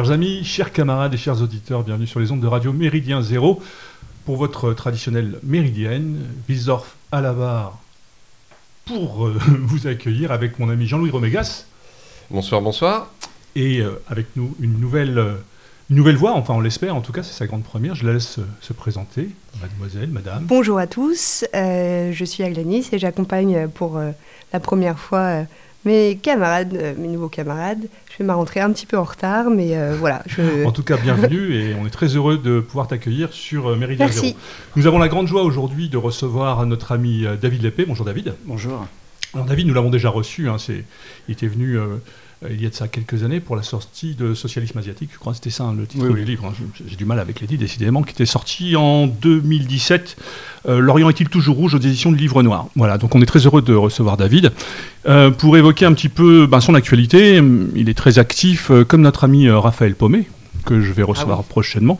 Chers 0.00 0.12
amis, 0.12 0.44
chers 0.44 0.72
camarades 0.72 1.12
et 1.12 1.18
chers 1.18 1.42
auditeurs, 1.42 1.82
bienvenue 1.82 2.06
sur 2.06 2.20
les 2.20 2.32
ondes 2.32 2.40
de 2.40 2.46
Radio 2.46 2.72
Méridien 2.72 3.20
Zéro 3.20 3.62
pour 4.24 4.38
votre 4.38 4.72
traditionnelle 4.72 5.38
méridienne, 5.42 6.20
Wiesdorf 6.48 6.96
à 7.12 7.20
la 7.20 7.34
barre, 7.34 7.78
pour 8.86 9.26
euh, 9.26 9.38
vous 9.60 9.86
accueillir 9.86 10.32
avec 10.32 10.58
mon 10.58 10.70
ami 10.70 10.86
Jean-Louis 10.86 11.10
Romégas. 11.10 11.66
Bonsoir, 12.30 12.62
bonsoir. 12.62 13.10
Et 13.54 13.80
euh, 13.82 14.00
avec 14.08 14.28
nous 14.36 14.56
une 14.58 14.80
nouvelle, 14.80 15.18
euh, 15.18 15.34
une 15.90 15.96
nouvelle 15.96 16.16
voix, 16.16 16.32
enfin 16.32 16.54
on 16.54 16.60
l'espère, 16.60 16.96
en 16.96 17.02
tout 17.02 17.12
cas 17.12 17.22
c'est 17.22 17.34
sa 17.34 17.46
grande 17.46 17.64
première. 17.64 17.94
Je 17.94 18.06
la 18.06 18.14
laisse 18.14 18.38
euh, 18.38 18.46
se 18.62 18.72
présenter, 18.72 19.28
mademoiselle, 19.60 20.08
madame. 20.08 20.44
Bonjour 20.46 20.78
à 20.78 20.86
tous, 20.86 21.44
euh, 21.54 22.10
je 22.10 22.24
suis 22.24 22.42
Aglanis 22.42 22.88
et 22.92 22.98
j'accompagne 22.98 23.68
pour 23.68 23.98
euh, 23.98 24.12
la 24.54 24.60
première 24.60 24.98
fois 24.98 25.18
euh, 25.18 25.44
mes 25.84 26.16
camarades, 26.16 26.74
euh, 26.74 26.94
mes 26.96 27.08
nouveaux 27.08 27.28
camarades. 27.28 27.88
Je 28.10 28.16
fais 28.16 28.24
ma 28.24 28.34
rentrée 28.34 28.60
un 28.60 28.72
petit 28.72 28.86
peu 28.86 28.98
en 28.98 29.04
retard, 29.04 29.50
mais 29.50 29.76
euh, 29.76 29.96
voilà. 29.98 30.22
Je... 30.26 30.64
En 30.66 30.72
tout 30.72 30.82
cas, 30.82 30.96
bienvenue 30.96 31.54
et 31.54 31.74
on 31.74 31.86
est 31.86 31.90
très 31.90 32.08
heureux 32.08 32.38
de 32.38 32.60
pouvoir 32.60 32.88
t'accueillir 32.88 33.32
sur 33.32 33.68
euh, 33.68 33.76
Méridien 33.76 34.06
Merci. 34.06 34.20
Zéro. 34.20 34.38
Nous 34.76 34.86
avons 34.86 34.98
la 34.98 35.08
grande 35.08 35.26
joie 35.26 35.42
aujourd'hui 35.42 35.88
de 35.88 35.96
recevoir 35.96 36.64
notre 36.66 36.92
ami 36.92 37.24
David 37.40 37.62
Lépée. 37.62 37.84
Bonjour 37.86 38.04
David. 38.04 38.34
Bonjour. 38.44 38.86
Alors 39.34 39.46
David, 39.46 39.66
nous 39.68 39.74
l'avons 39.74 39.90
déjà 39.90 40.10
reçu. 40.10 40.48
hein, 40.48 40.58
c'est, 40.58 40.84
il 41.28 41.32
était 41.32 41.46
venu 41.46 41.78
il 42.48 42.62
y 42.62 42.64
a 42.64 42.70
de 42.70 42.74
ça 42.74 42.88
quelques 42.88 43.22
années 43.22 43.40
pour 43.40 43.54
la 43.54 43.62
sortie 43.62 44.14
de 44.14 44.32
Socialisme 44.32 44.78
asiatique. 44.78 45.10
Je 45.12 45.18
crois 45.18 45.32
que 45.32 45.36
c'était 45.36 45.50
ça 45.50 45.64
hein, 45.64 45.74
le 45.76 45.86
titre 45.86 46.04
Oui, 46.06 46.10
oui. 46.14 46.20
du 46.20 46.26
livre. 46.30 46.46
hein. 46.46 46.54
J'ai 46.86 46.96
du 46.96 47.04
mal 47.04 47.18
avec 47.18 47.40
les 47.40 47.46
titres, 47.46 47.60
décidément, 47.60 48.02
qui 48.02 48.12
était 48.12 48.24
sorti 48.24 48.76
en 48.76 49.06
2017. 49.06 50.16
Euh, 50.68 50.78
L'Orient 50.78 51.10
est-il 51.10 51.28
toujours 51.28 51.56
rouge 51.56 51.74
aux 51.74 51.78
éditions 51.78 52.12
du 52.12 52.18
Livre 52.18 52.42
Noir? 52.42 52.68
Voilà, 52.76 52.96
donc 52.96 53.14
on 53.14 53.20
est 53.20 53.26
très 53.26 53.40
heureux 53.40 53.60
de 53.62 53.74
recevoir 53.74 54.16
David 54.16 54.52
Euh, 55.08 55.30
pour 55.30 55.56
évoquer 55.56 55.84
un 55.86 55.92
petit 55.92 56.08
peu 56.10 56.46
ben, 56.46 56.60
son 56.60 56.74
actualité. 56.74 57.42
Il 57.76 57.88
est 57.88 57.94
très 57.94 58.18
actif, 58.18 58.70
euh, 58.70 58.84
comme 58.84 59.00
notre 59.02 59.24
ami 59.24 59.46
euh, 59.46 59.58
Raphaël 59.58 59.94
Paumet, 59.94 60.24
que 60.66 60.80
je 60.80 60.92
vais 60.92 61.02
recevoir 61.02 61.42
prochainement. 61.44 61.98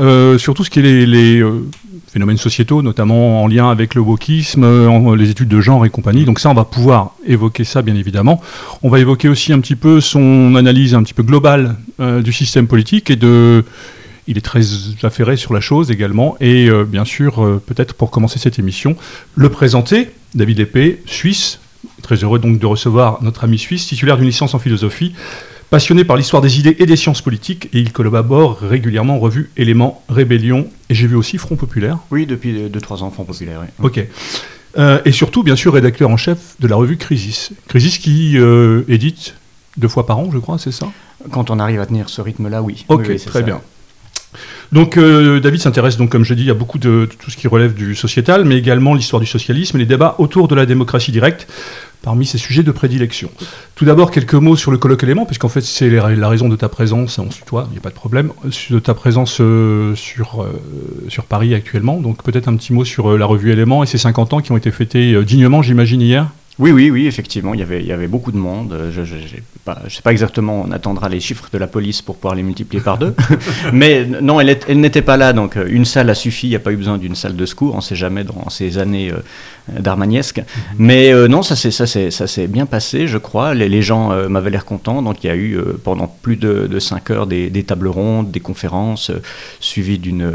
Euh, 0.00 0.38
surtout 0.38 0.62
ce 0.62 0.70
qui 0.70 0.78
est 0.78 0.82
les, 0.82 1.06
les, 1.06 1.40
euh, 1.40 1.66
phénomènes 2.10 2.38
sociétaux, 2.38 2.82
notamment 2.82 3.42
en 3.42 3.46
lien 3.46 3.70
avec 3.70 3.94
le 3.94 4.00
wokisme, 4.00 4.64
euh, 4.64 5.16
les 5.16 5.30
études 5.30 5.48
de 5.48 5.60
genre 5.60 5.84
et 5.84 5.90
compagnie. 5.90 6.24
Donc 6.24 6.40
ça, 6.40 6.50
on 6.50 6.54
va 6.54 6.64
pouvoir 6.64 7.12
évoquer 7.26 7.64
ça, 7.64 7.82
bien 7.82 7.94
évidemment. 7.94 8.40
On 8.82 8.88
va 8.88 8.98
évoquer 8.98 9.28
aussi 9.28 9.52
un 9.52 9.60
petit 9.60 9.76
peu 9.76 10.00
son 10.00 10.54
analyse 10.54 10.94
un 10.94 11.02
petit 11.02 11.14
peu 11.14 11.22
globale 11.22 11.76
euh, 12.00 12.22
du 12.22 12.32
système 12.32 12.66
politique 12.66 13.10
et 13.10 13.16
de... 13.16 13.64
Il 14.30 14.36
est 14.36 14.42
très 14.42 14.60
affairé 15.04 15.38
sur 15.38 15.54
la 15.54 15.60
chose 15.60 15.90
également. 15.90 16.36
Et 16.38 16.68
euh, 16.68 16.84
bien 16.84 17.06
sûr, 17.06 17.60
peut-être 17.64 17.94
pour 17.94 18.10
commencer 18.10 18.38
cette 18.38 18.58
émission, 18.58 18.94
le 19.34 19.48
présenter, 19.48 20.10
David 20.34 20.58
Lépée, 20.58 21.00
suisse. 21.06 21.60
Très 22.02 22.16
heureux 22.16 22.38
donc 22.38 22.58
de 22.58 22.66
recevoir 22.66 23.22
notre 23.22 23.44
ami 23.44 23.58
suisse, 23.58 23.86
titulaire 23.86 24.18
d'une 24.18 24.26
licence 24.26 24.52
en 24.52 24.58
philosophie, 24.58 25.14
passionné 25.70 26.04
par 26.04 26.16
l'histoire 26.16 26.42
des 26.42 26.58
idées 26.58 26.76
et 26.78 26.86
des 26.86 26.96
sciences 26.96 27.20
politiques, 27.22 27.66
et 27.72 27.78
il 27.80 27.92
collabore 27.92 28.58
régulièrement 28.60 29.16
en 29.16 29.18
revue 29.18 29.50
Éléments, 29.56 30.02
Rébellion, 30.08 30.68
et 30.88 30.94
j'ai 30.94 31.06
vu 31.06 31.14
aussi 31.16 31.38
Front 31.38 31.56
Populaire. 31.56 31.98
Oui, 32.10 32.26
depuis 32.26 32.54
2-3 32.68 33.02
ans, 33.02 33.10
Front 33.10 33.24
Populaire. 33.24 33.60
oui. 33.62 33.84
Ok. 33.86 34.06
Euh, 34.76 35.00
et 35.04 35.12
surtout, 35.12 35.42
bien 35.42 35.56
sûr, 35.56 35.72
rédacteur 35.72 36.10
en 36.10 36.16
chef 36.16 36.38
de 36.60 36.68
la 36.68 36.76
revue 36.76 36.96
Crisis. 36.98 37.50
Crisis 37.68 37.98
qui 37.98 38.36
euh, 38.38 38.82
édite 38.88 39.34
deux 39.76 39.88
fois 39.88 40.06
par 40.06 40.18
an, 40.18 40.28
je 40.32 40.38
crois, 40.38 40.58
c'est 40.58 40.72
ça? 40.72 40.86
Quand 41.30 41.50
on 41.50 41.58
arrive 41.58 41.80
à 41.80 41.86
tenir 41.86 42.08
ce 42.08 42.20
rythme-là, 42.20 42.62
oui. 42.62 42.84
Ok, 42.88 43.00
Oui, 43.00 43.06
oui, 43.10 43.18
c'est 43.18 43.26
très 43.30 43.40
ça. 43.40 43.44
bien. 43.44 43.60
Donc 44.72 44.98
euh, 44.98 45.40
David 45.40 45.60
s'intéresse 45.62 45.96
donc 45.96 46.10
comme 46.10 46.24
je 46.24 46.34
dis 46.34 46.50
à 46.50 46.54
beaucoup 46.54 46.78
de, 46.78 47.08
de 47.10 47.14
tout 47.18 47.30
ce 47.30 47.36
qui 47.38 47.48
relève 47.48 47.72
du 47.72 47.94
sociétal, 47.94 48.44
mais 48.44 48.58
également 48.58 48.92
l'histoire 48.92 49.20
du 49.20 49.26
socialisme 49.26 49.78
et 49.78 49.80
les 49.80 49.86
débats 49.86 50.16
autour 50.18 50.48
de 50.48 50.54
la 50.54 50.66
démocratie 50.66 51.10
directe 51.12 51.48
parmi 52.02 52.26
ses 52.26 52.38
sujets 52.38 52.62
de 52.62 52.72
prédilection. 52.72 53.30
Tout 53.74 53.84
d'abord 53.84 54.10
quelques 54.10 54.34
mots 54.34 54.56
sur 54.56 54.70
le 54.70 54.78
colloque 54.78 55.02
élément, 55.02 55.26
puisqu'en 55.26 55.48
fait 55.48 55.60
c'est 55.60 55.90
la, 55.90 56.28
raison 56.28 56.48
de 56.48 56.56
ta 56.56 56.68
présence, 56.68 57.18
on 57.18 57.30
se 57.30 57.38
tutoie, 57.38 57.66
il 57.70 57.72
n'y 57.72 57.78
a 57.78 57.80
pas 57.80 57.90
de 57.90 57.94
problème, 57.94 58.32
de 58.70 58.78
ta 58.78 58.94
présence 58.94 59.38
euh, 59.40 59.94
sur, 59.94 60.42
euh, 60.42 60.52
sur 61.08 61.24
Paris 61.24 61.54
actuellement. 61.54 62.00
Donc 62.00 62.22
peut-être 62.22 62.48
un 62.48 62.56
petit 62.56 62.72
mot 62.72 62.84
sur 62.84 63.12
euh, 63.12 63.18
la 63.18 63.26
revue 63.26 63.52
Élément 63.52 63.82
et 63.82 63.86
ses 63.86 63.98
50 63.98 64.32
ans 64.34 64.40
qui 64.40 64.52
ont 64.52 64.56
été 64.56 64.70
fêtés 64.70 65.12
euh, 65.12 65.24
dignement, 65.24 65.62
j'imagine, 65.62 66.00
hier? 66.00 66.28
Oui, 66.58 66.72
oui, 66.72 66.90
oui, 66.90 67.06
effectivement, 67.06 67.54
il 67.54 67.60
y 67.60 67.62
avait, 67.62 67.80
il 67.80 67.86
y 67.86 67.92
avait 67.92 68.08
beaucoup 68.08 68.32
de 68.32 68.36
monde. 68.36 68.76
Je 68.90 69.00
ne 69.02 69.06
sais 69.06 70.02
pas 70.02 70.10
exactement, 70.10 70.62
on 70.66 70.72
attendra 70.72 71.08
les 71.08 71.20
chiffres 71.20 71.48
de 71.52 71.58
la 71.58 71.68
police 71.68 72.02
pour 72.02 72.16
pouvoir 72.16 72.34
les 72.34 72.42
multiplier 72.42 72.82
par 72.82 72.98
deux. 72.98 73.14
Mais 73.72 74.04
non, 74.04 74.40
elle, 74.40 74.48
est- 74.48 74.64
elle 74.68 74.80
n'était 74.80 75.02
pas 75.02 75.16
là, 75.16 75.32
donc 75.32 75.56
euh, 75.56 75.66
une 75.68 75.84
salle 75.84 76.10
a 76.10 76.14
suffi, 76.16 76.48
il 76.48 76.50
n'y 76.50 76.56
a 76.56 76.58
pas 76.58 76.72
eu 76.72 76.76
besoin 76.76 76.98
d'une 76.98 77.14
salle 77.14 77.36
de 77.36 77.46
secours, 77.46 77.74
on 77.74 77.76
ne 77.76 77.82
sait 77.82 77.94
jamais 77.94 78.24
dans 78.24 78.48
ces 78.50 78.78
années 78.78 79.12
euh, 79.12 79.78
d'armagnesque. 79.78 80.40
Mais 80.78 81.12
euh, 81.12 81.28
non, 81.28 81.42
ça 81.42 81.54
s'est 81.54 81.70
ça 81.70 81.86
s'est- 81.86 82.10
ça 82.10 82.26
s'est 82.26 82.48
bien 82.48 82.66
passé, 82.66 83.06
je 83.06 83.18
crois. 83.18 83.54
Les, 83.54 83.68
les 83.68 83.82
gens 83.82 84.10
euh, 84.10 84.28
m'avaient 84.28 84.50
l'air 84.50 84.64
contents, 84.64 85.00
donc 85.00 85.22
il 85.22 85.28
y 85.28 85.30
a 85.30 85.36
eu 85.36 85.58
pendant 85.84 86.08
plus 86.22 86.36
de, 86.36 86.66
de 86.66 86.78
cinq 86.80 87.10
heures 87.10 87.28
des, 87.28 87.50
des 87.50 87.62
tables 87.62 87.86
rondes, 87.88 88.32
des 88.32 88.40
conférences, 88.40 89.12
suivies 89.60 89.98
d'une 89.98 90.32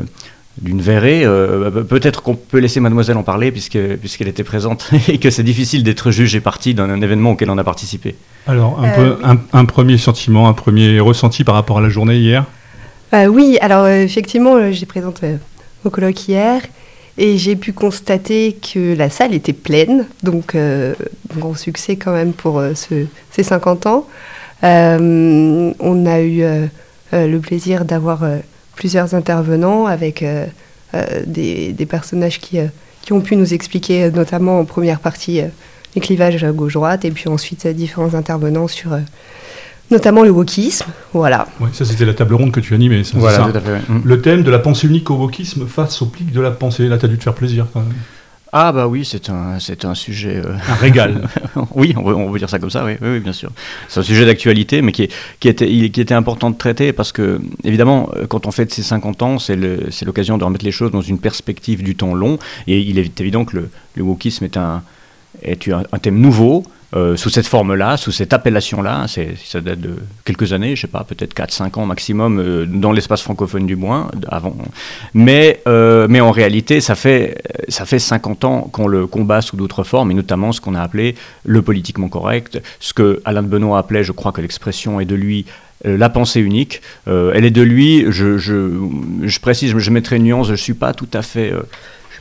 d'une 0.62 0.82
verrée. 0.82 1.24
Euh, 1.26 1.70
Peut-être 1.84 2.22
qu'on 2.22 2.36
peut 2.36 2.60
laisser 2.60 2.80
mademoiselle 2.80 3.18
en 3.18 3.24
parler 3.24 3.52
puisque 3.52 3.80
puisqu'elle 3.98 4.28
était 4.28 4.44
présente 4.44 4.90
et 5.08 5.18
que 5.18 5.30
c'est 5.30 5.44
difficile 5.44 5.84
d'être 5.84 6.12
juge 6.12 6.36
et 6.36 6.42
partie 6.42 6.74
d'un 6.74 7.02
événement 7.02 7.32
auquel 7.32 7.50
on 7.50 7.58
a 7.58 7.64
participé. 7.64 8.16
Alors 8.48 8.80
un, 8.80 8.90
Euh, 8.90 8.96
peu, 9.16 9.26
un, 9.26 9.38
un 9.54 9.66
premier 9.66 9.98
sentiment, 9.98 10.48
un 10.48 10.54
premier 10.54 11.00
ressenti 11.00 11.44
par 11.44 11.56
rapport 11.56 11.78
à 11.80 11.82
la 11.82 11.90
journée 11.90 12.18
hier? 12.18 12.46
Euh, 13.14 13.26
oui, 13.28 13.58
alors 13.62 13.86
euh, 13.86 14.04
effectivement, 14.04 14.56
euh, 14.56 14.72
j'ai 14.72 14.86
présenté 14.86 15.26
euh, 15.28 15.36
au 15.86 15.90
colloque 15.90 16.28
hier 16.28 16.62
et 17.18 17.38
j'ai 17.38 17.56
pu 17.56 17.74
constater 17.74 18.54
que 18.74 18.96
la 18.96 19.10
salle 19.12 19.34
était 19.36 19.54
pleine, 19.54 20.08
donc 20.24 20.56
euh, 20.56 20.94
grand 21.38 21.56
succès 21.56 21.96
quand 21.96 22.12
même 22.12 22.34
pour 22.34 22.58
euh, 22.60 22.74
ce- 22.74 23.06
ces 23.32 23.44
50 23.44 23.86
ans. 23.86 24.08
Euh, 24.64 25.72
on 25.80 26.06
a 26.06 26.20
eu 26.22 26.42
euh, 26.42 26.66
euh, 27.14 27.28
le 27.28 27.40
plaisir 27.40 27.86
d'avoir 27.86 28.24
euh, 28.24 28.38
plusieurs 28.76 29.14
intervenants 29.16 29.86
avec 29.86 30.24
euh, 30.24 30.46
euh, 30.94 31.06
des, 31.26 31.74
des 31.74 31.86
personnages 31.86 32.40
qui, 32.40 32.60
euh, 32.60 32.68
qui 33.02 33.14
ont 33.14 33.22
pu 33.22 33.36
nous 33.36 33.54
expliquer, 33.54 34.10
notamment 34.12 34.60
en 34.60 34.66
première 34.66 35.00
partie, 35.00 35.42
euh, 35.42 35.48
les 35.96 36.02
clivages 36.02 36.44
gauche-droite, 36.52 37.06
et 37.06 37.12
puis 37.12 37.30
ensuite 37.30 37.66
euh, 37.66 37.74
différents 37.74 38.14
intervenants 38.16 38.68
sur 38.68 38.94
euh, 38.94 39.00
notamment 39.92 40.24
le 40.24 40.32
wokisme. 40.32 40.86
Voilà. 41.14 41.48
Ouais, 41.60 41.70
ça 41.74 41.86
c'était 41.86 42.06
la 42.06 42.14
table 42.14 42.34
ronde 42.34 42.52
que 42.52 42.60
tu 42.60 42.74
animais. 42.74 43.04
ça, 43.04 43.18
c'est 43.20 43.36
ça 43.36 43.50
tout 43.52 43.58
à 43.58 43.62
fait. 43.62 43.72
ouais. 43.72 43.82
Le 44.04 44.22
thème 44.22 44.42
de 44.44 44.50
la 44.50 44.60
pensée 44.60 44.88
unique 44.88 45.10
au 45.12 45.16
wokisme 45.16 45.68
face 45.68 46.02
au 46.02 46.08
plic 46.08 46.32
de 46.32 46.42
la 46.42 46.52
pensée. 46.52 46.88
Là, 46.88 46.98
t'as 46.98 47.08
dû 47.08 47.18
te 47.18 47.24
faire 47.24 47.36
plaisir 47.36 47.68
quand 47.74 47.82
même. 47.82 47.94
Ah 48.56 48.72
bah 48.72 48.88
oui, 48.88 49.04
c'est 49.04 49.32
un 49.32 49.60
c'est 49.60 49.84
un 49.84 49.96
sujet. 49.96 50.36
euh, 50.46 50.54
Un 50.70 50.76
régal. 50.76 51.28
oui, 51.76 51.96
on 51.98 52.04
veut, 52.04 52.16
on 52.16 52.30
veut 52.30 52.38
dire 52.38 52.50
ça 52.50 52.60
comme 52.60 52.70
ça, 52.70 52.86
oui, 52.86 52.94
oui, 53.02 53.08
oui, 53.14 53.20
bien 53.20 53.34
sûr. 53.34 53.50
C'est 53.90 54.00
un 54.00 54.04
sujet 54.04 54.26
d'actualité, 54.28 54.84
mais 54.84 54.92
qui, 54.92 55.04
est- 55.04 55.12
qui, 55.40 55.48
était, 55.48 55.66
qui 55.90 56.00
était 56.02 56.14
important 56.14 56.52
de 56.52 56.56
traiter 56.56 56.94
parce 56.94 57.12
que, 57.12 57.42
évidemment, 57.64 58.12
euh, 58.16 58.28
quand 58.28 58.46
on 58.46 58.52
fête 58.52 58.72
ses 58.72 58.84
50 58.84 59.24
ans, 59.24 59.40
c'est 59.40 59.56
le- 59.56 59.88
c'est 59.90 60.06
l'occasion 60.06 60.38
de 60.38 60.44
remettre 60.44 60.66
les 60.66 60.72
choses 60.72 60.92
dans 60.92 61.02
une 61.02 61.18
perspective 61.18 61.82
du 61.82 61.96
temps 61.96 62.14
long. 62.14 62.38
Et 62.68 62.80
il 62.80 63.00
est 63.00 63.20
évident 63.20 63.44
que 63.44 63.56
le, 63.58 63.70
le 63.96 64.04
wokisme 64.04 64.46
est 64.46 64.56
un, 64.58 64.84
est 65.42 65.68
un, 65.70 65.82
un 65.92 65.98
thème 65.98 66.20
nouveau. 66.20 66.64
Euh, 66.96 67.18
sous 67.18 67.30
cette 67.30 67.48
forme-là, 67.48 67.98
sous 67.98 68.12
cette 68.12 68.34
appellation-là, 68.34 69.06
c'est, 69.08 69.36
ça 69.44 69.62
date 69.62 69.80
de 69.80 69.96
quelques 70.26 70.54
années, 70.54 70.76
je 70.76 70.82
sais 70.82 70.88
pas, 70.88 71.04
peut-être 71.04 71.34
4-5 71.34 71.80
ans 71.80 71.86
maximum 71.88 72.40
euh, 72.40 72.66
dans 72.68 72.92
l'espace 72.92 73.24
francophone 73.24 73.66
du 73.66 73.76
moins, 73.76 74.12
avant. 74.28 74.56
Mais, 75.16 75.62
euh, 75.68 76.06
mais 76.08 76.22
en 76.22 76.30
réalité, 76.30 76.82
ça 76.82 76.94
fait, 76.94 77.42
ça 77.68 77.86
fait 77.86 77.98
50 77.98 78.44
ans 78.46 78.62
qu'on 78.72 78.88
le 78.88 79.08
combat 79.08 79.42
sous 79.42 79.56
d'autres 79.56 79.84
formes, 79.84 80.12
et 80.12 80.14
notamment 80.14 80.52
ce 80.52 80.62
qu'on 80.62 80.76
a 80.76 80.82
appelé 80.82 81.16
le 81.46 81.64
politiquement 81.64 82.10
correct, 82.10 82.62
ce 82.80 82.94
que 82.94 83.22
Alain 83.26 83.42
de 83.42 83.48
Benoît 83.48 83.80
appelait, 83.80 84.04
je 84.04 84.12
crois 84.12 84.32
que 84.32 84.42
l'expression 84.42 85.00
est 85.00 85.06
de 85.06 85.16
lui, 85.16 85.46
la 85.86 86.10
pensée 86.10 86.40
unique. 86.40 86.82
Elle 87.08 87.44
est 87.44 87.52
de 87.52 87.62
lui, 87.62 88.06
je, 88.10 88.38
je, 88.38 88.70
je 89.24 89.40
précise, 89.40 89.78
je 89.78 89.92
mettrai 89.92 90.16
une 90.16 90.24
nuance, 90.24 90.48
je 90.48 90.54
ne 90.54 90.58
suis 90.58 90.76
pas 90.76 90.94
tout 90.94 91.10
à 91.14 91.22
fait... 91.22 91.54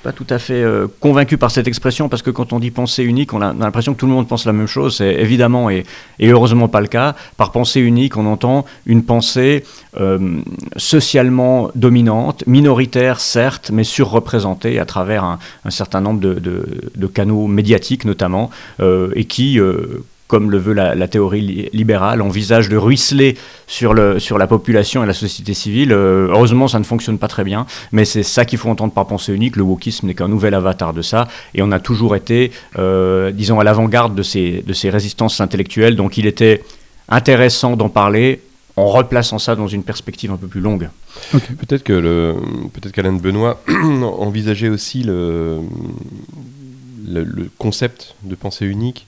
je 0.02 0.08
suis 0.08 0.18
pas 0.18 0.24
tout 0.24 0.34
à 0.34 0.40
fait 0.40 0.64
euh, 0.64 0.88
convaincu 0.98 1.38
par 1.38 1.52
cette 1.52 1.68
expression 1.68 2.08
parce 2.08 2.22
que 2.22 2.30
quand 2.30 2.52
on 2.52 2.58
dit 2.58 2.72
pensée 2.72 3.04
unique, 3.04 3.32
on 3.34 3.40
a, 3.40 3.54
on 3.54 3.60
a 3.60 3.64
l'impression 3.64 3.94
que 3.94 4.00
tout 4.00 4.06
le 4.06 4.12
monde 4.12 4.26
pense 4.26 4.46
la 4.46 4.52
même 4.52 4.66
chose. 4.66 4.96
C'est 4.96 5.14
évidemment 5.14 5.70
et, 5.70 5.84
heureusement 6.20 6.66
pas 6.66 6.80
le 6.80 6.88
cas. 6.88 7.14
Par 7.36 7.52
pensée 7.52 7.80
unique, 7.80 8.16
on 8.16 8.26
entend 8.26 8.64
une 8.84 9.04
pensée 9.04 9.62
euh, 10.00 10.40
socialement 10.76 11.70
dominante, 11.76 12.42
minoritaire 12.48 13.20
certes, 13.20 13.70
mais 13.72 13.84
surreprésentée 13.84 14.80
à 14.80 14.86
travers 14.86 15.22
un, 15.22 15.38
certain 15.70 16.00
nombre 16.00 16.18
de, 16.20 17.06
canaux 17.06 17.46
médiatiques 17.46 18.04
notamment, 18.04 18.50
euh, 18.80 19.12
et 19.14 19.24
qui, 19.24 19.60
comme 20.32 20.50
le 20.50 20.56
veut 20.56 20.72
la, 20.72 20.94
la 20.94 21.08
théorie 21.08 21.42
li- 21.42 21.68
libérale, 21.74 22.22
envisage 22.22 22.70
de 22.70 22.78
ruisseler 22.78 23.36
sur, 23.66 23.92
le, 23.92 24.18
sur 24.18 24.38
la 24.38 24.46
population 24.46 25.04
et 25.04 25.06
la 25.06 25.12
société 25.12 25.52
civile. 25.52 25.92
Euh, 25.92 26.28
heureusement, 26.30 26.68
ça 26.68 26.78
ne 26.78 26.84
fonctionne 26.84 27.18
pas 27.18 27.28
très 27.28 27.44
bien, 27.44 27.66
mais 27.92 28.06
c'est 28.06 28.22
ça 28.22 28.46
qu'il 28.46 28.58
faut 28.58 28.70
entendre 28.70 28.94
par 28.94 29.06
pensée 29.06 29.34
unique. 29.34 29.56
Le 29.56 29.62
wokisme 29.62 30.06
n'est 30.06 30.14
qu'un 30.14 30.28
nouvel 30.28 30.54
avatar 30.54 30.94
de 30.94 31.02
ça, 31.02 31.28
et 31.54 31.60
on 31.60 31.70
a 31.70 31.80
toujours 31.80 32.16
été, 32.16 32.50
euh, 32.78 33.30
disons, 33.30 33.60
à 33.60 33.64
l'avant-garde 33.64 34.14
de 34.14 34.22
ces, 34.22 34.64
de 34.66 34.72
ces 34.72 34.88
résistances 34.88 35.38
intellectuelles, 35.42 35.96
donc 35.96 36.16
il 36.16 36.24
était 36.24 36.62
intéressant 37.10 37.76
d'en 37.76 37.90
parler 37.90 38.40
en 38.76 38.86
replaçant 38.86 39.38
ça 39.38 39.54
dans 39.54 39.68
une 39.68 39.82
perspective 39.82 40.32
un 40.32 40.38
peu 40.38 40.46
plus 40.46 40.62
longue. 40.62 40.88
Peut-être 41.30 41.82
que 41.82 41.92
le, 41.92 42.36
peut-être 42.72 42.94
qu'Alain 42.94 43.12
de 43.12 43.20
Benoît 43.20 43.60
envisageait 44.18 44.70
aussi 44.70 45.02
le, 45.02 45.58
le, 47.06 47.22
le 47.22 47.50
concept 47.58 48.14
de 48.22 48.34
pensée 48.34 48.64
unique 48.64 49.06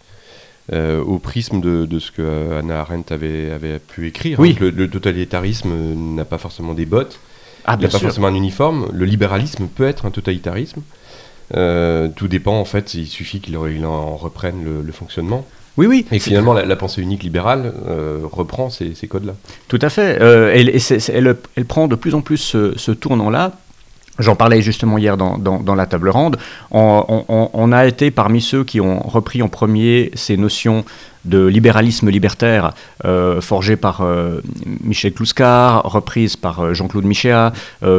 au 0.73 1.19
prisme 1.19 1.61
de, 1.61 1.99
ce 1.99 2.11
que 2.11 2.59
Anna 2.59 2.81
Arendt 2.81 3.13
avait, 3.13 3.51
avait 3.51 3.79
pu 3.79 4.07
écrire. 4.07 4.41
Oui. 4.41 4.57
Hein, 4.61 4.71
le, 4.75 4.89
totalitarisme 4.89 5.73
n'a 6.15 6.25
pas 6.25 6.39
forcément 6.39 6.75
des 6.75 6.87
bottes, 6.87 7.19
ah, 7.67 7.77
il 7.79 7.83
n'a 7.83 7.89
pas 7.89 7.99
forcément 7.99 8.29
un 8.29 8.35
uniforme. 8.35 8.89
Le 8.93 9.05
libéralisme 9.05 9.67
peut 9.69 9.87
être 9.87 10.07
un 10.07 10.11
totalitarisme. 10.11 10.83
tout 11.51 12.29
dépend 12.29 12.59
en 12.59 12.65
fait, 12.65 12.95
il 12.95 13.07
suffit 13.07 13.41
qu'il 13.41 13.57
en 13.57 14.17
reprenne 14.17 14.83
le 14.83 14.93
fonctionnement. 14.93 15.47
Oui, 15.77 15.87
oui. 15.87 16.07
Et 16.13 16.19
finalement, 16.19 16.53
la, 16.53 16.77
pensée 16.77 17.03
unique 17.03 17.23
libérale 17.23 17.73
euh, 17.89 18.21
reprend 18.23 18.71
ces, 18.71 18.95
codes-là. 19.09 19.35
Tout 19.69 19.79
à 19.83 19.89
fait. 19.89 20.21
Euh, 20.21 20.53
elle, 20.55 21.37
elle, 21.57 21.65
prend 21.65 21.89
de 21.89 21.97
plus 21.97 22.15
en 22.15 22.21
plus 22.21 22.39
ce, 22.39 22.91
tournant-là. 22.93 23.53
J'en 24.19 24.37
parlais 24.37 24.63
justement 24.63 24.97
hier 24.97 25.17
dans, 25.17 25.75
la 25.75 25.87
table 25.87 26.09
ronde. 26.09 26.37
on, 26.71 27.73
a 27.73 27.87
été 27.87 28.11
parmi 28.11 28.41
ceux 28.41 28.63
qui 28.63 28.81
ont 28.81 29.01
repris 29.01 29.43
en 29.43 29.49
premier 29.49 30.11
ces 30.15 30.37
notions 30.37 30.85
de 31.25 31.47
libéralisme 31.47 32.11
libertaire 32.11 32.73
euh, 33.05 33.41
forgé 33.41 33.77
par 33.77 34.03
euh, 34.03 34.41
Michel 34.83 35.13
Clouscar, 35.13 35.83
reprise 35.85 36.37
par 36.37 36.61
euh, 36.61 36.75
Jean-Claude 36.75 37.05
Michéa, 37.05 37.53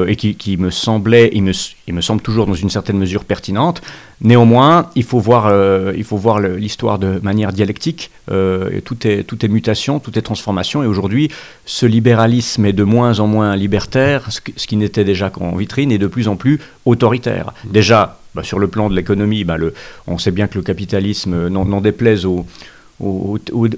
et 0.08 0.16
qui, 0.16 0.58
me 0.58 0.70
semblait, 0.70 1.30
il 1.34 1.44
me, 1.44 1.52
il 1.88 1.94
me, 1.94 2.02
semble 2.02 2.22
toujours 2.22 2.46
dans 2.46 2.54
une 2.54 2.70
certaine 2.70 2.98
mesure 2.98 3.24
pertinente. 3.24 3.82
Néanmoins, 4.22 4.90
il 4.96 5.04
faut 5.04 5.20
voir, 5.20 5.54
il 5.96 6.04
faut 6.04 6.18
voir 6.18 6.40
l'histoire 6.40 7.00
de 7.00 7.20
manière 7.22 7.52
dialectique. 7.52 8.10
tout, 8.28 9.08
est, 9.08 9.24
tout 9.24 9.46
est 9.46 9.50
mutation, 9.50 10.00
tout 10.00 10.18
est 10.18 10.22
transformation, 10.22 10.84
et 10.84 10.88
aujourd'hui, 10.88 11.30
ce 11.66 11.86
libéralisme 11.86 12.66
est 12.66 12.74
de 12.74 12.84
moins 12.84 13.20
en 13.20 13.28
moins 13.28 13.56
libertaire, 13.56 14.32
ce, 14.32 14.40
qui 14.40 14.76
n'était 14.76 15.04
déjà 15.04 15.30
qu'en 15.30 15.56
vitrine, 15.56 15.92
est 15.92 15.98
de 15.98 16.08
plus 16.08 16.28
en 16.28 16.36
plus 16.36 16.60
autoritaire. 16.86 17.54
Mmh. 17.66 17.72
Déjà, 17.72 18.20
bah, 18.34 18.44
sur 18.44 18.60
le 18.60 18.68
plan 18.68 18.90
de 18.90 18.96
l'économie, 18.96 19.44
bah, 19.44 19.58
on 20.08 20.18
sait 20.18 20.32
bien 20.32 20.48
que 20.48 20.58
le 20.58 20.64
capitalisme 20.64 21.48
n'en 21.50 21.82
déplaise 21.82 22.26
aux 22.26 22.46
au, 23.02 23.38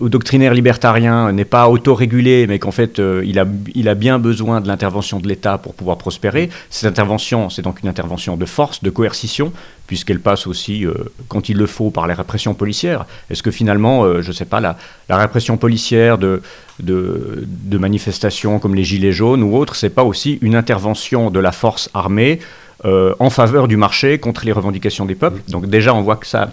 doctrinaire 0.10 0.54
libertarien 0.54 1.31
n'est 1.31 1.46
pas 1.46 1.69
autorégulé, 1.69 2.46
mais 2.48 2.60
qu'en 2.60 2.72
fait, 2.72 3.00
euh, 3.00 3.24
il, 3.25 3.40
a, 3.40 3.96
bien 3.96 4.19
besoin 4.19 4.62
de 4.62 4.68
l'intervention 4.68 5.19
de 5.19 5.28
l'État 5.28 5.58
pour 5.58 5.74
pouvoir 5.74 5.98
prospérer. 5.98 6.50
Cette 6.69 6.88
intervention, 6.88 7.50
c'est 7.50 7.64
donc 7.64 7.81
une 7.81 7.90
intervention 7.90 8.38
de 8.38 8.46
force, 8.46 8.84
de 8.84 8.92
coercition, 8.92 9.52
puisqu'elle 9.88 10.19
passe 10.19 10.46
aussi, 10.46 10.86
euh, 10.86 10.94
quand 11.30 11.50
il 11.50 11.58
le 11.58 11.66
faut, 11.66 11.90
par 11.90 12.06
les 12.06 12.14
répressions 12.14 12.54
policières. 12.54 13.06
Est-ce 13.31 13.42
que 13.42 13.50
finalement, 13.50 14.04
euh, 14.04 14.22
je 14.22 14.28
ne 14.28 14.34
sais 14.34 14.46
pas, 14.46 14.60
la, 14.60 14.78
répression 15.10 15.58
policière 15.58 16.20
de, 16.20 16.44
de, 16.80 17.44
de, 17.48 17.78
manifestations 17.80 18.60
comme 18.60 18.75
les 18.75 18.84
Gilets 18.84 19.13
jaunes 19.13 19.42
ou 19.42 19.56
autres, 19.58 19.75
c'est 19.75 19.90
pas 19.90 20.04
aussi 20.04 20.38
une 20.42 20.54
intervention 20.56 21.31
de 21.31 21.40
la 21.40 21.52
force 21.52 21.90
armée 21.94 22.40
en 22.84 23.31
faveur 23.31 23.68
du 23.68 23.75
marché 23.75 24.20
contre 24.20 24.46
les 24.46 24.52
revendications 24.52 25.06
des 25.06 25.16
peuples? 25.16 25.42
Donc 25.50 25.66
déjà, 25.66 25.96
on 25.96 26.04
voit 26.04 26.16
que 26.16 26.28
ça 26.28 26.50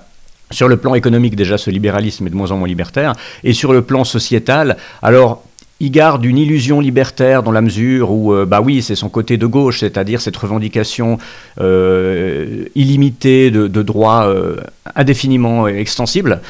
sur 0.51 0.69
le 0.69 0.77
plan 0.77 0.95
économique, 0.95 1.37
déjà, 1.37 1.59
ce 1.59 1.71
libéralisme 1.71 2.27
est 2.27 2.31
de 2.31 2.37
moins 2.37 2.51
en 2.51 2.57
moins 2.57 2.69
libertaire. 2.69 3.15
Et 3.43 3.53
sur 3.53 3.73
le 3.73 3.83
plan 3.83 4.05
sociétal, 4.05 4.77
alors, 5.03 5.43
il 5.81 5.91
garde 5.91 6.25
une 6.25 6.39
illusion 6.39 6.81
libertaire 6.81 7.43
dans 7.43 7.51
la 7.51 7.61
mesure 7.61 8.11
où, 8.11 8.33
euh, 8.33 8.47
bah 8.47 8.61
oui, 8.61 8.81
c'est 8.81 8.95
son 8.95 9.09
côté 9.09 9.37
de 9.37 9.47
gauche, 9.47 9.81
c'est-à-dire 9.81 10.21
cette 10.21 10.37
revendication 10.37 11.19
euh, 11.61 12.65
illimitée 12.75 13.51
de, 13.51 13.83
droits 13.83 14.27
euh, 14.27 14.57
indéfiniment 14.95 15.67
extensibles 15.67 16.41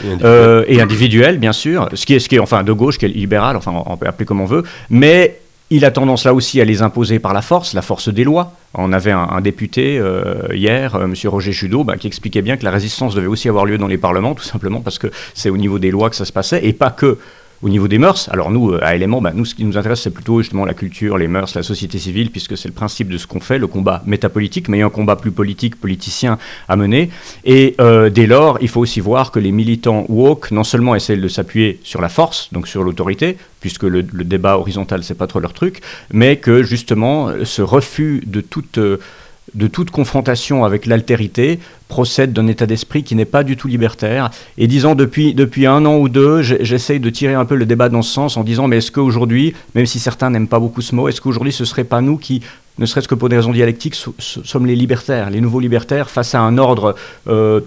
et 0.69 0.81
individuels, 0.81 1.38
bien 1.38 1.52
sûr, 1.52 1.88
ce 1.94 2.05
qui 2.05 2.14
est, 2.14 2.19
ce 2.20 2.29
qui 2.29 2.37
est 2.37 2.38
enfin 2.38 2.62
de 2.62 2.73
gauche, 2.73 2.99
qui 2.99 3.06
est 3.06 3.08
libéral, 3.08 3.56
enfin 3.56 3.73
on 3.87 3.96
peut 3.96 4.06
appeler 4.06 4.26
comme 4.26 4.41
on 4.41 4.46
veut, 4.46 4.62
mais 4.91 5.41
il 5.70 5.84
a 5.84 5.90
tendance 5.90 6.25
là 6.25 6.34
aussi 6.34 6.61
à 6.61 6.64
les 6.64 6.82
imposer 6.82 7.19
par 7.19 7.32
la 7.32 7.43
force, 7.43 7.75
la 7.75 7.82
force 7.82 8.08
des 8.08 8.25
lois. 8.25 8.52
On 8.75 8.93
avait 8.93 9.12
un, 9.12 9.40
député 9.40 9.99
euh, 9.99 10.49
hier, 10.52 10.94
euh, 10.94 11.05
M. 11.05 11.14
Roger 11.26 11.52
Judeau, 11.52 11.84
bah, 11.84 11.96
qui 11.96 12.06
expliquait 12.06 12.43
bien 12.43 12.56
que 12.56 12.64
la 12.64 12.70
résistance 12.70 13.14
devait 13.14 13.26
aussi 13.26 13.49
avoir 13.49 13.64
lieu 13.64 13.78
dans 13.78 13.87
les 13.87 13.99
parlements, 13.99 14.34
tout 14.34 14.44
simplement 14.44 14.81
parce 14.81 14.99
que 14.99 15.08
c'est 15.32 15.50
au 15.50 15.56
niveau 15.56 15.78
des 15.78 15.90
lois 15.90 16.11
que 16.11 16.16
ça 16.16 16.25
se 16.25 16.32
passait, 16.32 16.64
et 16.66 16.72
pas 16.72 16.90
que 16.90 17.19
au 17.62 17.68
niveau 17.68 17.88
des 17.88 17.98
mœurs, 17.98 18.28
alors 18.30 18.50
nous, 18.50 18.72
euh, 18.72 18.84
à 18.84 18.94
Élément, 18.94 19.20
bah, 19.22 19.32
nous, 19.34 19.44
ce 19.44 19.54
qui 19.54 19.64
nous 19.64 19.78
intéresse, 19.78 20.02
c'est 20.02 20.10
plutôt 20.10 20.40
justement 20.40 20.64
la 20.64 20.74
culture, 20.74 21.18
les 21.18 21.28
mœurs, 21.28 21.54
la 21.54 21.62
société 21.62 21.98
civile, 21.98 22.30
puisque 22.30 22.56
c'est 22.56 22.68
le 22.68 22.74
principe 22.74 23.08
de 23.08 23.18
ce 23.18 23.26
qu'on 23.26 23.40
fait, 23.40 23.58
le 23.58 23.66
combat 23.66 24.02
métapolitique, 24.06 24.68
mais 24.68 24.78
il 24.78 24.80
y 24.80 24.82
a 24.82 24.86
un 24.86 24.90
combat 24.90 25.16
plus 25.16 25.30
politique, 25.30 25.80
politicien 25.80 26.38
à 26.68 26.76
mener. 26.76 27.10
Et 27.44 27.74
euh, 27.80 28.10
dès 28.10 28.26
lors, 28.26 28.58
il 28.60 28.68
faut 28.68 28.80
aussi 28.80 29.00
voir 29.00 29.30
que 29.30 29.38
les 29.38 29.52
militants 29.52 30.04
woke, 30.08 30.50
non 30.50 30.64
seulement 30.64 30.94
essaient 30.94 31.16
de 31.16 31.28
s'appuyer 31.28 31.80
sur 31.82 32.00
la 32.00 32.08
force, 32.08 32.50
donc 32.52 32.68
sur 32.68 32.82
l'autorité, 32.82 33.36
puisque 33.60 33.84
le, 33.84 34.02
débat 34.02 34.58
horizontal, 34.58 35.02
c'est 35.02 35.14
pas 35.14 35.26
trop 35.26 35.40
leur 35.40 35.52
truc, 35.52 35.80
mais 36.12 36.36
que 36.36 36.62
justement, 36.62 37.30
ce 37.44 37.62
refus 37.62 38.22
de 38.26 38.40
toute... 38.40 38.78
Euh, 38.78 38.98
de 39.54 39.66
toute 39.66 39.90
confrontation 39.90 40.64
avec 40.64 40.86
l'altérité 40.86 41.58
procède 41.88 42.32
d'un 42.32 42.46
état 42.46 42.66
d'esprit 42.66 43.04
qui 43.04 43.14
n'est 43.14 43.24
pas 43.24 43.44
du 43.44 43.56
tout 43.56 43.68
libertaire. 43.68 44.30
Et 44.58 44.66
disons, 44.66 44.94
depuis, 44.94 45.34
depuis 45.34 45.66
un 45.66 45.84
an 45.86 45.96
ou 45.96 46.08
deux, 46.08 46.42
j'essaye 46.42 47.00
de 47.00 47.10
tirer 47.10 47.34
un 47.34 47.44
peu 47.44 47.54
le 47.54 47.66
débat 47.66 47.88
dans 47.88 48.02
ce 48.02 48.12
sens 48.12 48.36
en 48.36 48.42
disant, 48.42 48.66
mais 48.66 48.78
est-ce 48.78 48.90
qu'aujourd'hui, 48.90 49.54
même 49.74 49.86
si 49.86 49.98
certains 49.98 50.30
n'aiment 50.30 50.48
pas 50.48 50.58
beaucoup 50.58 50.82
ce 50.82 50.94
mot, 50.94 51.08
est-ce 51.08 51.20
qu'aujourd'hui 51.20 51.52
ce 51.52 51.62
ne 51.62 51.66
serait 51.66 51.84
pas 51.84 52.00
nous 52.00 52.16
qui, 52.16 52.42
ne 52.78 52.86
serait-ce 52.86 53.06
que 53.06 53.14
pour 53.14 53.28
des 53.28 53.36
raisons 53.36 53.52
dialectiques, 53.52 53.96
sommes 54.18 54.66
les 54.66 54.74
libertaires, 54.74 55.30
les 55.30 55.40
nouveaux 55.40 55.60
libertaires 55.60 56.10
face 56.10 56.34
à 56.34 56.40
un 56.40 56.58
ordre 56.58 56.96
euh, 57.28 57.60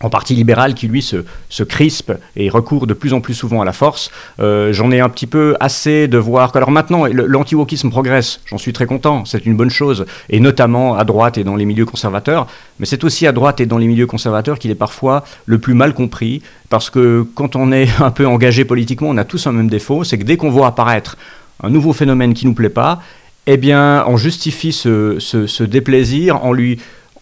en 0.00 0.10
partie 0.10 0.34
libéral 0.34 0.74
qui 0.74 0.86
lui 0.86 1.02
se, 1.02 1.24
se, 1.48 1.62
crispe 1.62 2.12
et 2.36 2.48
recourt 2.48 2.86
de 2.86 2.94
plus 2.94 3.12
en 3.12 3.20
plus 3.20 3.34
souvent 3.34 3.60
à 3.60 3.64
la 3.64 3.72
force. 3.72 4.10
Euh, 4.40 4.72
j'en 4.72 4.90
ai 4.90 5.00
un 5.00 5.08
petit 5.08 5.26
peu 5.26 5.56
assez 5.60 6.08
de 6.08 6.18
voir 6.18 6.52
alors 6.54 6.70
maintenant 6.70 7.06
l'anti-wokisme 7.06 7.90
progresse, 7.90 8.40
j'en 8.46 8.58
suis 8.58 8.72
très 8.72 8.86
content, 8.86 9.24
c'est 9.24 9.44
une 9.44 9.56
bonne 9.56 9.70
chose, 9.70 10.06
et 10.30 10.40
notamment 10.40 10.96
à 10.96 11.04
droite 11.04 11.38
et 11.38 11.44
dans 11.44 11.56
les 11.56 11.64
milieux 11.64 11.84
conservateurs, 11.84 12.46
mais 12.78 12.86
c'est 12.86 13.04
aussi 13.04 13.26
à 13.26 13.32
droite 13.32 13.60
et 13.60 13.66
dans 13.66 13.78
les 13.78 13.86
milieux 13.86 14.06
conservateurs 14.06 14.58
qu'il 14.58 14.70
est 14.70 14.76
parfois 14.76 15.24
le 15.46 15.58
plus 15.58 15.74
mal 15.74 15.94
compris, 15.94 16.42
parce 16.70 16.90
que 16.90 17.26
quand 17.34 17.56
on 17.56 17.72
est 17.72 17.88
un 18.00 18.10
peu 18.10 18.26
engagé 18.26 18.64
politiquement, 18.64 19.08
on 19.08 19.16
a 19.16 19.24
tous 19.24 19.46
un 19.46 19.52
même 19.52 19.68
défaut, 19.68 20.04
c'est 20.04 20.18
que 20.18 20.24
dès 20.24 20.36
qu'on 20.36 20.50
voit 20.50 20.68
apparaître 20.68 21.16
un 21.62 21.70
nouveau 21.70 21.92
phénomène 21.92 22.34
qui 22.34 22.46
nous 22.46 22.54
plaît 22.54 22.68
pas, 22.68 23.00
eh 23.46 23.56
bien 23.56 24.04
on 24.06 24.16
justifie 24.16 24.72
ce, 24.72 25.62
déplaisir 25.64 26.44
en 26.44 26.52
lui 26.52 26.78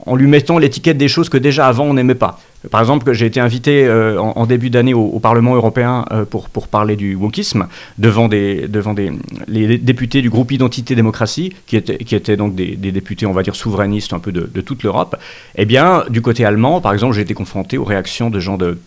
mettant 0.07 0.59
l'étiquette 0.59 0.99
des 0.99 1.09
choses 1.09 1.29
que 1.29 1.39
déjà 1.39 1.67
avant 1.67 1.85
on 1.85 1.95
n'aimait 1.95 2.15
pas. 2.15 2.39
Par 2.71 2.81
exemple, 2.81 3.13
j'ai 3.13 3.27
été 3.27 3.39
invité 3.39 3.87
euh, 3.87 4.19
en, 4.19 4.47
début 4.47 4.71
d'année 4.71 4.95
au, 4.95 5.21
Parlement 5.21 5.55
européen 5.55 6.05
euh, 6.11 6.25
pour, 6.25 6.49
parler 6.69 6.97
du 6.97 7.15
wokisme 7.15 7.69
devant, 7.99 8.29
les 8.29 9.79
députés 9.79 10.23
du 10.23 10.31
groupe 10.31 10.53
Identité 10.53 10.95
Démocratie, 10.95 11.53
qui 11.67 11.77
étaient, 11.77 12.37
donc 12.37 12.55
des, 12.55 12.77
députés, 12.77 13.27
on 13.27 13.33
va 13.33 13.43
dire, 13.43 13.55
souverainistes 13.55 14.13
un 14.13 14.19
peu 14.19 14.33
de, 14.33 14.51
de 14.53 14.61
toute 14.61 14.83
l'Europe. 14.83 15.17
Eh 15.57 15.65
bien, 15.65 16.05
du 16.09 16.23
côté 16.23 16.45
allemand, 16.45 16.81
par 16.81 16.93
exemple, 16.93 17.15
j'ai 17.15 17.23
été 17.23 17.35
confronté 17.35 17.79
aux 17.79 17.85
réactions 17.85 18.31
de 18.31 18.41
gens 18.41 18.57
de 18.57 18.79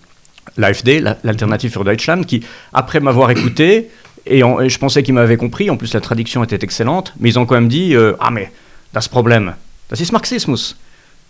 l'AFD, 0.57 1.01
l'Alternative 1.23 1.71
für 1.71 1.83
Deutschland, 1.83 2.23
qui, 2.25 2.43
après 2.73 2.99
m'avoir 2.99 3.31
écouté, 3.31 3.89
et, 4.25 4.41
je 4.41 4.77
pensais 4.77 5.03
qu'ils 5.03 5.13
m'avaient 5.13 5.37
compris, 5.37 5.69
en 5.69 5.77
plus 5.77 5.93
la 5.93 6.01
traduction 6.01 6.43
était 6.43 6.63
excellente, 6.63 7.13
mais 7.19 7.29
ils 7.29 7.39
ont 7.39 7.45
quand 7.45 7.55
même 7.55 7.67
dit 7.67 7.95
euh, 7.95 8.13
Ah, 8.19 8.31
mais, 8.31 8.51
das 8.93 9.07
Problem, 9.07 9.53
das 9.89 9.99
ist 9.99 10.11
Marxismus. 10.11 10.75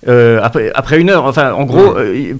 Euh, 0.07 0.39
après, 0.41 0.71
après, 0.73 0.99
une 0.99 1.09
heure, 1.09 1.25
enfin, 1.25 1.51
en 1.51 1.65
gros, 1.65 1.97
euh, 1.97 2.33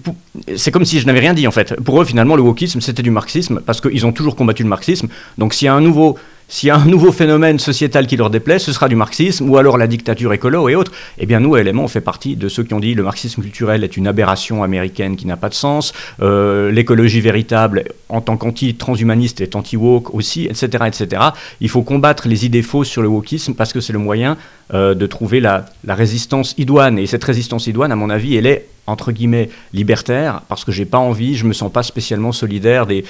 c'est 0.56 0.72
comme 0.72 0.86
si 0.86 1.00
je 1.00 1.06
n'avais 1.06 1.20
rien 1.20 1.34
dit 1.34 1.48
en 1.48 1.52
fait. 1.52 1.76
Pour 1.82 2.02
eux, 2.02 2.06
finalement, 2.06 2.36
le 2.36 2.42
wokisme, 2.42 2.80
c'était 2.80 3.04
du 3.04 3.12
marxisme 3.12 3.62
parce 3.66 3.82
qu'ils 3.82 4.06
ont 4.06 4.14
toujours 4.14 4.36
combattu 4.36 4.64
le 4.64 4.70
marxisme. 4.70 5.08
Donc, 5.38 5.54
s'il 5.54 5.66
y 5.66 5.70
a 5.70 5.74
un 5.74 5.82
nouveau 5.82 6.18
s'il 6.50 6.68
y 6.68 6.72
a 6.72 6.76
un 6.78 6.86
nouveau 6.86 7.12
phénomène 7.12 7.60
sociétal 7.60 8.08
qui 8.08 8.18
leur 8.18 8.32
déplaît, 8.32 8.58
ce 8.58 8.74
sera 8.74 8.90
du 8.90 8.96
marxisme 8.96 9.48
ou 9.48 9.58
alors 9.58 9.78
la 9.78 9.86
dictature 9.86 10.34
écolo 10.34 10.68
et 10.68 10.76
autres. 10.76 10.92
Eh 11.20 11.28
bien, 11.28 11.40
nous, 11.40 11.56
éléments, 11.56 11.84
on 11.84 11.88
fait 11.88 12.02
partie 12.02 12.36
de 12.36 12.50
ceux 12.50 12.64
qui 12.64 12.74
ont 12.74 12.80
dit 12.80 12.96
le 12.96 13.04
marxisme 13.04 13.44
culturel 13.44 13.84
est 13.84 13.96
une 13.96 14.08
aberration 14.08 14.64
américaine 14.64 15.16
qui 15.16 15.28
n'a 15.28 15.38
pas 15.38 15.50
de 15.50 15.54
sens, 15.54 15.94
euh, 16.22 16.72
l'écologie 16.72 17.22
véritable 17.22 17.84
en 18.10 18.22
tant 18.22 18.36
qu'anti-transhumaniste 18.36 19.42
est 19.42 19.56
anti-woke 19.56 20.14
aussi, 20.16 20.46
etc., 20.46 20.86
etc. 20.88 21.22
Il 21.62 21.70
faut 21.70 21.84
combattre 21.84 22.28
les 22.28 22.48
idées 22.48 22.64
fausses 22.64 22.90
sur 22.90 23.04
le 23.04 23.08
wokisme 23.08 23.54
parce 23.54 23.72
que 23.72 23.80
c'est 23.80 23.94
le 23.94 24.00
moyen 24.00 24.36
euh, 24.74 24.96
de 24.96 25.06
trouver 25.06 25.40
la, 25.40 25.66
la 25.86 25.94
résistance 25.94 26.56
idoine. 26.58 26.98
Et 26.98 27.06
cette 27.06 27.24
résistance 27.24 27.68
idoine, 27.68 27.92
à 27.92 27.96
mon 27.96 28.10
avis, 28.10 28.36
elle 28.36 28.48
est 28.48 28.66
entre 28.88 29.12
guillemets 29.12 29.50
libertaire 29.72 30.42
parce 30.50 30.66
que 30.66 30.72
j'ai 30.72 30.86
pas 30.86 30.98
envie, 30.98 31.36
je 31.36 31.46
me 31.46 31.54
sens 31.54 31.72
pas 31.72 31.84
spécialement 31.84 32.32
solidaire 32.32 32.88
des 32.88 33.06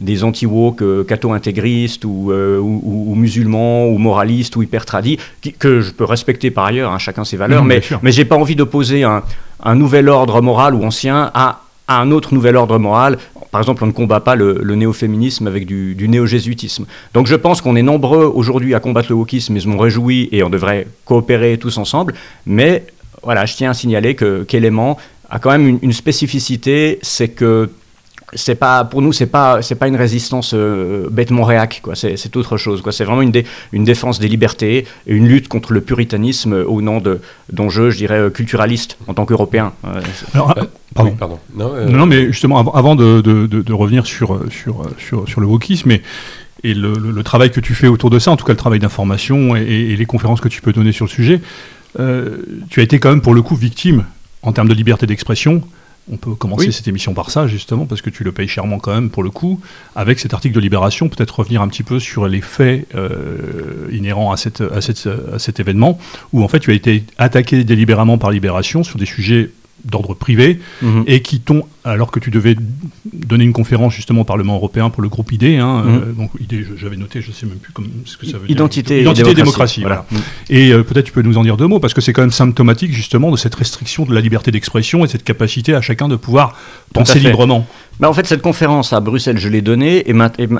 des 0.00 0.24
anti-woke 0.24 0.82
euh, 0.82 1.04
catho-intégristes 1.04 2.04
euh, 2.04 2.58
ou, 2.58 3.04
ou, 3.08 3.14
musulmans 3.14 3.86
ou 3.86 3.98
moralistes 3.98 4.56
ou 4.56 4.62
hyper 4.62 4.84
tradis, 4.84 5.18
que 5.58 5.80
je 5.80 5.92
peux 5.92 6.04
respecter 6.04 6.50
par 6.50 6.64
ailleurs, 6.64 6.92
hein, 6.92 6.98
chacun 6.98 7.24
ses 7.24 7.36
valeurs, 7.36 7.64
mais, 7.64 7.80
mais 8.02 8.12
j'ai 8.12 8.24
pas 8.24 8.36
envie 8.36 8.56
d'opposer 8.56 9.04
un, 9.04 9.22
un, 9.62 9.74
nouvel 9.74 10.08
ordre 10.08 10.40
moral 10.42 10.74
ou 10.74 10.84
ancien 10.84 11.30
à, 11.34 11.60
un 11.86 12.10
autre 12.10 12.34
nouvel 12.34 12.56
ordre 12.56 12.78
moral. 12.78 13.18
Par 13.50 13.60
exemple, 13.60 13.84
on 13.84 13.86
ne 13.86 13.92
combat 13.92 14.20
pas 14.20 14.34
le, 14.34 14.58
le 14.62 14.74
néo-féminisme 14.74 15.46
avec 15.46 15.66
du, 15.66 15.94
du 15.94 16.08
néo-jésuitisme. 16.08 16.86
Donc 17.12 17.26
je 17.26 17.36
pense 17.36 17.60
qu'on 17.60 17.76
est 17.76 17.82
nombreux 17.82 18.24
aujourd'hui 18.24 18.74
à 18.74 18.80
combattre 18.80 19.08
le 19.10 19.16
wokisme 19.16 19.56
et 19.56 19.60
je 19.60 19.68
m'en 19.68 19.78
réjouis 19.78 20.28
et 20.32 20.42
on 20.42 20.50
devrait 20.50 20.88
coopérer 21.04 21.58
tous 21.58 21.78
ensemble, 21.78 22.14
mais 22.46 22.84
voilà, 23.22 23.46
je 23.46 23.54
tiens 23.54 23.70
à 23.70 23.74
signaler 23.74 24.14
que 24.14 24.42
qu'élément 24.42 24.98
a 25.30 25.38
quand 25.38 25.50
même 25.50 25.68
une, 25.68 25.78
une 25.82 25.92
spécificité, 25.92 26.98
c'est 27.02 27.28
que 27.28 27.70
c'est 28.34 28.54
pas 28.54 28.84
pour 28.84 29.02
nous 29.02 29.12
c'est 29.12 29.26
pas 29.26 29.62
c'est 29.62 29.74
pas 29.74 29.88
une 29.88 29.96
résistance 29.96 30.52
euh, 30.54 31.08
bêtement 31.10 31.44
réac 31.44 31.80
quoi. 31.82 31.94
C'est 31.94 32.36
autre 32.36 32.56
chose 32.56 32.82
quoi. 32.82 32.92
C'est 32.92 33.04
vraiment 33.04 33.22
une, 33.22 33.32
une 33.72 33.84
défense 33.84 34.18
des 34.18 34.28
libertés 34.28 34.86
et 35.06 35.14
une 35.14 35.28
lutte 35.28 35.48
contre 35.48 35.72
le 35.72 35.80
puritanisme 35.80 36.52
au 36.66 36.82
nom 36.82 37.00
de 37.00 37.20
d'enjeux 37.52 37.90
je 37.90 37.98
dirais 37.98 38.30
culturalistes 38.32 38.96
en 39.06 39.14
tant 39.14 39.24
qu'européens. 39.24 39.72
Pardon, 40.94 41.16
pardon. 41.18 41.38
Non, 41.56 42.06
mais 42.06 42.26
justement 42.26 42.72
avant, 42.72 42.94
de, 42.94 43.20
de, 43.20 43.46
de, 43.46 43.72
revenir 43.72 44.06
sur 44.06 44.40
sur 44.50 44.82
sur, 44.98 45.28
sur 45.28 45.40
le 45.40 45.46
wokisme 45.46 45.90
et 45.90 46.74
le, 46.74 47.22
travail 47.22 47.50
que 47.50 47.60
tu 47.60 47.74
fais 47.74 47.88
autour 47.88 48.10
de 48.10 48.18
ça, 48.18 48.30
en 48.30 48.36
tout 48.36 48.44
cas 48.44 48.52
le 48.52 48.58
travail 48.58 48.78
d'information 48.78 49.56
et, 49.56 49.96
les 49.96 50.06
conférences 50.06 50.40
que 50.40 50.48
tu 50.48 50.62
peux 50.62 50.72
donner 50.72 50.92
sur 50.92 51.04
le 51.04 51.10
sujet, 51.10 51.40
tu 51.96 52.80
as 52.80 52.82
été 52.82 52.98
quand 53.00 53.10
même 53.10 53.22
pour 53.22 53.34
le 53.34 53.42
coup 53.42 53.56
victime 53.56 54.04
en 54.42 54.52
termes 54.52 54.68
de 54.68 54.74
liberté 54.74 55.06
d'expression 55.06 55.62
on 56.10 56.16
peut 56.16 56.34
commencer 56.34 56.70
cette 56.70 56.86
émission 56.88 57.14
par 57.14 57.30
ça, 57.30 57.46
justement, 57.46 57.86
parce 57.86 58.02
que 58.02 58.10
tu 58.10 58.24
le 58.24 58.32
payes 58.32 58.48
chèrement 58.48 58.78
quand 58.78 58.94
même, 58.94 59.10
pour 59.10 59.22
le 59.22 59.30
coup, 59.30 59.60
avec 59.96 60.18
cet 60.18 60.34
article 60.34 60.54
de 60.54 60.60
Libération, 60.60 61.08
peut-être 61.08 61.38
revenir 61.38 61.62
un 61.62 61.68
petit 61.68 61.82
peu 61.82 61.98
sur 61.98 62.28
les 62.28 62.42
faits 62.42 62.86
euh, 62.94 63.88
inhérents 63.90 64.30
à, 64.30 64.36
cette, 64.36 64.60
à, 64.60 64.76
à 64.76 65.38
cet 65.38 65.60
événement, 65.60 65.98
où 66.32 66.42
en 66.42 66.48
fait 66.48 66.60
tu 66.60 66.70
as 66.70 66.74
été 66.74 67.04
attaqué 67.16 67.64
délibérément 67.64 68.18
par 68.18 68.30
Libération 68.30 68.84
sur 68.84 68.98
des 68.98 69.06
sujets 69.06 69.50
d'ordre 69.84 70.14
privé 70.14 70.60
mhm. 70.82 71.04
et 71.06 71.22
qui 71.22 71.40
t'ont, 71.40 71.64
alors 71.84 72.10
que 72.10 72.18
tu 72.18 72.30
devais 72.30 72.56
donner 73.12 73.44
une 73.44 73.52
conférence 73.52 73.94
justement 73.94 74.22
au 74.22 74.24
Parlement 74.24 74.54
européen 74.54 74.88
pour 74.88 75.02
le 75.02 75.10
groupe 75.10 75.30
ID, 75.32 75.58
hein, 75.60 75.82
mhm. 75.84 75.94
euh, 75.94 76.12
donc 76.12 76.30
ID, 76.40 76.66
j'avais 76.76 76.96
noté, 76.96 77.20
je 77.20 77.28
ne 77.28 77.34
sais 77.34 77.44
même 77.44 77.58
plus 77.58 77.74
ce 78.06 78.16
que 78.16 78.26
ça 78.26 78.38
veut 78.38 78.50
Identité 78.50 78.94
dire. 78.94 79.02
Identité 79.02 79.30
et 79.30 79.34
démocratie. 79.34 79.82
voilà. 79.82 80.06
Et 80.48 80.72
euh, 80.72 80.82
peut-être 80.82 81.04
tu 81.04 81.12
peux 81.12 81.20
nous 81.20 81.36
en 81.36 81.42
dire 81.42 81.58
deux 81.58 81.66
mots, 81.66 81.80
parce 81.80 81.92
que 81.92 82.00
c'est 82.00 82.14
quand 82.14 82.22
même 82.22 82.30
symptomatique 82.30 82.92
justement 82.92 83.30
de 83.30 83.36
cette 83.36 83.54
restriction 83.54 84.06
de 84.06 84.14
la 84.14 84.22
liberté 84.22 84.50
d'expression 84.50 85.04
et 85.04 85.08
cette 85.08 85.24
capacité 85.24 85.74
à 85.74 85.82
chacun 85.82 86.08
de 86.08 86.16
pouvoir 86.16 86.56
penser 86.94 87.18
librement. 87.18 87.66
Bah 88.00 88.08
en 88.08 88.12
fait, 88.12 88.26
cette 88.26 88.42
conférence 88.42 88.92
à 88.92 89.00
Bruxelles, 89.00 89.38
je 89.38 89.48
l'ai 89.48 89.62
donnée, 89.62 90.10
et, 90.10 90.14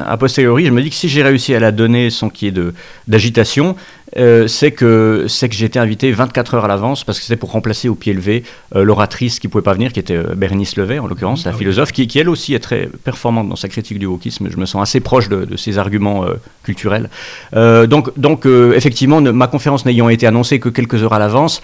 a 0.06 0.16
posteriori, 0.18 0.66
je 0.66 0.70
me 0.70 0.82
dis 0.82 0.90
que 0.90 0.94
si 0.94 1.08
j'ai 1.08 1.22
réussi 1.22 1.54
à 1.54 1.58
la 1.58 1.72
donner 1.72 2.10
sans 2.10 2.28
qu'il 2.28 2.54
y 2.54 2.60
ait 2.60 2.64
d'agitation, 3.08 3.74
euh, 4.16 4.46
c'est 4.46 4.70
que, 4.70 5.26
que 5.26 5.54
j'ai 5.54 5.64
été 5.64 5.80
invité 5.80 6.12
24 6.12 6.54
heures 6.54 6.66
à 6.66 6.68
l'avance, 6.68 7.02
parce 7.02 7.18
que 7.18 7.24
c'était 7.24 7.36
pour 7.36 7.50
remplacer 7.50 7.88
au 7.88 7.96
pied 7.96 8.12
levé 8.12 8.44
l'oratrice 8.72 9.40
qui 9.40 9.48
ne 9.48 9.50
pouvait 9.50 9.62
pas 9.62 9.74
venir, 9.74 9.92
qui 9.92 9.98
était 9.98 10.18
Bérénice 10.36 10.76
Levet, 10.76 11.00
en 11.00 11.06
l'occurrence, 11.14 11.44
la 11.44 11.52
ah 11.52 11.56
philosophe, 11.56 11.92
qui, 11.92 12.06
qui, 12.06 12.18
elle 12.18 12.28
aussi 12.28 12.54
est 12.54 12.60
très 12.60 12.88
performante 13.04 13.48
dans 13.48 13.56
sa 13.56 13.68
critique 13.68 13.98
du 13.98 14.06
wokisme. 14.06 14.50
Je 14.50 14.56
me 14.56 14.66
sens 14.66 14.82
assez 14.82 15.00
proche 15.00 15.28
de, 15.28 15.44
de 15.44 15.56
ses 15.56 15.78
arguments 15.78 16.24
culturels. 16.62 17.08
donc, 17.52 18.18
donc 18.18 18.46
effectivement, 18.46 19.20
ma 19.20 19.46
conférence 19.46 19.84
n'ayant 19.86 20.08
été 20.08 20.26
annoncée 20.26 20.58
que 20.60 20.68
quelques 20.68 21.02
heures 21.02 21.12
à 21.12 21.18
l'avance, 21.18 21.62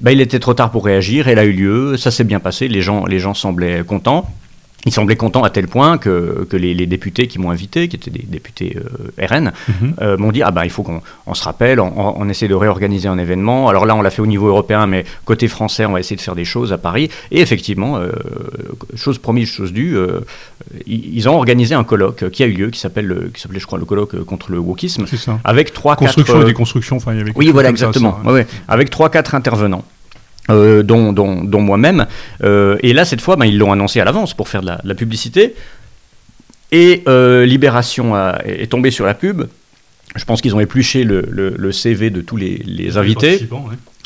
bah, 0.00 0.12
il 0.12 0.20
était 0.20 0.38
trop 0.38 0.54
tard 0.54 0.70
pour 0.70 0.84
réagir, 0.84 1.28
elle 1.28 1.38
a 1.38 1.44
eu 1.44 1.52
lieu, 1.52 1.96
ça 1.96 2.10
s'est 2.10 2.24
bien 2.24 2.40
passé, 2.40 2.68
les 2.68 2.80
gens, 2.80 3.04
les 3.06 3.18
gens 3.18 3.34
semblaient 3.34 3.84
contents. 3.84 4.28
Il 4.84 4.92
semblait 4.92 5.16
content 5.16 5.44
à 5.44 5.50
tel 5.50 5.68
point 5.68 5.96
que, 5.96 6.46
que 6.50 6.56
les, 6.56 6.86
députés 6.86 7.28
qui 7.28 7.38
m'ont 7.38 7.50
invité, 7.50 7.86
qui 7.86 7.96
étaient 7.96 8.10
des 8.10 8.26
députés 8.26 8.76
euh, 8.76 9.26
RN, 9.26 9.52
mhm. 9.68 9.94
euh, 10.00 10.16
m'ont 10.16 10.32
dit 10.32 10.42
ah 10.42 10.50
ben 10.50 10.64
il 10.64 10.70
faut 10.70 10.82
qu'on 10.82 11.34
se 11.34 11.44
rappelle, 11.44 11.78
on, 11.78 12.28
essaie 12.28 12.48
de 12.48 12.54
réorganiser 12.54 13.08
un 13.08 13.18
événement. 13.18 13.68
Alors 13.68 13.86
là 13.86 13.94
on 13.94 14.02
l'a 14.02 14.10
fait 14.10 14.22
au 14.22 14.26
niveau 14.26 14.48
européen, 14.48 14.86
mais 14.86 15.04
côté 15.24 15.46
français 15.46 15.86
on 15.86 15.92
va 15.92 16.00
essayer 16.00 16.16
de 16.16 16.20
faire 16.20 16.34
des 16.34 16.44
choses 16.44 16.72
à 16.72 16.78
Paris. 16.78 17.10
Et 17.30 17.40
effectivement, 17.40 17.96
euh, 17.96 18.10
chose 18.96 19.18
promise, 19.18 19.48
chose 19.48 19.72
due, 19.72 19.96
ils 20.86 21.28
ont 21.28 21.36
organisé 21.36 21.74
un 21.74 21.84
colloque 21.84 22.28
qui 22.30 22.42
a 22.42 22.46
eu 22.46 22.52
lieu, 22.52 22.70
qui 22.70 22.80
s'appelle 22.80 23.30
qui 23.32 23.40
s'appelait 23.40 23.60
je 23.60 23.66
crois 23.66 23.78
le 23.78 23.84
colloque 23.84 24.24
contre 24.24 24.50
le 24.50 24.58
wokisme, 24.58 25.04
avec 25.44 25.72
trois 25.72 25.94
construction 25.94 26.42
et 26.42 26.44
déconstruction. 26.44 26.96
Enfin, 26.96 27.12
il 27.12 27.18
y 27.18 27.20
avait 27.20 27.32
oui 27.36 27.50
voilà 27.50 27.70
exactement, 27.70 28.20
avec 28.68 28.90
trois 28.90 29.10
quatre 29.10 29.34
intervenants. 29.36 29.84
Euh, 30.50 30.82
dont, 30.82 31.12
dont, 31.12 31.60
moi-même. 31.60 32.06
Euh, 32.42 32.76
et 32.82 32.92
là, 32.92 33.04
cette 33.04 33.20
fois, 33.20 33.36
ben, 33.36 33.46
ils 33.46 33.56
l'ont 33.56 33.70
annoncé 33.70 34.00
à 34.00 34.04
l'avance 34.04 34.34
pour 34.34 34.48
faire 34.48 34.60
de 34.60 34.72
la, 34.82 34.94
publicité. 34.96 35.54
Et 36.72 37.04
euh, 37.06 37.46
Libération 37.46 38.16
est 38.44 38.70
tombé 38.70 38.90
sur 38.90 39.06
la 39.06 39.14
pub. 39.14 39.44
Je 40.16 40.24
pense 40.24 40.40
qu'ils 40.42 40.56
ont 40.56 40.60
épluché 40.60 41.04
le, 41.04 41.24
le, 41.30 41.72
CV 41.72 42.10
de 42.10 42.20
tous 42.20 42.36
les, 42.36 42.60
les 42.66 42.96
invités. 42.96 43.48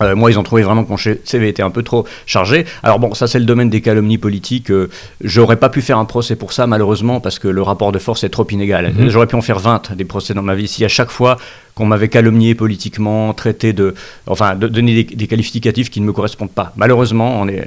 Moi, 0.00 0.30
ils 0.30 0.38
ont 0.38 0.42
trouvé 0.42 0.62
vraiment 0.62 0.84
que 0.84 0.90
mon 0.90 0.96
CV 0.96 1.48
était 1.48 1.62
un 1.62 1.70
peu 1.70 1.82
trop 1.82 2.04
chargé. 2.26 2.66
Alors 2.82 2.98
bon, 2.98 3.14
ça 3.14 3.26
c'est 3.26 3.38
le 3.38 3.44
domaine 3.44 3.70
des 3.70 3.80
calomnies 3.80 4.18
politiques. 4.18 4.70
J'aurais 5.22 5.56
pas 5.56 5.68
pu 5.68 5.80
faire 5.80 5.98
un 5.98 6.04
procès 6.04 6.36
pour 6.36 6.52
ça, 6.52 6.66
malheureusement, 6.66 7.20
parce 7.20 7.38
que 7.38 7.48
le 7.48 7.62
rapport 7.62 7.92
de 7.92 7.98
force 7.98 8.24
est 8.24 8.28
trop 8.28 8.46
inégal. 8.50 8.92
Mhm. 8.92 9.08
J'aurais 9.08 9.26
pu 9.26 9.36
en 9.36 9.42
faire 9.42 9.58
20 9.58 9.92
des 9.94 10.04
procès 10.04 10.34
dans 10.34 10.42
ma 10.42 10.54
vie. 10.54 10.68
Si 10.68 10.84
à 10.84 10.88
chaque 10.88 11.10
fois 11.10 11.38
qu'on 11.76 11.84
m'avait 11.84 12.08
calomnié 12.08 12.54
politiquement, 12.54 13.34
traité 13.34 13.74
de, 13.74 13.94
enfin, 14.26 14.56
de, 14.56 14.66
donner 14.66 15.04
des, 15.04 15.26
qualificatifs 15.26 15.90
qui 15.90 16.00
ne 16.00 16.06
me 16.06 16.12
correspondent 16.12 16.50
pas. 16.50 16.72
Malheureusement, 16.76 17.38
on 17.38 17.48
est, 17.48 17.66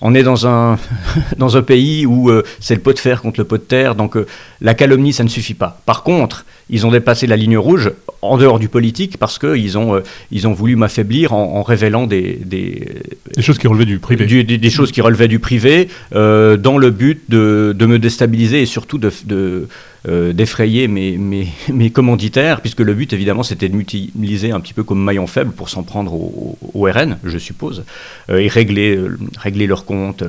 on 0.00 0.12
est 0.12 0.24
dans 0.24 0.48
un, 0.48 0.76
dans 1.38 1.56
un 1.56 1.62
pays 1.62 2.04
où 2.04 2.30
euh, 2.30 2.42
c'est 2.58 2.74
le 2.74 2.80
pot 2.80 2.92
de 2.92 2.98
fer 2.98 3.22
contre 3.22 3.38
le 3.38 3.44
pot 3.44 3.56
de 3.56 3.62
terre, 3.62 3.94
donc 3.94 4.16
euh, 4.16 4.26
la 4.60 4.74
calomnie, 4.74 5.12
ça 5.12 5.22
ne 5.22 5.28
suffit 5.28 5.54
pas. 5.54 5.80
Par 5.86 6.02
contre, 6.02 6.44
ils 6.68 6.84
ont 6.84 6.90
dépassé 6.90 7.28
la 7.28 7.36
ligne 7.36 7.56
rouge 7.56 7.92
en 8.22 8.38
dehors 8.38 8.58
du 8.58 8.68
politique 8.68 9.18
parce 9.18 9.38
qu'ils 9.38 9.78
ont, 9.78 9.94
euh, 9.94 10.02
ils 10.32 10.48
ont 10.48 10.52
voulu 10.52 10.74
m'affaiblir 10.74 11.32
en, 11.32 11.62
révélant 11.64 12.06
des, 12.06 12.40
des, 12.44 12.86
des, 13.34 13.42
choses 13.42 13.58
qui 13.58 13.66
relevaient 13.66 13.84
du 13.84 13.98
privé. 13.98 14.44
des, 14.44 14.70
choses 14.70 14.92
qui 14.92 15.00
relevaient 15.00 15.28
du 15.28 15.38
privé 15.38 15.88
dans 16.12 16.78
le 16.78 16.90
but 16.90 17.22
de, 17.28 17.74
de, 17.76 17.86
me 17.86 17.98
déstabiliser 17.98 18.62
et 18.62 18.66
surtout 18.66 18.98
de, 18.98 19.10
de 19.24 19.68
euh, 20.06 20.34
d'effrayer 20.34 20.86
mes, 20.86 21.16
mes, 21.16 21.48
mes, 21.72 21.88
commanditaires, 21.88 22.60
puisque 22.60 22.80
le 22.80 22.92
but 22.92 23.14
évidemment 23.14 23.42
c'était 23.42 23.70
de 23.70 23.74
m'utiliser 23.74 24.50
un 24.50 24.60
petit 24.60 24.74
peu 24.74 24.82
comme 24.82 25.02
maillon 25.02 25.26
faible 25.26 25.52
pour 25.52 25.70
s'en 25.70 25.82
prendre 25.82 26.12
au, 26.12 26.58
RN, 26.74 27.16
je 27.24 27.38
suppose, 27.38 27.84
euh, 28.28 28.36
et 28.36 28.48
régler, 28.48 28.96
euh, 28.96 29.18
régler 29.38 29.66
leurs 29.66 29.86
comptes. 29.86 30.22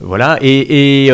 voilà. 0.00 0.38
Et. 0.40 1.06
et 1.06 1.12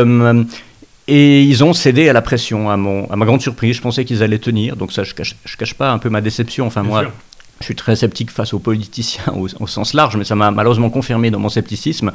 et 1.09 1.43
ils 1.43 1.65
ont 1.65 1.73
cédé 1.73 2.09
à 2.09 2.13
la 2.13 2.23
pression, 2.23 2.71
à, 2.71 2.77
mon, 2.77 3.11
à 3.11 3.17
ma 3.17 3.27
grande 3.27 3.43
surprise. 3.43 3.75
Je 3.75 3.83
pensais 3.83 4.05
qu'ils 4.05 4.23
allaient 4.23 4.39
tenir, 4.39 4.77
donc 4.77 4.93
ça, 4.93 5.03
je 5.03 5.15
cache, 5.15 5.35
je 5.45 5.57
cache 5.57 5.75
pas 5.75 5.91
un 5.91 5.99
peu 5.99 6.09
ma 6.09 6.21
déception. 6.21 6.65
Enfin, 6.65 6.85
moi, 6.85 7.07
je 7.61 7.65
suis 7.67 7.77
très 7.77 7.97
sceptique 7.97 8.31
face 8.31 8.55
aux 8.55 8.59
politiciens 8.59 9.33
au, 9.61 9.67
sens 9.67 9.95
large, 9.95 10.17
mais 10.17 10.25
ça 10.25 10.35
m'a 10.35 10.51
malheureusement 10.51 10.91
confirmé 10.91 11.31
dans 11.31 11.39
mon 11.39 11.49
scepticisme. 11.49 12.13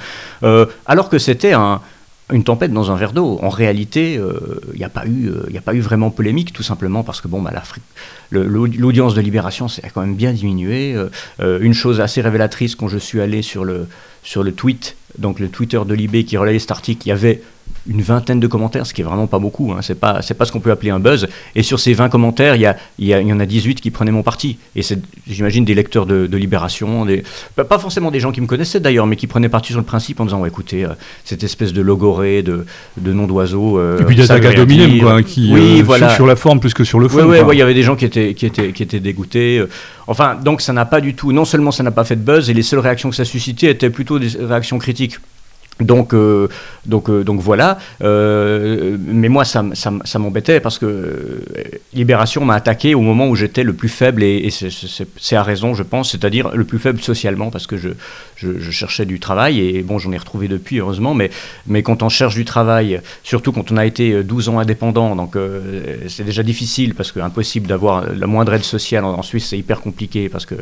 alors 0.85 1.09
que 1.09 1.19
c'était 1.19 1.53
un, 1.53 1.81
une 2.33 2.43
tempête 2.43 2.73
dans 2.73 2.91
un 2.91 2.95
verre 2.95 3.13
d'eau. 3.13 3.39
En 3.41 3.49
réalité, 3.49 4.13
il 4.13 4.19
euh, 4.19 4.59
n'y 4.75 4.83
a, 4.83 4.89
pas 4.89 5.05
eu, 5.05 5.29
euh, 5.29 5.57
a 5.57 5.61
pas 5.61 5.73
eu 5.73 5.79
vraiment 5.79 6.09
polémique, 6.09 6.51
tout 6.51 6.63
simplement 6.63 7.03
parce 7.03 7.21
que 7.21 7.27
bon, 7.27 7.41
bah, 7.41 7.53
l'audience 8.31 9.15
de 9.15 9.21
Libération 9.21 9.67
a 9.83 9.89
quand 9.89 10.01
même 10.01 10.15
bien 10.15 10.33
diminué. 10.33 10.93
Euh, 11.39 11.59
une 11.61 11.73
chose 11.73 12.01
assez 12.01 12.21
révélatrice, 12.21 12.75
quand 12.75 12.89
je 12.89 12.97
suis 12.97 13.21
allé 13.21 13.41
sur 13.41 13.63
le, 13.63 13.87
sur 14.23 14.43
le 14.43 14.51
tweet, 14.51 14.97
donc 15.17 15.39
le 15.39 15.47
Twitter 15.47 15.79
de 15.85 15.93
Libé 15.93 16.25
qui 16.25 16.37
relayait 16.37 16.59
cet 16.59 16.71
article, 16.71 17.03
il 17.05 17.09
y 17.09 17.13
avait 17.13 17.41
une 17.87 18.01
vingtaine 18.01 18.39
de 18.39 18.47
commentaires, 18.47 18.85
ce 18.85 18.93
qui 18.93 19.01
est 19.01 19.03
vraiment 19.03 19.27
pas 19.27 19.39
beaucoup. 19.39 19.71
Hein. 19.71 19.79
C'est 19.81 19.95
pas, 19.95 20.21
c'est 20.21 20.33
pas 20.33 20.45
ce 20.45 20.51
qu'on 20.51 20.59
peut 20.59 20.71
appeler 20.71 20.91
un 20.91 20.99
buzz. 20.99 21.27
Et 21.55 21.63
sur 21.63 21.79
ces 21.79 21.93
20 21.93 22.09
commentaires, 22.09 22.55
il 22.55 22.61
y, 22.61 22.65
a, 22.65 22.75
il, 22.99 23.07
y 23.07 23.33
en 23.33 23.39
a 23.39 23.45
18 23.45 23.81
qui 23.81 23.91
prenaient 23.91 24.11
mon 24.11 24.23
parti. 24.23 24.57
Et 24.75 24.81
c'est, 24.81 24.99
j'imagine, 25.27 25.65
des 25.65 25.73
lecteurs 25.73 26.05
de, 26.05 26.37
Libération, 26.37 27.05
des, 27.05 27.23
pas 27.55 27.79
forcément 27.79 28.11
des 28.11 28.19
gens 28.19 28.31
qui 28.31 28.41
me 28.41 28.45
connaissaient 28.45 28.79
d'ailleurs, 28.79 29.07
mais 29.07 29.15
qui 29.15 29.25
prenaient 29.25 29.49
parti 29.49 29.71
sur 29.71 29.79
le 29.79 29.85
principe 29.85 30.19
en 30.19 30.25
disant 30.25 30.45
écoutez, 30.45 30.85
euh, 30.85 30.89
cette 31.23 31.43
espèce 31.43 31.73
de 31.73 31.81
logoré, 31.81 32.43
de, 32.43 32.65
de 32.97 33.13
nom 33.13 33.25
d'oiseau. 33.25 33.79
Euh, 33.79 33.99
et 33.99 34.03
puis 34.03 34.15
des 34.15 34.31
acadominem, 34.31 34.99
quoi, 34.99 35.23
qui 35.23 35.51
oui, 35.51 35.79
euh, 35.79 35.83
voilà. 35.83 36.09
sur, 36.09 36.27
la 36.27 36.35
forme 36.35 36.59
plus 36.59 36.73
que 36.73 36.83
sur 36.83 36.99
le 36.99 37.07
fond. 37.07 37.27
Oui, 37.27 37.37
il 37.53 37.57
y 37.57 37.61
avait 37.61 37.73
des 37.73 37.83
gens 37.83 37.95
qui 37.95 38.05
étaient, 38.05 38.33
qui 38.33 38.45
étaient, 38.45 38.71
qui 38.71 38.83
étaient 38.83 38.99
dégoûtés. 38.99 39.63
Enfin, 40.05 40.35
donc 40.35 40.61
ça 40.61 40.73
n'a 40.73 40.85
pas 40.85 41.01
du 41.01 41.15
tout. 41.15 41.31
Non 41.31 41.45
seulement 41.45 41.71
ça 41.71 41.83
n'a 41.83 41.91
pas 41.91 42.03
fait 42.03 42.15
de 42.15 42.21
buzz, 42.21 42.49
et 42.49 42.53
les 42.53 42.63
seules 42.63 42.79
réactions 42.79 43.09
que 43.09 43.15
ça 43.15 43.25
suscitait 43.25 43.71
étaient 43.71 43.89
plutôt 43.89 44.19
des 44.19 44.29
réactions 44.39 44.77
critiques. 44.77 45.17
Donc, 45.79 46.13
euh, 46.13 46.47
donc, 46.85 47.09
euh, 47.09 47.23
donc 47.23 47.39
voilà. 47.39 47.77
Euh, 48.01 48.97
mais 48.99 49.29
moi, 49.29 49.45
ça, 49.45 49.63
ça, 49.73 49.93
ça 50.03 50.19
m'embêtait 50.19 50.59
parce 50.59 50.79
que 50.79 51.41
Libération 51.93 52.45
m'a 52.45 52.55
attaqué 52.55 52.95
au 52.95 53.01
moment 53.01 53.27
où 53.27 53.35
j'étais 53.35 53.63
le 53.63 53.73
plus 53.73 53.89
faible, 53.89 54.23
et, 54.23 54.49
c'est 54.49 55.35
à 55.35 55.43
raison, 55.43 55.73
je 55.73 55.83
pense, 55.83 56.11
c'est-à-dire 56.11 56.49
le 56.55 56.63
plus 56.63 56.79
faible 56.79 57.01
socialement, 57.01 57.51
parce 57.51 57.67
que 57.67 57.77
je, 57.77 57.89
je, 58.37 58.71
cherchais 58.71 59.05
du 59.05 59.19
travail, 59.19 59.59
et 59.59 59.81
bon, 59.81 59.97
j'en 59.99 60.11
ai 60.11 60.17
retrouvé 60.17 60.47
depuis, 60.47 60.79
heureusement, 60.79 61.13
mais, 61.13 61.29
mais 61.65 61.83
quand 61.83 62.03
on 62.03 62.09
cherche 62.09 62.35
du 62.35 62.45
travail, 62.45 63.01
surtout 63.23 63.51
quand 63.51 63.71
on 63.71 63.77
a 63.77 63.85
été 63.85 64.23
12 64.23 64.49
ans 64.49 64.59
indépendant, 64.59 65.15
donc 65.15 65.35
c'est 66.07 66.23
déjà 66.23 66.43
difficile, 66.43 66.93
parce 66.95 67.11
que 67.11 67.19
impossible 67.19 67.67
d'avoir 67.67 68.05
la 68.13 68.27
moindre 68.27 68.53
aide 68.53 68.63
sociale 68.63 69.05
en, 69.05 69.21
Suisse, 69.21 69.47
c'est 69.47 69.57
hyper 69.57 69.81
compliqué, 69.81 70.29
parce 70.29 70.45
que 70.45 70.55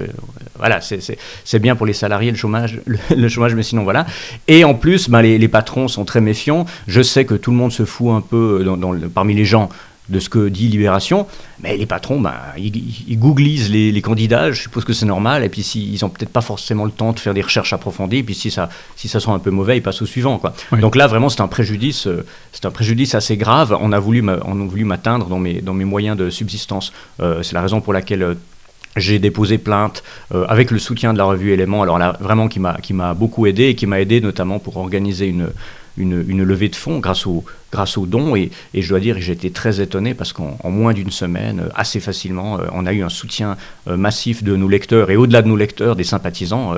voilà, 0.57 0.79
c'est 0.81 1.59
bien 1.59 1.75
pour 1.75 1.85
les 1.85 1.93
salariés 1.93 2.31
le 2.31 2.37
chômage, 2.37 2.79
le 3.15 3.29
chômage, 3.29 3.55
mais 3.55 3.63
sinon 3.63 3.83
voilà. 3.83 4.05
Et 4.47 4.63
en 4.63 4.73
plus, 4.73 5.09
ben, 5.09 5.21
les, 5.21 5.47
patrons 5.47 5.87
sont 5.87 6.05
très 6.05 6.21
méfiants. 6.21 6.65
Je 6.87 7.01
sais 7.01 7.25
que 7.25 7.35
tout 7.35 7.51
le 7.51 7.57
monde 7.57 7.71
se 7.71 7.85
fout 7.85 8.11
un 8.11 8.21
peu 8.21 8.63
euh, 8.65 9.09
parmi 9.13 9.33
les 9.33 9.45
gens 9.45 9.69
de 10.09 10.19
ce 10.19 10.29
que 10.29 10.49
dit 10.49 10.67
Libération, 10.67 11.25
mais 11.61 11.77
les 11.77 11.85
patrons, 11.85 12.19
ben, 12.19 12.33
ils, 12.57 13.17
googlisent 13.17 13.71
les, 13.71 14.01
candidats, 14.01 14.51
je 14.51 14.61
suppose 14.61 14.85
que 14.85 14.93
c'est 14.93 15.05
normal, 15.05 15.43
et 15.43 15.49
puis 15.49 15.63
s'ils 15.63 15.99
n'ont 16.01 16.09
peut-être 16.09 16.29
pas 16.29 16.41
forcément 16.41 16.85
le 16.85 16.91
temps 16.91 17.11
de 17.11 17.19
faire 17.19 17.33
des 17.33 17.41
recherches 17.41 17.73
approfondies, 17.73 18.17
et 18.17 18.23
puis 18.23 18.35
si 18.35 18.51
ça, 18.51 18.69
si 18.95 19.07
ça 19.07 19.19
sent 19.19 19.31
un 19.31 19.39
peu 19.39 19.51
mauvais, 19.51 19.77
ils 19.77 19.81
passent 19.81 20.01
au 20.01 20.05
suivant. 20.05 20.37
Quoi. 20.37 20.53
Donc 20.79 20.95
là, 20.95 21.07
vraiment, 21.07 21.29
c'est 21.29 21.41
un 21.41 21.47
préjudice, 21.47 22.07
euh, 22.07 22.25
c'est 22.51 22.65
un 22.65 22.71
préjudice 22.71 23.15
assez 23.15 23.37
grave. 23.37 23.75
On 23.79 23.91
a 23.91 23.99
voulu, 23.99 24.23
on 24.23 24.61
a 24.61 24.65
voulu 24.65 24.85
m'atteindre 24.85 25.27
dans 25.27 25.39
mes, 25.39 25.61
dans 25.61 25.73
mes 25.73 25.85
moyens 25.85 26.17
de 26.17 26.29
subsistance. 26.29 26.93
Euh, 27.19 27.41
c'est 27.41 27.53
la 27.53 27.61
raison 27.61 27.81
pour 27.81 27.93
laquelle 27.93 28.37
j'ai 28.95 29.19
déposé 29.19 29.57
plainte 29.57 30.03
euh, 30.33 30.45
avec 30.47 30.71
le 30.71 30.79
soutien 30.79 31.13
de 31.13 31.17
la 31.17 31.25
revue 31.25 31.51
Éléments, 31.51 31.81
alors 31.81 31.97
là 31.97 32.17
vraiment 32.19 32.47
qui 32.47 32.59
m'a 32.59 32.77
qui 32.81 32.93
m'a 32.93 33.13
beaucoup 33.13 33.45
aidé 33.45 33.65
et 33.65 33.75
qui 33.75 33.87
m'a 33.87 33.99
aidé 33.99 34.21
notamment 34.21 34.59
pour 34.59 34.77
organiser 34.77 35.27
une 35.27 35.49
une, 35.97 36.43
levée 36.43 36.69
de 36.69 36.75
fonds 36.75 36.99
grâce 36.99 37.25
aux 37.25 37.43
grâce 37.71 37.97
dons. 37.97 38.35
Et, 38.35 38.51
et 38.73 38.81
je 38.81 38.89
dois 38.89 38.99
dire 38.99 39.17
j'ai 39.19 39.33
été 39.33 39.51
très 39.51 39.81
étonné 39.81 40.13
parce 40.13 40.33
qu'en 40.33 40.57
moins 40.69 40.93
d'une 40.93 41.11
semaine, 41.11 41.69
assez 41.75 41.99
facilement, 41.99 42.59
on 42.73 42.85
a 42.85 42.93
eu 42.93 43.03
un 43.03 43.09
soutien 43.09 43.57
massif 43.87 44.43
de 44.43 44.55
nos 44.55 44.67
lecteurs 44.67 45.11
et 45.11 45.17
au-delà 45.17 45.41
de 45.41 45.47
nos 45.47 45.57
lecteurs, 45.57 45.95
des 45.95 46.03
sympathisants. 46.03 46.75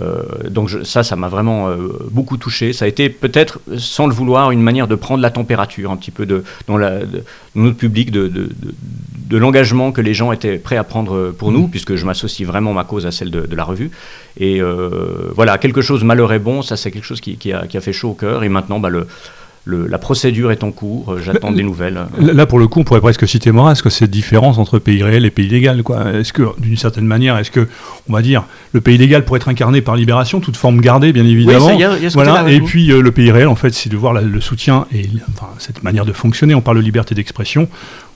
Euh, 0.00 0.22
donc 0.48 0.70
ça, 0.84 1.02
ça 1.02 1.16
m'a 1.16 1.28
vraiment 1.28 1.68
euh, 1.68 1.88
beaucoup 2.10 2.36
touché. 2.36 2.72
Ça 2.72 2.84
a 2.84 2.88
été 2.88 3.08
peut-être, 3.08 3.60
sans 3.76 4.06
le 4.06 4.14
vouloir, 4.14 4.50
une 4.50 4.62
manière 4.62 4.88
de 4.88 4.94
prendre 4.94 5.22
la 5.22 5.30
température 5.30 5.90
un 5.90 5.96
petit 5.96 6.10
peu 6.10 6.26
de, 6.26 6.44
dans, 6.66 6.76
la, 6.76 7.00
notre 7.54 7.76
public, 7.76 8.10
de, 8.10 8.28
de, 8.28 8.50
de, 9.28 9.36
l'engagement 9.36 9.92
que 9.92 10.00
les 10.00 10.14
gens 10.14 10.32
étaient 10.32 10.58
prêts 10.58 10.76
à 10.76 10.84
prendre 10.84 11.32
pour 11.32 11.52
nous, 11.52 11.66
mmh. 11.66 11.70
puisque 11.70 11.96
je 11.96 12.06
m'associe 12.06 12.46
vraiment 12.46 12.72
ma 12.72 12.84
cause 12.84 13.06
à 13.06 13.10
celle 13.10 13.30
de, 13.30 13.54
la 13.54 13.64
revue. 13.64 13.90
Et 14.38 14.62
euh, 14.62 15.30
voilà, 15.34 15.58
quelque 15.58 15.82
chose 15.82 16.04
malheur 16.04 16.32
est 16.32 16.38
bon, 16.38 16.62
ça 16.62 16.76
c'est 16.76 16.90
quelque 16.90 17.04
chose 17.04 17.20
qui, 17.20 17.36
qui, 17.36 17.52
a, 17.52 17.66
qui, 17.66 17.76
a, 17.76 17.80
fait 17.80 17.92
chaud 17.92 18.10
au 18.10 18.14
cœur. 18.14 18.44
Et 18.44 18.48
maintenant, 18.48 18.78
bah, 18.78 18.88
le, 18.88 19.06
la 19.66 19.98
procédure 19.98 20.50
est 20.52 20.64
en 20.64 20.72
cours, 20.72 21.12
euh, 21.12 21.20
j'attends 21.22 21.52
des 21.52 21.62
nouvelles. 21.62 22.06
Là, 22.18 22.46
pour 22.46 22.58
le 22.58 22.66
coup, 22.66 22.80
on 22.80 22.84
pourrait 22.84 23.00
presque 23.00 23.28
citer 23.28 23.52
Maurras, 23.52 23.80
que 23.82 23.90
cette 23.90 24.10
différence 24.10 24.58
entre 24.58 24.78
pays 24.78 25.02
réel 25.02 25.24
et 25.24 25.30
pays 25.30 25.48
légal. 25.48 25.82
Est-ce 26.14 26.32
que, 26.32 26.42
d'une 26.58 26.76
certaine 26.76 27.04
manière, 27.04 27.36
est-ce 27.36 27.50
que, 27.50 27.68
on 28.08 28.12
va 28.12 28.22
dire, 28.22 28.44
le 28.72 28.80
pays 28.80 28.96
légal 28.96 29.24
pourrait 29.24 29.38
être 29.38 29.48
incarné 29.48 29.80
par 29.82 29.96
Libération, 29.96 30.40
toute 30.40 30.56
forme 30.56 30.80
gardée, 30.80 31.12
bien 31.12 31.24
évidemment. 31.24 31.76
voilà. 32.14 32.50
Et 32.50 32.60
puis, 32.60 32.90
euh, 32.90 33.02
le 33.02 33.12
pays 33.12 33.30
réel, 33.30 33.48
en 33.48 33.56
fait, 33.56 33.74
c'est 33.74 33.90
de 33.90 33.96
voir 33.96 34.14
le 34.14 34.40
soutien 34.40 34.86
et 34.94 35.08
cette 35.58 35.82
manière 35.82 36.06
de 36.06 36.12
fonctionner. 36.12 36.54
On 36.54 36.62
parle 36.62 36.78
de 36.78 36.82
liberté 36.82 37.14
d'expression. 37.14 37.68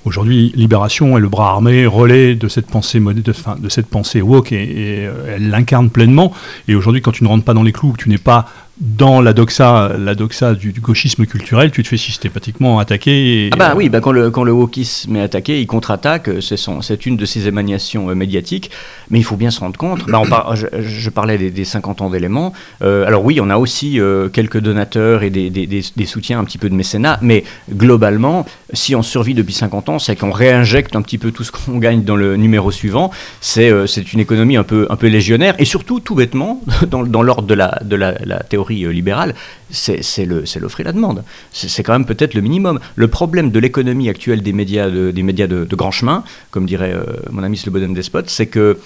Aujourd'hui, 0.04 0.52
Libération 0.54 1.16
est 1.16 1.20
le 1.20 1.30
bras 1.30 1.48
armé, 1.50 1.86
relais 1.86 2.34
de 2.34 2.46
cette 2.48 2.66
pensée, 2.66 3.00
de, 3.00 3.12
de 3.12 3.68
cette 3.70 3.86
pensée 3.86 4.20
woke 4.20 4.52
et, 4.52 4.56
et 4.56 5.06
euh, 5.06 5.34
elle 5.36 5.48
l'incarne 5.48 5.88
pleinement. 5.88 6.30
Et 6.68 6.74
aujourd'hui, 6.74 7.00
quand 7.00 7.12
tu 7.12 7.24
ne 7.24 7.28
rentres 7.28 7.44
pas 7.44 7.54
dans 7.54 7.62
les 7.62 7.72
clous, 7.72 7.92
que 7.92 8.02
tu 8.02 8.10
n'es 8.10 8.18
pas 8.18 8.46
dans 8.80 9.20
la 9.20 9.32
doxa, 9.32 9.92
la 9.96 10.16
doxa 10.16 10.54
du, 10.54 10.72
gauchisme 10.72 11.26
culturel, 11.26 11.70
tu 11.70 11.84
te 11.84 11.88
fais 11.88 11.96
systématiquement 11.96 12.80
attaquer. 12.80 13.50
ah 13.52 13.56
bah 13.56 13.74
oui, 13.76 13.88
bah 13.88 14.00
quand, 14.00 14.10
le, 14.10 14.30
quand 14.30 14.42
le 14.42 14.50
wokisme 14.50 15.14
est 15.14 15.20
attaqué, 15.20 15.60
il 15.60 15.66
contre-attaque, 15.66 16.28
c'est 16.40 17.06
une 17.06 17.16
de 17.16 17.24
ses 17.24 17.46
émanations 17.46 18.10
euh, 18.10 18.14
médiatiques, 18.14 18.72
mais 19.10 19.20
il 19.20 19.22
faut 19.22 19.36
bien 19.36 19.52
se 19.52 19.60
rendre 19.60 19.78
compte, 19.78 20.04
bah 20.06 20.20
on 20.20 20.54
je, 20.54 21.10
parlais 21.10 21.38
des, 21.38 21.64
50 21.64 22.02
ans 22.02 22.10
d'éléments, 22.10 22.52
euh, 22.82 23.06
alors 23.06 23.24
oui, 23.24 23.38
on 23.40 23.48
a 23.48 23.58
aussi 23.58 24.00
euh, 24.00 24.28
quelques 24.28 24.58
donateurs 24.58 25.22
et 25.22 25.30
des, 25.30 25.50
des, 25.50 25.66
des, 25.66 26.06
soutiens, 26.06 26.40
un 26.40 26.44
petit 26.44 26.58
peu 26.58 26.68
de 26.68 26.74
mécénat, 26.74 27.20
mais 27.22 27.44
globalement, 27.72 28.44
si 28.72 28.96
on 28.96 29.02
survit 29.02 29.34
depuis 29.34 29.54
50 29.54 29.88
ans, 29.88 29.98
c'est 30.00 30.16
qu'on 30.16 30.32
réinjecte 30.32 30.96
un 30.96 31.02
petit 31.02 31.18
peu 31.18 31.30
tout 31.30 31.44
ce 31.44 31.52
qu'on 31.52 31.78
gagne 31.78 32.02
dans 32.02 32.16
le 32.16 32.36
numéro 32.36 32.72
suivant, 32.72 33.12
c'est 33.40 33.70
une 34.12 34.20
économie 34.20 34.56
un 34.56 34.64
peu, 34.64 34.88
un 34.90 34.96
peu 34.96 35.06
légionnaire, 35.06 35.54
et 35.60 35.64
surtout, 35.64 36.00
tout 36.00 36.16
bêtement, 36.16 36.60
dans, 36.88 37.04
dans 37.04 37.22
l'ordre 37.22 37.46
de 37.46 37.54
la, 37.54 37.78
de 37.84 37.94
la, 37.94 38.14
la 38.24 38.40
théorie 38.40 38.63
euh, 38.70 38.90
libérale, 38.90 39.34
c'est 39.70 40.26
l'offre 40.26 40.80
et 40.80 40.84
la 40.84 40.92
demande. 40.92 41.24
C'est 41.52 41.82
quand 41.82 41.92
même 41.92 42.06
peut-être 42.06 42.34
le 42.34 42.40
minimum. 42.40 42.80
Le 42.96 43.08
problème 43.08 43.50
de 43.50 43.58
l'économie 43.58 44.08
actuelle 44.08 44.42
des 44.42 44.52
médias 44.52 44.90
de, 44.90 45.10
des 45.10 45.22
médias 45.22 45.46
de, 45.46 45.74
grand 45.74 45.90
chemin, 45.90 46.24
comme 46.50 46.66
dirait 46.66 46.92
euh, 46.94 47.04
mon 47.30 47.42
ami 47.42 47.56
Slobodan 47.56 47.92
Despot, 47.92 48.22
c'est 48.26 48.46
que 48.46 48.78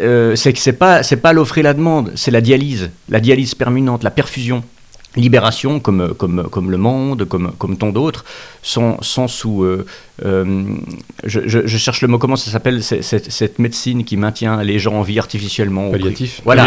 euh, 0.00 0.34
c'est 0.34 0.72
pas 0.72 1.02
c'est 1.02 1.18
pas 1.18 1.32
l'offre 1.32 1.58
et 1.58 1.62
la 1.62 1.74
demande, 1.74 2.12
c'est 2.16 2.30
la 2.30 2.40
dialyse, 2.40 2.90
la 3.08 3.20
dialyse 3.20 3.54
permanente, 3.54 4.02
la 4.02 4.10
perfusion. 4.10 4.64
Libération, 5.16 5.80
comme, 5.80 6.14
comme, 6.14 6.48
comme 6.50 6.70
Le 6.70 6.76
Monde, 6.76 7.24
comme, 7.24 7.52
comme 7.58 7.76
tant 7.76 7.90
d'autres, 7.90 8.24
sont, 8.62 8.98
sont 9.00 9.28
sous, 9.28 9.64
euh, 9.64 9.84
je, 11.24 11.76
cherche 11.78 12.00
le 12.02 12.08
mot, 12.08 12.18
comment 12.18 12.36
ça 12.36 12.50
s'appelle, 12.50 12.82
cette, 12.82 13.58
médecine 13.58 14.04
qui 14.04 14.16
maintient 14.16 14.62
les 14.62 14.78
gens 14.78 14.94
en 14.94 15.02
vie 15.02 15.18
artificiellement. 15.18 15.90
Palliatif. 15.90 16.40
Voilà, 16.44 16.66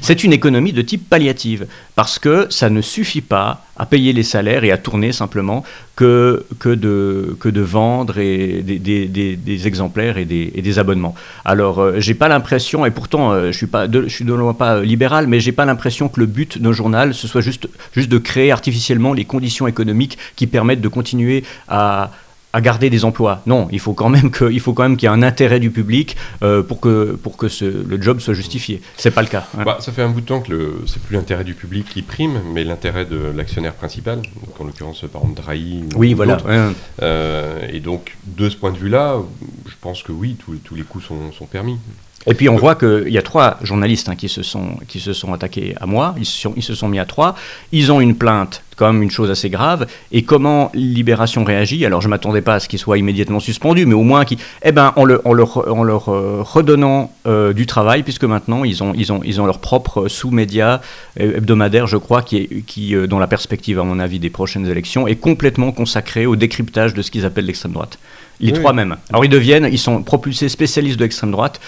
c'est 0.00 0.24
une 0.24 0.32
économie 0.32 0.72
de 0.72 0.82
type 0.82 1.08
palliative, 1.08 1.66
parce 1.98 2.20
que 2.20 2.46
ça 2.48 2.70
ne 2.70 2.80
suffit 2.80 3.22
pas 3.22 3.64
à 3.76 3.84
payer 3.84 4.12
les 4.12 4.22
salaires 4.22 4.62
et 4.62 4.70
à 4.70 4.78
tourner 4.78 5.10
simplement 5.10 5.64
que, 5.96 6.46
de, 6.62 7.60
vendre 7.60 8.14
des, 8.14 9.66
exemplaires 9.66 10.16
et 10.16 10.24
des, 10.24 10.78
abonnements. 10.78 11.16
Alors, 11.44 11.80
euh, 11.80 11.94
j'ai 11.98 12.14
pas 12.14 12.28
l'impression, 12.28 12.86
et 12.86 12.92
pourtant 12.92 13.32
euh, 13.32 13.50
je 13.50 13.56
suis 13.56 13.66
pas, 13.66 13.88
suis 14.06 14.24
de 14.24 14.32
loin 14.32 14.54
pas 14.54 14.80
libéral, 14.80 15.26
mais 15.26 15.40
j'ai 15.40 15.50
pas 15.50 15.64
l'impression 15.64 16.08
que 16.08 16.20
le 16.20 16.26
but 16.26 16.62
d'un 16.62 16.70
journal 16.70 17.14
ce 17.14 17.26
soit 17.26 17.40
juste, 17.40 17.68
juste 17.92 18.10
de 18.10 18.18
créer 18.18 18.52
artificiellement 18.52 19.12
les 19.12 19.24
conditions 19.24 19.66
économiques 19.66 20.18
qui 20.36 20.46
permettent 20.46 20.80
de 20.80 20.86
continuer 20.86 21.42
à 21.66 22.12
à 22.52 22.60
garder 22.60 22.90
des 22.90 23.04
emplois. 23.04 23.42
Non, 23.46 23.68
il 23.70 23.80
faut 23.80 23.92
quand 23.92 24.08
même 24.08 24.30
qu'il 24.30 25.02
y 25.02 25.04
ait 25.04 25.08
un 25.08 25.22
intérêt 25.22 25.60
du 25.60 25.70
public 25.70 26.16
euh, 26.42 26.62
pour 26.62 26.80
que, 26.80 27.18
pour 27.22 27.36
que 27.36 27.48
ce, 27.48 27.64
le 27.64 28.00
job 28.00 28.20
soit 28.20 28.34
justifié. 28.34 28.80
C'est 28.96 29.10
pas 29.10 29.22
le 29.22 29.28
cas. 29.28 29.46
Hein. 29.56 29.64
Bah, 29.64 29.78
ça 29.80 29.92
fait 29.92 30.02
un 30.02 30.08
bout 30.08 30.20
de 30.22 30.26
temps 30.26 30.40
que 30.40 30.82
c'est 30.86 31.02
plus 31.02 31.16
l'intérêt 31.16 31.44
du 31.44 31.54
public 31.54 31.86
qui 31.88 32.02
prime, 32.02 32.40
mais 32.52 32.64
l'intérêt 32.64 33.04
de 33.04 33.32
l'actionnaire 33.36 33.74
principal, 33.74 34.22
en 34.58 34.64
l'occurrence 34.64 35.04
par 35.12 35.22
exemple 35.22 35.42
Drahi. 35.42 35.84
Oui, 35.94 36.14
voilà. 36.14 36.38
Euh, 37.02 37.60
et 37.70 37.80
donc 37.80 38.16
de 38.26 38.48
ce 38.48 38.56
point 38.56 38.72
de 38.72 38.78
vue-là, 38.78 39.16
je 39.66 39.74
pense 39.80 40.02
que 40.02 40.12
oui, 40.12 40.36
tous 40.64 40.74
les 40.74 40.82
coups 40.82 41.04
sont, 41.04 41.32
sont 41.32 41.46
permis. 41.46 41.78
Et 42.26 42.34
puis 42.34 42.48
on 42.48 42.56
voit 42.56 42.74
qu'il 42.74 43.08
y 43.08 43.18
a 43.18 43.22
trois 43.22 43.58
journalistes 43.62 44.08
hein, 44.08 44.16
qui, 44.16 44.28
se 44.28 44.42
sont, 44.42 44.76
qui 44.88 45.00
se 45.00 45.12
sont 45.12 45.32
attaqués 45.32 45.74
à 45.80 45.86
moi, 45.86 46.14
ils 46.18 46.26
se 46.26 46.40
sont, 46.40 46.52
ils 46.56 46.62
se 46.62 46.74
sont 46.74 46.88
mis 46.88 46.98
à 46.98 47.04
trois, 47.04 47.34
ils 47.72 47.92
ont 47.92 48.00
une 48.00 48.16
plainte 48.16 48.62
comme 48.78 49.02
une 49.02 49.10
chose 49.10 49.28
assez 49.28 49.50
grave, 49.50 49.86
et 50.12 50.22
comment 50.22 50.70
Libération 50.72 51.42
réagit, 51.42 51.84
alors 51.84 52.00
je 52.00 52.06
ne 52.06 52.10
m'attendais 52.10 52.42
pas 52.42 52.54
à 52.54 52.60
ce 52.60 52.68
qu'il 52.68 52.78
soit 52.78 52.96
immédiatement 52.96 53.40
suspendu, 53.40 53.86
mais 53.86 53.94
au 53.94 54.04
moins 54.04 54.24
qui, 54.24 54.38
eh 54.62 54.70
ben, 54.70 54.92
en, 54.94 55.04
le, 55.04 55.20
en, 55.26 55.32
leur, 55.32 55.68
en 55.68 55.82
leur 55.82 56.08
euh, 56.08 56.42
redonnant 56.42 57.10
euh, 57.26 57.52
du 57.52 57.66
travail, 57.66 58.04
puisque 58.04 58.22
maintenant 58.22 58.62
ils 58.62 58.84
ont, 58.84 58.92
ils 58.94 59.12
ont, 59.12 59.20
ils 59.24 59.40
ont 59.40 59.46
leur 59.46 59.58
propre 59.58 60.06
sous-média 60.06 60.80
euh, 61.20 61.38
hebdomadaire, 61.38 61.88
je 61.88 61.96
crois, 61.96 62.22
qui, 62.22 62.36
est, 62.36 62.62
qui 62.66 62.94
dans 63.08 63.18
la 63.18 63.26
perspective, 63.26 63.80
à 63.80 63.82
mon 63.82 63.98
avis, 63.98 64.20
des 64.20 64.30
prochaines 64.30 64.68
élections, 64.68 65.08
est 65.08 65.16
complètement 65.16 65.72
consacré 65.72 66.24
au 66.24 66.36
décryptage 66.36 66.94
de 66.94 67.02
ce 67.02 67.10
qu'ils 67.10 67.26
appellent 67.26 67.46
l'extrême 67.46 67.72
droite. 67.72 67.98
Les 68.40 68.52
trois 68.52 68.72
mêmes. 68.72 68.94
Alors 69.10 69.24
ils 69.24 69.28
deviennent, 69.28 69.68
ils 69.72 69.80
sont 69.80 70.04
propulsés 70.04 70.48
spécialistes 70.48 70.96
de 70.96 71.02
l'extrême 71.02 71.32
droite. 71.32 71.60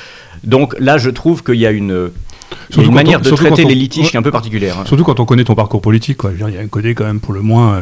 Donc 0.44 0.76
là, 0.78 0.98
je 0.98 1.10
trouve 1.10 1.42
qu'il 1.42 1.56
y 1.56 1.66
a 1.66 1.72
une, 1.72 2.12
une 2.76 2.94
manière 2.94 3.20
de 3.20 3.30
traiter 3.30 3.64
les 3.64 3.74
litiges 3.74 4.10
qui 4.10 4.16
est 4.16 4.18
un 4.18 4.22
peu 4.22 4.30
particulière. 4.30 4.78
Hein. 4.78 4.84
Surtout 4.86 5.04
quand 5.04 5.20
on 5.20 5.24
connaît 5.24 5.44
ton 5.44 5.54
parcours 5.54 5.80
politique. 5.80 6.18
Quoi. 6.18 6.32
il 6.32 6.54
y 6.54 6.58
a 6.58 6.60
un 6.60 6.68
côté 6.68 6.94
quand 6.94 7.04
même 7.04 7.20
pour 7.20 7.32
le 7.32 7.42
moins, 7.42 7.74
euh, 7.74 7.80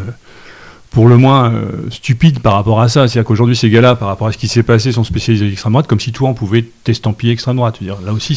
pour 0.91 1.09
le 1.09 1.17
moins 1.17 1.53
euh, 1.53 1.91
stupide 1.91 2.41
par 2.41 2.55
rapport 2.55 2.81
à 2.81 2.89
ça. 2.89 3.09
C'est-à-dire 3.09 3.27
qu'aujourd'hui, 3.27 3.57
ces 3.57 3.71
gars-là, 3.71 3.95
par 3.95 4.09
rapport 4.09 4.27
à 4.27 4.33
ce 4.33 4.39
qui 4.39 4.49
s'est 4.49 4.63
passé, 4.63 4.93
sont 4.93 5.05
spécialisés 5.05 5.45
de 5.45 5.51
l'extrême 5.51 5.73
droite, 5.73 5.87
comme 5.87 6.01
si 6.01 6.13
toi, 6.13 6.29
on 6.29 6.35
pouvait 6.35 6.65
t'estampiller 6.85 7.33
extrême 7.33 7.57
droite. 7.57 7.83
Dire, 7.83 7.97
là 8.05 8.13
aussi, 8.13 8.35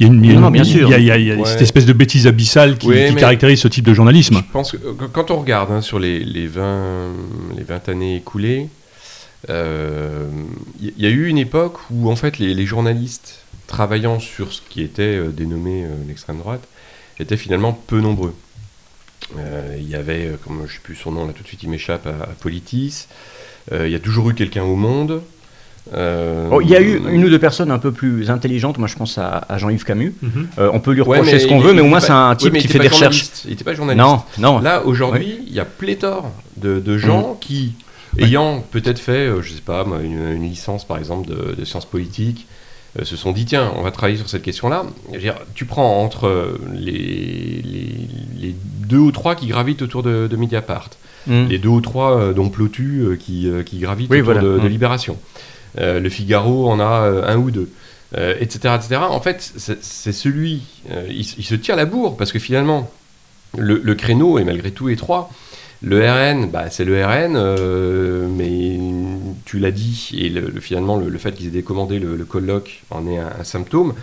il 0.00 0.06
y 0.06 0.08
a, 0.08 0.12
une, 0.12 0.24
y 0.24 1.30
a, 1.30 1.44
cette 1.44 1.62
espèce 1.62 1.86
de 1.86 1.92
bêtise 1.92 2.26
abyssale 2.26 2.78
qui, 2.78 2.90
caractérise 3.16 3.60
ce 3.60 3.68
type 3.68 3.84
de 3.84 3.94
journalisme. 3.94 4.36
Je 4.36 4.52
pense 4.52 4.72
que 4.72 4.78
quand 5.12 5.30
on 5.30 5.38
regarde 5.38 5.70
hein, 5.72 5.80
sur 5.80 5.98
les, 5.98 6.20
les, 6.20 6.46
20, 6.46 7.08
les 7.56 7.64
20 7.64 7.88
années 7.88 8.16
écoulées, 8.16 8.68
il 9.44 9.50
euh, 9.50 10.26
y, 10.80 11.06
a 11.06 11.10
eu 11.10 11.28
une 11.28 11.38
époque 11.38 11.78
où 11.90 12.10
en 12.10 12.16
fait 12.16 12.38
les, 12.38 12.66
journalistes 12.66 13.44
travaillant 13.68 14.18
sur 14.18 14.52
ce 14.52 14.60
qui 14.68 14.82
était 14.82 15.02
euh, 15.02 15.28
dénommé 15.28 15.84
euh, 15.84 15.88
l'extrême 16.08 16.38
droite 16.38 16.66
étaient 17.20 17.36
finalement 17.36 17.72
peu 17.72 18.00
nombreux. 18.00 18.34
Il 19.76 19.86
y 19.86 19.94
avait, 19.94 20.36
comme 20.42 20.56
je 20.60 20.62
ne 20.62 20.68
sais 20.68 20.80
plus 20.82 20.96
son 20.96 21.12
nom 21.12 21.26
là 21.26 21.34
tout 21.34 21.42
de 21.42 21.48
suite, 21.48 21.62
il 21.62 21.68
m'échappe 21.68 22.06
à, 22.06 22.28
Politis. 22.40 23.08
Il 23.70 23.90
y 23.90 23.94
a 23.94 23.98
toujours 23.98 24.30
eu 24.30 24.34
quelqu'un 24.34 24.62
au 24.62 24.74
Monde. 24.74 25.20
Oh, 25.92 26.60
il 26.62 26.68
y 26.68 26.74
a 26.74 26.80
eu 26.80 27.02
une 27.10 27.24
ou 27.24 27.28
deux 27.28 27.38
personnes 27.38 27.70
un 27.70 27.78
peu 27.78 27.92
plus 27.92 28.30
intelligentes. 28.30 28.78
Moi, 28.78 28.88
je 28.88 28.96
pense 28.96 29.18
à, 29.18 29.44
Jean-Yves 29.58 29.84
Camus. 29.84 30.14
Mhm. 30.22 30.48
on 30.56 30.80
peut 30.80 30.92
lui 30.92 31.02
reprocher 31.02 31.40
ce 31.40 31.46
qu'on 31.46 31.58
veut, 31.58 31.74
mais 31.74 31.82
au 31.82 31.86
moins, 31.88 32.00
c'est 32.00 32.12
un 32.12 32.34
type 32.36 32.56
qui 32.56 32.68
fait 32.68 32.78
des 32.78 32.88
recherches. 32.88 33.26
Il 33.44 33.50
n'était 33.50 33.64
pas 33.64 33.74
journaliste. 33.74 34.06
Non, 34.06 34.22
non. 34.38 34.60
Là, 34.60 34.86
aujourd'hui, 34.86 35.40
il 35.46 35.52
y 35.52 35.60
a 35.60 35.66
pléthore 35.66 36.32
de, 36.56 36.96
gens 36.96 37.36
qui 37.38 37.74
ayant 38.18 38.64
peut-être 38.70 38.98
fait, 38.98 39.28
euh, 39.28 39.42
je 39.42 39.52
sais 39.54 39.60
pas, 39.60 39.84
une, 40.02 40.42
licence 40.42 40.86
par 40.86 40.98
exemple 40.98 41.28
de, 41.28 41.64
sciences 41.64 41.86
politiques, 41.86 42.46
euh, 42.46 42.57
se 43.04 43.16
sont 43.16 43.32
dit 43.32 43.44
tiens, 43.44 43.72
on 43.76 43.82
va 43.82 43.90
travailler 43.90 44.18
sur 44.18 44.28
cette 44.28 44.42
question-là. 44.42 44.84
Tu 45.54 45.64
prends 45.64 46.02
entre 46.02 46.26
euh, 46.26 46.60
les, 46.74 47.62
les, 48.38 48.54
deux 48.88 48.98
ou 48.98 49.12
trois 49.12 49.34
qui 49.34 49.46
gravitent 49.46 49.82
autour 49.82 50.02
de, 50.02 50.28
Mediapart, 50.36 50.90
hmm. 51.26 51.46
les 51.46 51.58
deux 51.58 51.68
ou 51.68 51.80
trois 51.80 52.32
dont 52.32 52.48
Plotu 52.48 53.18
qui, 53.20 53.50
qui 53.66 53.78
gravitent 53.78 54.10
autour 54.10 54.34
de, 54.34 54.58
hmm. 54.58 54.66
Libération. 54.66 55.18
le 55.76 56.08
Figaro 56.08 56.70
en 56.70 56.80
a 56.80 57.24
un 57.26 57.36
ou 57.36 57.50
deux. 57.50 57.68
etc., 58.16 58.74
etc. 58.76 59.00
En 59.02 59.20
fait, 59.20 59.52
c'est 59.56 60.12
celui, 60.12 60.62
il, 61.10 61.24
se 61.24 61.54
tire 61.54 61.76
la 61.76 61.84
bourre 61.84 62.16
parce 62.16 62.32
que 62.32 62.38
finalement, 62.38 62.90
le, 63.58 63.80
le 63.82 63.94
créneau 63.94 64.38
est 64.38 64.44
malgré 64.44 64.70
tout 64.70 64.88
étroit. 64.88 65.30
Le 65.80 66.00
RN, 66.00 66.50
bah, 66.50 66.70
c'est 66.70 66.84
le 66.84 67.04
RN, 67.04 67.36
euh, 67.36 68.28
mais 68.28 68.78
tu 69.44 69.60
l'as 69.60 69.70
dit, 69.70 70.10
et 70.14 70.28
le, 70.28 70.60
finalement, 70.60 70.96
le, 70.96 71.18
fait 71.18 71.32
qu'ils 71.32 71.46
aient 71.46 71.50
décommandé 71.50 72.00
le, 72.00 72.24
colloque 72.24 72.82
en 72.90 73.06
est 73.06 73.18
un, 73.18 73.44
symptôme. 73.44 73.94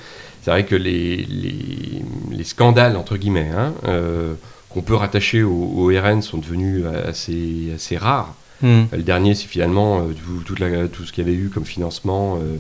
C'est 0.42 0.52
vrai 0.52 0.64
que 0.66 0.76
les, 0.76 1.18
les, 1.18 2.44
scandales, 2.44 2.96
entre 2.96 3.18
guillemets, 3.18 3.50
hein, 3.56 3.74
euh, 3.88 4.36
qu'on 4.70 4.82
peut 4.82 4.96
rattacher 4.96 5.44
au, 5.44 5.88
RN 5.88 6.22
sont 6.22 6.38
devenus 6.38 6.86
assez, 6.86 7.74
assez 7.76 7.98
rares. 7.98 8.34
Hmm. 8.62 8.84
Le 8.94 9.04
dernier, 9.04 9.36
c'est 9.36 9.48
finalement 9.48 10.00
euh, 10.00 10.14
tout, 10.14 10.44
toute 10.46 10.60
la- 10.60 10.88
tout 10.88 11.04
ce 11.04 11.12
qu'il 11.12 11.26
y 11.26 11.28
avait 11.30 11.38
eu 11.38 11.50
comme 11.54 11.66
financement 11.66 12.38
euh, 12.42 12.56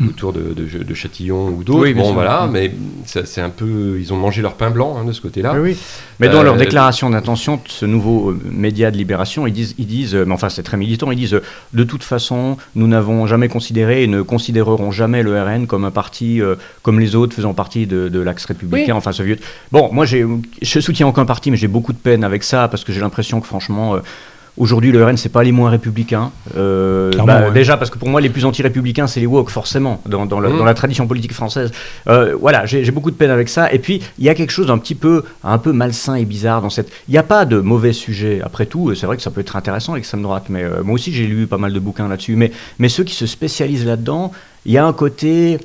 Mm. 0.00 0.08
autour 0.08 0.32
de, 0.32 0.54
de- 0.54 0.82
de 0.82 0.94
Châtillon 0.94 1.48
ou 1.48 1.62
d'autres. 1.62 1.80
Oui, 1.80 1.92
bon, 1.94 2.04
sûr. 2.06 2.14
voilà, 2.14 2.46
Mm. 2.46 2.50
mais 2.52 2.70
c'est 3.04 3.40
un 3.42 3.50
peu. 3.50 3.98
Ils 4.00 4.12
ont 4.12 4.16
mangé 4.16 4.40
leur 4.42 4.54
pain 4.54 4.70
blanc 4.70 4.96
hein, 4.98 5.04
de 5.04 5.12
ce 5.12 5.20
côté-là. 5.20 5.52
Oui, 5.54 5.60
oui. 5.72 5.76
Mais 6.20 6.28
dans 6.28 6.40
Euh, 6.40 6.44
leur 6.44 6.56
déclaration 6.56 7.10
d'intention 7.10 7.60
ce 7.66 7.84
nouveau 7.84 8.30
euh, 8.30 8.40
média 8.50 8.90
de 8.90 8.96
libération, 8.96 9.46
ils 9.46 9.52
disent, 9.52 9.74
ils 9.78 9.86
disent 9.86 10.14
euh, 10.14 10.24
mais 10.26 10.32
enfin 10.34 10.48
c'est 10.48 10.62
très 10.62 10.76
militant, 10.78 11.10
ils 11.10 11.16
disent 11.18 11.34
euh, 11.34 11.42
de 11.74 11.84
toute 11.84 12.02
façon, 12.02 12.56
nous 12.74 12.86
n'avons 12.88 13.26
jamais 13.26 13.48
considéré 13.48 14.02
et 14.02 14.06
ne 14.06 14.22
considérerons 14.22 14.90
jamais 14.90 15.22
le 15.22 15.40
RN 15.42 15.66
comme 15.66 15.84
un 15.84 15.90
parti 15.90 16.40
euh, 16.40 16.56
comme 16.82 16.98
les 16.98 17.14
autres 17.14 17.34
faisant 17.36 17.52
partie 17.54 17.86
de, 17.86 18.08
de 18.08 18.20
l'axe 18.20 18.46
républicain, 18.46 18.92
Oui. 18.92 18.98
enfin 18.98 19.12
soviétique. 19.12 19.44
Bon, 19.70 19.90
moi 19.92 20.06
je 20.06 20.80
soutiens 20.80 21.06
aucun 21.06 21.26
parti, 21.26 21.50
mais 21.50 21.56
j'ai 21.58 21.68
beaucoup 21.68 21.92
de 21.92 21.98
peine 21.98 22.24
avec 22.24 22.42
ça 22.42 22.68
parce 22.68 22.84
que 22.84 22.92
j'ai 22.92 23.00
l'impression 23.00 23.40
que 23.40 23.46
franchement. 23.46 23.96
Aujourd'hui, 24.58 24.90
le 24.90 25.04
RN, 25.04 25.16
c'est 25.18 25.28
pas 25.28 25.42
les 25.42 25.52
moins 25.52 25.68
républicains. 25.68 26.30
Euh, 26.56 27.10
bah, 27.26 27.42
ouais. 27.42 27.52
Déjà, 27.52 27.76
parce 27.76 27.90
que 27.90 27.98
pour 27.98 28.08
moi, 28.08 28.22
les 28.22 28.30
plus 28.30 28.46
anti-républicains, 28.46 29.06
c'est 29.06 29.20
les 29.20 29.26
woke, 29.26 29.50
forcément, 29.50 30.00
dans, 30.06 30.24
dans 30.24 30.40
la, 30.40 30.48
Mm. 30.48 30.58
dans 30.58 30.64
la 30.64 30.72
tradition 30.74 31.06
politique 31.06 31.34
française. 31.34 31.70
Euh, 32.08 32.34
voilà, 32.40 32.64
j'ai 32.64 32.82
j'ai 32.84 32.90
beaucoup 32.90 33.10
de 33.10 33.16
peine 33.16 33.30
avec 33.30 33.48
ça. 33.50 33.70
Et 33.72 33.78
puis, 33.78 34.00
il 34.18 34.24
y 34.24 34.28
a 34.30 34.34
quelque 34.34 34.50
chose 34.50 34.68
d'un 34.68 34.78
petit 34.78 34.94
peu, 34.94 35.24
un 35.44 35.58
peu 35.58 35.72
malsain 35.72 36.14
et 36.14 36.24
bizarre 36.24 36.62
dans 36.62 36.70
cette. 36.70 36.88
Il 37.08 37.12
n'y 37.12 37.18
a 37.18 37.22
pas 37.22 37.44
de 37.44 37.60
mauvais 37.60 37.92
sujet. 37.92 38.40
Après 38.42 38.64
tout, 38.66 38.94
c'est 38.94 39.06
vrai 39.06 39.16
que 39.16 39.22
ça 39.22 39.30
peut 39.30 39.42
être 39.42 39.56
intéressant 39.56 39.94
l'extrême 39.94 40.22
droite, 40.22 40.44
mais 40.48 40.62
euh, 40.62 40.82
moi 40.82 40.94
aussi, 40.94 41.12
j'ai 41.12 41.26
lu 41.26 41.46
pas 41.46 41.58
mal 41.58 41.72
de 41.72 41.78
bouquins 41.80 42.08
là-dessus. 42.08 42.36
Mais, 42.36 42.50
mais 42.78 42.88
ceux 42.88 43.04
qui 43.04 43.14
se 43.14 43.26
spécialisent 43.26 43.86
là-dedans, 43.86 44.32
il 44.64 44.72
y 44.72 44.78
a 44.78 44.86
un 44.86 44.92
côté. 44.94 45.58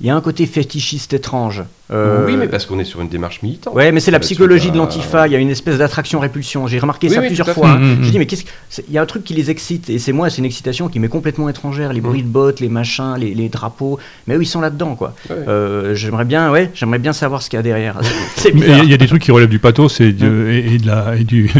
Il 0.00 0.08
y 0.08 0.10
a 0.10 0.16
un 0.16 0.20
côté 0.20 0.44
fétichiste 0.46 1.14
étrange. 1.14 1.62
Euh, 1.92 2.24
Oui, 2.26 2.36
mais 2.38 2.48
parce 2.48 2.64
qu'on 2.66 2.78
est 2.78 2.84
sur 2.84 3.00
une 3.02 3.08
démarche 3.08 3.42
militante. 3.42 3.74
Ouais, 3.74 3.92
mais 3.92 4.00
c'est 4.00 4.10
la 4.10 4.16
Là-dessus, 4.16 4.34
psychologie 4.34 4.68
de 4.68 4.72
bah, 4.72 4.78
l'antifa. 4.78 5.26
Il 5.28 5.32
y 5.32 5.36
a 5.36 5.38
une 5.38 5.50
espèce 5.50 5.76
d'attraction-répulsion. 5.78 6.66
J'ai 6.66 6.78
remarqué 6.78 7.08
Oui, 7.08 7.14
ça 7.14 7.20
oui, 7.20 7.26
plusieurs 7.26 7.50
fois. 7.50 7.70
hein. 7.72 7.96
Je 8.00 8.08
dis, 8.10 8.18
mais 8.18 8.26
qu'est-ce 8.26 8.44
que 8.44 8.50
c'est- 8.70 8.84
il 8.88 8.94
y 8.94 8.98
a 8.98 9.02
un 9.02 9.06
truc 9.06 9.22
qui 9.24 9.34
les 9.34 9.50
excite 9.50 9.90
et 9.90 9.98
c'est 9.98 10.12
moi, 10.12 10.30
c'est 10.30 10.38
une 10.38 10.44
excitation 10.46 10.88
qui 10.88 10.98
m'est 10.98 11.08
complètement 11.08 11.48
étrangère. 11.48 11.92
Les 11.92 12.00
bruits 12.00 12.22
de 12.22 12.28
bottes, 12.28 12.60
les 12.60 12.68
machins, 12.70 13.14
les, 13.18 13.34
les 13.34 13.48
drapeaux. 13.48 13.98
Mais 14.26 14.34
eux, 14.36 14.42
ils 14.42 14.46
sont 14.46 14.60
là-dedans, 14.62 14.94
quoi. 14.94 15.14
Ouais. 15.28 15.36
Euh, 15.48 15.94
j'aimerais 15.94 16.24
bien, 16.24 16.50
ouais, 16.50 16.70
j'aimerais 16.74 16.98
bien 16.98 17.12
savoir 17.12 17.42
ce 17.42 17.50
qu'il 17.50 17.58
y 17.58 17.60
a 17.60 17.62
derrière. 17.62 18.00
c'est 18.36 18.54
Mais 18.54 18.60
Il 18.60 18.62
y, 18.62 18.66
bizarre. 18.66 18.80
a- 18.80 18.84
il 18.84 18.90
y 18.90 18.94
a 18.94 18.96
des 18.96 19.06
trucs 19.06 19.22
qui 19.22 19.30
relèvent 19.30 19.48
du 19.50 19.58
pathos 19.58 20.00
et, 20.00 20.12
de, 20.12 20.48
et, 20.50 20.74
et 20.74 20.78
de 20.78 20.86
la, 20.86 21.16
et, 21.16 21.24
du, 21.24 21.50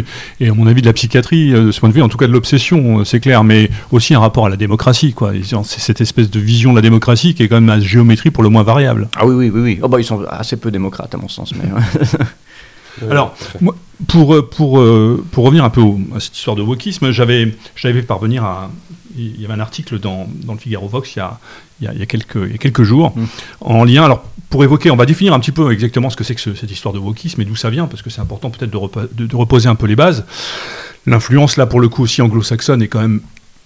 et 0.40 0.48
à 0.48 0.54
mon 0.54 0.66
avis 0.66 0.80
de 0.80 0.87
la 0.87 0.92
psychiatrie, 0.94 1.52
euh, 1.52 1.66
de 1.66 1.70
ce 1.70 1.80
point 1.80 1.88
de 1.90 1.94
vue, 1.94 2.02
en 2.02 2.08
tout 2.08 2.16
cas 2.18 2.26
de 2.26 2.32
l'obsession, 2.32 3.00
euh, 3.00 3.04
c'est 3.04 3.20
clair, 3.20 3.44
mais 3.44 3.68
aussi 3.92 4.14
un 4.14 4.20
rapport 4.20 4.46
à 4.46 4.48
la 4.48 4.56
démocratie. 4.56 5.12
quoi. 5.12 5.32
C'est 5.64 5.80
cette 5.80 6.00
espèce 6.00 6.30
de 6.30 6.40
vision 6.40 6.70
de 6.70 6.76
la 6.76 6.82
démocratie 6.82 7.34
qui 7.34 7.42
est 7.42 7.48
quand 7.48 7.60
même 7.60 7.68
à 7.70 7.78
géométrie 7.80 8.30
pour 8.30 8.42
le 8.42 8.48
moins 8.48 8.62
variable. 8.62 9.08
Ah 9.16 9.26
oui, 9.26 9.34
oui, 9.34 9.50
oui, 9.54 9.60
oui. 9.60 9.78
Oh, 9.82 9.88
bah, 9.88 9.98
ils 10.00 10.04
sont 10.04 10.13
assez 10.29 10.57
peu 10.57 10.70
démocrates, 10.70 11.14
à 11.14 11.18
mon 11.18 11.29
sens. 11.29 11.53
Mais, 11.55 11.70
ouais. 11.72 12.18
Euh, 13.03 13.11
Alors, 13.11 13.35
moi, 13.61 13.74
pour, 14.07 14.35
euh, 14.35 14.48
pour, 14.48 14.79
euh, 14.79 15.24
pour 15.33 15.44
revenir 15.44 15.64
un 15.64 15.70
peu 15.70 15.81
au- 15.81 15.98
à 16.14 16.20
cette 16.20 16.37
histoire 16.37 16.55
de 16.55 16.62
wokisme, 16.62 17.11
j'avais 17.11 17.53
j'avais 17.74 18.00
fait 18.00 18.07
parvenir 18.07 18.44
à. 18.44 18.70
Il 19.16 19.40
y 19.40 19.44
avait 19.44 19.55
un 19.55 19.61
article 19.61 19.98
dans, 20.00 20.29
dans 20.44 20.53
le 20.55 20.59
Figaro 20.61 20.87
Vox 20.88 21.14
il 21.14 21.18
y 21.18 21.22
a, 21.22 21.38
il 21.81 21.85
y 21.85 21.88
a, 21.88 21.92
il 21.92 21.98
y 21.98 22.03
a 22.03 22.07
quelques, 22.07 22.35
il 22.37 22.53
y 22.53 22.55
a 22.55 22.59
quelques 22.59 22.83
jours 22.85 23.12
Mm. 23.16 23.24
en 23.62 23.85
lien. 23.85 24.05
Alors, 24.05 24.24
pour 24.50 24.62
évoquer, 24.64 24.90
on 24.92 24.96
va 24.96 25.07
définir 25.07 25.35
un 25.35 25.40
petit 25.40 25.50
peu 25.53 25.72
exactement 25.72 26.09
ce 26.11 26.16
que 26.16 26.22
c'est 26.24 26.35
que 26.37 26.40
ce- 26.40 26.55
cette 26.55 26.70
histoire 26.70 26.92
de 26.94 27.00
wokisme 27.00 27.40
et 27.40 27.44
d'où 27.44 27.57
ça 27.57 27.68
vient, 27.70 27.87
parce 27.87 28.03
que 28.03 28.11
c'est 28.11 28.20
important 28.20 28.50
peut-être 28.50 28.70
de, 28.70 28.79
de- 29.12 29.27
de 29.27 29.37
reposer 29.37 29.68
un 29.68 29.74
peu 29.77 29.87
les 29.87 29.96
bases. 29.96 30.24
L'influence, 31.07 31.57
là, 31.57 31.66
pour 31.66 31.81
le 31.81 31.88
coup, 31.88 32.03
aussi 32.05 32.22
anglo-saxonne 32.22 32.81
est 32.83 32.88
quand 32.88 33.00
même 33.00 33.20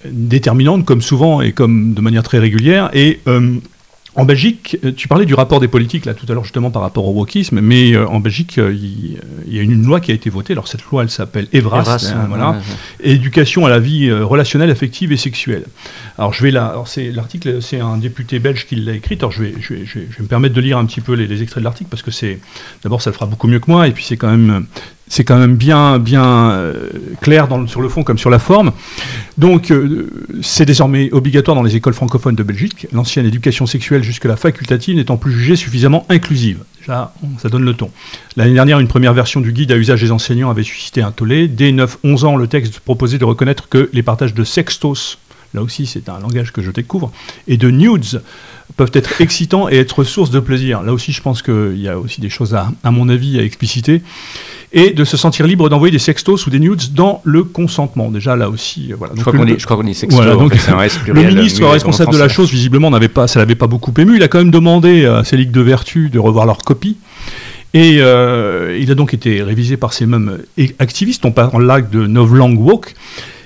déterminante, 0.07 0.85
comme 0.87 1.03
souvent 1.03 1.41
et 1.43 1.53
comme 1.53 1.93
de 1.95 2.01
manière 2.01 2.23
très 2.23 2.39
régulière. 2.39 2.89
Et. 2.95 3.21
euh, 3.29 3.57
en 4.19 4.25
Belgique, 4.25 4.77
euh, 4.85 4.93
tu 4.93 5.07
parlais 5.07 5.27
du 5.27 5.35
rapport 5.35 5.61
des 5.61 5.69
politiques 5.69 6.05
là 6.05 6.13
tout 6.13 6.27
à 6.29 6.35
l'heure 6.35 6.43
justement 6.43 6.73
par 6.73 6.83
rapport 6.83 7.07
au 7.07 7.13
wokisme, 7.13 7.61
mais 7.61 7.93
euh, 7.93 8.05
en 8.09 8.19
Belgique, 8.19 8.59
euh, 8.59 8.75
il 8.75 9.17
il 9.47 9.57
y 9.57 9.61
a 9.61 9.63
une 9.63 9.87
loi 9.87 10.01
qui 10.01 10.11
a 10.11 10.15
été 10.15 10.29
votée. 10.29 10.53
Alors 10.55 10.67
cette 10.67 10.83
loi, 10.91 11.05
elle 11.05 11.11
s'appelle 11.11 11.47
EVRAS, 11.53 11.83
Evras, 11.83 12.13
hein, 12.13 12.23
ouais, 12.23 12.29
voilà, 12.29 12.51
ouais, 12.51 12.57
ouais. 12.57 13.11
éducation 13.13 13.65
à 13.65 13.71
la 13.71 13.79
vie 13.79 14.09
euh, 14.09 14.25
relationnelle, 14.25 14.71
affective 14.71 15.13
et 15.13 15.17
sexuelle. 15.17 15.65
Alors 16.19 16.33
je 16.33 16.43
vais 16.43 16.51
là, 16.51 16.67
alors 16.67 16.89
c'est 16.89 17.13
l'article, 17.13 17.63
c'est 17.63 17.81
un 17.81 17.97
député 17.97 18.41
belge 18.41 18.67
qui 18.67 18.75
l'a 18.75 18.95
écrit. 18.95 19.17
Alors 19.21 19.31
je 19.31 19.45
vais, 19.45 19.55
je 19.61 19.75
vais, 19.75 19.87
je 19.87 20.01
vais, 20.01 20.07
je 20.11 20.17
vais 20.17 20.23
me 20.25 20.29
permettre 20.29 20.55
de 20.55 20.61
lire 20.61 20.79
un 20.79 20.85
petit 20.85 21.01
peu 21.01 21.15
les, 21.15 21.29
les 21.29 21.43
extraits 21.43 21.63
de 21.63 21.65
l'article 21.65 21.89
parce 21.89 22.03
que 22.03 22.11
c'est, 22.11 22.41
d'abord 22.83 23.01
ça 23.01 23.11
le 23.11 23.15
fera 23.15 23.27
beaucoup 23.27 23.47
mieux 23.47 23.61
que 23.61 23.71
moi 23.71 23.87
et 23.87 23.93
puis 23.93 24.05
c'est 24.05 24.17
quand 24.17 24.31
même, 24.31 24.67
c'est 25.09 25.25
quand 25.25 25.39
même 25.39 25.57
bien, 25.57 25.99
bien 25.99 26.51
euh, 26.51 26.89
clair 27.21 27.49
sur 27.67 27.81
le 27.81 27.89
fond 27.89 28.03
comme 28.03 28.19
sur 28.19 28.31
la 28.31 28.39
forme. 28.39 28.73
Donc 29.37 29.71
euh, 29.71 30.11
c'est 30.43 30.65
désormais 30.65 31.11
obligatoire 31.13 31.55
dans 31.55 31.63
les 31.63 31.77
écoles 31.77 31.95
francophones 31.95 32.35
de 32.35 32.43
Belgique. 32.43 32.87
L'ancienne 32.93 33.27
éducation 33.27 33.67
sexuelle 33.67 34.03
jusque-là 34.03 34.37
facultative 34.37 34.97
n'étant 34.97 35.17
plus 35.17 35.33
jugée 35.33 35.57
suffisamment 35.57 36.07
inclusive. 36.09 36.59
Déjà, 36.81 37.13
ça 37.39 37.49
donne 37.49 37.65
le 37.65 37.75
ton. 37.75 37.91
L'année 38.37 38.55
dernière, 38.55 38.81
une 38.81 38.89
première 38.89 39.13
version 39.13 39.41
du 39.41 39.53
guide 39.53 39.73
à 39.73 39.77
usage 39.77 40.01
des 40.01 40.11
enseignants 40.11 40.51
avait 40.51 40.63
suscité 40.63 41.03
un 41.03 41.11
tollé. 41.11 41.49
Dès 41.49 41.71
9-11 41.73 42.25
ans, 42.25 42.37
le 42.37 42.47
texte 42.47 42.81
proposait 42.81 43.19
de 43.19 43.25
reconnaître 43.25 43.69
que 43.69 43.91
les 43.93 44.03
partages 44.03 44.35
de 44.35 44.45
sextos, 44.45 45.19
là 45.55 45.63
aussi 45.63 45.87
c'est 45.87 46.09
un 46.09 46.19
langage 46.19 46.53
que 46.53 46.63
je 46.63 46.71
découvre, 46.71 47.13
et 47.47 47.57
de 47.57 47.71
nudes 47.71 48.23
peuvent 48.77 48.91
être 48.93 49.21
excitants 49.21 49.69
et 49.69 49.77
être 49.77 50.05
source 50.05 50.31
de 50.31 50.41
plaisir. 50.41 50.83
Là 50.83 50.93
aussi, 50.93 51.13
je 51.13 51.23
pense 51.23 51.43
qu'il 51.43 51.79
y 51.81 51.89
a 51.89 51.99
aussi 51.99 52.21
des 52.21 52.31
choses, 52.31 52.55
à, 52.55 52.71
à 52.85 52.91
mon 52.91 53.09
avis, 53.09 53.39
à 53.39 53.43
expliciter. 53.43 54.03
Et 54.73 54.91
de 54.91 55.05
se 55.05 55.17
sentir 55.17 55.47
libre 55.47 55.71
d'envoyer 55.71 55.91
des 55.91 55.99
sextos 55.99 56.47
ou 56.47 56.51
des 56.51 56.59
nudes 56.61 56.93
dans 56.93 57.23
le 57.25 57.43
consentement. 57.43 58.11
Déjà, 58.11 58.37
là 58.37 58.51
aussi, 58.51 58.93
euh, 58.93 58.97
voilà. 58.99 59.15
Je 59.17 59.23
crois 59.23 59.33
qu'on 59.33 59.45
le- 59.45 59.55
dit, 59.55 59.59
je 59.59 59.65
crois 59.65 59.79
qu'on 59.79 59.83
dit 59.83 59.95
sexto. 59.95 60.15
Voilà, 60.17 60.37
en 60.37 60.41
donc, 60.43 60.53
fait, 60.53 60.59
c'est 60.59 60.73
un 60.73 60.83
S 60.83 60.99
le 61.07 61.13
pluriel, 61.15 61.35
ministre 61.35 61.67
responsable 61.67 62.13
de 62.13 62.19
la 62.19 62.29
chose, 62.29 62.51
visiblement, 62.51 62.91
n'avait 62.91 63.09
pas, 63.09 63.27
ça 63.27 63.39
l'avait 63.39 63.55
pas 63.55 63.67
beaucoup 63.67 63.95
ému. 63.99 64.17
Il 64.17 64.23
a 64.23 64.29
quand 64.29 64.39
même 64.39 64.51
demandé 64.51 65.07
à 65.07 65.25
ses 65.25 65.39
ligues 65.39 65.53
de 65.53 65.63
vertu 65.63 66.11
de 66.11 66.19
revoir 66.19 66.45
leur 66.45 66.59
copie. 66.59 66.99
Et 67.75 67.97
euh, 68.01 68.79
il 68.81 68.91
a 68.91 68.95
donc 68.95 69.13
été 69.15 69.43
révisé 69.43 69.77
par 69.77 69.93
ces 69.93 70.07
mêmes 70.07 70.39
euh, 70.59 70.67
activistes, 70.79 71.25
on 71.27 71.33
parle 71.33 71.65
là 71.67 71.81
de 71.83 72.07
Novlang 72.07 72.55
Walk, 72.59 72.95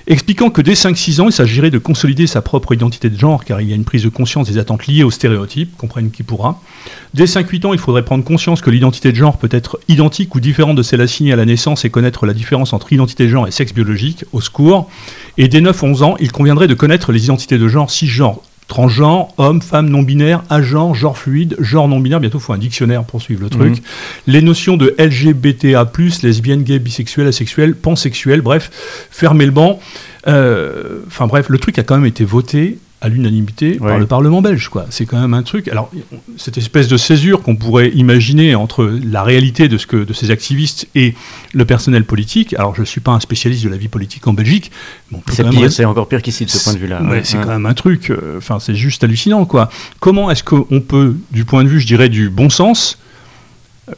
expliquant 0.07 0.49
que 0.49 0.61
dès 0.61 0.73
5-6 0.73 1.21
ans, 1.21 1.27
il 1.27 1.31
s'agirait 1.31 1.71
de 1.71 1.77
consolider 1.77 2.27
sa 2.27 2.41
propre 2.41 2.73
identité 2.73 3.09
de 3.09 3.17
genre, 3.17 3.45
car 3.45 3.61
il 3.61 3.69
y 3.69 3.73
a 3.73 3.75
une 3.75 3.85
prise 3.85 4.03
de 4.03 4.09
conscience 4.09 4.47
des 4.49 4.57
attentes 4.57 4.87
liées 4.87 5.03
aux 5.03 5.11
stéréotypes, 5.11 5.77
comprenne 5.77 6.11
qui 6.11 6.23
pourra. 6.23 6.61
Dès 7.13 7.25
5-8 7.25 7.67
ans, 7.67 7.73
il 7.73 7.79
faudrait 7.79 8.05
prendre 8.05 8.23
conscience 8.23 8.61
que 8.61 8.69
l'identité 8.69 9.11
de 9.11 9.17
genre 9.17 9.37
peut 9.37 9.49
être 9.51 9.79
identique 9.87 10.35
ou 10.35 10.39
différente 10.39 10.75
de 10.75 10.83
celle 10.83 11.01
assignée 11.01 11.33
à 11.33 11.35
la 11.35 11.45
naissance 11.45 11.85
et 11.85 11.89
connaître 11.89 12.25
la 12.25 12.33
différence 12.33 12.73
entre 12.73 12.91
identité 12.93 13.25
de 13.25 13.29
genre 13.29 13.47
et 13.47 13.51
sexe 13.51 13.73
biologique, 13.73 14.25
au 14.33 14.41
secours. 14.41 14.89
Et 15.37 15.47
dès 15.47 15.61
9-11 15.61 16.03
ans, 16.03 16.15
il 16.19 16.31
conviendrait 16.31 16.67
de 16.67 16.73
connaître 16.73 17.11
les 17.11 17.25
identités 17.25 17.57
de 17.57 17.67
genre 17.67 17.89
cisgenre, 17.89 18.41
transgenre, 18.73 19.27
homme, 19.37 19.61
femme, 19.61 19.87
non-binaire, 19.87 20.43
agent, 20.49 20.95
genre 20.95 21.15
fluide, 21.15 21.55
genre 21.59 21.87
non-binaire, 21.87 22.19
bientôt 22.19 22.39
il 22.39 22.41
faut 22.41 22.53
un 22.53 22.57
dictionnaire 22.57 23.03
pour 23.03 23.21
suivre 23.21 23.43
le 23.43 23.49
truc. 23.49 23.83
Les 24.25 24.41
notions 24.41 24.77
de 24.77 24.95
LGBTA+, 24.97 25.85
lesbienne, 26.23 26.63
gay, 26.63 26.79
bisexuel, 26.79 27.27
asexuel, 27.27 27.75
pansexuel, 27.75 28.41
bref, 28.41 28.71
fermez 29.11 29.45
le 29.45 29.51
banc. 29.51 29.79
Euh, 30.27 31.01
Enfin 31.05 31.27
bref, 31.27 31.49
le 31.49 31.59
truc 31.59 31.77
a 31.77 31.83
quand 31.83 31.97
même 31.97 32.07
été 32.07 32.25
voté 32.25 32.79
à 33.03 33.09
l'unanimité 33.09 33.73
par 33.73 33.99
le 33.99 34.05
Parlement 34.07 34.41
belge. 34.41 34.69
quoi. 34.69 34.85
C'est 34.89 35.05
quand 35.05 35.19
même 35.19 35.33
un 35.33 35.43
truc. 35.43 35.67
Alors, 35.67 35.91
cette 36.37 36.57
espèce 36.57 36.87
de 36.87 36.95
césure 36.97 37.41
qu'on 37.43 37.57
pourrait 37.57 37.89
imaginer 37.89 38.55
entre 38.55 38.85
la 39.03 39.23
réalité 39.23 39.67
de, 39.67 39.77
ce 39.77 39.85
que, 39.85 39.97
de 39.97 40.13
ces 40.13 40.31
activistes 40.31 40.87
et 40.95 41.13
le 41.53 41.65
personnel 41.65 42.05
politique. 42.05 42.53
Alors, 42.53 42.73
je 42.75 42.81
ne 42.81 42.85
suis 42.85 43.01
pas 43.01 43.11
un 43.11 43.19
spécialiste 43.19 43.65
de 43.65 43.69
la 43.69 43.77
vie 43.77 43.89
politique 43.89 44.25
en 44.25 44.33
Belgique. 44.33 44.71
C'est 45.29 45.43
même 45.43 45.89
encore 45.89 46.07
pire 46.07 46.21
qu'ici 46.21 46.45
de 46.45 46.49
ce 46.49 46.63
point 46.63 46.73
de 46.73 46.79
vue-là. 46.79 47.03
Ouais, 47.03 47.21
c'est 47.25 47.37
quand 47.37 47.47
même 47.47 47.65
un 47.65 47.73
truc. 47.73 48.09
euh, 48.09 48.37
Enfin, 48.37 48.59
c'est 48.59 48.75
juste 48.75 49.03
hallucinant, 49.03 49.45
quoi. 49.45 49.69
Comment 49.99 50.31
est-ce 50.31 50.43
qu'on 50.43 50.79
peut, 50.81 51.15
du 51.31 51.43
point 51.45 51.63
de 51.65 51.69
vue, 51.69 51.79
je 51.81 51.87
dirais, 51.87 52.07
du 52.09 52.29
bon 52.29 52.49
sens, 52.49 52.97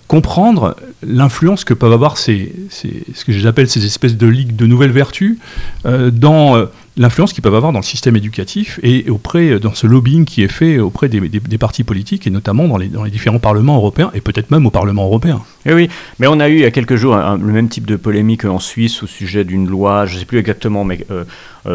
comprendre 0.07 0.75
l'influence 1.05 1.63
que 1.63 1.75
peuvent 1.75 1.93
avoir 1.93 2.17
ces, 2.17 2.53
ces- 2.71 3.03
ce 3.13 3.23
que 3.23 3.31
j'appelle 3.31 3.69
ces 3.69 3.85
espèces 3.85 4.17
de 4.17 4.25
ligues 4.27 4.55
de 4.55 4.65
nouvelles 4.65 4.91
vertus 4.91 5.37
euh, 5.85 6.09
dans 6.09 6.55
euh, 6.55 6.65
l'influence 6.97 7.33
qu'ils 7.33 7.43
peuvent 7.43 7.53
avoir 7.53 7.71
dans 7.71 7.77
le 7.79 7.83
système 7.85 8.15
éducatif 8.15 8.79
et 8.81 9.07
auprès 9.11 9.51
euh, 9.51 9.59
dans 9.59 9.75
ce 9.75 9.85
lobbying 9.85 10.25
qui 10.25 10.41
est 10.41 10.47
fait 10.51 10.79
auprès 10.79 11.07
des, 11.07 11.19
des- 11.21 11.57
partis 11.59 11.83
politiques 11.83 12.25
et 12.25 12.31
notamment 12.31 12.67
dans 12.67 12.77
les, 12.77 12.87
dans 12.87 13.03
les 13.03 13.11
différents 13.11 13.37
parlements 13.37 13.75
européens 13.77 14.09
et 14.15 14.21
peut-être 14.21 14.49
même 14.49 14.65
au 14.65 14.71
Parlement 14.71 15.05
européen. 15.05 15.43
Eh 15.67 15.73
oui, 15.75 15.87
mais 16.17 16.25
on 16.25 16.39
a 16.39 16.49
eu 16.49 16.55
il 16.55 16.61
y 16.61 16.65
a 16.65 16.71
quelques 16.71 16.95
jours 16.95 17.15
un- 17.15 17.37
le 17.37 17.53
même 17.53 17.69
type 17.69 17.85
de 17.85 17.95
polémique 17.95 18.45
en 18.45 18.57
Suisse 18.59 19.03
au 19.03 19.07
sujet 19.07 19.43
d'une 19.43 19.67
loi, 19.69 20.07
je 20.07 20.15
ne 20.15 20.19
sais 20.19 20.25
plus 20.25 20.39
exactement, 20.39 20.83
mais 20.83 21.05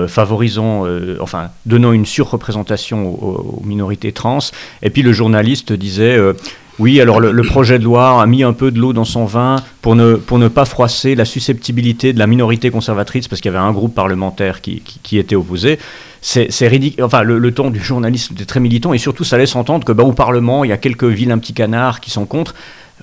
favorisant, 0.08 0.84
enfin, 1.20 1.48
donnant 1.66 1.92
une 1.92 2.06
surreprésentation 2.06 3.08
aux 3.22 3.62
minorités 3.64 4.12
trans. 4.12 4.38
Et 4.82 4.90
puis 4.90 5.02
le 5.02 5.12
journaliste 5.12 5.72
disait. 5.72 6.18
Oui, 6.80 6.98
alors 6.98 7.20
le, 7.20 7.42
projet 7.42 7.78
de 7.78 7.84
loi 7.84 8.22
a 8.22 8.26
mis 8.26 8.42
un 8.42 8.54
peu 8.54 8.70
de 8.70 8.78
l'eau 8.78 8.94
dans 8.94 9.04
son 9.04 9.26
vin 9.26 9.56
pour 9.82 9.96
ne, 9.96 10.14
pour 10.14 10.38
ne 10.38 10.48
pas 10.48 10.64
froisser 10.64 11.14
la 11.14 11.26
susceptibilité 11.26 12.14
de 12.14 12.18
la 12.18 12.26
minorité 12.26 12.70
conservatrice, 12.70 13.28
parce 13.28 13.42
qu'il 13.42 13.52
y 13.52 13.54
avait 13.54 13.62
un 13.62 13.72
groupe 13.72 13.94
parlementaire 13.94 14.62
qui, 14.62 14.82
qui, 15.02 15.18
était 15.18 15.36
opposé. 15.36 15.78
C'est 16.22 16.48
ridicule. 16.68 17.04
Enfin, 17.04 17.22
le, 17.22 17.52
ton 17.52 17.70
du 17.70 17.80
journaliste 17.80 18.32
était 18.32 18.46
très 18.46 18.60
militant, 18.60 18.94
et 18.94 18.98
surtout, 18.98 19.24
ça 19.24 19.36
laisse 19.36 19.54
entendre 19.56 19.84
que 19.84 19.92
bah, 19.92 20.04
au 20.04 20.12
Parlement, 20.12 20.64
il 20.64 20.68
y 20.68 20.72
a 20.72 20.78
quelques 20.78 21.04
vilains 21.04 21.36
petits 21.36 21.52
canards 21.52 22.00
qui 22.00 22.10
sont 22.10 22.24
contre. 22.24 22.54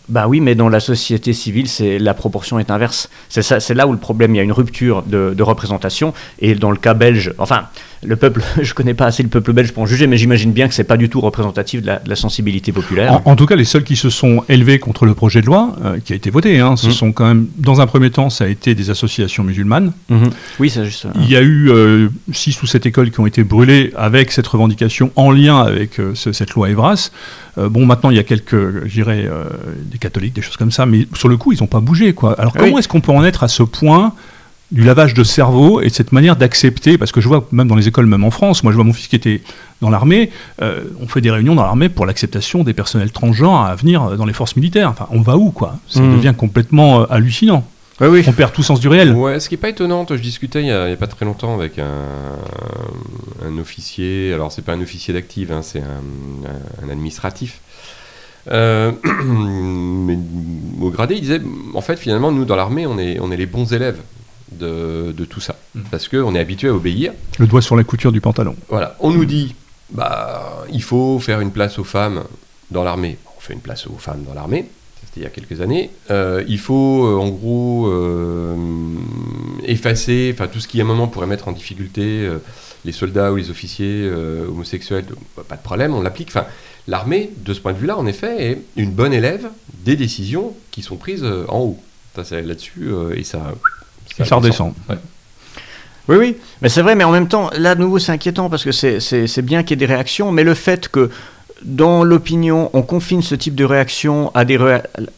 Bah 0.10 0.28
oui, 0.28 0.40
mais 0.40 0.56
dans 0.56 0.70
la 0.70 0.80
société 0.80 1.34
civile, 1.34 1.68
c'est 1.68 2.00
la 2.00 2.14
proportion 2.14 2.60
est 2.60 2.72
inverse. 2.72 3.10
C'est 3.30 3.42
ça, 3.42 3.60
c'est 3.60 3.74
là 3.74 3.88
où 3.88 3.92
le 3.92 3.98
problème. 3.98 4.34
Il 4.34 4.38
y 4.38 4.42
a 4.42 4.44
une 4.44 4.52
rupture 4.54 5.04
de, 5.04 5.34
de 5.36 5.44
représentation. 5.44 6.14
Et 6.40 6.56
dans 6.56 6.72
le 6.72 6.78
cas 6.78 6.94
belge, 6.94 7.34
enfin, 7.38 7.64
le 8.04 8.16
peuple, 8.16 8.42
je 8.62 8.74
connais 8.74 8.94
pas 8.94 9.06
assez 9.08 9.22
le 9.22 9.28
peuple 9.30 9.52
belge 9.52 9.74
pour 9.74 9.84
en 9.84 9.86
juger, 9.86 10.08
mais 10.08 10.16
j'imagine 10.18 10.54
bien 10.54 10.70
que 10.70 10.74
c'est 10.74 10.86
pas 10.86 10.96
du 10.98 11.10
tout 11.10 11.20
représentatif 11.20 11.82
de 11.82 11.88
la, 11.88 12.00
de 12.00 12.08
la 12.10 12.16
sensibilité 12.16 12.72
populaire. 12.72 13.14
En, 13.26 13.32
en 13.32 13.36
tout 13.36 13.46
cas, 13.46 13.56
les 13.58 13.66
seuls 13.66 13.84
qui 13.84 13.98
se 13.98 14.10
sont 14.10 14.44
élevés 14.48 14.80
contre 14.80 15.06
le 15.06 15.14
projet 15.14 15.42
de 15.42 15.48
loi, 15.48 15.76
euh, 15.84 15.98
qui 16.04 16.14
a 16.14 16.16
été 16.16 16.30
voté, 16.30 16.60
hein, 16.60 16.78
ce 16.78 16.88
Mm. 16.88 16.92
sont 16.92 17.12
quand 17.12 17.26
même, 17.28 17.48
dans 17.58 17.82
un 17.82 17.88
premier 17.88 18.10
temps, 18.10 18.30
ça 18.30 18.46
a 18.46 18.48
été 18.48 18.76
des 18.76 18.90
associations 18.90 19.44
musulmanes. 19.44 19.92
Mhm. 20.10 20.30
Oui, 20.60 20.70
c'est 20.70 20.86
juste. 20.86 21.02
ça. 21.02 21.10
Il 21.20 21.30
y 21.30 21.36
a 21.36 21.42
eu 21.42 21.70
euh, 21.70 22.08
six 22.32 22.62
ou 22.64 22.66
sept 22.68 22.86
écoles 22.86 23.12
qui 23.12 23.20
ont 23.20 23.28
été 23.28 23.44
brûlées 23.44 23.92
avec 23.98 24.32
cette 24.32 24.48
revendication 24.48 25.12
en 25.18 25.32
lien 25.32 25.60
avec 25.60 26.00
euh, 26.00 26.12
ce- 26.16 26.32
cette 26.32 26.52
loi 26.52 26.70
Evras. 26.70 27.12
Euh, 27.58 27.70
bon, 27.70 27.86
maintenant, 27.88 28.12
il 28.12 28.16
y 28.18 28.20
a 28.20 28.24
quelques, 28.24 28.86
je 28.86 28.94
dirais, 28.94 29.26
euh, 29.28 29.46
des 29.98 30.00
catholiques, 30.00 30.34
des 30.34 30.42
choses 30.42 30.58
comme 30.58 30.72
ça, 30.72 30.86
mais 30.86 31.08
sur 31.16 31.28
le 31.28 31.38
coup, 31.38 31.52
ils 31.52 31.60
n'ont 31.60 31.68
pas 31.68 31.80
bougé. 31.80 32.14
Quoi. 32.14 32.40
Alors, 32.40 32.54
Oui. 32.56 32.62
comment 32.62 32.78
est-ce 32.80 32.88
qu'on 32.88 33.02
peut 33.02 33.12
en 33.12 33.24
être 33.24 33.44
à 33.44 33.48
ce 33.48 33.64
point 33.64 34.14
du 34.72 34.84
lavage 34.84 35.14
de 35.14 35.24
cerveau 35.24 35.80
et 35.82 35.88
de 35.88 35.94
cette 35.94 36.12
manière 36.12 36.36
d'accepter, 36.36 36.98
parce 36.98 37.12
que 37.14 37.22
je 37.22 37.28
vois 37.30 37.48
même 37.54 37.70
dans 37.70 37.76
les 37.76 37.88
écoles, 37.88 38.06
même 38.06 38.26
en 38.26 38.32
France, 38.32 38.64
moi 38.64 38.74
je 38.74 38.76
vois 38.76 38.84
mon 38.84 38.92
fils 38.92 39.08
qui 39.08 39.16
était 39.16 39.42
dans 39.82 39.90
l'armée, 39.90 40.30
euh, 40.62 40.84
on 41.02 41.08
fait 41.08 41.22
des 41.22 41.32
réunions 41.32 41.56
dans 41.56 41.64
l'armée 41.64 41.88
pour 41.88 42.06
l'acceptation 42.06 42.66
des 42.66 42.74
personnels 42.74 43.12
transgenres 43.12 43.62
à 43.62 43.76
venir 43.76 44.18
dans 44.18 44.26
les 44.26 44.34
forces 44.34 44.58
militaires. 44.58 44.90
Enfin, 44.90 45.08
on 45.12 45.22
va 45.22 45.38
où 45.38 45.52
quoi? 45.52 45.78
Ça 45.88 46.02
Mm. 46.02 46.18
devient 46.18 46.34
complètement 46.38 47.02
euh, 47.02 47.06
hallucinant. 47.10 47.66
Oui, 48.02 48.08
oui. 48.10 48.24
On 48.28 48.34
perd 48.34 48.52
tout 48.52 48.62
sens 48.62 48.80
du 48.82 48.90
réel. 48.90 49.14
Ouais, 49.14 49.40
ce 49.40 49.48
qui 49.50 49.56
est 49.56 49.58
pas 49.58 49.70
étonnant, 49.70 50.06
je 50.10 50.16
discutais 50.16 50.62
il 50.62 50.68
y, 50.68 50.72
a, 50.72 50.96
pas 50.98 51.08
très 51.08 51.26
longtemps 51.26 51.56
avec 51.56 51.80
un, 51.80 51.86
un 53.48 53.58
officier, 53.58 54.34
alors 54.34 54.52
c'est 54.52 54.62
pas 54.64 54.74
un 54.74 54.82
officier 54.82 55.14
d'active, 55.14 55.52
hein, 55.54 55.62
c'est 55.64 55.80
un, 55.80 56.86
un 56.86 56.90
administratif. 56.92 57.62
Euh, 58.52 58.92
mais 59.26 60.18
au 60.82 60.90
gradé, 60.90 61.16
il 61.16 61.22
disait, 61.22 61.42
en 61.74 61.82
fait, 61.82 61.98
finalement, 61.98 62.32
nous, 62.32 62.46
dans 62.46 62.56
l'armée, 62.56 62.86
on 62.86 62.98
est, 62.98 63.20
on 63.20 63.32
est 63.32 63.38
les 63.38 63.46
bons 63.46 63.74
élèves 63.74 64.00
de, 64.52 65.14
de 65.16 65.26
tout 65.26 65.40
ça. 65.40 65.56
Mm. 65.76 65.82
Parce 65.92 66.08
qu'on 66.08 66.36
est 66.36 66.40
habitué 66.40 66.70
à 66.70 66.74
obéir. 66.74 67.14
Le 67.40 67.48
doigt 67.48 67.62
sur 67.62 67.76
la 67.76 67.84
couture 67.84 68.12
du 68.12 68.22
pantalon. 68.22 68.56
Voilà, 68.70 68.96
on 69.00 69.12
nous 69.12 69.26
dit, 69.26 69.56
bah, 69.92 70.66
il 70.72 70.84
faut 70.84 71.20
faire 71.20 71.42
une 71.42 71.52
place 71.52 71.80
aux 71.80 71.84
femmes 71.84 72.24
dans 72.72 72.84
l'armée. 72.84 73.18
On 73.38 73.40
fait 73.40 73.54
une 73.54 73.62
place 73.62 73.88
aux 73.88 73.98
femmes 73.98 74.24
dans 74.28 74.34
l'armée, 74.34 74.68
c'était 75.06 75.22
il 75.22 75.24
y 75.24 75.26
a 75.26 75.30
quelques 75.30 75.62
années. 75.62 75.90
Euh, 76.12 76.44
il 76.48 76.60
faut, 76.60 77.06
euh, 77.06 77.16
en 77.18 77.30
gros, 77.30 77.88
euh, 77.88 78.56
effacer, 79.64 80.32
enfin, 80.34 80.48
tout 80.48 80.60
ce 80.60 80.68
qui 80.68 80.82
à 80.82 80.84
un 80.84 80.88
moment 80.88 81.08
pourrait 81.08 81.28
mettre 81.28 81.48
en 81.48 81.52
difficulté 81.52 82.02
euh, 82.26 82.40
les 82.84 82.92
soldats 82.92 83.32
ou 83.32 83.36
les 83.36 83.50
officiers 83.50 84.04
euh, 84.04 84.48
homosexuels. 84.48 85.06
Donc, 85.06 85.20
bah, 85.36 85.44
pas 85.48 85.56
de 85.56 85.62
problème, 85.62 85.94
on 85.94 86.02
l'applique. 86.02 86.30
Enfin, 86.30 86.46
l'armée, 86.88 87.32
de 87.38 87.54
ce 87.54 87.60
point 87.60 87.74
de 87.74 87.78
vue-là, 87.78 87.98
en 87.98 88.06
effet, 88.06 88.52
est 88.52 88.62
une 88.76 88.92
bonne 88.92 89.14
élève 89.14 89.48
des 89.84 89.96
décisions 89.96 90.54
qui 90.72 90.82
sont 90.82 90.96
prises 90.96 91.24
euh, 91.24 91.46
en 91.50 91.60
haut. 91.60 91.80
Ça, 92.16 92.24
c'est 92.24 92.42
là-dessus, 92.42 92.88
euh, 92.88 93.16
et 93.16 93.24
ça, 93.24 93.54
ça 94.24 94.36
redescend. 94.36 94.74
Ouais. 94.90 94.98
Oui, 96.10 96.16
oui, 96.16 96.38
mais 96.62 96.70
c'est 96.70 96.82
vrai, 96.82 96.96
mais 96.96 97.04
en 97.04 97.12
même 97.12 97.28
temps, 97.28 97.50
là, 97.58 97.76
de 97.76 97.82
nouveau, 97.82 98.00
c'est 98.00 98.14
inquiétant 98.14 98.50
parce 98.50 98.64
que 98.64 98.72
c'est 98.72 99.42
bien 99.42 99.64
qu'il 99.64 99.72
y 99.72 99.74
ait 99.84 99.86
des 99.88 99.94
réactions, 99.94 100.32
mais 100.32 100.44
le 100.44 100.54
fait 100.54 100.88
que 100.88 101.12
dans 101.64 102.04
l'opinion, 102.04 102.70
on 102.74 102.82
confine 102.82 103.22
ce 103.22 103.34
type 103.36 103.56
de 103.56 103.66
réaction 103.66 104.32
à 104.36 104.46
des, 104.46 104.58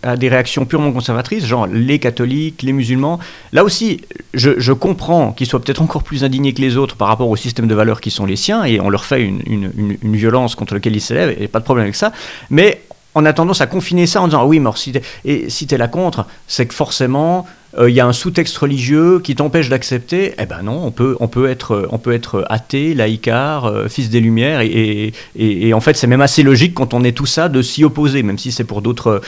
à 0.04 0.16
des 0.18 0.30
réactions 0.30 0.66
purement 0.66 0.92
conservatrices, 0.92 1.46
genre 1.46 1.68
les 1.68 2.00
catholiques, 2.00 2.62
les 2.64 2.72
musulmans, 2.74 3.20
là 3.52 3.64
aussi, 3.64 4.02
je, 4.34 4.52
je 4.58 4.72
comprends 4.74 5.32
qu'ils 5.34 5.48
soient 5.48 5.60
peut-être 5.62 5.82
encore 5.82 6.04
plus 6.04 6.24
indignés 6.24 6.54
que 6.54 6.62
les 6.62 6.78
autres 6.78 6.96
par 6.96 7.08
rapport 7.10 7.30
au 7.30 7.36
système 7.36 7.68
de 7.68 7.76
valeurs 7.76 8.00
qui 8.02 8.12
sont 8.12 8.26
les 8.26 8.36
siens, 8.38 8.64
et 8.64 8.80
on 8.80 8.90
leur 8.90 9.06
fait 9.06 9.22
une, 9.22 9.42
une- 9.46 9.98
une- 10.02 10.16
violence 10.16 10.56
contre 10.56 10.74
laquelle 10.76 10.96
ils 10.96 11.02
s'élèvent, 11.02 11.36
et 11.40 11.48
pas 11.48 11.60
de 11.60 11.66
problème 11.66 11.84
avec 11.84 11.96
ça, 11.96 12.12
mais 12.50 12.82
on 13.16 13.26
a 13.26 13.34
tendance 13.34 13.60
à 13.62 13.68
confiner 13.68 14.06
ça 14.06 14.22
en 14.22 14.28
disant 14.28 14.42
ah 14.42 14.46
oui, 14.46 14.60
mais 14.60 14.70
si 14.76 14.92
t'es, 14.92 15.50
si 15.50 15.66
là 15.68 15.88
contre, 15.88 16.26
c'est 16.48 16.68
que 16.68 16.74
forcément 16.74 17.46
euh, 17.78 17.90
il 17.90 17.96
y 17.96 18.00
a 18.00 18.06
un 18.08 18.14
sous-texte 18.14 18.58
religieux 18.58 19.20
qui 19.20 19.36
t'empêche 19.36 19.70
d'accepter. 19.70 20.34
Eh 20.40 20.46
ben 20.46 20.62
non, 20.64 20.82
on 20.84 20.92
peut, 20.92 21.16
on 21.20 21.28
peut 21.28 21.50
être, 21.50 21.74
euh, 21.74 21.88
on 21.92 21.98
peut 22.00 22.14
être 22.14 22.46
athée, 22.50 22.94
laïcard, 22.94 23.66
euh, 23.66 23.88
fils 23.88 24.10
des 24.10 24.20
Lumières, 24.20 24.62
et, 24.62 25.14
et- 25.36 25.74
en 25.74 25.80
fait 25.82 25.96
c'est 25.96 26.08
même 26.08 26.22
assez 26.22 26.42
logique 26.44 26.74
quand 26.74 26.94
on 26.94 27.04
est 27.04 27.12
tout 27.12 27.26
ça 27.28 27.48
de 27.50 27.62
s'y 27.62 27.84
opposer, 27.84 28.24
même 28.24 28.38
si 28.38 28.52
c'est 28.52 28.64
pour 28.64 28.82
d'autres, 28.82 29.22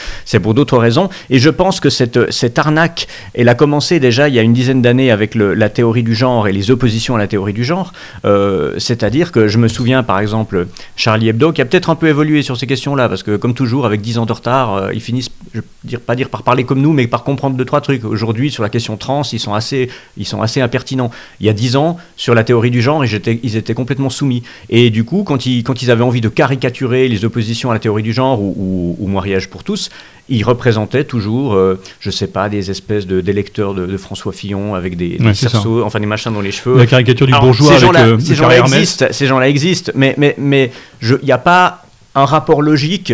raisons. 0.78 1.10
Et 1.30 1.38
je 1.40 1.50
pense 1.50 1.80
que 1.80 1.90
cette, 1.90 2.32
cette 2.32 2.58
arnaque, 2.58 3.08
elle 3.34 3.50
a 3.50 3.56
commencé 3.56 4.00
déjà 4.00 4.28
il 4.28 4.34
y 4.36 4.40
a 4.40 4.42
une 4.42 4.54
dizaine 4.54 4.82
d'années 4.82 5.12
avec 5.12 5.36
la 5.36 5.70
théorie 5.70 6.04
du 6.04 6.16
genre 6.16 6.48
et 6.48 6.52
les 6.52 6.72
oppositions 6.72 7.16
à 7.16 7.20
la 7.20 7.28
théorie 7.28 7.54
du 7.54 7.64
genre. 7.64 7.94
Euh, 8.26 8.74
c'est-à-dire 8.80 9.32
que 9.32 9.48
je 9.48 9.58
me 9.58 9.68
souviens 9.68 10.02
par 10.04 10.20
exemple 10.20 10.68
Charlie 10.96 11.30
Hebdo 11.30 11.52
qui 11.52 11.62
a 11.62 11.66
peut-être 11.66 11.90
un 11.90 11.96
peu 11.96 12.08
évolué 12.08 12.42
sur 12.42 12.58
ces 12.58 12.66
questions-là, 12.68 13.08
parce 13.10 13.24
que 13.24 13.36
comme 13.36 13.54
toujours 13.54 13.86
avec 13.86 14.02
10 14.02 14.18
ans 14.18 14.26
de 14.26 14.34
retard, 14.34 14.74
euh, 14.76 14.94
ils 14.94 15.02
finissent, 15.02 15.30
je 15.54 15.60
veux 15.60 15.66
dire, 15.84 16.00
pas 16.00 16.16
dire 16.16 16.30
par 16.30 16.44
parler 16.44 16.64
comme 16.64 16.82
nous, 16.82 16.94
mais 16.94 17.08
par 17.08 17.24
comprendre 17.24 17.56
deux 17.56 17.66
trois 17.66 17.82
trucs. 17.82 18.04
Aujourd'hui 18.06 18.31
sur 18.50 18.64
la 18.64 18.70
question 18.70 18.98
trans, 18.98 19.22
ils 19.34 19.40
sont 19.40 19.54
assez, 19.54 19.90
ils 20.18 20.26
sont 20.26 20.42
assez 20.42 20.62
impertinents. 20.62 21.12
Il 21.40 21.46
y 21.46 21.50
a 21.50 21.54
10 21.54 21.76
ans 21.76 21.98
sur 22.16 22.34
la 22.36 22.44
théorie 22.44 22.72
du 22.72 22.82
genre, 22.82 23.04
ils 23.06 23.14
étaient, 23.14 23.40
ils 23.44 23.56
étaient 23.58 23.74
complètement 23.74 24.10
soumis. 24.10 24.44
Et 24.70 24.90
du 24.90 25.04
coup, 25.04 25.24
quand 25.24 25.46
ils, 25.46 25.64
quand 25.64 25.82
ils 25.82 25.92
avaient 25.92 26.04
envie 26.04 26.22
de 26.22 26.30
caricaturer 26.30 27.08
les 27.08 27.26
oppositions 27.26 27.72
à 27.72 27.74
la 27.74 27.80
théorie 27.80 28.04
du 28.04 28.14
genre 28.14 28.42
ou, 28.42 28.54
ou- 28.58 29.04
ou 29.04 29.08
mariage 29.08 29.48
pour 29.50 29.64
tous, 29.64 29.90
ils 30.30 30.44
représentaient 30.44 31.04
toujours, 31.04 31.54
euh, 31.56 31.80
je 32.00 32.10
sais 32.10 32.28
pas, 32.28 32.48
des 32.48 32.72
espèces 32.72 33.06
de 33.06 33.20
d'électeurs 33.22 33.74
de, 33.74 33.86
de 33.86 33.98
François 33.98 34.32
Fillon 34.32 34.76
avec 34.76 34.96
des, 34.96 35.18
des 35.18 35.26
Ouais, 35.26 35.34
cerceaux, 35.34 35.84
enfin 35.84 36.00
des 36.00 36.06
machins 36.06 36.32
dans 36.34 36.40
les 36.42 36.52
cheveux. 36.52 36.78
La 36.78 36.86
caricature 36.86 37.28
du 37.28 37.34
Alors, 37.34 37.46
bourgeois 37.46 37.68
ces 37.68 37.74
avec 37.74 37.86
gens-là, 37.86 38.06
euh, 38.08 38.20
ces 38.20 38.36
gens-là 38.36 38.60
existent, 38.60 39.06
ces 39.12 39.26
gens-là 39.26 39.50
existent, 39.50 39.92
mais 39.96 40.16
mais 40.18 40.36
mais 40.38 40.72
je- 41.02 41.16
il 41.22 41.26
n'y 41.26 41.32
a 41.34 41.38
pas 41.38 41.84
un 42.16 42.26
rapport 42.26 42.62
logique 42.62 43.14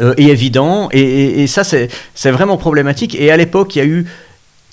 euh, 0.00 0.14
et 0.16 0.28
évident, 0.28 0.88
et, 0.92 1.00
et- 1.00 1.42
et 1.42 1.46
ça 1.46 1.62
c'est 1.64 2.30
vraiment 2.30 2.56
problématique. 2.56 3.14
Et 3.14 3.30
à 3.30 3.36
l'époque, 3.36 3.76
il 3.76 3.78
y 3.78 3.82
a 3.82 3.84
eu 3.84 4.06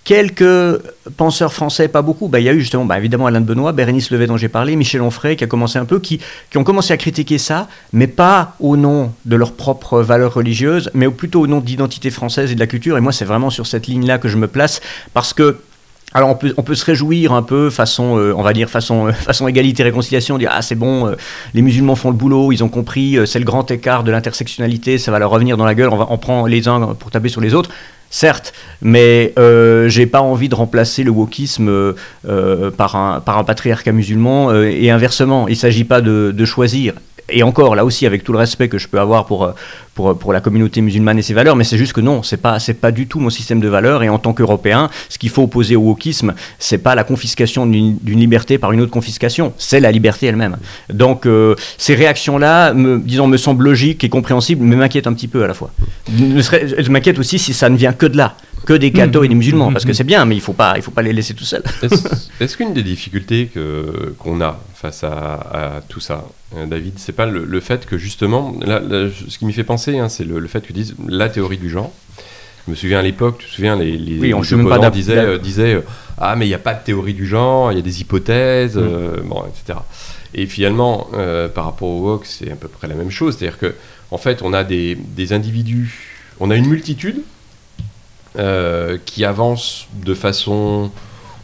quelques 0.04 0.82
penseurs 1.18 1.54
français, 1.54 1.88
pas 1.88 2.02
beaucoup. 2.02 2.28
Bah, 2.28 2.40
il 2.40 2.46
y 2.46 2.50
a 2.50 2.54
eu 2.54 2.60
justement, 2.60 2.86
bah, 2.86 2.98
évidemment, 2.98 3.28
Alain 3.28 3.42
de 3.42 3.46
Benoît, 3.46 3.72
Bérénice 3.72 4.12
Levet 4.12 4.28
dont 4.28 4.38
j'ai 4.38 4.50
parlé, 4.50 4.76
Michel 4.76 5.02
Onfray 5.02 5.36
qui 5.36 5.44
a 5.44 5.48
commencé 5.48 5.78
un 5.78 5.86
peu, 5.86 6.00
qui, 6.00 6.20
qui 6.50 6.58
ont 6.58 6.64
commencé 6.64 6.94
à 6.94 6.98
critiquer 6.98 7.38
ça, 7.38 7.68
mais 7.94 8.08
pas 8.08 8.56
au 8.60 8.78
nom 8.78 9.14
de 9.26 9.36
leurs 9.36 9.54
propres 9.54 10.02
valeurs 10.02 10.34
religieuses, 10.34 10.90
mais 10.94 11.10
plutôt 11.10 11.42
au 11.42 11.48
nom 11.48 11.60
d'identité 11.60 12.10
française 12.10 12.52
et 12.52 12.56
de 12.56 12.60
la 12.60 12.68
culture. 12.68 12.98
Et 12.98 13.02
moi, 13.02 13.12
c'est 13.12 13.26
vraiment 13.26 13.50
sur 13.50 13.68
cette 13.68 13.88
ligne-là 13.88 14.18
que 14.18 14.28
je 14.28 14.38
me 14.38 14.48
place, 14.48 14.82
parce 15.14 15.34
que 15.34 15.58
alors 16.14 16.30
on 16.30 16.36
peut, 16.36 16.54
on 16.58 16.64
peut 16.64 16.76
se 16.76 16.86
réjouir 16.86 17.34
un 17.34 17.44
peu 17.44 17.70
façon, 17.70 18.18
euh, 18.18 18.34
on 18.36 18.42
va 18.42 18.54
dire 18.54 18.70
façon, 18.70 19.08
euh, 19.08 19.12
façon 19.14 19.48
égalité 19.48 19.84
réconciliation, 19.84 20.38
dire 20.38 20.52
ah 20.54 20.62
c'est 20.62 20.76
bon, 20.76 21.08
euh, 21.08 21.16
les 21.54 21.62
musulmans 21.62 21.96
font 21.96 22.10
le 22.10 22.16
boulot, 22.16 22.52
ils 22.52 22.64
ont 22.64 22.70
compris, 22.70 23.18
c'est 23.26 23.40
le 23.40 23.46
grand 23.46 23.70
écart 23.70 24.04
de 24.04 24.12
l'intersectionnalité, 24.12 24.98
ça 24.98 25.12
va 25.12 25.20
leur 25.20 25.30
revenir 25.30 25.56
dans 25.56 25.66
la 25.66 25.76
gueule, 25.76 25.90
on, 25.90 25.98
va, 25.98 26.08
on 26.10 26.18
prend 26.18 26.48
les 26.48 26.68
uns 26.68 26.96
pour 26.96 27.12
taper 27.12 27.30
sur 27.30 27.42
les 27.42 27.54
autres. 27.54 27.70
Certes, 28.10 28.54
mais 28.82 29.34
euh, 29.38 29.88
j'ai 29.88 30.08
pas 30.08 30.22
envie 30.22 30.50
de 30.50 30.56
remplacer 30.56 31.04
le 31.04 31.12
wokisme 31.12 31.70
euh, 31.70 31.94
euh, 32.28 32.72
par, 32.72 32.96
un, 32.96 33.22
patriarcat 33.22 33.92
musulman 33.92 34.50
euh, 34.50 34.64
et 34.64 34.90
inversement. 34.90 35.48
Il 35.48 35.56
s'agit 35.56 35.84
pas 35.84 36.02
de, 36.02 36.46
choisir. 36.46 36.94
Et 37.32 37.44
encore, 37.44 37.76
là 37.76 37.86
aussi, 37.86 38.08
avec 38.08 38.24
tout 38.24 38.32
le 38.32 38.40
respect 38.40 38.68
que 38.68 38.80
je 38.80 38.88
peux 38.88 39.00
avoir 39.00 39.28
pour, 39.28 39.54
pour, 40.20 40.34
la 40.34 40.42
communauté 40.42 40.82
musulmane 40.82 41.20
et 41.20 41.22
ses 41.22 41.34
valeurs, 41.34 41.56
mais 41.56 41.64
c'est 41.64 41.78
juste 41.78 41.94
que 41.94 42.02
non, 42.02 42.24
c'est 42.24 42.38
pas, 42.38 42.60
c'est 42.60 42.74
pas 42.74 42.92
du 42.92 43.08
tout 43.08 43.20
mon 43.20 43.30
système 43.30 43.60
de 43.60 43.68
valeurs. 43.68 44.04
Et 44.04 44.10
en 44.10 44.20
tant 44.20 44.34
qu'Européen, 44.34 44.90
ce 45.10 45.18
qu'il 45.18 45.30
faut 45.30 45.44
opposer 45.44 45.76
au 45.76 45.82
wokisme, 45.82 46.34
c'est 46.58 46.78
pas 46.78 46.96
la 46.96 47.04
confiscation 47.04 47.66
d'une 47.66 48.00
liberté 48.20 48.58
par 48.58 48.72
une 48.72 48.82
autre 48.82 48.92
confiscation, 48.92 49.54
c'est 49.58 49.80
la 49.80 49.92
liberté 49.92 50.28
elle-même. 50.28 50.58
Donc 50.92 51.26
euh, 51.26 51.56
ces 51.78 51.96
réactions-là, 51.96 52.74
disons, 52.74 53.28
me 53.28 53.38
semblent 53.38 53.66
logiques 53.66 54.04
et 54.04 54.10
compréhensibles, 54.10 54.64
mais 54.64 54.76
m'inquiètent 54.76 55.08
un 55.08 55.14
petit 55.14 55.28
peu 55.28 55.44
à 55.44 55.48
la 55.48 55.54
fois. 55.54 55.72
Je 56.08 56.90
m'inquiète 56.90 57.20
aussi 57.20 57.40
si 57.40 57.54
ça 57.54 57.70
ne 57.70 57.78
vient 57.78 57.94
que 57.94 58.06
de 58.06 58.18
là, 58.18 58.36
que 58.66 58.74
des 58.74 58.92
cathos 58.92 59.24
et 59.24 59.28
des 59.28 59.36
musulmans, 59.36 59.72
parce 59.72 59.86
que 59.86 59.94
c'est 59.94 60.04
bien, 60.04 60.26
mais 60.26 60.36
il 60.36 60.42
faut 60.42 60.56
faut 60.82 60.92
pas 60.92 61.02
les 61.02 61.14
laisser 61.14 61.34
tout 61.34 61.46
seuls. 61.46 61.64
Est-ce 62.40 62.58
qu'une 62.58 62.74
des 62.74 62.84
difficultés 62.84 63.50
qu'on 64.18 64.42
a 64.42 64.60
face 64.80 65.04
à, 65.04 65.82
tout 65.90 66.00
ça, 66.00 66.26
euh, 66.56 66.66
David, 66.66 66.94
c'est 66.98 67.12
pas 67.12 67.26
le, 67.26 67.60
fait 67.60 67.86
que 67.86 67.98
justement, 67.98 68.56
ce 68.62 69.38
qui 69.38 69.46
m'y 69.46 69.52
fait 69.52 69.66
penser, 69.66 69.89
hein, 69.98 70.10
c'est 70.10 70.24
le, 70.26 70.38
le 70.40 70.48
fait 70.48 70.62
que 70.62 70.74
disent 70.74 70.94
la 71.08 71.30
théorie 71.30 71.58
du 71.58 71.70
genre. 71.70 71.92
Je 72.68 72.72
me 72.72 72.76
souviens 72.76 73.00
à 73.00 73.02
l'époque, 73.02 73.38
tu 73.40 73.48
te 73.48 73.52
souviens, 73.52 73.76
les, 73.76 73.98
les, 73.98 74.20
Oui, 74.20 74.34
on- 74.36 74.42
pas 74.68 74.90
disaient, 74.92 75.18
euh, 75.18 75.38
disaient, 75.40 75.74
euh, 75.76 75.82
ah 76.20 76.36
mais 76.36 76.46
il 76.46 76.50
n'y 76.50 76.54
a 76.54 76.60
pas 76.60 76.76
de 76.76 76.84
théorie 76.84 77.16
du 77.16 77.26
genre, 77.26 77.72
il 77.72 77.76
y 77.76 77.80
a 77.80 77.82
des 77.82 78.02
hypothèses, 78.02 78.76
Mm. 78.76 78.82
euh, 78.84 79.18
bon, 79.24 79.44
etc. 79.48 79.80
Et 80.36 80.46
finalement, 80.46 81.08
par 81.56 81.66
rapport 81.66 81.88
au 81.88 82.02
woke, 82.02 82.26
c'est 82.28 82.52
à 82.52 82.56
peu 82.56 82.68
près 82.68 82.88
la 82.88 82.94
même 82.94 83.10
chose, 83.10 83.36
c'est-à-dire 83.38 83.58
que 83.58 83.74
en 84.12 84.20
fait, 84.20 84.42
on 84.44 84.54
a 84.54 84.64
des, 84.64 84.96
des 84.96 85.34
individus, 85.34 86.18
on 86.40 86.52
a 86.52 86.56
une 86.56 86.68
multitude 86.68 87.22
qui 89.06 89.26
avance 89.26 89.88
de 90.06 90.14
façon, 90.14 90.92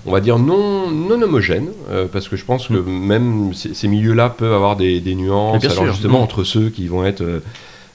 on 0.06 0.12
va 0.12 0.20
dire, 0.22 0.38
non, 0.38 0.90
non 0.92 1.20
homogène, 1.22 1.70
euh, 1.90 2.06
parce 2.12 2.28
que 2.30 2.36
je 2.36 2.46
pense 2.46 2.68
que 2.68 2.74
même 2.74 3.54
ces, 3.54 3.74
ces 3.74 3.88
milieux-là 3.88 4.30
peuvent 4.30 4.54
avoir 4.54 4.76
des, 4.76 5.00
des 5.00 5.16
nuances, 5.16 5.64
alors 5.66 5.78
sûr. 5.78 5.88
justement 5.94 6.20
Mm. 6.20 6.24
entre 6.24 6.44
ceux 6.44 6.70
qui 6.70 6.88
vont 6.88 7.04
être 7.06 7.22
euh, 7.22 7.40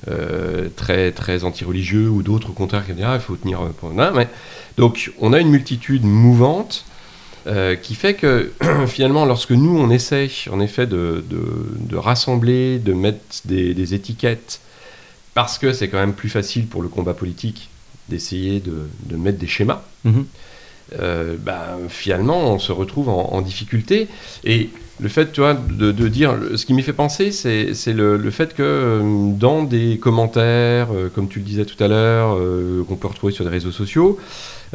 euh, 0.08 0.68
très, 0.76 1.12
très 1.12 1.44
anti-religieux 1.44 2.08
ou 2.08 2.22
d'autres 2.22 2.50
au 2.50 2.52
contraire 2.52 2.84
qui 2.84 2.92
vont 2.92 2.96
dire 2.96 3.08
ah, 3.10 3.16
il 3.16 3.20
faut 3.20 3.36
tenir 3.36 3.60
euh, 3.62 3.68
pour... 3.78 3.90
Non, 3.90 4.10
mais... 4.14 4.28
Donc 4.76 5.12
on 5.20 5.32
a 5.32 5.40
une 5.40 5.50
multitude 5.50 6.04
mouvante 6.04 6.84
euh, 7.46 7.74
qui 7.76 7.94
fait 7.94 8.14
que 8.14 8.52
finalement 8.86 9.24
lorsque 9.26 9.50
nous 9.52 9.76
on 9.78 9.90
essaie 9.90 10.30
en 10.50 10.60
effet 10.60 10.86
de, 10.86 11.24
de- 11.28 11.66
de 11.78 11.96
rassembler, 11.96 12.78
de 12.78 12.92
mettre 12.92 13.18
des, 13.44 13.74
des 13.74 13.94
étiquettes 13.94 14.60
parce 15.34 15.58
que 15.58 15.72
c'est 15.72 15.88
quand 15.88 15.98
même 15.98 16.14
plus 16.14 16.28
facile 16.30 16.66
pour 16.66 16.82
le 16.82 16.88
combat 16.88 17.14
politique 17.14 17.68
d'essayer 18.08 18.60
de, 18.60 18.88
de 19.04 19.16
mettre 19.16 19.38
des 19.38 19.46
schémas. 19.46 19.82
Mhm. 20.04 20.24
Euh, 20.98 21.36
bah, 21.38 21.78
finalement, 21.88 22.52
on 22.52 22.58
se 22.58 22.72
retrouve 22.72 23.08
en, 23.08 23.32
en 23.32 23.40
difficulté. 23.40 24.08
Et 24.42 24.70
le 25.00 25.08
fait, 25.08 25.32
tu 25.32 25.40
vois, 25.40 25.54
de, 25.54 26.08
dire, 26.08 26.36
ce 26.56 26.66
qui 26.66 26.74
m'y 26.74 26.82
fait 26.82 26.92
penser, 26.92 27.32
c'est 27.32 27.74
c'est 27.74 27.92
le, 27.92 28.30
fait 28.30 28.54
que 28.54 28.62
euh, 28.62 29.32
dans 29.32 29.62
des 29.62 29.98
commentaires, 29.98 30.88
euh, 30.92 31.08
comme 31.14 31.28
tu 31.28 31.38
le 31.38 31.44
disais 31.44 31.64
tout 31.64 31.82
à 31.82 31.88
l'heure, 31.88 32.36
euh, 32.36 32.84
qu'on 32.84 32.96
peut 32.96 33.08
retrouver 33.08 33.32
sur 33.32 33.44
les 33.44 33.50
réseaux 33.50 33.72
sociaux, 33.72 34.18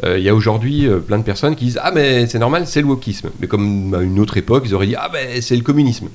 il 0.04 0.20
y 0.20 0.28
a 0.28 0.34
aujourd'hui 0.34 0.86
plein 1.06 1.16
de 1.16 1.22
personnes 1.22 1.56
qui 1.56 1.64
disent 1.64 1.80
Ah, 1.82 1.90
mais 1.90 2.26
c'est 2.26 2.38
normal, 2.38 2.66
c'est 2.66 2.82
le 2.82 2.86
wokisme. 2.86 3.30
Mais 3.40 3.46
comme 3.46 3.94
à 3.94 4.02
une 4.02 4.20
autre 4.20 4.36
époque, 4.36 4.64
ils 4.66 4.74
auraient 4.74 4.86
dit 4.86 4.94
Ah, 4.94 5.08
mais 5.10 5.40
c'est 5.40 5.56
le 5.56 5.62
communisme. 5.62 6.08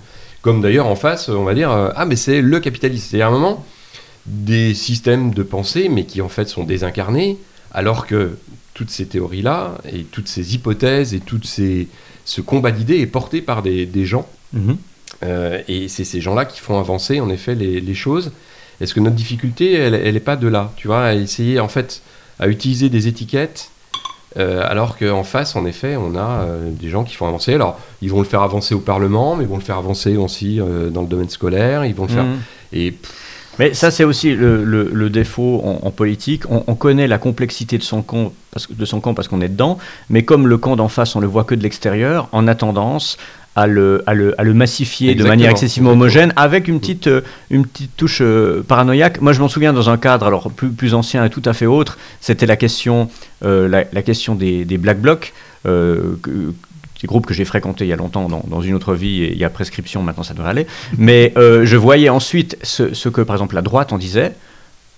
Comme 0.43 0.61
d'ailleurs 0.61 0.85
en 0.85 0.95
face, 0.95 1.29
on 1.29 1.43
va 1.43 1.55
dire 1.55 1.71
Ah, 1.71 2.05
mais 2.05 2.15
c'est 2.15 2.41
le 2.41 2.59
capitalisme. 2.59 3.07
C'est-à-dire 3.09 3.25
à 3.25 3.29
un 3.29 3.33
moment, 3.33 3.65
des 4.27 4.75
systèmes 4.75 5.33
de 5.33 5.41
pensée, 5.41 5.89
mais 5.89 6.05
qui 6.05 6.21
en 6.21 6.29
fait 6.29 6.47
sont 6.47 6.63
désincarnés, 6.63 7.39
alors 7.73 8.05
que 8.05 8.37
toutes 8.75 8.91
ces 8.91 9.07
théories-là, 9.07 9.79
et 9.91 10.03
toutes 10.03 10.27
ces 10.27 10.53
hypothèses, 10.53 11.15
et 11.15 11.19
tout 11.19 11.39
ces, 11.43 11.87
ce 12.25 12.41
combat 12.41 12.71
d'idées 12.71 12.99
est 12.99 13.07
porté 13.07 13.41
par 13.41 13.61
des, 13.61 13.85
des 13.85 14.05
gens. 14.05 14.27
Mhm. 14.53 14.77
Euh, 15.23 15.61
et 15.67 15.87
c'est 15.87 16.03
ces 16.03 16.21
gens-là 16.21 16.45
qui 16.45 16.59
font 16.59 16.79
avancer 16.79 17.19
en 17.19 17.29
effet 17.29 17.55
les, 17.55 17.79
les 17.81 17.93
choses. 17.93 18.31
Est-ce 18.79 18.93
que 18.93 18.99
notre 18.99 19.15
difficulté, 19.15 19.73
elle 19.73 20.13
n'est 20.13 20.19
pas 20.19 20.35
de 20.35 20.47
là 20.47 20.71
Tu 20.75 20.87
vois, 20.87 21.03
à 21.03 21.13
essayer 21.13 21.59
en 21.59 21.67
fait 21.67 22.01
à 22.39 22.47
utiliser 22.47 22.89
des 22.89 23.07
étiquettes, 23.07 23.69
euh, 24.37 24.63
alors 24.67 24.97
qu'en 24.97 25.23
face, 25.23 25.55
en 25.55 25.65
effet, 25.67 25.95
on 25.95 26.15
a 26.15 26.41
euh, 26.41 26.71
des 26.71 26.89
gens 26.89 27.03
qui 27.03 27.13
font 27.13 27.27
avancer. 27.27 27.53
Alors, 27.53 27.79
ils 28.01 28.09
vont 28.09 28.19
le 28.19 28.25
faire 28.25 28.41
avancer 28.41 28.73
au 28.73 28.79
Parlement, 28.79 29.35
mais 29.35 29.43
ils 29.43 29.49
vont 29.49 29.57
le 29.57 29.63
faire 29.63 29.77
avancer 29.77 30.17
aussi 30.17 30.57
dans 30.57 31.01
le 31.01 31.07
domaine 31.07 31.29
scolaire. 31.29 31.85
Ils 31.85 31.93
vont 31.93 32.05
le 32.05 32.13
faire. 32.13 32.23
Mhm. 32.23 32.39
Et 32.73 32.91
pff, 32.91 33.20
Mais 33.59 33.73
ça, 33.73 33.91
c'est 33.91 34.03
aussi 34.03 34.33
le, 34.33 34.63
le- 34.63 34.89
le 34.93 35.09
défaut 35.09 35.61
en, 35.63 35.85
en 35.87 35.91
politique. 35.91 36.43
On, 36.49 36.63
on 36.67 36.75
connaît 36.75 37.07
la 37.07 37.17
complexité 37.17 37.77
de 37.77 37.83
son 37.83 38.01
camp 38.01 38.31
parce, 38.51 38.71
de 38.71 38.85
son 38.85 38.99
camp 39.01 39.13
parce 39.13 39.27
qu'on 39.27 39.41
est 39.41 39.49
dedans, 39.49 39.77
mais 40.09 40.23
comme 40.23 40.47
le 40.47 40.57
camp 40.57 40.75
d'en 40.75 40.87
face, 40.87 41.15
on 41.15 41.19
le 41.19 41.27
voit 41.27 41.43
que 41.43 41.55
de 41.55 41.63
l'extérieur, 41.63 42.27
on 42.31 42.47
a 42.47 42.55
tendance 42.55 43.17
à 43.57 43.67
le, 43.67 44.01
à 44.07 44.13
le, 44.13 44.39
à 44.39 44.43
le 44.45 44.53
massifier 44.53 45.13
de 45.13 45.23
manière 45.27 45.49
excessivement 45.51 45.91
homogène 45.91 46.31
avec 46.37 46.69
une 46.69 46.79
petite, 46.79 47.07
euh, 47.07 47.19
une 47.49 47.65
petite 47.65 47.91
touche 47.97 48.19
euh, 48.21 48.63
paranoïaque. 48.65 49.19
Moi, 49.19 49.33
je 49.33 49.41
m'en 49.41 49.49
souviens 49.49 49.73
dans 49.73 49.89
un 49.89 49.97
cadre 49.97 50.25
alors 50.25 50.49
plus, 50.51 50.69
plus 50.69 50.93
ancien 50.93 51.25
et 51.25 51.29
tout 51.29 51.41
à 51.43 51.51
fait 51.51 51.65
autre, 51.65 51.97
c'était 52.21 52.45
la 52.45 52.55
question, 52.55 53.09
euh, 53.43 53.67
la, 53.67 53.83
la 53.91 54.01
question 54.03 54.35
des, 54.35 54.63
des 54.63 54.77
Black 54.77 55.01
Blocs. 55.01 55.33
euh, 55.65 56.15
des 57.01 57.07
groupes 57.07 57.25
que 57.25 57.33
j'ai 57.33 57.45
fréquentés 57.45 57.85
il 57.85 57.89
y 57.89 57.93
a 57.93 57.95
longtemps 57.97 58.27
dans, 58.29 58.43
dans 58.47 58.61
une 58.61 58.75
autre 58.75 58.93
vie 58.93 59.23
et 59.23 59.31
il 59.31 59.37
y 59.37 59.43
a 59.43 59.49
prescription, 59.49 60.03
maintenant 60.03 60.23
ça 60.23 60.33
devrait 60.33 60.51
aller. 60.51 60.67
Mais 60.97 61.33
euh, 61.37 61.65
je 61.65 61.77
voyais 61.77 62.09
ensuite 62.09 62.57
ce, 62.61 62.93
ce 62.93 63.09
que, 63.09 63.21
par 63.21 63.35
exemple, 63.35 63.55
la 63.55 63.61
droite 63.61 63.91
en 63.93 63.97
disait. 63.97 64.33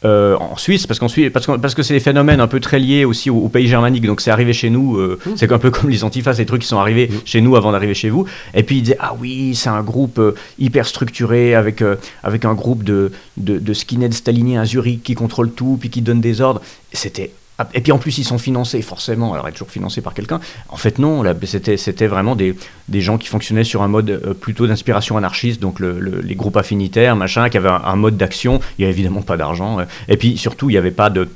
euh, 0.05 0.35
en 0.37 0.57
Suisse, 0.57 0.85
parce, 0.85 0.99
qu'en 0.99 1.07
Suisse, 1.07 1.29
parce, 1.31 1.45
que, 1.45 1.53
parce 1.53 1.75
que 1.75 1.83
c'est 1.83 1.93
des 1.93 1.99
phénomènes 1.99 2.41
un 2.41 2.47
peu 2.47 2.59
très 2.59 2.79
liés 2.79 3.05
aussi 3.05 3.29
au, 3.29 3.37
au 3.37 3.49
pays 3.49 3.67
germanique, 3.67 4.05
donc 4.05 4.21
c'est 4.21 4.31
arrivé 4.31 4.51
chez 4.53 4.69
nous, 4.69 4.97
euh, 4.97 5.19
c'est 5.35 5.51
un 5.51 5.59
peu 5.59 5.71
comme 5.71 5.89
les 5.89 6.03
antifas, 6.03 6.33
ces 6.33 6.45
trucs 6.45 6.61
qui 6.61 6.67
sont 6.67 6.77
arrivés 6.77 7.09
chez 7.25 7.41
nous 7.41 7.55
avant 7.55 7.71
d'arriver 7.71 7.93
chez 7.93 8.09
vous, 8.09 8.25
et 8.53 8.63
puis 8.63 8.77
ils 8.77 8.81
disaient, 8.81 8.97
ah 8.99 9.15
oui, 9.19 9.55
c'est 9.55 9.69
un 9.69 9.81
groupe 9.81 10.19
euh, 10.19 10.35
hyper 10.59 10.85
structuré, 10.85 11.55
avec, 11.55 11.83
avec 12.23 12.43
un 12.45 12.53
groupe 12.53 12.83
de, 12.83 13.11
de, 13.37 13.57
de 13.59 13.73
skinheads 13.73 14.11
staliniens 14.11 14.61
à 14.61 14.65
Zurich 14.65 15.03
qui 15.03 15.15
contrôlent 15.15 15.51
tout, 15.53 15.77
puis 15.79 15.89
qui 15.89 16.01
donnent 16.01 16.21
des 16.21 16.41
ordres, 16.41 16.61
c'était... 16.91 17.31
Et 17.73 17.81
puis 17.81 17.91
en 17.91 17.99
plus, 17.99 18.17
ils 18.17 18.23
sont 18.23 18.39
financés 18.39 18.81
forcément, 18.81 19.33
alors 19.33 19.47
être 19.47 19.53
toujours 19.53 19.69
financés 19.69 20.01
par 20.01 20.13
quelqu'un. 20.13 20.39
En 20.69 20.75
fait, 20.77 20.97
non, 20.97 21.23
c'était, 21.45 22.07
vraiment 22.07 22.35
des, 22.35 22.55
gens 23.01 23.17
qui 23.17 23.27
fonctionnaient 23.27 23.63
sur 23.63 23.83
un 23.83 23.87
mode 23.87 24.09
euh, 24.09 24.33
plutôt 24.33 24.65
d'inspiration 24.65 25.17
anarchiste, 25.17 25.61
donc 25.61 25.79
le- 25.79 25.99
le- 25.99 26.21
les 26.21 26.35
groupes 26.35 26.57
affinitaires, 26.57 27.15
machin, 27.15 27.49
qui 27.49 27.57
avaient 27.57 27.69
un, 27.69 27.81
un 27.85 27.95
mode 27.95 28.17
d'action. 28.17 28.59
Il 28.77 28.81
n'y 28.81 28.85
avait 28.85 28.93
évidemment 28.93 29.21
pas 29.21 29.37
d'argent. 29.37 29.79
euh. 29.79 29.85
Et 30.07 30.17
puis 30.17 30.37
surtout, 30.37 30.69
il 30.69 30.73
n'y 30.73 30.77
avait 30.79 30.91
pas 30.91 31.09
de. 31.09 31.29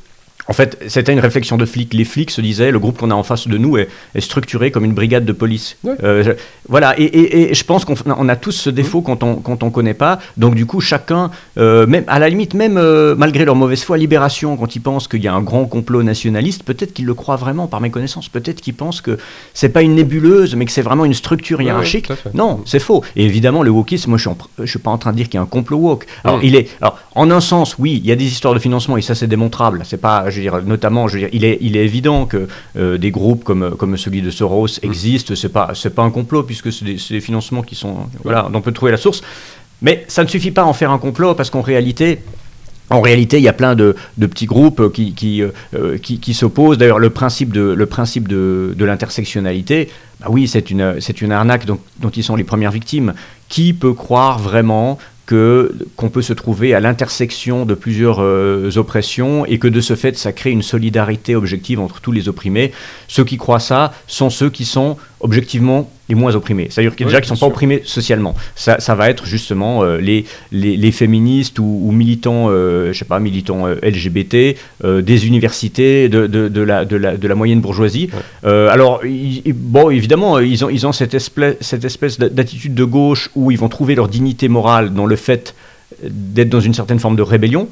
En 0.50 0.54
fait, 0.54 0.78
c'était 0.88 1.12
une 1.14 1.20
réflexion 1.20 1.58
de 1.58 1.66
flics. 1.66 1.94
Les 1.94 2.06
flics 2.06 2.32
se 2.32 2.40
disaient, 2.42 2.72
le 2.72 2.80
groupe 2.80 2.98
qu'on 2.98 3.12
a 3.12 3.16
en 3.16 3.24
face 3.24 3.48
de 3.48 3.58
nous 3.58 3.78
est, 3.78 3.90
est 4.16 4.22
structuré 4.22 4.72
comme 4.72 4.86
une 4.86 4.94
brigade 4.94 5.26
de 5.26 5.34
police. 5.34 5.78
Ouais. 5.84 5.96
Euh, 6.04 6.24
je- 6.24 6.32
voilà, 6.70 6.98
et, 7.00 7.04
et- 7.04 7.52
et 7.52 7.54
je 7.54 7.64
pense 7.64 7.84
qu'on 7.86 7.96
on 8.06 8.30
a 8.30 8.36
tous 8.36 8.52
ce 8.54 8.70
défaut 8.70 9.02
quand 9.02 9.24
on 9.24 9.36
quand 9.36 9.64
on 9.64 9.70
connaît 9.70 9.94
pas. 9.94 10.20
Donc 10.38 10.56
du 10.56 10.66
coup, 10.66 10.80
chacun, 10.80 11.32
euh, 11.58 11.86
même 11.86 12.04
à 12.08 12.20
la 12.20 12.30
limite, 12.30 12.54
même 12.54 12.78
euh, 12.78 13.14
malgré 13.18 13.46
leur 13.46 13.56
mauvaise 13.56 13.84
foi, 13.84 13.98
Libération, 13.98 14.56
quand 14.58 14.76
ils 14.76 14.80
pensent 14.82 15.08
qu'il 15.08 15.22
y 15.22 15.28
a 15.28 15.34
un 15.34 15.42
grand 15.42 15.66
complot 15.66 16.04
nationaliste, 16.04 16.64
peut-être 16.64 16.94
qu'ils 16.94 17.06
le 17.06 17.14
croient 17.14 17.36
vraiment 17.36 17.68
par 17.68 17.82
méconnaissance. 17.82 18.30
Peut-être 18.30 18.62
qu'ils 18.62 18.74
pensent 18.74 19.02
que 19.02 19.18
c'est 19.54 19.70
pas 19.70 19.82
une 19.82 19.96
nébuleuse, 19.96 20.56
mais 20.56 20.66
que 20.66 20.72
c'est 20.72 20.82
vraiment 20.82 21.06
une 21.06 21.14
structure 21.14 21.62
hiérarchique. 21.62 22.08
Non, 22.34 22.62
c'est 22.66 22.80
faux. 22.80 23.04
Et 23.16 23.26
évidemment, 23.26 23.64
le 23.64 23.70
wokisme, 23.72 24.10
moi, 24.12 24.18
je 24.18 24.30
suis, 24.30 24.38
je 24.60 24.66
suis 24.70 24.80
pas 24.80 24.92
en 24.92 24.98
train 24.98 25.12
de 25.12 25.18
dire 25.18 25.26
qu'il 25.26 25.36
y 25.36 25.38
a 25.40 25.42
un 25.42 25.46
complot 25.46 25.78
woke. 25.78 26.06
Alors, 26.24 26.38
Mm. 26.38 26.42
il 26.44 26.56
est, 26.56 26.70
alors, 26.82 27.00
en 27.16 27.30
un 27.32 27.42
sens, 27.42 27.76
oui, 27.80 28.00
il 28.02 28.08
y 28.08 28.12
a 28.12 28.16
des 28.16 28.26
histoires 28.26 28.54
de 28.54 28.60
financement 28.60 28.98
et 28.98 29.02
ça, 29.02 29.16
c'est 29.16 29.28
démontrable. 29.28 29.82
C'est 29.86 29.98
pas, 30.02 30.30
je 30.42 30.50
veux 30.50 30.60
dire, 30.60 30.68
notamment, 30.68 31.08
je 31.08 31.14
veux 31.14 31.20
dire, 31.20 31.30
il 31.34 31.44
est, 31.44 31.58
il 31.62 31.76
est 31.76 31.84
évident 31.84 32.26
que 32.26 32.48
euh, 32.78 32.98
des 32.98 33.12
groupes 33.12 33.44
comme, 33.44 33.76
comme 33.78 33.98
celui 33.98 34.22
de 34.22 34.30
Soros 34.30 34.68
existent. 34.84 35.36
C'est 35.36 35.50
pas, 35.50 35.72
c'est 35.74 35.94
pas 35.94 36.04
un 36.04 36.12
complot 36.12 36.44
puisque 36.44 36.72
c'est 36.72 36.86
des, 36.86 37.22
financements 37.22 37.62
qui 37.62 37.76
sont, 37.76 37.96
voilà, 38.24 38.44
dont 38.52 38.60
on 38.60 38.62
peut 38.62 38.72
trouver 38.72 38.92
la 38.92 38.98
source. 38.98 39.22
Mais 39.82 40.06
ça 40.08 40.24
ne 40.24 40.28
suffit 40.28 40.52
pas 40.52 40.64
à 40.64 40.66
en 40.66 40.74
faire 40.74 40.92
un 40.92 40.98
complot 40.98 41.36
parce 41.36 41.50
qu'en 41.50 41.62
réalité, 41.62 42.20
en 42.90 43.02
réalité, 43.02 43.38
il 43.38 43.44
y 43.44 43.50
a 43.50 43.54
plein 43.54 43.76
de, 43.76 43.96
de 44.18 44.28
petits 44.28 44.46
groupes 44.46 44.92
qui, 44.94 45.14
qui, 45.14 45.42
euh, 45.42 45.50
euh, 45.76 45.98
qui, 45.98 46.20
qui 46.20 46.34
s'opposent. 46.34 46.78
D'ailleurs, 46.78 47.00
le 47.00 47.10
principe 47.10 47.52
de, 47.52 47.62
le 47.62 47.86
principe 47.86 48.28
de, 48.28 48.74
de 48.78 48.86
l'intersectionnalité, 48.86 49.90
bah 50.22 50.28
oui, 50.30 50.48
c'est 50.48 50.72
une, 50.72 51.00
c'est 51.00 51.22
une 51.22 51.32
arnaque 51.32 51.66
dont, 51.66 51.80
dont 52.00 52.10
ils 52.10 52.24
sont 52.24 52.36
les 52.36 52.46
premières 52.46 52.72
victimes. 52.72 53.14
Qui 53.50 53.74
peut 53.74 53.94
croire 53.94 54.40
vraiment 54.40 54.98
qu'on 55.28 56.10
peut 56.10 56.22
se 56.22 56.34
trouver 56.34 56.74
à 56.74 56.80
l'intersection 56.80 57.66
de 57.66 57.74
plusieurs 57.74 58.20
euh, 58.22 58.72
oppressions 58.78 59.46
et 59.46 59.60
que 59.60 59.68
de 59.68 59.82
ce 59.82 59.96
fait, 59.96 60.18
ça 60.18 60.32
crée 60.32 60.52
une 60.52 60.62
solidarité 60.62 61.36
objective 61.36 61.80
entre 61.80 62.00
tous 62.00 62.12
les 62.12 62.30
opprimés. 62.30 62.72
Ceux 63.08 63.26
qui 63.26 63.38
croient 63.38 63.60
ça 63.60 63.94
sont 64.08 64.30
ceux 64.30 64.50
qui 64.50 64.66
sont 64.66 64.98
objectivement 65.20 65.92
les 66.10 66.16
moins 66.16 66.36
opprimés. 66.36 66.68
C'est-à-dire 66.70 66.96
qu'ils 66.96 67.06
Oui, 67.06 67.12
déjà 67.12 67.22
qui 67.22 67.30
ne 67.32 67.36
sont 67.36 67.40
pas 67.46 67.48
opprimés 67.50 67.82
socialement. 67.84 68.34
Ça, 68.56 68.80
ça 68.80 68.96
va 68.96 69.10
être 69.10 69.26
justement 69.26 69.84
euh, 69.84 69.98
les, 69.98 70.26
les, 70.52 70.78
les 70.78 70.92
féministes 70.92 71.60
ou, 71.60 71.82
ou 71.84 71.92
militants, 71.92 72.48
euh, 72.50 72.94
je 72.94 72.98
sais 73.00 73.06
pas, 73.06 73.20
militants 73.20 73.68
euh, 73.68 73.76
LGBT, 73.84 74.56
des 74.84 75.28
universités, 75.28 76.08
de, 76.10 76.28
de, 76.28 76.48
de 76.48 76.62
la, 76.62 76.86
de, 76.86 76.96
la, 76.96 77.18
de 77.18 77.28
la 77.28 77.36
moyenne 77.36 77.60
bourgeoisie. 77.62 78.10
Alors, 78.44 79.06
ils- 79.06 79.42
bon, 79.54 79.90
évidemment, 79.90 80.40
ils 80.40 80.64
ont, 80.64 80.70
ils 80.70 80.86
ont 80.88 80.92
cette 80.92 81.14
espèce, 81.14 81.56
cette 81.62 81.84
espèce 81.86 82.20
d'attitude 82.20 82.74
de 82.74 82.84
gauche 82.84 83.30
où 83.36 83.52
ils 83.52 83.58
vont 83.58 83.70
trouver 83.70 83.96
leur 83.96 84.08
dignité 84.08 84.48
morale 84.48 84.94
dans 84.94 85.06
le 85.06 85.16
fait 85.16 85.56
d'être 86.04 86.50
dans 86.50 86.60
une 86.60 86.74
certaine 86.74 87.00
forme 87.00 87.16
de 87.16 87.22
rébellion. 87.22 87.68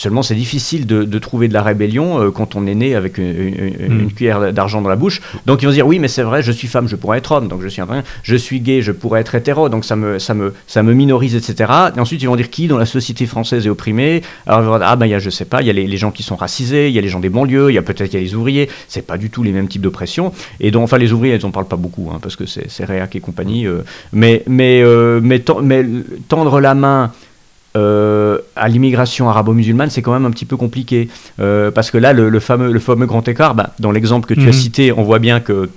Seulement, 0.00 0.22
c'est 0.22 0.34
difficile 0.34 0.86
de, 0.86 1.04
de 1.04 1.18
trouver 1.18 1.46
de 1.46 1.52
la 1.52 1.62
rébellion 1.62 2.22
euh, 2.22 2.30
quand 2.30 2.56
on 2.56 2.66
est 2.66 2.74
né 2.74 2.94
avec 2.94 3.18
une, 3.18 3.26
une- 3.28 3.74
une 3.78 4.04
Mm. 4.06 4.12
cuillère 4.12 4.52
d'argent 4.54 4.80
dans 4.80 4.88
la 4.88 4.96
bouche. 4.96 5.20
Donc, 5.44 5.60
ils 5.60 5.66
vont 5.66 5.72
se 5.72 5.76
dire 5.76 5.86
oui, 5.86 5.98
mais 5.98 6.08
c'est 6.08 6.22
vrai, 6.22 6.42
je 6.42 6.52
suis 6.52 6.68
femme, 6.68 6.88
je 6.88 6.96
pourrais 6.96 7.18
être 7.18 7.32
homme, 7.32 7.48
donc 7.48 7.60
je 7.60 7.68
suis 7.68 7.82
un. 7.82 7.86
Je 8.22 8.34
suis 8.36 8.60
gay, 8.60 8.80
je 8.80 8.92
pourrais 8.92 9.20
être 9.20 9.34
hétéro, 9.34 9.68
donc 9.68 9.84
ça 9.84 9.96
me, 9.96 10.18
ça 10.18 10.32
me, 10.32 10.54
ça 10.66 10.82
me 10.82 10.94
minorise, 10.94 11.34
etc. 11.34 11.70
Et 11.94 12.00
ensuite, 12.00 12.22
ils 12.22 12.26
vont 12.28 12.36
dire 12.36 12.48
qui 12.48 12.66
dans 12.66 12.78
la 12.78 12.86
société 12.86 13.26
française 13.26 13.66
est 13.66 13.68
opprimé? 13.68 14.22
Alors, 14.46 14.60
ils 14.62 14.66
vont 14.66 14.78
dire, 14.78 14.86
ah 14.88 14.96
ben, 14.96 15.04
il 15.04 15.10
y 15.10 15.14
a, 15.14 15.18
je 15.18 15.28
sais 15.28 15.44
pas, 15.44 15.60
il 15.60 15.66
y 15.66 15.70
a 15.70 15.74
les, 15.74 15.86
les 15.86 15.96
gens 15.98 16.10
qui 16.12 16.22
sont 16.22 16.36
racisés, 16.36 16.88
il 16.88 16.94
y 16.94 16.98
a 16.98 17.02
les 17.02 17.08
gens 17.08 17.20
des 17.20 17.28
banlieues, 17.28 17.70
il 17.70 17.74
y 17.74 17.78
a 17.78 17.82
peut-être 17.82 18.10
il 18.12 18.14
y 18.14 18.16
a 18.16 18.20
les 18.22 18.34
ouvriers. 18.34 18.70
C'est 18.88 19.06
pas 19.06 19.18
du 19.18 19.28
tout 19.28 19.42
les 19.42 19.52
mêmes 19.52 19.68
types 19.68 19.82
d'oppression. 19.82 20.32
Et 20.60 20.70
donc, 20.70 20.84
enfin, 20.84 20.96
les 20.96 21.12
ouvriers, 21.12 21.34
ils 21.34 21.44
en 21.44 21.50
parlent 21.50 21.68
pas 21.68 21.76
beaucoup, 21.76 22.10
hein, 22.10 22.18
parce 22.22 22.36
que 22.36 22.46
c'est 22.46 22.70
c'est 22.70 22.86
réac 22.86 23.14
et 23.16 23.20
compagnie. 23.20 23.66
euh. 23.66 23.80
mais, 24.14 24.42
mais, 24.48 24.80
euh, 24.82 25.20
mais 25.22 25.40
tendre 26.28 26.60
la 26.60 26.74
main 26.74 27.12
euh, 27.76 28.38
à 28.56 28.68
l'immigration 28.68 29.28
arabo-musulmane, 29.28 29.90
c'est 29.90 30.02
quand 30.02 30.12
même 30.12 30.26
un 30.26 30.30
petit 30.30 30.44
peu 30.44 30.56
compliqué. 30.56 31.08
Euh, 31.38 31.70
parce 31.70 31.90
que 31.90 31.98
là, 31.98 32.12
le, 32.12 32.28
le 32.28 32.40
fameux, 32.40 32.72
le 32.72 32.80
fameux 32.80 33.06
grand 33.06 33.26
écart, 33.28 33.54
bah, 33.54 33.70
dans 33.78 33.92
l'exemple 33.92 34.26
que 34.26 34.34
tu 34.34 34.42
as 34.42 34.46
Mhm. 34.46 34.52
cité, 34.52 34.92
on 34.92 35.02
voit 35.02 35.18
bien 35.20 35.40
que 35.40 35.68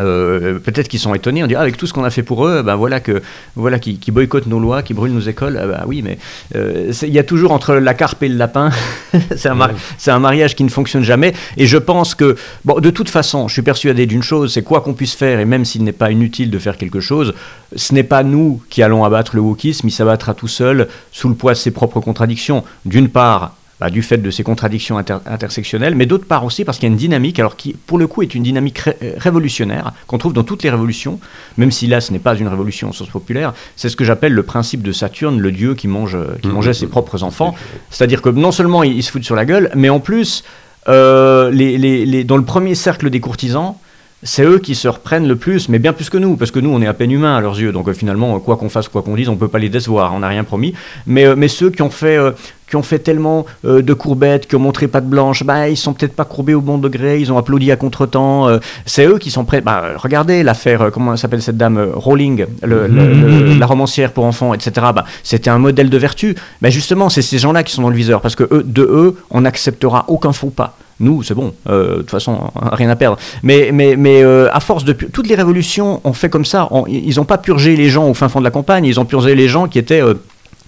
euh, 0.00 0.58
peut-être 0.58 0.88
qu'ils 0.88 1.00
sont 1.00 1.14
étonnés, 1.14 1.44
on 1.44 1.46
dit 1.46 1.54
ah, 1.54 1.60
avec 1.60 1.76
tout 1.76 1.86
ce 1.86 1.92
qu'on 1.92 2.04
a 2.04 2.10
fait 2.10 2.22
pour 2.22 2.46
eux, 2.46 2.62
ben 2.62 2.76
voilà 2.76 3.00
que 3.00 3.20
voilà 3.56 3.78
qui, 3.78 3.98
qui 3.98 4.10
boycottent 4.10 4.46
nos 4.46 4.58
lois, 4.58 4.82
qui 4.82 4.94
brûlent 4.94 5.12
nos 5.12 5.20
écoles. 5.20 5.58
Ah 5.62 5.66
bah 5.66 5.84
oui, 5.86 6.00
mais 6.02 6.18
euh, 6.56 6.92
il 7.02 7.10
y 7.10 7.18
a 7.18 7.24
toujours 7.24 7.52
entre 7.52 7.74
la 7.74 7.92
carpe 7.92 8.22
et 8.22 8.28
le 8.28 8.36
lapin, 8.36 8.70
c'est 9.36 9.48
un, 9.50 9.54
mari- 9.54 9.74
c'est 9.98 10.10
un 10.10 10.18
mariage 10.18 10.56
qui 10.56 10.64
ne 10.64 10.70
fonctionne 10.70 11.02
jamais. 11.02 11.34
Et 11.58 11.66
je 11.66 11.76
pense 11.76 12.14
que 12.14 12.36
bon, 12.64 12.80
de 12.80 12.88
toute 12.90 13.10
façon, 13.10 13.48
je 13.48 13.52
suis 13.52 13.62
persuadé 13.62 14.06
d'une 14.06 14.22
chose, 14.22 14.52
c'est 14.54 14.62
quoi 14.62 14.80
qu'on 14.80 14.94
puisse 14.94 15.14
faire, 15.14 15.40
et 15.40 15.44
même 15.44 15.64
s'il 15.66 15.84
n'est 15.84 15.92
pas 15.92 16.10
inutile 16.10 16.50
de 16.50 16.58
faire 16.58 16.78
quelque 16.78 17.00
chose, 17.00 17.34
ce 17.76 17.92
n'est 17.94 18.02
pas 18.02 18.22
nous 18.22 18.62
qui 18.70 18.82
allons 18.82 19.04
abattre 19.04 19.36
le 19.36 19.42
wokisme, 19.42 19.88
il 19.88 19.92
s'abattra 19.92 20.32
tout 20.32 20.48
seul 20.48 20.88
sous 21.10 21.28
le 21.28 21.34
poids 21.34 21.52
de 21.52 21.58
ses 21.58 21.70
propres 21.70 22.00
contradictions. 22.00 22.64
D'une 22.86 23.08
part, 23.08 23.56
bah, 23.82 23.90
du 23.90 24.00
fait 24.02 24.18
de 24.18 24.30
ces 24.30 24.44
contradictions 24.44 24.96
inter- 24.96 25.18
intersectionnelles, 25.26 25.96
mais 25.96 26.06
d'autre 26.06 26.24
part 26.24 26.44
aussi 26.44 26.64
parce 26.64 26.78
qu'il 26.78 26.88
y 26.88 26.90
a 26.90 26.92
une 26.92 26.96
dynamique, 26.98 27.40
alors 27.40 27.56
qui 27.56 27.72
pour 27.72 27.98
le 27.98 28.06
coup 28.06 28.22
est 28.22 28.32
une 28.32 28.44
dynamique 28.44 28.78
ré- 28.78 28.96
euh, 29.02 29.14
révolutionnaire 29.16 29.92
qu'on 30.06 30.18
trouve 30.18 30.32
dans 30.32 30.44
toutes 30.44 30.62
les 30.62 30.70
révolutions, 30.70 31.18
même 31.56 31.72
si 31.72 31.88
là 31.88 32.00
ce 32.00 32.12
n'est 32.12 32.20
pas 32.20 32.36
une 32.36 32.46
révolution 32.46 32.90
au 32.90 32.92
sens 32.92 33.08
populaire, 33.08 33.54
c'est 33.74 33.88
ce 33.88 33.96
que 33.96 34.04
j'appelle 34.04 34.34
le 34.34 34.44
principe 34.44 34.82
de 34.82 34.92
Saturne, 34.92 35.40
le 35.40 35.50
dieu 35.50 35.74
qui, 35.74 35.88
mange, 35.88 36.14
euh, 36.14 36.36
qui 36.40 36.46
Mhm. 36.46 36.54
mangeait 36.54 36.74
ses 36.74 36.86
propres 36.86 37.24
enfants. 37.24 37.56
C'est-à-dire 37.90 38.22
que 38.22 38.28
non 38.28 38.52
seulement 38.52 38.84
il, 38.84 38.92
il 38.96 39.02
se 39.02 39.10
fout 39.10 39.24
sur 39.24 39.34
la 39.34 39.44
gueule, 39.44 39.68
mais 39.74 39.88
en 39.88 39.98
plus, 39.98 40.44
euh, 40.88 41.50
les, 41.50 41.76
les- 41.76 42.06
les- 42.06 42.22
dans 42.22 42.36
le 42.36 42.44
premier 42.44 42.76
cercle 42.76 43.10
des 43.10 43.18
courtisans, 43.18 43.74
c'est 44.24 44.44
eux 44.44 44.60
qui 44.60 44.76
se 44.76 44.86
reprennent 44.86 45.26
le 45.26 45.34
plus, 45.34 45.68
mais 45.68 45.80
bien 45.80 45.92
plus 45.92 46.08
que 46.08 46.16
nous, 46.18 46.36
parce 46.36 46.52
que 46.52 46.60
nous, 46.60 46.70
on 46.70 46.80
est 46.80 46.86
à 46.86 46.94
peine 46.94 47.10
humains 47.10 47.36
à 47.36 47.40
leurs 47.40 47.58
yeux. 47.58 47.72
Donc 47.72 47.88
euh, 47.88 47.92
finalement, 47.92 48.38
quoi 48.38 48.56
qu'on 48.56 48.68
fasse, 48.68 48.86
quoi 48.86 49.02
qu'on 49.02 49.16
dise, 49.16 49.28
on 49.28 49.34
peut 49.36 49.48
pas 49.48 49.58
les 49.58 49.68
décevoir, 49.68 50.14
on 50.14 50.20
n'a 50.20 50.28
rien 50.28 50.44
promis. 50.44 50.74
Mais, 51.08 51.24
euh, 51.24 51.34
mais 51.36 51.48
ceux 51.48 51.70
qui 51.70 51.82
ont 51.82 51.90
fait, 51.90 52.16
euh, 52.16 52.30
qui 52.72 52.76
ont 52.76 52.82
fait 52.82 53.00
tellement 53.00 53.44
de 53.64 53.92
courbettes, 53.92 54.48
qui 54.48 54.56
ont 54.56 54.60
montré 54.60 54.88
pas 54.88 55.02
de 55.02 55.06
blanche, 55.06 55.44
bah, 55.44 55.68
ils 55.68 55.76
sont 55.76 55.92
peut-être 55.92 56.14
pas 56.14 56.24
courbés 56.24 56.54
au 56.54 56.62
bon 56.62 56.78
degré, 56.78 57.20
ils 57.20 57.30
ont 57.30 57.36
applaudi 57.36 57.70
à 57.70 57.76
contre-temps. 57.76 58.48
c'est 58.86 59.06
eux 59.06 59.18
qui 59.18 59.30
sont 59.30 59.44
prêts. 59.44 59.60
Bah, 59.60 59.90
regardez 59.96 60.42
l'affaire, 60.42 60.90
comment 60.90 61.14
s'appelle 61.18 61.42
cette 61.42 61.58
dame 61.58 61.90
Rowling, 61.94 62.46
le, 62.62 62.86
la 63.58 63.66
romancière 63.66 64.12
pour 64.12 64.24
enfants, 64.24 64.54
etc. 64.54 64.86
Bah, 64.94 65.04
c'était 65.22 65.50
un 65.50 65.58
modèle 65.58 65.90
de 65.90 65.98
vertu. 65.98 66.34
Mais 66.62 66.70
justement, 66.70 67.10
c'est 67.10 67.20
ces 67.20 67.38
gens-là 67.38 67.62
qui 67.62 67.74
sont 67.74 67.82
dans 67.82 67.90
le 67.90 67.96
viseur, 67.96 68.22
parce 68.22 68.36
que 68.36 68.44
eux, 68.44 68.62
de 68.64 68.82
eux, 68.82 69.16
on 69.30 69.42
n'acceptera 69.42 70.06
aucun 70.08 70.32
faux 70.32 70.50
pas. 70.50 70.76
Nous, 71.00 71.22
c'est 71.22 71.34
bon, 71.34 71.52
euh, 71.68 71.96
de 71.96 71.96
toute 71.98 72.10
façon, 72.10 72.50
rien 72.54 72.88
à 72.88 72.96
perdre. 72.96 73.18
Mais, 73.42 73.70
mais, 73.72 73.96
mais 73.96 74.22
euh, 74.22 74.48
à 74.52 74.60
force 74.60 74.84
de... 74.84 74.92
Toutes 74.92 75.28
les 75.28 75.34
révolutions 75.34 76.00
ont 76.04 76.12
fait 76.12 76.28
comme 76.28 76.44
ça. 76.44 76.68
ils 76.88 77.16
n'ont 77.16 77.24
pas 77.24 77.38
purgé 77.38 77.76
les 77.76 77.88
gens 77.88 78.08
au 78.08 78.14
fin 78.14 78.28
fond 78.28 78.38
de 78.38 78.44
la 78.44 78.50
campagne, 78.50 78.84
ils 78.84 79.00
ont 79.00 79.04
purgé 79.04 79.34
les 79.34 79.48
gens 79.48 79.66
qui 79.68 79.78
étaient... 79.78 80.02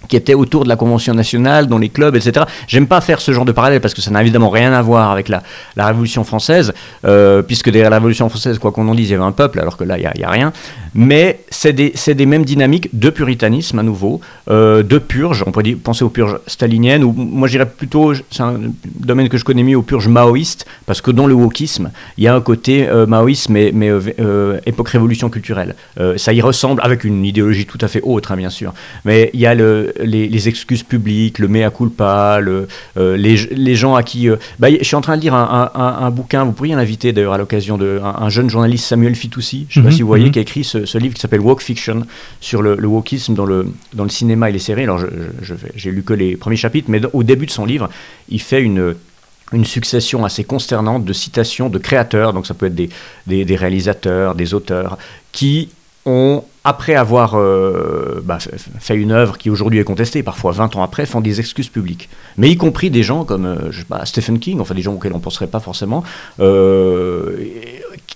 Qui 0.07 0.15
étaient 0.15 0.33
autour 0.33 0.63
de 0.63 0.69
la 0.69 0.75
Convention 0.75 1.13
nationale, 1.13 1.67
dans 1.67 1.77
les 1.77 1.89
clubs, 1.89 2.15
etc. 2.15 2.45
J'aime 2.67 2.87
pas 2.87 3.01
faire 3.01 3.21
ce 3.21 3.31
genre 3.31 3.45
de 3.45 3.51
parallèle 3.51 3.81
parce 3.81 3.93
que 3.93 4.01
ça 4.01 4.11
n'a 4.11 4.21
évidemment 4.21 4.49
rien 4.49 4.73
à 4.73 4.81
voir 4.81 5.11
avec 5.11 5.29
la, 5.29 5.43
la 5.75 5.87
Révolution 5.87 6.23
française, 6.23 6.73
euh, 7.05 7.41
puisque 7.41 7.69
derrière 7.69 7.89
la 7.89 7.97
Révolution 7.97 8.29
française, 8.29 8.59
quoi 8.59 8.71
qu'on 8.71 8.87
en 8.87 8.95
dise, 8.95 9.09
il 9.09 9.13
y 9.13 9.15
avait 9.15 9.23
un 9.23 9.31
peuple, 9.31 9.59
alors 9.59 9.77
que 9.77 9.83
là, 9.83 9.97
il 9.97 10.09
n'y 10.17 10.23
a, 10.23 10.29
rien. 10.29 10.51
Mais 10.95 11.41
c'est 11.49 11.73
des, 11.73 11.93
des, 12.13 12.25
mêmes 12.25 12.45
dynamiques 12.45 12.89
de 12.93 13.09
puritanisme 13.09 13.79
à 13.79 13.83
nouveau, 13.83 14.21
euh, 14.49 14.81
de 14.81 14.97
purge, 14.97 15.43
on 15.45 15.51
pourrait 15.51 15.71
penser 15.71 16.03
aux 16.03 16.09
purges 16.09 16.39
staliniennes, 16.47 17.03
ou 17.03 17.11
moi 17.11 17.47
j'irais 17.47 17.69
plutôt, 17.69 18.13
c'est 18.31 18.43
un 18.43 18.59
domaine 18.99 19.29
que 19.29 19.37
je 19.37 19.43
connais 19.43 19.63
mieux, 19.63 19.77
aux 19.77 19.83
purges 19.83 20.07
maoïstes, 20.07 20.65
parce 20.85 21.01
que 21.01 21.11
dans 21.11 21.27
le 21.27 21.33
wokisme, 21.33 21.91
il 22.17 22.23
y 22.23 22.27
a 22.27 22.35
un 22.35 22.41
côté 22.41 22.87
euh, 22.87 23.05
maoïsme, 23.05 23.53
mais, 23.53 23.71
mais 23.73 23.91
époque 24.65 24.89
révolution 24.89 25.29
culturelle. 25.29 25.75
ça 26.17 26.33
y 26.33 26.41
ressemble, 26.41 26.81
avec 26.83 27.03
une 27.03 27.25
idéologie 27.25 27.65
tout 27.65 27.77
à 27.81 27.87
fait 27.87 28.01
autre, 28.03 28.31
hein, 28.31 28.37
bien 28.37 28.49
sûr. 28.49 28.73
Mais 29.03 29.29
il 29.33 29.39
y 29.39 29.45
a 29.45 29.53
le, 29.53 29.93
les, 30.01 30.47
excuses 30.47 30.83
publiques, 30.83 31.39
le 31.39 31.47
mea 31.47 31.69
culpa, 31.69 32.39
le, 32.39 32.67
euh, 32.97 33.17
les, 33.17 33.35
les, 33.51 33.75
gens 33.75 33.95
à 33.95 34.03
qui... 34.03 34.29
Euh, 34.29 34.35
bah, 34.59 34.67
je 34.71 34.83
suis 34.83 34.95
en 34.95 35.01
train 35.01 35.17
de 35.17 35.21
lire 35.21 35.33
un, 35.33 35.71
un, 35.73 36.11
bouquin, 36.11 36.43
vous 36.43 36.51
pourriez 36.51 36.75
l'inviter 36.75 37.13
d'ailleurs 37.13 37.33
à 37.33 37.37
l'occasion 37.37 37.77
de... 37.77 37.99
Un, 38.03 38.29
jeune 38.29 38.49
journaliste, 38.49 38.85
Samuel 38.85 39.15
Fitoussi, 39.15 39.65
je 39.69 39.79
ne 39.79 39.83
sais 39.83 39.87
pas 39.87 39.91
mhm, 39.91 39.95
si 39.95 40.01
vous 40.01 40.07
voyez, 40.07 40.25
mhm. 40.25 40.31
qui 40.31 40.39
a 40.39 40.41
écrit 40.41 40.63
ce, 40.63 40.84
livre 40.93 41.13
qui 41.15 41.21
s'appelle 41.21 41.41
Walk 41.41 41.61
Fiction, 41.61 42.05
sur 42.41 42.61
le, 42.61 42.75
le 42.75 42.87
wokisme 42.87 43.33
dans 43.33 43.45
le, 43.45 43.67
cinéma 44.09 44.49
et 44.49 44.53
les 44.53 44.59
séries. 44.59 44.83
Alors, 44.83 44.99
j'ai 45.75 45.91
lu 45.91 46.03
que 46.03 46.13
les 46.13 46.35
premiers 46.35 46.55
chapitres, 46.55 46.89
mais 46.89 47.01
au 47.13 47.23
début 47.23 47.45
de 47.45 47.51
son 47.51 47.65
livre, 47.65 47.89
il 48.29 48.41
fait 48.41 48.61
une 48.61 48.95
succession 49.63 50.25
assez 50.25 50.43
consternante 50.43 51.05
de 51.05 51.13
citations 51.13 51.69
de 51.69 51.77
créateurs, 51.77 52.33
donc 52.33 52.47
ça 52.47 52.53
peut 52.53 52.67
être 52.67 52.75
des, 52.75 53.55
réalisateurs, 53.55 54.35
des 54.35 54.53
auteurs, 54.53 54.97
qui 55.31 55.69
ont, 56.05 56.43
après 56.63 56.95
avoir 56.95 57.33
euh, 57.35 58.21
bah, 58.23 58.37
fait 58.79 58.95
une 58.95 59.11
œuvre 59.11 59.37
qui 59.37 59.49
aujourd'hui 59.49 59.79
est 59.79 59.83
contestée, 59.83 60.23
parfois 60.23 60.51
20 60.51 60.75
ans 60.75 60.83
après, 60.83 61.05
font 61.05 61.21
des 61.21 61.39
excuses 61.39 61.69
publiques. 61.69 62.09
Mais 62.37 62.49
y 62.49 62.57
compris 62.57 62.89
des 62.89 63.03
gens 63.03 63.25
comme 63.25 63.45
euh, 63.45 64.05
Stephen 64.05 64.39
King, 64.39 64.59
enfin 64.59 64.75
des 64.75 64.81
gens 64.81 64.93
auxquels 64.93 65.13
on 65.13 65.17
ne 65.17 65.23
penserait 65.23 65.47
pas 65.47 65.59
forcément. 65.59 66.03
Euh, 66.39 67.37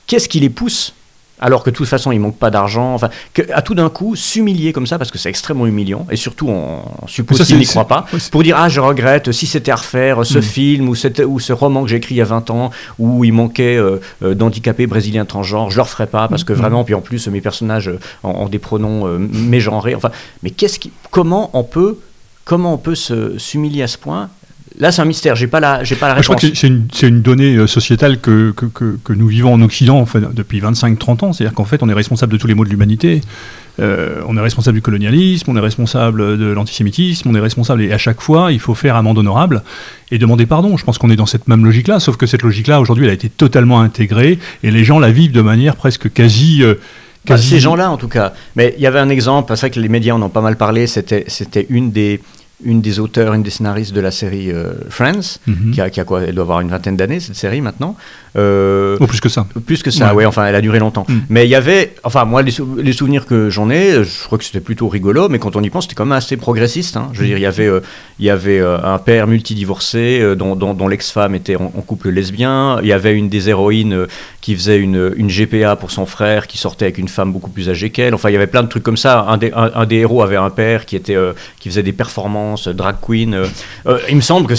qu'est-ce 0.07 0.29
qui 0.29 0.39
les 0.39 0.49
pousse 0.49 0.93
alors 1.39 1.63
que 1.63 1.69
de 1.69 1.75
toute 1.75 1.87
façon 1.87 2.11
il 2.11 2.19
manque 2.19 2.37
pas 2.37 2.51
d'argent, 2.51 2.93
enfin, 2.93 3.09
à 3.53 3.61
tout 3.61 3.75
d'un 3.75 3.89
coup 3.89 4.15
s'humilier 4.15 4.73
comme 4.73 4.87
ça 4.87 4.97
parce 4.97 5.11
que 5.11 5.17
c'est 5.17 5.29
extrêmement 5.29 5.65
humiliant 5.65 6.05
et 6.11 6.15
surtout 6.15 6.49
on, 6.49 6.81
suppose 7.07 7.45
qu'il 7.45 7.57
n'y 7.57 7.65
croit 7.65 7.87
pas 7.87 8.05
pour 8.31 8.43
dire 8.43 8.57
ah 8.57 8.69
je 8.69 8.79
regrette 8.79 9.31
si 9.31 9.47
c'était 9.47 9.71
à 9.71 9.75
refaire 9.75 10.25
ce 10.25 10.39
mm. 10.39 10.41
film 10.41 10.89
ou, 10.89 10.95
ou 11.27 11.39
ce 11.39 11.53
roman 11.53 11.83
que 11.83 11.89
j'ai 11.89 11.97
écrit 11.97 12.15
il 12.15 12.19
y 12.19 12.21
a 12.21 12.25
20 12.25 12.49
ans 12.49 12.71
où 12.97 13.23
il 13.23 13.33
manquait 13.33 13.77
euh, 13.77 13.99
euh, 14.23 14.35
d'handicapés 14.35 14.87
brésiliens 14.87 15.25
transgenres, 15.25 15.71
je 15.71 15.77
le 15.77 15.83
referai 15.83 16.07
pas 16.07 16.27
parce 16.27 16.43
que 16.43 16.53
mm. 16.53 16.57
vraiment 16.57 16.83
puis 16.83 16.93
en 16.93 17.01
plus 17.01 17.27
mes 17.27 17.41
personnages 17.41 17.91
ont, 18.23 18.49
des 18.49 18.59
pronoms 18.59 19.07
euh, 19.07 19.17
mégenrés, 19.17 19.95
enfin 19.95 20.11
mais 20.43 20.49
qu'est-ce 20.49 20.79
qui, 20.79 20.91
comment 21.11 21.49
on 21.53 21.63
peut 21.63 21.99
comment 22.45 22.73
on 22.73 22.77
peut 22.77 22.95
s'humilier 22.95 23.83
à 23.83 23.87
ce 23.87 23.97
point 23.97 24.29
Là, 24.77 24.91
c'est 24.91 25.01
un 25.01 25.05
mystère. 25.05 25.35
J'ai 25.35 25.47
pas 25.47 25.59
la, 25.59 25.83
j'ai 25.83 25.95
pas 25.95 26.07
la 26.07 26.13
réponse. 26.13 26.25
je 26.25 26.37
crois 26.37 26.49
que 26.49 26.55
c'est 26.55 26.67
une, 26.67 26.87
une, 27.01 27.21
donnée 27.21 27.55
euh, 27.55 27.67
sociétale 27.67 28.19
que, 28.19 28.51
que, 28.51 28.65
que, 28.65 29.13
nous 29.13 29.27
vivons 29.27 29.53
en 29.53 29.61
Occident 29.61 30.05
depuis 30.33 30.61
25-30 30.61 31.25
ans. 31.25 31.33
C'est-à-dire 31.33 31.53
qu'en 31.53 31.65
fait, 31.65 31.81
on 31.83 31.89
est 31.89 31.93
responsable 31.93 32.33
de 32.33 32.37
tous 32.37 32.47
les 32.47 32.53
maux 32.53 32.65
de 32.65 32.69
l'humanité. 32.69 33.21
Euh, 33.79 34.21
on 34.27 34.35
est 34.37 34.41
responsable 34.41 34.75
du 34.75 34.81
colonialisme, 34.81 35.49
on 35.51 35.55
est 35.55 35.61
responsable 35.61 36.37
de 36.37 36.45
l'antisémitisme, 36.51 37.29
on 37.29 37.35
est 37.35 37.39
responsable. 37.39 37.81
Et 37.81 37.91
à 37.91 37.97
chaque 37.97 38.21
fois, 38.21 38.51
il 38.51 38.59
faut 38.59 38.75
faire 38.75 38.95
amende 38.95 39.17
honorable 39.17 39.63
et 40.11 40.17
demander 40.17 40.45
pardon. 40.45 40.77
Je 40.77 40.83
pense 40.83 40.97
qu'on 40.97 41.09
est 41.09 41.15
dans 41.15 41.25
cette 41.25 41.47
même 41.47 41.65
logique-là, 41.65 41.99
sauf 41.99 42.17
que 42.17 42.25
cette 42.25 42.43
logique-là, 42.43 42.79
aujourd'hui, 42.81 43.05
elle 43.05 43.11
a 43.11 43.15
été 43.15 43.29
totalement 43.29 43.81
intégrée 43.81 44.39
et 44.63 44.71
les 44.71 44.83
gens 44.83 44.99
la 44.99 45.11
vivent 45.11 45.31
de 45.31 45.41
manière 45.41 45.75
presque 45.75 46.11
quasi. 46.11 46.63
Euh, 46.63 46.75
quasi... 47.25 47.47
ces 47.47 47.59
gens-là, 47.59 47.89
en 47.89 47.97
tout 47.97 48.09
cas. 48.09 48.33
Mais 48.55 48.75
il 48.77 48.83
y 48.83 48.87
avait 48.87 48.99
un 48.99 49.09
exemple, 49.09 49.53
c'est 49.55 49.61
vrai 49.61 49.71
que 49.71 49.79
les 49.79 49.89
médias 49.89 50.13
en 50.13 50.21
ont 50.21 50.29
pas 50.29 50.41
mal 50.41 50.57
parlé, 50.57 50.85
c'était 50.87 51.25
une 51.69 51.91
des, 51.91 52.21
une 52.63 52.81
des 52.81 52.99
auteurs, 52.99 53.33
une 53.33 53.43
des 53.43 53.49
scénaristes 53.49 53.93
de 53.93 54.01
la 54.01 54.11
série 54.11 54.51
euh, 54.51 54.73
Friends, 54.89 55.39
mhm. 55.47 55.71
qui, 55.71 55.81
a, 55.81 55.89
qui, 55.89 55.99
a, 55.99 56.03
quoi 56.03 56.21
Elle 56.23 56.35
doit 56.35 56.43
avoir 56.43 56.59
une 56.59 56.69
vingtaine 56.69 56.97
d'années, 56.97 57.19
cette 57.19 57.35
série 57.35 57.61
maintenant. 57.61 57.95
Euh, 58.35 58.97
oh, 58.99 59.07
plus 59.07 59.21
que 59.21 59.29
ça. 59.29 59.47
Plus 59.65 59.81
que 59.81 59.91
ça, 59.91 60.13
ouais. 60.13 60.25
enfin, 60.25 60.45
elle 60.45 60.55
a 60.55 60.61
duré 60.61 60.79
longtemps. 60.79 61.05
Mm. 61.07 61.17
Mais 61.29 61.45
il 61.45 61.49
y 61.49 61.55
avait, 61.55 61.95
enfin, 62.03 62.25
moi, 62.25 62.41
les, 62.41 62.51
souvenirs 62.51 63.25
que 63.25 63.49
j'en 63.49 63.69
ai, 63.69 64.03
je 64.03 64.25
crois 64.25 64.37
que 64.37 64.43
c'était 64.43 64.59
plutôt 64.59 64.87
rigolo, 64.87 65.29
mais 65.29 65.39
quand 65.39 65.55
on 65.55 65.63
y 65.63 65.69
pense, 65.69 65.85
c'était 65.85 65.95
quand 65.95 66.05
même 66.05 66.17
assez 66.17 66.37
progressiste. 66.37 66.97
Hein. 66.97 67.09
Je 67.13 67.21
veux 67.21 67.25
dire, 67.25 67.37
il 67.37 67.41
y 67.41 67.47
avait, 67.47 67.67
euh, 67.67 67.79
il 68.19 68.25
y 68.25 68.29
avait 68.29 68.59
un 68.59 68.97
père 68.97 69.27
multidivorcé 69.27 70.35
dont, 70.35 70.55
dont, 70.55 70.87
l'ex-femme 70.87 71.35
était 71.35 71.55
en, 71.55 71.69
couple 71.69 72.09
lesbien. 72.09 72.79
Il 72.81 72.87
y 72.87 72.93
avait 72.93 73.13
une 73.13 73.29
des 73.29 73.49
héroïnes 73.49 74.05
qui 74.41 74.55
faisait 74.55 74.77
une, 74.77 75.13
une, 75.15 75.29
GPA 75.29 75.75
pour 75.75 75.91
son 75.91 76.05
frère, 76.05 76.47
qui 76.47 76.57
sortait 76.57 76.85
avec 76.85 76.97
une 76.97 77.07
femme 77.07 77.31
beaucoup 77.31 77.49
plus 77.49 77.69
âgée 77.69 77.89
qu'elle. 77.89 78.13
Enfin, 78.13 78.29
il 78.29 78.33
y 78.33 78.35
avait 78.35 78.47
plein 78.47 78.63
de 78.63 78.67
trucs 78.67 78.83
comme 78.83 78.97
ça. 78.97 79.25
Un 79.27 79.37
des, 79.37 79.51
un, 79.53 79.85
des 79.85 79.97
héros 79.97 80.21
avait 80.21 80.35
un 80.35 80.49
père 80.49 80.85
qui 80.85 80.95
était, 80.95 81.17
qui 81.59 81.69
faisait 81.69 81.83
des 81.83 81.93
performances 81.93 82.48
drag 82.55 82.95
queen. 83.01 83.43
il 84.09 84.15
me 84.15 84.21
semble 84.21 84.47
que 84.47 84.53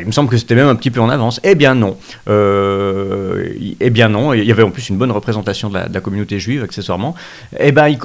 il 0.00 0.06
me 0.06 0.12
semble 0.12 0.28
que 0.28 0.36
c'était 0.36 0.54
même 0.54 0.68
un 0.68 0.76
petit 0.76 0.90
peu 0.90 1.00
en 1.00 1.08
avance. 1.08 1.40
Eh 1.44 1.54
bien 1.54 1.74
non. 1.74 1.96
Euh, 2.28 2.80
euh, 3.30 3.74
eh 3.80 3.90
bien 3.90 4.08
non, 4.08 4.32
il 4.32 4.44
y 4.44 4.52
avait 4.52 4.62
en 4.62 4.70
plus 4.70 4.88
une 4.88 4.96
bonne 4.96 5.10
représentation 5.10 5.68
de 5.68 5.78
la, 5.92 6.00
communauté 6.00 6.38
juive 6.38 6.62
accessoirement. 6.62 7.14
Eh 7.58 7.72
ben, 7.72 7.96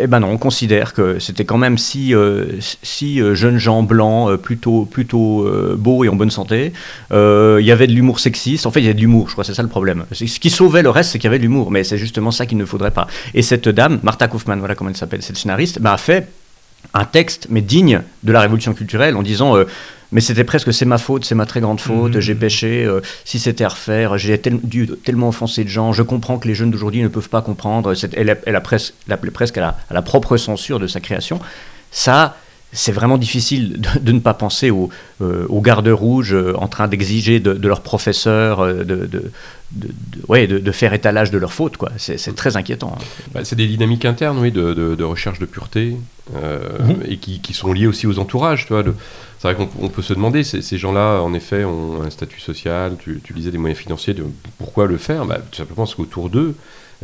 eh 0.00 0.06
ben 0.06 0.20
non, 0.20 0.28
on 0.28 0.38
considère 0.38 0.92
que 0.92 1.18
c'était 1.18 1.44
quand 1.44 1.58
même 1.58 1.78
si, 1.78 2.14
euh, 2.14 2.44
si 2.60 3.20
euh, 3.20 3.34
jeunes 3.34 3.58
gens 3.58 3.82
blancs, 3.82 4.36
plutôt, 4.36 4.84
plutôt 4.84 5.48
beaux 5.76 6.04
et 6.04 6.08
en 6.08 6.16
bonne 6.16 6.30
santé. 6.30 6.72
il 7.10 7.64
y 7.64 7.72
avait 7.72 7.86
de 7.86 7.92
l'humour 7.92 8.20
sexiste. 8.20 8.66
En 8.66 8.70
fait, 8.70 8.80
il 8.80 8.84
y 8.84 8.86
avait 8.86 8.94
de 8.94 9.00
l'humour, 9.00 9.28
je 9.28 9.32
crois, 9.32 9.44
c'est 9.44 9.54
ça 9.54 9.62
le 9.62 9.68
problème. 9.68 10.04
Ce 10.12 10.24
qui 10.24 10.50
sauvait 10.50 10.82
le 10.82 10.90
reste, 10.90 11.10
c'est 11.10 11.18
qu'il 11.18 11.28
y 11.28 11.32
avait 11.32 11.38
de 11.38 11.44
l'humour, 11.44 11.70
mais 11.70 11.84
c'est 11.84 11.98
justement 11.98 12.30
ça 12.30 12.46
qu'il 12.46 12.58
ne 12.58 12.64
faudrait 12.64 12.90
pas. 12.90 13.06
Et 13.34 13.42
cette 13.42 13.68
dame, 13.68 14.00
Martha 14.02 14.28
Kaufman, 14.28 14.56
voilà 14.58 14.74
comment 14.74 14.90
elle 14.90 14.96
s'appelle, 14.96 15.22
cette 15.22 15.36
scénariste, 15.36 15.80
bah, 15.80 15.94
a 15.94 15.98
fait 15.98 16.28
un 16.94 17.04
texte, 17.04 17.48
mais 17.50 17.60
digne 17.60 18.02
de 18.22 18.32
la 18.32 18.40
révolution 18.40 18.72
culturelle, 18.72 19.16
en 19.16 19.22
disant 19.22 19.56
mais 20.14 20.20
c'était 20.20 20.44
presque 20.44 20.72
c'est 20.72 20.84
ma 20.84 20.96
faute, 20.96 21.24
c'est 21.24 21.34
ma 21.34 21.44
très 21.44 21.60
grande 21.60 21.80
faute, 21.80 22.14
mhm. 22.14 22.20
j'ai 22.20 22.34
péché, 22.36 22.84
euh, 22.84 23.00
si 23.24 23.40
c'était 23.40 23.64
à 23.64 23.68
refaire, 23.68 24.16
j'ai 24.16 24.40
dû 24.62 24.88
tellement 25.04 25.28
offenser 25.28 25.64
de 25.64 25.68
gens, 25.68 25.92
je 25.92 26.02
comprends 26.02 26.38
que 26.38 26.46
les 26.46 26.54
jeunes 26.54 26.70
d'aujourd'hui 26.70 27.02
ne 27.02 27.08
peuvent 27.08 27.28
pas 27.28 27.42
comprendre, 27.42 27.92
elle, 28.12 28.30
a, 28.30 28.36
elle 28.46 28.56
a 28.56 28.60
presque, 28.60 28.94
presque 29.32 29.58
à 29.58 29.76
la, 29.90 30.02
propre 30.02 30.36
censure 30.36 30.78
de 30.78 30.86
sa 30.86 31.00
création. 31.00 31.40
Ça, 31.90 32.36
c'est 32.74 32.92
vraiment 32.92 33.16
difficile 33.16 33.80
de, 34.00 34.12
ne 34.12 34.18
pas 34.18 34.34
penser 34.34 34.70
aux, 34.70 34.90
euh, 35.22 35.46
gardes 35.60 35.88
rouges 35.88 36.34
euh, 36.34 36.54
en 36.58 36.68
train 36.68 36.88
d'exiger 36.88 37.40
de, 37.40 37.66
leurs 37.66 37.80
professeurs 37.80 38.66
de, 38.66 39.32
ouais, 40.28 40.46
de, 40.46 40.72
faire 40.72 40.92
étalage 40.92 41.30
de 41.30 41.38
leurs 41.38 41.52
fautes. 41.52 41.76
Quoi. 41.76 41.90
C'est, 41.96 42.34
très 42.34 42.56
inquiétant. 42.56 42.96
Hein. 42.96 43.04
Bah, 43.32 43.40
c'est 43.44 43.56
des 43.56 43.66
dynamiques 43.66 44.04
internes 44.04 44.38
oui, 44.38 44.52
de, 44.52 45.02
recherche 45.02 45.38
de 45.38 45.46
pureté 45.46 45.96
mhm. 46.32 47.00
et 47.08 47.16
qui, 47.16 47.40
qui, 47.40 47.54
sont 47.54 47.72
liées 47.72 47.86
aussi 47.86 48.06
aux 48.06 48.18
entourages. 48.18 48.66
Tu 48.66 48.72
vois, 48.72 48.84
c'est 49.38 49.52
vrai 49.52 49.66
qu'on 49.66 49.88
peut 49.88 50.02
se 50.02 50.14
demander, 50.14 50.42
ces, 50.42 50.78
gens-là, 50.78 51.20
en 51.20 51.34
effet, 51.34 51.64
ont 51.64 52.02
un 52.02 52.10
statut 52.10 52.40
social, 52.40 52.96
tu, 52.98 53.20
tu 53.22 53.32
disais 53.32 53.50
des 53.50 53.58
moyens 53.58 53.80
financiers, 53.80 54.14
de, 54.14 54.24
pourquoi 54.58 54.86
le 54.86 54.98
faire? 54.98 55.24
Bah, 55.26 55.38
Tout 55.50 55.56
simplement 55.56 55.84
parce 55.84 55.94
qu'autour 55.94 56.30
d'eux, 56.30 56.54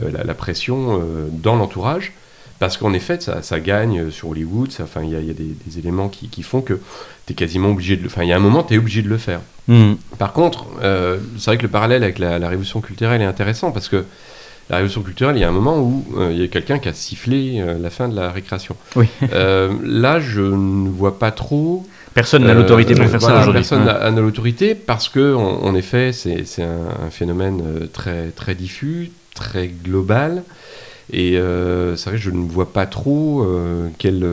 euh, 0.02 0.10
la, 0.24 0.34
pression 0.34 1.00
euh, 1.00 1.28
dans 1.30 1.56
l'entourage, 1.56 2.12
parce 2.60 2.76
qu'en 2.76 2.92
effet, 2.92 3.18
ça, 3.20 3.60
gagne 3.60 4.10
sur 4.10 4.28
Hollywood, 4.28 4.70
il 5.02 5.10
y 5.10 5.16
a, 5.16 5.20
des, 5.20 5.78
éléments 5.78 6.08
qui, 6.08 6.42
font 6.42 6.60
que 6.60 6.80
tu 7.26 7.32
es 7.32 7.34
quasiment 7.34 7.70
obligé 7.70 7.96
de 7.96 8.02
le 8.02 8.08
faire. 8.08 8.22
Il 8.22 8.28
y 8.28 8.32
a 8.32 8.36
un 8.36 8.40
moment, 8.40 8.62
tu 8.62 8.74
es 8.74 8.78
obligé 8.78 9.02
de 9.02 9.08
le 9.08 9.18
faire. 9.18 9.40
Mmh. 9.66 9.94
Par 10.18 10.32
contre, 10.32 10.66
euh, 10.82 11.18
c'est 11.38 11.46
vrai 11.46 11.56
que 11.56 11.62
le 11.62 11.68
parallèle 11.68 12.04
avec 12.04 12.18
la, 12.18 12.36
révolution 12.48 12.80
culturelle 12.80 13.20
est 13.22 13.26
intéressant, 13.26 13.72
parce 13.72 13.88
que 13.88 14.04
la 14.68 14.76
révolution 14.76 15.02
culturelle, 15.02 15.36
il 15.36 15.40
y 15.40 15.44
a 15.44 15.48
un 15.48 15.52
moment 15.52 15.80
où 15.80 16.04
il 16.30 16.38
y 16.38 16.44
a 16.44 16.48
quelqu'un 16.48 16.78
qui 16.78 16.88
a 16.88 16.92
sifflé 16.92 17.60
la 17.80 17.90
fin 17.90 18.08
de 18.08 18.14
la 18.14 18.30
récréation. 18.30 18.76
Oui. 18.94 19.08
là, 19.32 20.20
je 20.20 20.42
ne 20.42 20.88
vois 20.88 21.18
pas 21.18 21.32
trop 21.32 21.84
Personne 22.14 22.44
n'a 22.44 22.54
l'autorité 22.54 22.94
pour 22.94 23.04
euh, 23.04 23.08
faire 23.08 23.22
ça 23.22 23.40
aujourd'hui. 23.40 23.62
Personne 23.62 23.84
n'a 23.84 24.10
l'autorité 24.10 24.74
parce 24.74 25.08
que, 25.08 25.34
en, 25.34 25.74
effet, 25.74 26.12
c'est 26.12 26.62
un, 26.62 27.10
phénomène 27.10 27.62
euh, 27.64 27.86
très, 27.92 28.30
très 28.30 28.54
diffus, 28.54 29.10
très 29.34 29.68
global. 29.68 30.42
Et 31.12 31.36
euh, 31.36 31.96
c'est 31.96 32.10
vrai 32.10 32.18
que 32.18 32.24
je 32.24 32.30
ne 32.30 32.42
vois 32.48 32.72
pas 32.72 32.86
trop 32.86 33.46
quelle, 33.98 34.26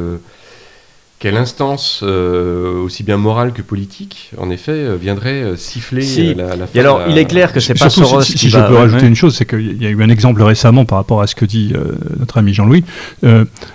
quelle 1.19 1.37
instance, 1.37 2.03
aussi 2.03 3.03
bien 3.03 3.17
morale 3.17 3.53
que 3.53 3.61
politique, 3.61 4.31
en 4.37 4.49
effet, 4.49 4.95
viendrait 4.97 5.53
siffler 5.57 6.33
la, 6.33 6.55
la 6.55 6.67
fin 6.67 6.79
Alors, 6.79 7.01
il 7.09 7.17
est 7.17 7.25
clair 7.25 7.53
que 7.53 7.59
c'est 7.59 7.77
pas 7.77 7.89
Soros 7.89 8.21
si, 8.21 8.37
si 8.37 8.49
je 8.49 8.57
peux 8.59 8.75
rajouter 8.75 9.07
une 9.07 9.15
chose, 9.15 9.35
c'est 9.35 9.45
qu'il 9.45 9.81
y 9.81 9.85
a 9.85 9.89
eu 9.89 10.03
un 10.03 10.09
exemple 10.09 10.41
récemment 10.43 10.85
par 10.85 10.97
rapport 10.97 11.21
à 11.21 11.27
ce 11.27 11.35
que 11.35 11.45
dit 11.45 11.73
notre 12.19 12.37
ami 12.37 12.53
Jean-Louis. 12.53 12.83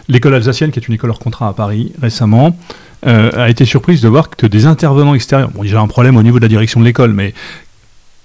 L'école 0.08 0.34
alsacienne, 0.34 0.70
qui 0.70 0.78
est 0.78 0.88
une 0.88 0.94
école 0.94 1.10
hors 1.10 1.18
contrat 1.18 1.48
à 1.48 1.52
Paris, 1.52 1.92
récemment, 2.00 2.56
a 3.04 3.50
été 3.50 3.64
surprise 3.64 4.00
de 4.00 4.08
voir 4.08 4.30
que 4.30 4.46
des 4.46 4.66
intervenants 4.66 5.14
extérieurs, 5.14 5.50
bon, 5.50 5.64
il 5.64 5.72
y 5.72 5.74
a 5.74 5.80
un 5.80 5.88
problème 5.88 6.16
au 6.16 6.22
niveau 6.22 6.38
de 6.38 6.44
la 6.44 6.48
direction 6.48 6.80
de 6.80 6.84
l'école, 6.84 7.12
mais 7.12 7.34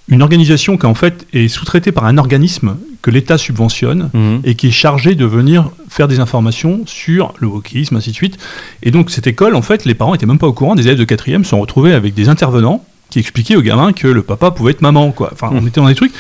une 0.10 0.22
organisation 0.22 0.78
qui 0.78 0.86
en 0.86 0.94
fait 0.94 1.28
est 1.34 1.48
sous-traitée 1.48 1.92
par 1.92 2.06
un 2.06 2.18
organisme 2.18 2.78
que 3.02 3.12
l'État 3.12 3.38
subventionne 3.38 4.10
Mhm. 4.14 4.42
et 4.44 4.56
qui 4.56 4.68
est 4.68 4.72
chargé 4.72 5.16
de 5.16 5.26
venir 5.26 5.70
faire 5.90 6.08
des 6.08 6.20
informations 6.20 6.82
sur 6.86 7.34
le 7.40 7.48
wokisme, 7.48 7.96
ainsi 7.98 8.12
de 8.12 8.16
suite. 8.16 8.38
Et 8.84 8.92
donc 8.92 9.12
cette 9.12 9.28
école, 9.28 9.56
en 9.56 9.62
fait, 9.62 9.86
les 9.86 9.94
parents 9.96 10.16
étaient 10.16 10.26
même 10.26 10.40
pas 10.40 10.48
au 10.48 10.54
courant, 10.54 10.76
des 10.76 10.84
élèves 10.88 10.98
de 11.00 11.04
quatrième 11.04 11.44
se 11.44 11.52
sont 11.52 11.60
retrouvés 11.60 11.94
avec 11.94 12.14
des 12.14 12.30
intervenants 12.30 12.84
qui 13.10 13.20
expliquaient 13.20 13.56
aux 13.56 13.62
gamins 13.62 13.94
que 13.94 14.08
le 14.08 14.22
papa 14.22 14.52
pouvait 14.52 14.72
être 14.72 14.82
maman, 14.82 15.12
quoi. 15.12 15.30
Enfin, 15.34 15.50
on 15.52 15.62
Mhm. 15.62 15.68
était 15.68 15.82
dans 15.82 15.88
des 15.88 15.96
trucs. 15.96 16.14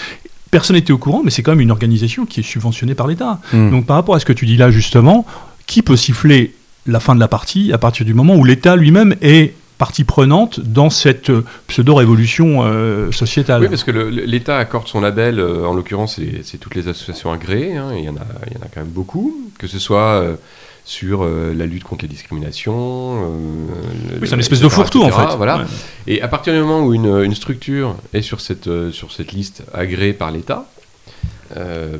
Personne 0.51 0.75
n'était 0.77 0.93
au 0.93 0.97
courant, 0.97 1.21
mais 1.25 1.31
c'est 1.31 1.41
quand 1.43 1.51
même 1.51 1.59
une 1.61 1.71
organisation 1.71 2.25
qui 2.25 2.39
est 2.39 2.43
subventionnée 2.43 2.95
par 2.95 3.07
l'État. 3.07 3.39
Mhm. 3.51 3.71
Donc 3.71 3.85
par 3.85 3.97
rapport 3.97 4.15
à 4.15 4.19
ce 4.19 4.25
que 4.25 4.33
tu 4.33 4.45
dis 4.45 4.55
là, 4.57 4.71
justement, 4.71 5.25
qui 5.65 5.81
peut 5.81 5.97
siffler 5.97 6.53
la 6.85 7.01
fin 7.01 7.15
de 7.15 7.19
la 7.19 7.27
partie 7.27 7.73
à 7.73 7.77
partir 7.77 8.05
du 8.05 8.13
moment 8.13 8.35
où 8.35 8.45
l'État 8.45 8.77
lui-même 8.77 9.15
est 9.21 9.53
partie 9.77 10.03
prenante 10.03 10.59
dans 10.59 10.89
cette 10.89 11.29
euh, 11.29 11.45
pseudo-révolution 11.67 12.63
euh, 12.63 13.11
sociétale 13.11 13.61
Oui, 13.61 13.69
parce 13.69 13.83
que 13.83 13.91
l'État 13.91 14.57
accorde 14.57 14.87
son 14.87 15.01
label, 15.01 15.39
euh, 15.39 15.65
en 15.65 15.73
l'occurrence, 15.73 16.19
c'est 16.43 16.57
toutes 16.57 16.75
les 16.75 16.87
associations 16.87 17.31
agréées, 17.31 17.77
hein, 17.77 17.91
il 17.95 18.03
y, 18.03 18.09
en 18.09 18.15
a, 18.15 18.25
il 18.47 18.53
y 18.53 18.57
en 18.57 18.65
a 18.65 18.67
quand 18.73 18.81
même 18.81 18.89
beaucoup, 18.89 19.35
que 19.59 19.67
ce 19.67 19.79
soit 19.79 20.21
euh, 20.21 20.35
sur 20.85 21.25
la 21.25 21.65
lutte 21.65 21.83
contre 21.83 22.03
les 22.03 22.07
discriminations. 22.07 23.21
Oui, 24.21 24.25
c'est 24.25 24.35
une 24.35 24.39
espèce 24.39 24.61
de 24.61 24.69
fourre-tout, 24.69 25.03
en 25.03 25.11
fait. 25.11 25.35
Voilà. 25.35 25.57
Ouais. 25.57 25.63
Et 26.07 26.21
à 26.21 26.29
partir 26.29 26.53
du 26.53 26.59
moment 26.59 26.85
où 26.85 26.93
une, 26.93 27.23
une 27.25 27.35
structure 27.35 27.97
est 28.13 28.21
sur 28.21 28.39
cette, 28.39 28.69
sur 28.91 29.11
cette 29.11 29.33
liste 29.33 29.63
agréée 29.73 30.13
par 30.13 30.31
l'État, 30.31 30.65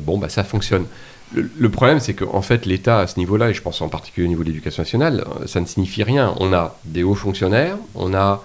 bon, 0.00 0.16
bah, 0.16 0.30
ça 0.30 0.42
fonctionne. 0.42 0.86
Le, 1.34 1.68
problème, 1.68 2.00
c'est 2.00 2.14
qu'en 2.14 2.40
fait, 2.40 2.64
l'État, 2.64 3.00
à 3.00 3.06
ce 3.06 3.18
niveau-là, 3.18 3.50
et 3.50 3.54
je 3.54 3.60
pense 3.60 3.82
en 3.82 3.88
particulier 3.88 4.26
au 4.26 4.30
niveau 4.30 4.42
de 4.42 4.48
l'éducation 4.48 4.82
nationale, 4.82 5.24
ça 5.46 5.60
ne 5.60 5.66
signifie 5.66 6.02
rien. 6.02 6.34
On 6.40 6.52
a 6.52 6.78
des 6.84 7.02
hauts 7.02 7.14
fonctionnaires, 7.14 7.76
on 7.94 8.14
a 8.14 8.42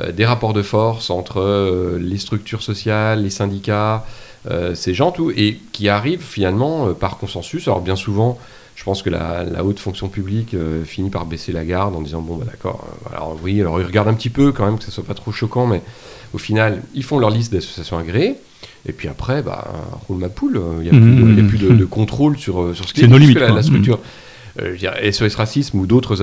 euh, 0.00 0.10
des 0.10 0.24
rapports 0.24 0.52
de 0.52 0.62
force 0.62 1.10
entre 1.10 1.40
euh, 1.40 1.98
les 2.00 2.18
structures 2.18 2.62
sociales, 2.62 3.22
les 3.22 3.30
syndicats, 3.30 4.04
euh, 4.50 4.74
ces 4.74 4.92
gens, 4.92 5.12
et 5.36 5.60
qui 5.72 5.88
arrivent 5.88 6.24
finalement 6.24 6.92
par 6.94 7.18
consensus. 7.18 7.68
Alors, 7.68 7.80
bien 7.80 7.96
souvent, 7.96 8.38
je 8.74 8.82
pense 8.82 9.02
que 9.02 9.10
la, 9.10 9.64
haute 9.64 9.78
fonction 9.78 10.08
publique 10.08 10.56
finit 10.84 11.10
par 11.10 11.26
baisser 11.26 11.52
la 11.52 11.64
garde 11.64 11.96
en 11.96 12.02
disant 12.02 12.20
bon 12.20 12.36
bah 12.36 12.44
d'accord 12.44 12.86
alors 13.10 13.34
oui 13.42 13.58
alors 13.62 13.80
ils 13.80 13.86
regardent 13.86 14.08
un 14.08 14.14
petit 14.14 14.28
peu 14.28 14.52
quand 14.52 14.66
même 14.66 14.76
que 14.76 14.84
ce 14.84 14.90
soit 14.90 15.02
pas 15.02 15.14
trop 15.14 15.32
choquant 15.32 15.66
mais 15.66 15.80
au 16.34 16.38
final 16.38 16.82
ils 16.92 17.02
font 17.02 17.18
leur 17.18 17.30
liste 17.30 17.50
d'associations 17.54 17.96
agréées 17.96 18.36
et 18.88 18.92
puis 18.92 19.08
après 19.08 19.42
bah 19.42 19.64
roule 20.08 20.18
ma 20.18 20.28
poule 20.28 20.60
il 20.78 20.82
n'y 20.82 20.88
a, 20.88 20.90
plus 20.92 21.00
de- 21.00 21.28
il 21.32 21.42
y 21.42 21.46
a 21.46 21.48
plus 21.48 21.58
de, 21.58 21.68
de 21.74 21.84
contrôle 21.84 22.38
sur, 22.38 22.60
euh, 22.62 22.74
sur 22.74 22.88
ce 22.88 22.94
qui 22.94 23.02
est 23.04 23.08
nos 23.08 23.18
limites, 23.18 23.38
la, 23.38 23.62
structure 23.62 23.98
euh, 24.62 24.74
je 24.76 25.10
SOS 25.12 25.34
Racisme 25.34 25.78
ou 25.80 25.86
d'autres 25.86 26.16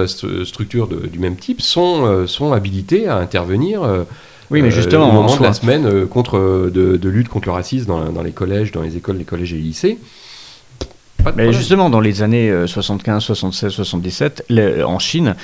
structures 0.45 0.87
de- 0.87 1.07
du 1.07 1.19
même 1.19 1.35
type 1.35 1.61
sont, 1.61 2.05
euh, 2.05 2.25
sont 2.27 2.51
habilitées 2.53 3.07
à 3.07 3.17
intervenir 3.17 3.83
euh, 3.83 4.03
Oui, 4.49 4.61
mais 4.61 4.69
euh, 4.69 4.71
justement, 4.71 5.07
au 5.07 5.11
en 5.11 5.13
moment 5.23 5.37
de 5.37 5.43
la 5.43 5.53
semaine 5.53 5.85
euh, 5.85 6.05
contre, 6.07 6.37
euh, 6.37 6.71
de, 6.73 6.97
de 6.97 7.09
lutte 7.09 7.29
contre 7.29 7.47
le 7.47 7.53
racisme 7.53 7.85
dans, 7.87 8.09
dans 8.11 8.23
les 8.23 8.31
collèges, 8.31 8.71
dans 8.71 8.81
les 8.81 8.97
écoles, 8.97 9.17
les 9.17 9.23
collèges 9.23 9.53
et 9.53 9.57
les 9.57 9.61
lycées. 9.61 9.97
Pas 11.23 11.31
de 11.31 11.37
Mais 11.37 11.43
problème. 11.43 11.51
justement, 11.53 11.89
dans 11.89 11.99
les 12.01 12.21
années 12.23 12.49
euh, 12.49 12.65
75, 12.67 13.21
76, 13.23 13.71
77, 13.71 14.45
le- 14.49 14.83
en 14.83 14.99
Chine, 14.99 15.35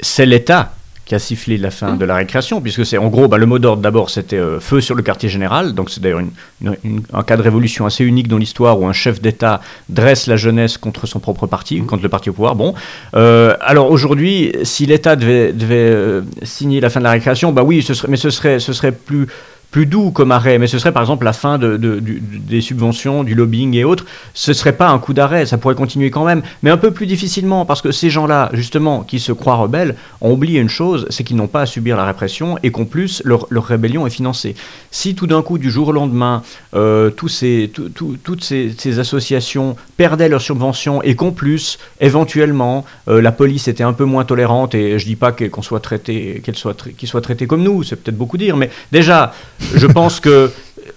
c'est 0.00 0.26
l'État 0.26 0.74
qui 1.12 1.16
a 1.16 1.18
sifflé 1.18 1.58
la 1.58 1.70
fin 1.70 1.92
Mm. 1.92 1.98
de 1.98 2.04
la 2.06 2.16
récréation, 2.16 2.62
puisque 2.62 2.86
c'est 2.86 2.96
en 2.96 3.08
gros, 3.08 3.28
bah, 3.28 3.36
le 3.36 3.44
mot 3.44 3.58
d'ordre 3.58 3.82
d'abord, 3.82 4.08
c'était 4.08 4.36
euh, 4.38 4.60
feu 4.60 4.80
sur 4.80 4.94
le 4.94 5.02
quartier 5.02 5.28
général. 5.28 5.74
Donc 5.74 5.90
c'est 5.90 6.00
d'ailleurs 6.00 6.20
une- 6.20 6.30
une- 6.62 6.76
une- 6.84 7.02
un 7.12 7.22
cas 7.22 7.36
de 7.36 7.42
révolution 7.42 7.84
assez 7.84 8.02
unique 8.02 8.28
dans 8.28 8.38
l'histoire 8.38 8.80
où 8.80 8.86
un 8.86 8.94
chef 8.94 9.20
d'État 9.20 9.60
dresse 9.90 10.26
la 10.26 10.36
jeunesse 10.36 10.78
contre 10.78 11.06
son 11.06 11.20
propre 11.20 11.46
parti, 11.46 11.82
Mm. 11.82 11.86
contre 11.86 12.02
le 12.02 12.08
parti 12.08 12.30
au 12.30 12.32
pouvoir. 12.32 12.54
Bon, 12.56 12.72
Euh, 13.14 13.54
alors 13.60 13.90
aujourd'hui, 13.90 14.52
si 14.62 14.86
l'État 14.86 15.16
devait, 15.16 15.52
devait 15.52 15.74
euh, 15.90 16.22
signer 16.44 16.80
la 16.80 16.88
fin 16.88 17.00
de 17.00 17.04
la 17.04 17.10
récréation, 17.10 17.52
bah 17.52 17.62
oui, 17.62 17.82
ce 17.82 17.92
serait, 17.92 18.08
mais 18.08 18.16
ce 18.16 18.30
serait, 18.30 18.58
ce 18.58 18.72
serait 18.72 18.92
plus 18.92 19.26
plus 19.72 19.86
doux 19.86 20.10
comme 20.10 20.30
arrêt, 20.30 20.58
mais 20.58 20.66
ce 20.66 20.78
serait 20.78 20.92
par 20.92 21.02
exemple 21.02 21.24
la 21.24 21.32
fin 21.32 21.58
des 21.58 22.60
subventions, 22.60 23.24
du 23.24 23.34
lobbying 23.34 23.74
et 23.74 23.84
autres. 23.84 24.04
Ce 24.34 24.52
serait 24.52 24.76
pas 24.76 24.90
un 24.90 24.98
coup 24.98 25.14
d'arrêt, 25.14 25.46
ça 25.46 25.56
pourrait 25.56 25.74
continuer 25.74 26.10
quand 26.10 26.24
même, 26.24 26.42
mais 26.62 26.70
un 26.70 26.76
peu 26.76 26.90
plus 26.90 27.06
difficilement 27.06 27.64
parce 27.64 27.80
que 27.80 27.90
ces 27.90 28.10
gens-là, 28.10 28.50
justement, 28.52 29.02
qui 29.02 29.18
se 29.18 29.32
croient 29.32 29.56
rebelles, 29.56 29.96
ont 30.20 30.32
oublié 30.32 30.60
une 30.60 30.68
chose, 30.68 31.06
c'est 31.08 31.24
qu'ils 31.24 31.36
n'ont 31.36 31.48
pas 31.48 31.62
à 31.62 31.66
subir 31.66 31.96
la 31.96 32.04
répression 32.04 32.58
et 32.62 32.70
qu'en 32.70 32.84
plus 32.84 33.22
leur, 33.24 33.48
rébellion 33.50 34.06
est 34.06 34.10
financée. 34.10 34.54
Si 34.90 35.14
tout 35.14 35.26
d'un 35.26 35.40
coup, 35.40 35.56
du 35.56 35.70
jour 35.70 35.88
au 35.88 35.92
lendemain, 35.92 36.42
euh, 36.74 37.08
toutes 37.08 37.30
ces, 37.30 38.98
associations 38.98 39.76
perdaient 39.96 40.28
leurs 40.28 40.42
subventions 40.42 41.02
et 41.02 41.16
qu'en 41.16 41.30
plus, 41.30 41.78
éventuellement, 41.98 42.84
euh, 43.08 43.22
la 43.22 43.32
police 43.32 43.68
était 43.68 43.84
un 43.84 43.94
peu 43.94 44.04
moins 44.04 44.24
tolérante 44.24 44.74
et 44.74 44.98
je 44.98 45.06
dis 45.06 45.16
pas 45.16 45.32
qu'on 45.32 45.62
soit 45.62 45.80
traité, 45.80 46.42
qu'elle 46.44 46.56
soit, 46.56 46.76
qu'ils 46.98 47.08
soient 47.08 47.22
traités 47.22 47.46
comme 47.46 47.62
nous, 47.62 47.82
c'est 47.84 47.96
peut-être 47.96 48.18
beaucoup 48.18 48.36
dire, 48.36 48.58
mais 48.58 48.68
déjà, 48.90 49.32
je 49.74 49.86
pense 49.86 50.20
que 50.20 50.50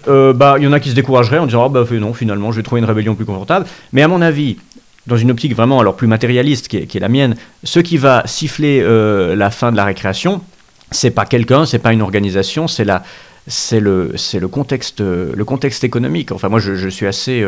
euh, 0.08 0.32
bah, 0.32 0.56
y 0.58 0.66
en 0.66 0.72
a 0.72 0.80
qui 0.80 0.90
se 0.90 0.94
décourageraient 0.94 1.38
en 1.38 1.46
disant 1.46 1.64
ah 1.64 1.68
bah 1.68 1.84
non 1.92 2.12
finalement 2.12 2.52
je 2.52 2.56
vais 2.56 2.62
trouver 2.62 2.80
une 2.80 2.86
rébellion 2.86 3.14
plus 3.14 3.24
confortable. 3.24 3.66
Mais 3.92 4.02
à 4.02 4.08
mon 4.08 4.22
avis, 4.22 4.56
dans 5.06 5.16
une 5.16 5.30
optique 5.30 5.54
vraiment 5.54 5.80
alors 5.80 5.96
plus 5.96 6.06
matérialiste 6.06 6.68
qui 6.68 6.76
est, 6.76 7.00
la 7.00 7.08
mienne, 7.08 7.36
ce 7.64 7.80
qui 7.80 7.96
va 7.96 8.22
siffler 8.26 8.80
euh, 8.82 9.34
la 9.34 9.50
fin 9.50 9.72
de 9.72 9.76
la 9.76 9.84
récréation, 9.84 10.40
c'est 10.90 11.10
pas 11.10 11.26
quelqu'un, 11.26 11.66
c'est 11.66 11.78
pas 11.78 11.92
une 11.92 12.02
organisation, 12.02 12.68
c'est 12.68 12.84
la 12.84 13.02
c'est 13.48 13.78
le 13.78 14.12
c'est 14.16 14.40
le 14.40 14.48
contexte 14.48 15.00
euh, 15.00 15.32
le 15.34 15.44
contexte 15.44 15.84
économique. 15.84 16.32
Enfin 16.32 16.48
moi 16.48 16.60
je, 16.60 16.88
suis 16.88 17.06
assez 17.06 17.44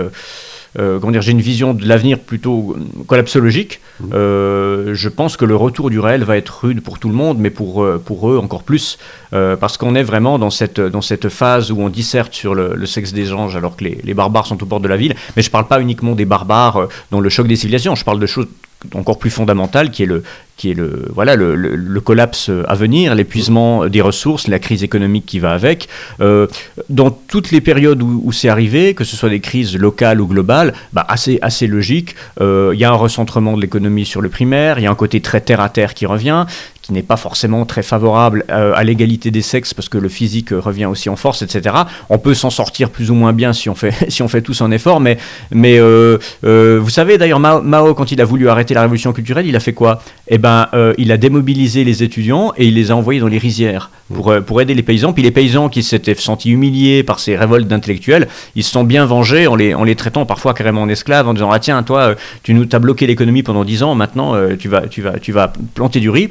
comment 0.76 1.12
dire, 1.12 1.22
j'ai 1.22 1.32
une 1.32 1.40
vision 1.40 1.74
de 1.74 1.86
l'avenir 1.86 2.18
plutôt 2.18 2.76
euh, 2.76 3.04
collapsologique. 3.06 3.80
Mhm. 4.00 4.10
Euh, 4.14 4.94
je 4.94 5.08
pense 5.08 5.36
que 5.36 5.44
le 5.44 5.56
retour 5.56 5.90
du 5.90 5.98
réel 5.98 6.24
va 6.24 6.36
être 6.36 6.64
rude 6.64 6.82
pour 6.82 6.98
tout 6.98 7.08
le 7.08 7.14
monde, 7.14 7.38
mais 7.38 7.50
pour, 7.50 7.82
euh, 7.82 8.02
pour 8.04 8.30
eux 8.30 8.38
encore 8.38 8.62
plus, 8.62 8.98
euh, 9.32 9.56
parce 9.56 9.76
qu'on 9.76 9.94
est 9.94 10.02
vraiment 10.02 10.38
dans 10.38 10.50
cette, 10.50 10.80
dans 10.80 11.02
cette 11.02 11.28
phase 11.28 11.70
où 11.70 11.80
on 11.80 11.88
disserte 11.88 12.34
sur 12.34 12.54
le, 12.54 12.74
le 12.74 12.86
sexe 12.86 13.12
des 13.12 13.32
anges 13.32 13.56
alors 13.56 13.76
que 13.76 13.84
les, 13.84 13.98
les 14.04 14.14
barbares 14.14 14.46
sont 14.46 14.62
aux 14.62 14.66
portes 14.66 14.82
de 14.82 14.88
la 14.88 14.96
ville. 14.96 15.14
Mais 15.36 15.42
je 15.42 15.48
ne 15.48 15.52
parle 15.52 15.66
pas 15.66 15.80
uniquement 15.80 16.14
des 16.14 16.24
barbares 16.24 16.76
euh, 16.76 16.88
dans 17.10 17.20
le 17.20 17.28
choc 17.28 17.46
des 17.46 17.56
civilisations, 17.56 17.94
je 17.94 18.04
parle 18.04 18.20
de 18.20 18.26
choses 18.26 18.46
encore 18.94 19.18
plus 19.18 19.30
fondamentales 19.30 19.90
qui 19.90 20.04
est 20.04 20.06
le, 20.06 20.22
qui 20.58 20.72
est 20.72 20.74
le, 20.74 21.06
voilà, 21.14 21.34
le, 21.36 21.54
le- 21.56 22.00
collapse 22.00 22.50
à 22.66 22.74
venir, 22.74 23.14
l'épuisement 23.14 23.86
des 23.86 24.00
ressources, 24.02 24.48
la 24.48 24.58
crise 24.58 24.82
économique 24.82 25.24
qui 25.24 25.38
va 25.38 25.52
avec. 25.52 25.88
Euh, 26.20 26.46
dans 26.90 27.10
toutes 27.10 27.50
les 27.50 27.60
périodes 27.60 28.02
où, 28.02 28.20
où 28.24 28.32
c'est 28.32 28.48
arrivé, 28.48 28.92
que 28.94 29.04
ce 29.04 29.16
soit 29.16 29.30
des 29.30 29.40
crises 29.40 29.76
locales 29.76 30.20
ou 30.20 30.26
globales, 30.26 30.74
bah, 30.92 31.06
assez, 31.08 31.38
assez 31.42 31.66
logique. 31.66 32.14
Euh, 32.40 32.72
Il 32.74 32.80
y 32.80 32.84
a 32.84 32.90
un 32.90 32.94
recentrement 32.94 33.56
de 33.56 33.62
l'économie 33.62 34.04
sur 34.04 34.20
le 34.20 34.28
primaire, 34.28 34.78
il 34.78 34.82
y 34.82 34.86
a 34.86 34.90
un 34.90 34.94
côté 34.94 35.20
très 35.20 35.40
terre 35.40 35.60
à 35.60 35.68
terre 35.68 35.94
qui 35.94 36.06
revient, 36.06 36.44
qui 36.88 36.94
n'est 36.94 37.02
pas 37.02 37.18
forcément 37.18 37.66
très 37.66 37.82
favorable 37.82 38.46
euh, 38.48 38.72
à 38.74 38.82
l'égalité 38.82 39.30
des 39.30 39.42
sexes 39.42 39.74
parce 39.74 39.90
que 39.90 39.98
le 39.98 40.08
physique 40.08 40.48
revient 40.52 40.86
aussi 40.86 41.10
en 41.10 41.16
force, 41.16 41.42
etc. 41.42 41.76
On 42.08 42.16
peut 42.16 42.32
s'en 42.32 42.48
sortir 42.48 42.88
plus 42.88 43.10
ou 43.10 43.14
moins 43.14 43.34
bien 43.34 43.52
si 43.52 43.68
on 43.68 43.74
fait, 43.74 43.92
si 44.08 44.22
on 44.22 44.28
fait 44.28 44.40
tous 44.40 44.62
un 44.62 44.70
effort, 44.70 44.98
mais, 44.98 45.18
mais 45.50 45.78
euh, 45.78 46.16
euh, 46.44 46.78
vous 46.80 46.88
savez 46.88 47.18
d'ailleurs 47.18 47.40
Mao, 47.40 47.92
quand 47.92 48.10
il 48.10 48.22
a 48.22 48.24
voulu 48.24 48.48
arrêter 48.48 48.72
la 48.72 48.80
révolution 48.80 49.12
culturelle, 49.12 49.46
il 49.46 49.54
a 49.54 49.60
fait 49.60 49.74
quoi? 49.74 50.00
Eh 50.28 50.38
ben, 50.38 50.68
il 50.96 51.12
a 51.12 51.18
démobilisé 51.18 51.84
les 51.84 52.02
étudiants 52.02 52.54
et 52.56 52.66
il 52.66 52.74
les 52.74 52.90
a 52.90 52.96
envoyés 52.96 53.20
dans 53.20 53.28
les 53.28 53.38
rizières 53.38 53.90
pour, 54.12 54.34
pour 54.46 54.60
aider 54.62 54.74
les 54.74 54.82
paysans. 54.82 55.12
Puis 55.12 55.22
les 55.22 55.30
paysans 55.30 55.68
qui 55.68 55.82
s'étaient 55.82 56.14
sentis 56.14 56.50
humiliés 56.50 57.02
par 57.02 57.18
ces 57.18 57.36
révoltes 57.36 57.68
d'intellectuels, 57.68 58.28
ils 58.54 58.64
se 58.64 58.70
sont 58.70 58.84
bien 58.84 59.04
vengés 59.04 59.46
en 59.46 59.56
les, 59.56 59.74
en 59.74 59.84
les 59.84 59.94
traitant 59.94 60.24
parfois 60.24 60.54
carrément 60.54 60.82
en 60.82 60.88
esclaves, 60.88 61.28
en 61.28 61.34
disant 61.34 61.50
ah 61.50 61.58
tiens 61.58 61.82
toi 61.82 62.14
tu 62.42 62.54
nous 62.54 62.66
as 62.72 62.78
bloqué 62.78 63.06
l'économie 63.06 63.42
pendant 63.42 63.64
10 63.64 63.82
ans, 63.82 63.94
maintenant 63.94 64.34
tu 64.58 64.68
vas 64.68 64.86
tu 64.88 65.02
vas 65.02 65.18
tu 65.18 65.32
vas 65.32 65.52
planter 65.74 66.00
du 66.00 66.08
riz. 66.08 66.30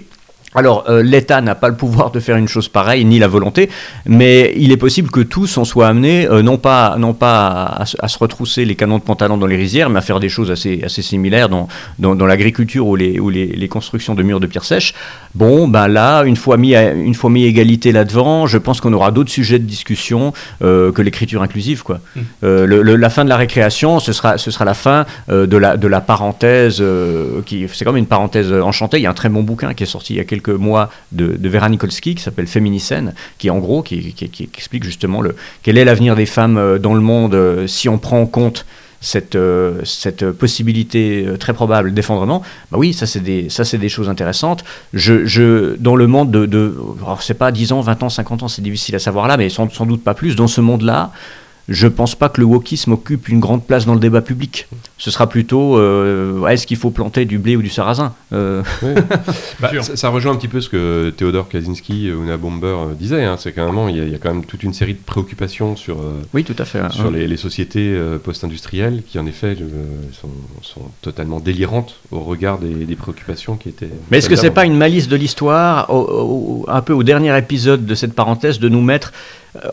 Alors, 0.57 0.85
euh, 0.89 1.03
l'État 1.03 1.39
n'a 1.39 1.53
pas 1.53 1.69
le 1.69 1.75
pouvoir 1.75 2.09
de 2.09 2.19
faire 2.19 2.35
une 2.35 2.47
chose 2.47 2.67
pareille, 2.67 3.05
ni 3.05 3.19
la 3.19 3.27
volonté, 3.27 3.69
mais 4.07 4.53
il 4.57 4.71
est 4.71 4.77
possible 4.77 5.11
que 5.11 5.19
tous 5.19 5.55
en 5.59 5.65
soient 5.65 5.87
amenés, 5.87 6.27
euh, 6.27 6.41
non 6.41 6.57
pas, 6.57 6.95
non 6.97 7.13
pas 7.13 7.47
à, 7.63 7.83
à 7.83 8.07
se- 8.07 8.17
retrousser 8.17 8.65
les 8.65 8.73
canons 8.73 8.97
de 8.97 9.03
pantalon 9.03 9.37
dans 9.37 9.45
les 9.45 9.55
rizières, 9.55 9.91
mais 9.91 9.99
à 9.99 10.01
faire 10.01 10.19
des 10.19 10.29
choses 10.29 10.49
assez, 10.49 10.81
assez 10.83 11.03
similaires 11.03 11.47
dans, 11.47 11.67
dans, 11.99 12.15
dans 12.15 12.25
l'agriculture 12.25 12.87
ou, 12.87 12.95
les, 12.95 13.19
ou 13.19 13.29
les, 13.29 13.45
les 13.45 13.67
constructions 13.67 14.15
de 14.15 14.23
murs 14.23 14.39
de 14.39 14.47
pierre 14.47 14.63
sèche. 14.63 14.95
Bon, 15.35 15.67
ben 15.67 15.87
là, 15.87 16.23
une 16.23 16.35
fois 16.35 16.57
mis, 16.57 16.73
à- 16.75 16.91
une 16.91 17.13
fois 17.13 17.29
mis 17.29 17.43
égalité 17.45 17.91
là-devant, 17.91 18.47
je 18.47 18.57
pense 18.57 18.81
qu'on 18.81 18.93
aura 18.93 19.11
d'autres 19.11 19.29
sujets 19.29 19.59
de 19.59 19.65
discussion 19.65 20.33
euh, 20.63 20.91
que 20.91 21.03
l'écriture 21.03 21.43
inclusive. 21.43 21.83
Quoi. 21.83 21.99
Le- 22.41 22.65
le- 22.65 22.95
la 22.95 23.09
fin 23.11 23.23
de 23.23 23.29
la 23.29 23.37
récréation, 23.37 23.99
ce 23.99 24.11
sera, 24.11 24.39
ce 24.39 24.49
sera 24.49 24.65
la 24.65 24.73
fin 24.73 25.05
de, 25.29 25.55
la, 25.57 25.77
de 25.77 25.87
la 25.87 26.01
parenthèse, 26.01 26.83
qui 27.45 27.67
c'est 27.71 27.85
comme 27.85 27.97
une 27.97 28.07
parenthèse 28.07 28.51
enchantée. 28.51 28.97
Il 28.97 29.03
y 29.03 29.05
a 29.05 29.11
un 29.11 29.13
très 29.13 29.29
bon 29.29 29.43
bouquin 29.43 29.75
qui 29.75 29.83
est 29.83 29.85
sorti 29.85 30.13
il 30.15 30.17
y 30.17 30.19
a 30.19 30.23
quelques 30.23 30.46
mois 30.51 30.89
de, 31.11 31.37
Vera 31.47 31.69
Nikolsky 31.69 32.15
qui 32.15 32.23
s'appelle 32.23 32.47
Féminicène, 32.47 33.13
qui 33.37 33.49
en 33.49 33.59
gros 33.59 33.81
qui, 33.81 34.13
explique 34.55 34.83
justement 34.83 35.21
le, 35.21 35.35
quel 35.63 35.77
est 35.77 35.85
l'avenir 35.85 36.15
des 36.15 36.25
femmes 36.25 36.57
euh, 36.57 36.79
dans 36.79 36.93
le 36.93 37.01
monde 37.01 37.35
euh, 37.35 37.67
si 37.67 37.89
on 37.89 37.97
prend 37.97 38.21
en 38.21 38.25
compte 38.25 38.65
cette, 38.99 39.35
euh, 39.35 39.81
cette 39.83 40.31
possibilité 40.31 41.27
très 41.39 41.53
probable 41.53 41.93
d'effondrement, 41.93 42.41
bah 42.71 42.79
oui, 42.79 42.93
ça 42.93 43.05
c'est 43.05 43.19
des, 43.19 43.47
des 43.73 43.89
choses 43.89 44.09
intéressantes. 44.09 44.63
Je, 44.93 45.25
je, 45.25 45.75
dans 45.75 45.95
le 45.95 46.07
monde 46.07 46.31
de, 46.31 46.47
de 46.47 46.75
alors 47.03 47.21
c'est 47.21 47.35
pas 47.35 47.51
10 47.51 47.73
ans, 47.73 47.81
20 47.81 48.03
ans, 48.03 48.09
50 48.09 48.43
ans, 48.43 48.47
c'est 48.47 48.63
difficile 48.63 48.95
à 48.95 48.99
savoir 48.99 49.27
là, 49.27 49.37
mais 49.37 49.49
sans 49.49 49.67
doute 49.85 50.03
pas 50.03 50.15
plus, 50.15 50.35
dans 50.35 50.47
ce 50.47 50.61
monde-là, 50.61 51.11
je 51.69 51.87
pense 51.87 52.15
pas 52.15 52.29
que 52.29 52.39
le 52.39 52.47
wokisme 52.47 52.93
occupe 52.93 53.27
une 53.27 53.39
grande 53.39 53.65
place 53.65 53.85
dans 53.85 53.93
le 53.93 53.99
débat 53.99 54.21
public. 54.21 54.67
Ce 54.97 55.11
sera 55.11 55.27
plutôt 55.27 55.77
euh, 55.77 56.47
est-ce 56.47 56.65
qu'il 56.65 56.77
faut 56.77 56.91
planter 56.91 57.25
du 57.25 57.39
blé 57.39 57.57
ou 57.57 57.61
du 57.61 57.69
sarrasin 57.69 58.13
euh, 58.33 58.63
bah, 59.59 59.71
ça, 59.81 59.97
ça, 59.97 60.09
rejoint 60.09 60.31
un 60.31 60.37
petit 60.37 60.47
peu 60.47 60.61
ce 60.61 60.69
que 60.69 61.09
Théodore 61.09 61.49
Kaczynski 61.49 62.11
ou 62.11 62.23
Una 62.23 62.37
Bomber 62.37 62.67
euh, 62.67 62.93
disait. 62.93 63.25
Hein. 63.25 63.35
c'est 63.37 63.51
qu'à 63.51 63.63
un 63.63 63.67
moment, 63.67 63.89
il 63.89 64.09
y, 64.09 64.15
a 64.15 64.17
quand 64.17 64.33
même 64.33 64.45
toute 64.45 64.63
une 64.63 64.73
série 64.73 64.93
de 64.93 64.99
préoccupations 65.05 65.75
sur, 65.75 65.97
oui, 66.33 66.45
tout 66.45 66.55
à 66.57 66.63
fait, 66.63 66.89
sur 66.91 67.11
les, 67.11 67.27
les, 67.27 67.37
sociétés 67.37 67.99
post-industrielles 68.23 69.03
qui, 69.05 69.19
en 69.19 69.25
effet, 69.25 69.57
sont, 70.13 70.29
sont, 70.61 70.81
totalement 71.01 71.39
délirantes 71.39 71.99
au 72.11 72.21
regard 72.21 72.59
des, 72.59 72.85
des 72.85 72.95
préoccupations 72.95 73.57
qui 73.57 73.69
étaient. 73.69 73.89
Mais 74.09 74.19
est-ce 74.19 74.29
que 74.29 74.35
c'est 74.35 74.51
pas 74.51 74.65
une 74.65 74.77
malice 74.77 75.07
de 75.07 75.15
l'histoire, 75.15 75.89
un 76.67 76.81
peu 76.81 76.93
au 76.93 77.03
dernier 77.03 77.37
épisode 77.37 77.85
de 77.85 77.95
cette 77.95 78.13
parenthèse, 78.13 78.59
de 78.59 78.69
nous 78.69 78.81
mettre 78.81 79.11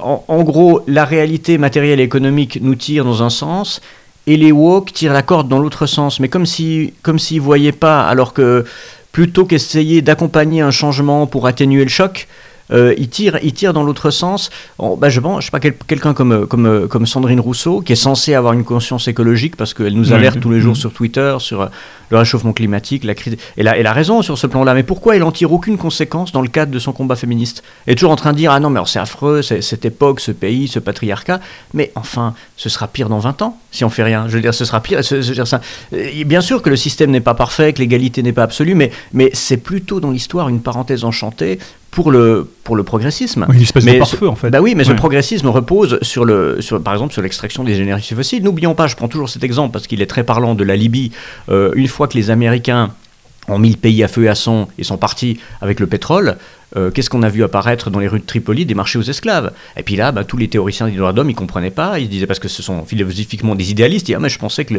en, 0.01 0.43
gros, 0.43 0.82
la 0.87 1.05
réalité 1.05 1.59
matérielle 1.59 2.01
et 2.01 2.05
économique 2.05 2.59
nous 2.61 2.74
tire 2.74 3.05
dans 3.05 3.22
un 3.22 3.30
sens 3.30 3.80
et 4.26 4.37
les 4.37 4.53
woke 4.53 4.93
tirent 4.93 5.12
la 5.12 5.22
corde 5.22 5.49
dans 5.49 5.59
l'autre 5.59 5.87
sens. 5.87 6.20
Mais 6.20 6.28
comme 6.28 6.47
s'ils 6.47 6.93
comme 7.03 7.18
voyaient 7.41 7.72
pas, 7.72 8.07
alors 8.07 8.32
que 8.32 8.64
plutôt 9.12 9.45
qu'essayer 9.45 10.03
d'accompagner 10.03 10.61
un 10.61 10.70
changement 10.70 11.26
pour 11.26 11.47
atténuer 11.47 11.85
le 11.85 11.91
choc, 11.91 12.26
euh, 12.73 12.95
ils, 12.97 13.09
tirent, 13.09 13.39
ils 13.43 13.53
tirent 13.53 13.73
dans 13.73 13.83
l'autre 13.83 14.11
sens. 14.11 14.51
bah, 14.79 15.09
je 15.09 15.21
pense, 15.21 15.41
je 15.41 15.47
sais 15.47 15.51
pas, 15.51 15.61
quelqu'un 15.61 16.15
comme, 16.15 16.47
comme, 16.47 16.89
comme 16.89 17.07
Sandrine 17.07 17.41
Rousseau, 17.41 17.81
qui 17.81 17.93
est 17.93 17.97
censée 17.97 18.35
avoir 18.35 18.53
une 18.53 18.65
conscience 18.65 19.09
écologique 19.09 19.57
parce 19.57 19.75
qu'elle 19.75 19.95
nous 19.95 20.12
alerte 20.12 20.41
tous 20.41 20.51
les 20.51 20.61
jours 20.61 20.77
sur 20.77 20.93
Twitter 20.93 21.37
sur 21.39 21.69
le 22.11 22.19
réchauffement 22.19 22.53
climatique, 22.53 23.05
la 23.05 23.15
crise. 23.15 23.37
Elle 23.57 23.69
a, 23.69 23.77
elle 23.77 23.87
a 23.87 23.93
raison 23.93 24.23
sur 24.23 24.39
ce 24.39 24.47
plan-là, 24.47 24.75
mais 24.75 24.83
pourquoi 24.83 25.17
elle 25.17 25.23
n'en 25.23 25.33
tire 25.33 25.53
aucune 25.53 25.77
conséquence 25.79 26.33
dans 26.33 26.43
le 26.43 26.49
cadre 26.49 26.73
de 26.73 26.79
son 26.79 26.93
combat 26.93 27.17
féministe? 27.17 27.62
Elle 27.87 27.93
est 27.93 27.97
toujours 27.97 28.12
en 28.12 28.17
train 28.17 28.33
de 28.33 28.39
dire 28.39 28.53
Ah 28.53 28.61
non, 28.61 28.71
mais 28.71 28.81
c'est 28.87 28.99
affreux, 28.99 29.43
cette 29.43 29.85
époque, 29.85 30.21
ce 30.21 30.31
pays, 30.31 30.69
ce 30.69 30.79
patriarcat. 30.79 31.41
Mais 31.73 31.93
enfin, 31.95 32.35
ce 32.57 32.69
sera 32.69 32.89
pire 32.89 33.09
dans 33.09 33.19
20 33.19 33.43
ans 33.43 33.59
si 33.71 33.85
on 33.85 33.91
fait 33.91 34.05
rien. 34.05 34.27
Je 34.29 34.35
veux 34.35 34.41
dire, 34.41 34.55
ce 34.55 34.65
sera 34.65 34.81
pire. 34.81 35.01
Veux 35.11 35.21
dire, 35.21 35.47
ça, 35.47 35.61
bien 36.25 36.41
sûr 36.41 36.62
que 36.62 36.71
le 36.71 36.77
système 36.77 37.11
n'est 37.11 37.21
pas 37.21 37.35
parfait, 37.35 37.73
que 37.73 37.79
l'égalité 37.81 38.23
n'est 38.23 38.33
pas 38.33 38.45
absolue, 38.45 38.75
mais, 38.75 38.91
mais 39.12 39.31
c'est 39.33 39.57
plutôt 39.57 40.01
dans 40.01 40.11
l'histoire 40.11 40.49
une 40.49 40.61
parenthèse 40.61 41.05
enchantée 41.05 41.59
pour 41.95 42.11
le, 42.11 42.49
pour 42.64 42.74
le 42.74 42.82
progressisme. 42.82 43.47
une 43.53 43.62
espèce 43.62 43.84
mais 43.84 43.95
de 43.95 43.99
pare-feu, 44.01 44.28
en 44.28 44.34
fait. 44.34 44.51
Bah 44.51 44.61
oui, 44.61 44.74
mais 44.74 44.82
ce 44.82 44.92
progressisme 44.92 45.47
repose 45.47 45.99
sur, 46.03 46.24
le, 46.24 46.61
sur, 46.61 46.82
par 46.82 46.92
exemple, 46.92 47.12
sur 47.12 47.22
l'extraction 47.22 47.62
des 47.62 47.80
énergies 47.80 48.14
fossiles. 48.14 48.42
N'oublions 48.42 48.74
pas, 48.74 48.88
je 48.88 48.97
prends 48.97 49.09
toujours 49.09 49.28
cet 49.28 49.45
exemple 49.45 49.72
parce 49.72 49.86
qu'il 49.86 50.03
est 50.03 50.07
très 50.07 50.24
parlant 50.24 50.57
de 50.57 50.64
la 50.64 50.74
Libye. 50.74 51.12
Euh, 51.49 51.70
une 51.76 51.86
fois 51.86 52.09
que 52.09 52.14
les 52.14 52.30
Américains 52.30 52.90
ont 53.47 53.59
mis 53.59 53.70
le 53.70 53.76
pays 53.76 54.03
à 54.03 54.09
feu 54.09 54.24
et 54.24 54.28
à 54.28 54.34
sang 54.34 54.68
et 54.76 54.82
sont 54.82 54.97
partis 54.97 55.38
avec 55.61 55.78
le 55.78 55.86
pétrole, 55.86 56.36
euh, 56.76 56.90
qu'est-ce 56.90 57.09
qu'on 57.09 57.22
a 57.22 57.28
vu 57.28 57.45
apparaître 57.45 57.90
dans 57.90 58.01
les 58.01 58.09
rues 58.09 58.18
de 58.18 58.24
Tripoli 58.24 58.66
Des 58.66 58.74
marchés 58.74 58.99
aux 58.99 59.03
esclaves? 59.03 59.53
Et 59.76 59.84
puis 59.84 59.95
là, 59.95 60.11
bah, 60.11 60.24
tous 60.24 60.36
les 60.36 60.49
théoriciens 60.49 60.88
des 60.88 60.97
droits 60.97 61.12
d'homme, 61.12 61.30
ils 61.30 61.36
comprenaient 61.36 61.70
pas. 61.70 62.01
Ils 62.01 62.09
disaient 62.09 62.26
parce 62.26 62.40
que 62.40 62.49
ce 62.49 62.62
sont 62.62 62.84
philosophiquement 62.84 63.55
des 63.55 63.70
idéalistes. 63.70 64.07
Ils 64.09 64.12
disaient, 64.12 64.16
ah, 64.16 64.20
mais 64.20 64.28
je 64.28 64.38
pensais 64.40 64.64
que 64.64 64.74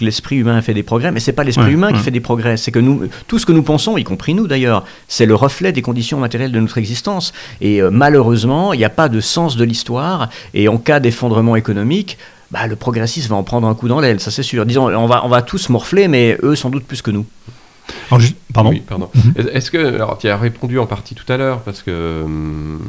l'esprit 0.00 0.36
humain 0.36 0.56
a 0.56 0.62
fait 0.62 0.74
des 0.74 0.82
progrès, 0.82 1.10
mais 1.12 1.20
c'est 1.20 1.32
pas 1.32 1.44
l'esprit 1.44 1.72
humain 1.72 1.92
qui 1.92 2.00
fait 2.00 2.10
des 2.10 2.20
progrès, 2.20 2.56
c'est 2.56 2.70
que 2.70 2.78
nous, 2.78 3.08
tout 3.26 3.38
ce 3.38 3.46
que 3.46 3.52
nous 3.52 3.62
pensons, 3.62 3.96
y 3.96 4.04
compris 4.04 4.34
nous 4.34 4.46
d'ailleurs, 4.46 4.84
c'est 5.08 5.26
le 5.26 5.34
reflet 5.34 5.72
des 5.72 5.82
conditions 5.82 6.18
matérielles 6.18 6.52
de 6.52 6.60
notre 6.60 6.78
existence. 6.78 7.32
Et 7.60 7.80
euh, 7.80 7.90
malheureusement, 7.90 8.72
il 8.72 8.78
n'y 8.78 8.84
a 8.84 8.90
pas 8.90 9.08
de 9.08 9.20
sens 9.20 9.56
de 9.56 9.64
l'histoire, 9.64 10.28
et 10.54 10.68
en 10.68 10.78
cas 10.78 11.00
d'effondrement 11.00 11.56
économique, 11.56 12.18
bah, 12.50 12.66
le 12.66 12.76
progressisme 12.76 13.30
va 13.30 13.36
en 13.36 13.42
prendre 13.42 13.66
un 13.66 13.74
coup 13.74 13.88
dans 13.88 14.00
l'aile, 14.00 14.20
ça 14.20 14.30
c'est 14.30 14.42
sûr. 14.42 14.66
Disons, 14.66 14.86
on 14.94 15.06
va, 15.06 15.24
on 15.24 15.28
va 15.28 15.42
tous 15.42 15.68
morfler, 15.68 16.08
mais 16.08 16.38
eux 16.42 16.54
sans 16.54 16.70
doute 16.70 16.84
plus 16.84 17.02
que 17.02 17.10
nous. 17.10 17.26
pardon. 18.52 18.72
pardon. 18.86 19.10
Mhm. 19.14 19.48
Est-ce 19.52 19.70
que, 19.70 19.94
alors 19.94 20.18
tu 20.18 20.28
as 20.28 20.36
répondu 20.36 20.78
en 20.78 20.86
partie 20.86 21.14
tout 21.14 21.30
à 21.32 21.36
l'heure, 21.36 21.60
parce 21.60 21.82
que, 21.82 22.22
hum, 22.24 22.80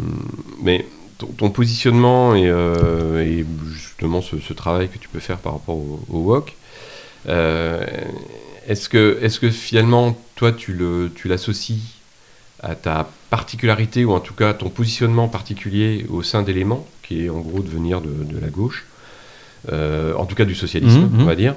mais 0.62 0.86
ton, 1.38 1.50
positionnement 1.50 2.36
et, 2.36 2.48
euh, 2.48 3.24
et, 3.26 3.46
justement 3.72 4.22
ce, 4.22 4.54
travail 4.54 4.90
que 4.90 4.98
tu 4.98 5.10
peux 5.10 5.20
faire 5.20 5.38
par 5.38 5.54
rapport 5.54 5.76
au, 5.76 6.00
au 6.10 6.20
WOC, 6.20 6.50
euh, 6.50 6.52
est-ce 7.26 8.90
que, 8.90 9.20
est 9.22 9.40
que 9.40 9.50
finalement, 9.50 10.18
toi, 10.36 10.52
tu 10.52 10.74
l'associes 11.26 11.76
tu 11.76 12.68
à 12.68 12.76
ta 12.76 13.10
particularité, 13.30 14.06
ou 14.06 14.14
en 14.14 14.20
tout 14.20 14.34
cas 14.34 14.54
ton 14.54 14.70
positionnement 14.70 15.28
particulier 15.28 16.06
au 16.10 16.24
sein 16.24 16.42
d'éléments, 16.42 16.88
qui 17.04 17.26
est 17.26 17.30
en 17.30 17.40
gros 17.40 17.60
de 17.60 17.70
venir 17.70 18.02
de, 18.02 18.10
de 18.10 18.40
la 18.40 18.48
gauche 18.48 18.86
euh, 19.72 20.14
en 20.14 20.26
tout 20.26 20.36
cas 20.36 20.46
du 20.46 20.56
socialisme, 20.56 21.10
mhm, 21.12 21.22
on 21.22 21.26
va 21.26 21.32
mhm. 21.34 21.38
dire. 21.38 21.56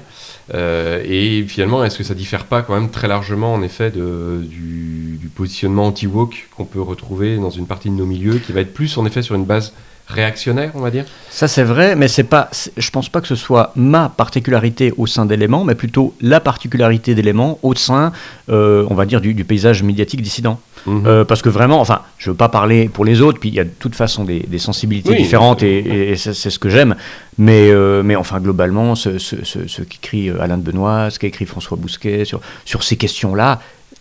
Euh, 0.53 1.01
et 1.05 1.43
finalement, 1.47 1.83
est-ce 1.83 1.97
que 1.97 2.03
ça 2.03 2.13
diffère 2.13 2.45
pas 2.45 2.61
quand 2.61 2.73
même 2.73 2.89
très 2.89 3.07
largement, 3.07 3.53
en 3.53 3.61
effet, 3.61 3.89
de, 3.91 4.41
du, 4.43 5.17
du, 5.19 5.27
positionnement 5.27 5.87
anti-woke 5.87 6.49
qu'on 6.55 6.65
peut 6.65 6.81
retrouver 6.81 7.37
dans 7.37 7.49
une 7.49 7.67
partie 7.67 7.89
de 7.89 7.95
nos 7.95 8.05
milieux, 8.05 8.39
qui 8.39 8.51
va 8.51 8.61
être 8.61 8.73
plus, 8.73 8.97
en 8.97 9.05
effet, 9.05 9.21
sur 9.21 9.35
une 9.35 9.45
base 9.45 9.73
réactionnaire, 10.13 10.71
on 10.75 10.81
va 10.81 10.91
dire? 10.91 11.05
Ça 11.29 11.47
c'est 11.47 11.63
vrai, 11.63 11.95
mais 11.95 12.07
c'est 12.07 12.23
pas, 12.23 12.49
je 12.77 12.89
pense 12.89 13.09
pas 13.09 13.21
que 13.21 13.27
ce 13.27 13.35
soit 13.35 13.71
ma 13.75 14.09
particularité 14.09 14.93
au 14.97 15.07
sein 15.07 15.25
d'éléments, 15.25 15.63
mais 15.63 15.75
plutôt 15.75 16.13
la 16.21 16.39
particularité 16.39 17.15
d'éléments 17.15 17.59
au 17.63 17.75
sein, 17.75 18.11
euh, 18.49 18.85
on 18.89 18.95
va 18.95 19.05
dire, 19.05 19.21
du, 19.21 19.33
paysage 19.43 19.83
médiatique 19.83 20.21
dissident. 20.21 20.59
Mhm. 20.85 21.03
Euh, 21.05 21.25
parce 21.25 21.41
que 21.41 21.49
vraiment, 21.49 21.79
enfin, 21.79 22.01
je 22.17 22.31
veux 22.31 22.35
pas 22.35 22.49
parler 22.49 22.89
pour 22.89 23.05
les 23.05 23.21
autres, 23.21 23.39
puis 23.39 23.49
il 23.49 23.55
y 23.55 23.59
a 23.59 23.63
de 23.63 23.69
toute 23.69 23.95
façon 23.95 24.23
des, 24.23 24.45
sensibilités 24.57 25.15
différentes 25.15 25.63
et, 25.63 26.15
c'est 26.15 26.33
ce 26.33 26.59
que 26.59 26.69
j'aime, 26.69 26.95
mais, 27.37 27.69
euh, 27.69 28.03
mais 28.03 28.15
enfin, 28.15 28.39
globalement, 28.39 28.95
ce, 28.95 29.17
ce, 29.17 29.81
qu'écrit 29.83 30.29
Alain 30.29 30.57
de 30.57 30.63
Benoît, 30.63 31.09
ce 31.09 31.19
qu'écrit 31.19 31.45
François 31.45 31.77
Bousquet 31.77 32.25
sur, 32.25 32.41
sur 32.65 32.83
ces 32.83 32.97
questions-là, 32.97 33.59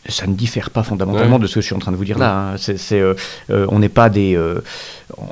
ça 0.08 0.26
ne 0.26 0.34
diffère 0.34 0.70
pas 0.70 0.82
fondamentalement 0.82 1.38
de 1.38 1.46
ce 1.46 1.56
que 1.56 1.60
je 1.60 1.66
suis 1.66 1.74
en 1.74 1.78
train 1.78 1.92
de 1.92 1.96
vous 1.96 2.04
dire 2.04 2.18
là. 2.18 2.54
Hein. 2.54 2.56
C'est, 2.56 3.00
euh, 3.00 3.14
euh, 3.50 3.66
on 3.68 3.78
n'est 3.78 3.90
pas 3.90 4.08
des, 4.08 4.34
euh, 4.34 4.60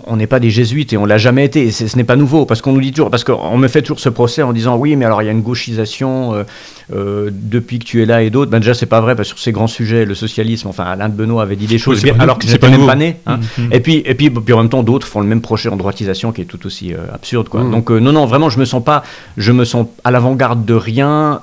on 0.06 0.16
n'est 0.16 0.26
pas 0.26 0.40
des 0.40 0.50
jésuites 0.50 0.92
et 0.92 0.98
on 0.98 1.06
l'a 1.06 1.16
jamais 1.16 1.44
été. 1.44 1.62
Et 1.66 1.70
ce 1.70 1.96
n'est 1.96 2.04
pas 2.04 2.16
nouveau 2.16 2.44
parce 2.44 2.60
qu'on 2.60 2.72
nous 2.72 2.80
dit 2.80 2.92
toujours, 2.92 3.10
parce 3.10 3.24
qu'on 3.24 3.56
me 3.56 3.68
fait 3.68 3.80
toujours 3.80 3.98
ce 3.98 4.10
procès 4.10 4.42
en 4.42 4.52
disant 4.52 4.76
oui, 4.76 4.94
mais 4.94 5.06
alors 5.06 5.22
il 5.22 5.26
y 5.26 5.28
a 5.28 5.32
une 5.32 5.40
gauchisation 5.40 6.44
depuis 6.90 7.78
que 7.78 7.84
tu 7.84 8.02
es 8.02 8.06
là 8.06 8.22
et 8.22 8.30
d'autres. 8.30 8.50
Ben 8.50 8.58
déjà 8.58 8.74
c'est 8.74 8.86
pas 8.86 9.00
vrai 9.00 9.16
parce 9.16 9.28
que 9.28 9.36
sur 9.36 9.42
ces 9.42 9.52
grands 9.52 9.66
sujets, 9.66 10.04
le 10.04 10.14
socialisme, 10.14 10.68
enfin 10.68 10.84
Alain 10.84 11.08
de 11.08 11.14
Benoît 11.14 11.42
avait 11.42 11.56
dit 11.56 11.66
des 11.66 11.78
choses 11.78 12.04
alors 12.18 12.38
que 12.38 12.46
c'était 12.46 12.68
même 12.68 12.86
pas 12.86 12.96
né. 12.96 13.16
Hein. 13.26 13.40
Mm-hmm. 13.40 13.72
Et 13.72 13.80
puis 13.80 14.02
et 14.04 14.14
puis, 14.14 14.30
puis, 14.30 14.52
en 14.52 14.58
même 14.58 14.68
temps 14.68 14.82
d'autres 14.82 15.06
font 15.06 15.20
le 15.20 15.26
même 15.26 15.40
procès 15.40 15.68
en 15.70 15.76
droitisation 15.76 16.32
qui 16.32 16.42
est 16.42 16.46
tout 16.46 16.66
aussi 16.66 16.92
absurde 17.12 17.48
quoi. 17.48 17.62
Mm. 17.62 17.70
Donc 17.70 17.90
non 17.90 18.12
non 18.12 18.26
vraiment 18.26 18.50
je 18.50 18.58
me 18.58 18.66
sens 18.66 18.84
pas, 18.84 19.02
je 19.38 19.52
me 19.52 19.64
sens 19.64 19.86
à 20.04 20.10
l'avant-garde 20.10 20.66
de 20.66 20.74
rien. 20.74 21.40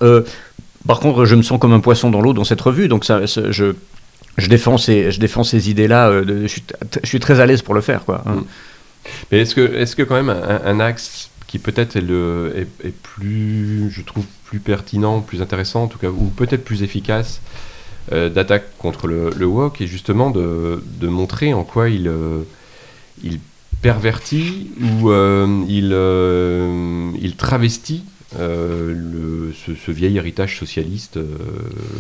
Par 0.87 0.99
contre, 0.99 1.25
je 1.25 1.35
me 1.35 1.41
sens 1.41 1.59
comme 1.59 1.73
un 1.73 1.79
poisson 1.79 2.11
dans 2.11 2.21
l'eau 2.21 2.33
dans 2.33 2.43
cette 2.43 2.61
revue, 2.61 2.87
donc 2.87 3.05
ça, 3.05 3.21
je, 3.25 3.73
défends 4.47 4.77
ces, 4.77 5.11
je 5.11 5.19
défends 5.19 5.43
ces 5.43 5.69
idées-là. 5.69 6.09
Euh, 6.09 6.47
je, 6.47 7.07
suis 7.07 7.19
très 7.19 7.39
à 7.39 7.45
l'aise 7.45 7.61
pour 7.61 7.73
le 7.73 7.81
faire. 7.81 8.03
Hein. 8.07 8.35
Mm. 8.35 8.43
Mais 9.31 9.39
est-ce 9.41 9.55
que, 9.55 9.61
est-ce 9.61 9.95
que 9.95 10.03
quand 10.03 10.15
même 10.15 10.29
un, 10.29 10.79
axe 10.79 11.29
qui 11.47 11.59
peut-être 11.59 11.95
est, 11.95 12.01
le, 12.01 12.67
est, 12.83 12.91
plus, 12.91 13.89
je 13.91 14.01
trouve, 14.01 14.25
plus 14.45 14.59
pertinent, 14.59 15.21
plus 15.21 15.41
intéressant, 15.41 15.83
en 15.83 15.87
tout 15.87 15.99
cas, 15.99 16.09
ou 16.09 16.25
peut-être 16.25 16.63
plus 16.63 16.83
efficace 16.83 17.41
euh, 18.11 18.29
d'attaque 18.29 18.65
contre 18.77 19.07
le, 19.07 19.31
le 19.35 19.45
WOC, 19.45 19.81
est 19.81 19.87
justement 19.87 20.31
de, 20.31 20.83
de, 20.99 21.07
montrer 21.07 21.53
en 21.53 21.63
quoi 21.63 21.89
il, 21.89 22.07
euh, 22.07 22.41
il 23.23 23.39
pervertit 23.81 24.71
ou 24.81 25.11
il, 25.67 25.95
il 27.21 27.35
travestit 27.35 28.03
euh, 28.39 28.93
le, 28.93 29.53
ce, 29.53 29.91
vieil 29.91 30.17
héritage 30.17 30.57
socialiste 30.57 31.17
euh, 31.17 31.25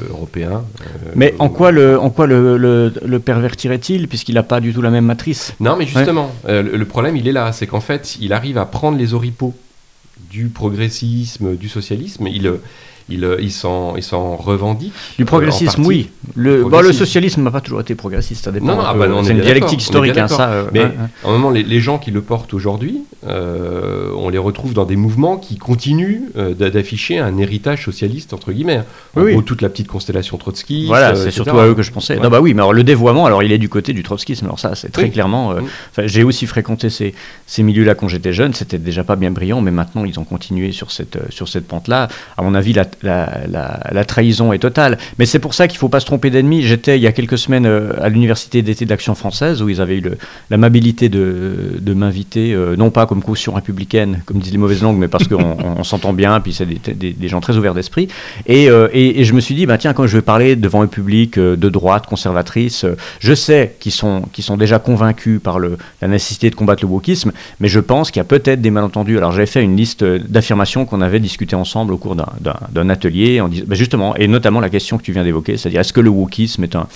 européen. 0.09 0.65
Euh, 0.81 1.11
mais 1.15 1.33
en 1.39 1.49
quoi 1.49 1.71
le, 1.71 1.99
en 1.99 2.09
quoi 2.09 2.27
le, 2.27 2.57
le, 2.57 3.19
pervertirait-il, 3.19 4.07
puisqu'il 4.07 4.35
n'a 4.35 4.43
pas 4.43 4.59
du 4.59 4.73
tout 4.73 4.81
la 4.81 4.89
même 4.89 5.05
matrice? 5.05 5.53
Non, 5.59 5.75
mais 5.77 5.85
justement, 5.85 6.31
le, 6.47 6.83
problème, 6.83 7.15
il 7.15 7.27
est 7.27 7.31
là, 7.31 7.51
c'est 7.51 7.67
qu'en 7.67 7.79
fait, 7.79 8.17
il 8.19 8.33
arrive 8.33 8.57
à 8.57 8.65
prendre 8.65 8.97
les 8.97 9.13
oripeaux 9.13 9.53
du 10.29 10.47
progressisme, 10.47 11.55
du 11.55 11.69
socialisme, 11.69 12.27
il, 12.27 12.51
il, 13.07 13.23
euh, 13.23 13.37
il 13.39 13.51
s'en 13.51 14.35
revendique. 14.35 14.93
Du 15.17 15.25
progressisme, 15.25 15.85
oui. 15.85 16.09
Le, 16.35 16.63
le, 16.63 16.81
le 16.81 16.93
socialisme 16.93 17.43
n'a 17.43 17.51
pas 17.51 17.61
toujours 17.61 17.81
été 17.81 17.93
progressiste, 17.93 18.45
ça 18.45 18.51
dépend. 18.51 18.65
Non, 18.65 18.75
non, 18.77 18.83
ah 18.85 18.93
bah 18.95 19.07
c'est 19.23 19.31
une 19.31 19.41
dialectique 19.41 19.81
historique, 19.81 20.17
hein, 20.17 20.27
ça. 20.27 20.49
Euh, 20.49 20.65
mais 20.73 20.81
hein, 20.81 20.93
hein. 21.23 21.29
en 21.29 21.51
les, 21.51 21.61
les, 21.63 21.79
gens 21.79 21.99
qui 21.99 22.09
le 22.09 22.21
portent 22.21 22.53
aujourd'hui, 22.53 23.03
euh, 23.27 24.09
on 24.17 24.29
les 24.29 24.39
retrouve 24.39 24.73
dans 24.73 24.85
des 24.85 24.95
mouvements 24.95 25.37
qui 25.37 25.57
continuent 25.57 26.29
d'afficher 26.57 27.19
un 27.19 27.37
héritage 27.37 27.85
socialiste, 27.85 28.33
entre 28.33 28.51
guillemets. 28.51 28.81
En 29.15 29.21
oui, 29.21 29.33
gros, 29.33 29.41
toute 29.43 29.61
la 29.61 29.69
petite 29.69 29.87
constellation 29.87 30.37
Trotsky. 30.37 30.87
Voilà, 30.87 31.15
c'est 31.15 31.31
surtout 31.31 31.59
à 31.59 31.67
eux 31.67 31.75
que 31.75 31.83
je 31.83 31.91
pensais. 31.91 32.15
Non, 32.17 32.29
bah 32.29 32.41
oui, 32.41 32.53
mais 32.53 32.61
alors 32.61 32.73
le 32.73 32.83
dévoiement, 32.83 33.25
alors 33.25 33.43
il 33.43 33.51
est 33.51 33.57
du 33.59 33.69
côté 33.69 33.93
du 33.93 34.01
trotskisme. 34.01 34.45
Alors 34.45 34.59
ça, 34.59 34.73
c'est 34.75 34.91
très 34.91 35.09
clairement. 35.09 35.53
Mm. 35.53 35.67
J'ai 36.05 36.23
aussi 36.23 36.47
fréquenté 36.47 36.89
ces, 36.89 37.13
ces 37.45 37.61
milieux-là 37.61 37.93
quand 37.93 38.07
j'étais 38.07 38.33
jeune. 38.33 38.53
C'était 38.53 38.79
déjà 38.79 39.03
pas 39.03 39.15
bien 39.15 39.31
brillant, 39.31 39.61
mais 39.61 39.71
maintenant, 39.71 40.05
ils 40.05 40.19
ont 40.19 40.23
continué 40.23 40.71
sur 40.71 40.91
cette, 40.91 41.19
sur 41.31 41.47
cette 41.47 41.67
pente-là. 41.67 42.07
À 42.37 42.41
mon 42.41 42.55
avis, 42.55 42.73
la, 42.73 42.85
la, 43.03 44.05
trahison 44.05 44.53
est 44.53 44.59
totale. 44.59 44.97
Mais 45.19 45.25
c'est 45.25 45.39
pour 45.39 45.53
ça 45.53 45.67
qu'il 45.67 45.77
ne 45.77 45.79
faut 45.79 45.89
pas 45.89 45.99
se 45.99 46.05
tromper 46.05 46.29
d'ennemi. 46.29 46.61
J'étais 46.61 46.97
il 46.97 47.01
y 47.01 47.07
a 47.07 47.11
quelques 47.11 47.37
semaines 47.37 47.65
euh, 47.65 47.93
à 48.01 48.09
l'université 48.09 48.61
d'été 48.61 48.85
d'Action 48.85 49.15
française 49.15 49.61
où 49.61 49.69
ils 49.69 49.81
avaient 49.81 49.97
eu 49.97 50.03
l'amabilité 50.49 51.09
de, 51.09 51.77
de 51.79 51.93
m'inviter, 51.93 52.53
euh, 52.53 52.75
non 52.75 52.91
pas 52.91 53.05
comme 53.05 53.23
caution 53.23 53.53
républicaine, 53.53 54.21
comme 54.25 54.39
disent 54.39 54.51
les 54.51 54.57
mauvaises 54.57 54.81
langues, 54.81 54.97
mais 54.97 55.07
parce 55.07 55.27
qu'on 55.27 55.83
s'entend 55.83 56.13
bien, 56.13 56.39
puis 56.39 56.53
c'est 56.53 56.65
des, 56.65 57.27
gens 57.27 57.41
très 57.41 57.57
ouverts 57.57 57.73
d'esprit. 57.73 58.07
Et, 58.45 58.65
et, 58.65 59.23
je 59.23 59.33
me 59.33 59.39
suis 59.39 59.55
dit, 59.55 59.65
bah, 59.65 59.77
tiens, 59.77 59.93
quand 59.93 60.05
je 60.05 60.15
vais 60.15 60.21
parler 60.21 60.55
devant 60.55 60.81
un 60.83 60.87
public 60.87 61.39
de 61.39 61.69
droite, 61.69 62.05
conservatrice, 62.05 62.85
je 63.19 63.33
sais 63.33 63.75
qu'ils 63.79 63.91
sont, 63.91 64.23
déjà 64.57 64.79
convaincus 64.79 65.41
par 65.41 65.59
la 65.59 66.07
nécessité 66.07 66.49
de 66.49 66.55
combattre 66.55 66.83
le 66.83 66.89
wokisme, 66.89 67.31
mais 67.59 67.67
je 67.67 67.79
pense 67.79 68.11
qu'il 68.11 68.19
y 68.19 68.21
a 68.21 68.25
peut-être 68.25 68.61
des 68.61 68.71
malentendus. 68.71 69.17
Alors 69.17 69.31
j'avais 69.31 69.45
fait 69.45 69.63
une 69.63 69.75
liste 69.75 70.03
d'affirmations 70.03 70.85
qu'on 70.85 71.01
avait 71.01 71.19
discutées 71.19 71.55
ensemble 71.55 71.93
au 71.93 71.97
cours 71.97 72.15
d'un 72.15 72.84
atelier, 72.89 73.41
en 73.41 73.49
ben 73.49 73.75
justement, 73.75 74.15
et 74.15 74.27
notamment 74.27 74.59
la 74.59 74.69
question 74.69 74.97
que 74.97 75.03
tu 75.03 75.11
viens 75.11 75.23
d'évoquer, 75.23 75.57
c'est-à-dire 75.57 75.81
est-ce 75.81 75.93
que 75.93 76.01
le 76.01 76.09
wokisme 76.09 76.63
est 76.63 76.75
un, 76.75 76.87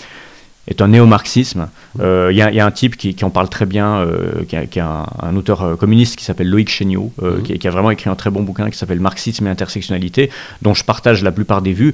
est 0.70 0.82
un 0.82 0.88
néo-marxisme? 0.88 1.68
Il 1.96 2.02
euh, 2.02 2.32
y, 2.32 2.42
a 2.42 2.66
un 2.66 2.72
type 2.72 2.96
qui, 2.96 3.16
en 3.24 3.30
parle 3.30 3.50
très 3.50 3.66
bien, 3.66 3.98
euh, 3.98 4.44
qui, 4.48 4.56
est 4.56 4.82
un, 4.82 5.36
auteur 5.36 5.64
euh, 5.64 5.76
communiste 5.76 6.16
qui 6.16 6.24
s'appelle 6.24 6.50
Loïc 6.50 6.70
Chéniaud, 6.70 7.12
mmh. 7.22 7.42
qui, 7.58 7.68
a 7.68 7.72
vraiment 7.72 7.92
écrit 7.92 8.10
un 8.10 8.16
très 8.16 8.30
bon 8.30 8.44
bouquin 8.44 8.70
qui 8.70 8.78
s'appelle 8.78 9.00
Marxisme 9.00 9.48
et 9.48 9.50
intersectionnalité, 9.50 10.30
dont 10.62 10.74
je 10.74 10.84
partage 10.84 11.24
la 11.24 11.32
plupart 11.32 11.62
des 11.62 11.74
vues, 11.74 11.94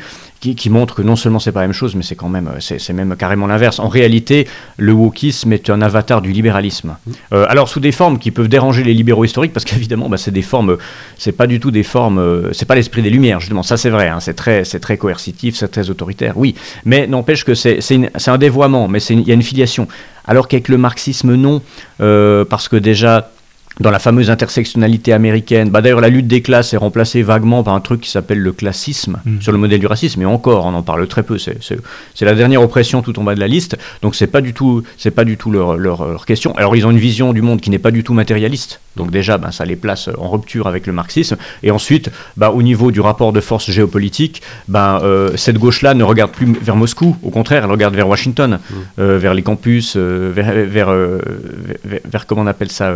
qui, 0.53 0.69
montre 0.69 0.95
que 0.95 1.01
non 1.01 1.15
seulement 1.15 1.39
c'est 1.39 1.51
pas 1.51 1.61
la 1.61 1.67
même 1.67 1.73
chose, 1.73 1.95
mais 1.95 2.03
c'est 2.03 2.15
quand 2.15 2.29
même, 2.29 2.51
c'est 2.59 2.93
même 2.93 3.15
carrément 3.15 3.47
l'inverse. 3.47 3.79
En 3.79 3.87
réalité, 3.87 4.47
le 4.77 4.91
wokisme 4.91 5.53
est 5.53 5.69
un 5.69 5.81
avatar 5.81 6.21
du 6.21 6.31
libéralisme. 6.31 6.97
Mmh. 7.07 7.35
alors 7.47 7.69
sous 7.69 7.79
des 7.79 7.91
formes 7.91 8.19
qui 8.19 8.31
peuvent 8.31 8.47
déranger 8.47 8.83
les 8.83 8.93
libéraux 8.93 9.25
historiques, 9.25 9.53
parce 9.53 9.65
qu'évidemment, 9.65 10.09
bah, 10.09 10.17
c'est 10.17 10.31
des 10.31 10.41
formes, 10.41 10.77
c'est 11.17 11.31
pas 11.31 11.47
du 11.47 11.59
tout 11.59 11.71
des 11.71 11.83
formes, 11.83 12.51
c'est 12.51 12.65
pas 12.65 12.75
l'esprit 12.75 13.01
des 13.01 13.09
Lumières 13.09 13.39
justement. 13.39 13.63
Ça 13.63 13.77
c'est 13.77 13.89
vrai, 13.89 14.09
hein, 14.09 14.19
c'est 14.19 14.35
très, 14.35 14.63
c'est 14.65 14.79
très 14.79 14.97
coercitif, 14.97 15.55
c'est 15.55 15.69
très 15.69 15.89
autoritaire, 15.89 16.33
oui. 16.37 16.55
Mais 16.83 17.07
n'empêche 17.07 17.43
que 17.45 17.55
c'est 17.55 17.79
un 18.27 18.37
dévoiement 18.37 18.75
mais 18.87 19.01
il 19.03 19.27
y 19.27 19.31
a 19.31 19.33
une 19.33 19.43
filiation. 19.43 19.87
Alors 20.27 20.47
qu'avec 20.47 20.69
le 20.69 20.77
marxisme, 20.77 21.35
non, 21.35 21.61
euh, 22.01 22.45
parce 22.45 22.67
que 22.67 22.75
déjà, 22.75 23.31
dans 23.79 23.91
la 23.91 23.99
fameuse 23.99 24.29
intersectionnalité 24.29 25.13
américaine. 25.13 25.69
Bah, 25.69 25.81
D'ailleurs, 25.81 26.01
la 26.01 26.09
lutte 26.09 26.27
des 26.27 26.41
classes 26.41 26.73
est 26.73 26.77
remplacée 26.77 27.21
vaguement 27.21 27.63
par 27.63 27.73
un 27.73 27.81
truc 27.81 28.01
qui 28.01 28.09
s'appelle 28.09 28.39
le 28.39 28.51
classisme, 28.51 29.19
mm. 29.25 29.41
sur 29.41 29.51
le 29.51 29.57
modèle 29.57 29.79
du 29.79 29.87
racisme, 29.87 30.21
et 30.21 30.25
encore, 30.25 30.65
on 30.65 30.73
en 30.73 30.83
parle 30.83 31.07
très 31.07 31.23
peu. 31.23 31.37
C'est 31.37 32.25
la 32.25 32.35
dernière 32.35 32.61
oppression 32.61 33.01
tout 33.01 33.17
en 33.19 33.23
bas 33.23 33.35
de 33.35 33.39
la 33.39 33.47
liste, 33.47 33.77
donc 34.01 34.15
c'est 34.15 34.27
pas 34.27 34.41
du 34.41 34.53
tout, 34.53 34.83
pas 35.15 35.25
du 35.25 35.37
tout 35.37 35.51
leur, 35.51 35.77
leur, 35.77 36.25
question. 36.25 36.55
Alors, 36.57 36.75
ils 36.75 36.85
ont 36.87 36.91
une 36.91 36.97
vision 36.97 37.33
du 37.33 37.41
monde 37.41 37.61
qui 37.61 37.69
n'est 37.69 37.79
pas 37.79 37.91
du 37.91 38.03
tout 38.03 38.13
matérialiste, 38.13 38.79
donc 38.95 39.11
déjà, 39.11 39.37
ben, 39.37 39.51
ça 39.51 39.65
les 39.65 39.75
place 39.75 40.09
en 40.17 40.29
rupture 40.29 40.67
avec 40.67 40.87
le 40.87 40.93
marxisme. 40.93 41.37
Et 41.63 41.71
ensuite, 41.71 42.09
bah, 42.37 42.51
au 42.51 42.61
niveau 42.61 42.91
du 42.91 43.01
rapport 43.01 43.33
de 43.33 43.41
force 43.41 43.69
géopolitique, 43.69 44.41
ben, 44.67 44.99
euh, 45.03 45.31
cette 45.35 45.57
gauche-là 45.57 45.93
ne 45.93 46.03
regarde 46.03 46.31
plus 46.31 46.51
vers 46.61 46.75
Moscou, 46.75 47.17
au 47.23 47.29
contraire, 47.29 47.63
elle 47.65 47.71
regarde 47.71 47.95
vers 47.95 48.07
Washington, 48.07 48.59
mm. 48.69 48.73
euh, 48.99 49.17
vers 49.17 49.33
les 49.33 49.43
campus, 49.43 49.95
euh, 49.97 50.31
vers, 50.33 50.53
vers, 50.53 50.91
vers, 50.91 51.99
vers, 52.05 52.25
comment 52.25 52.41
on 52.41 52.47
appelle 52.47 52.71
ça 52.71 52.93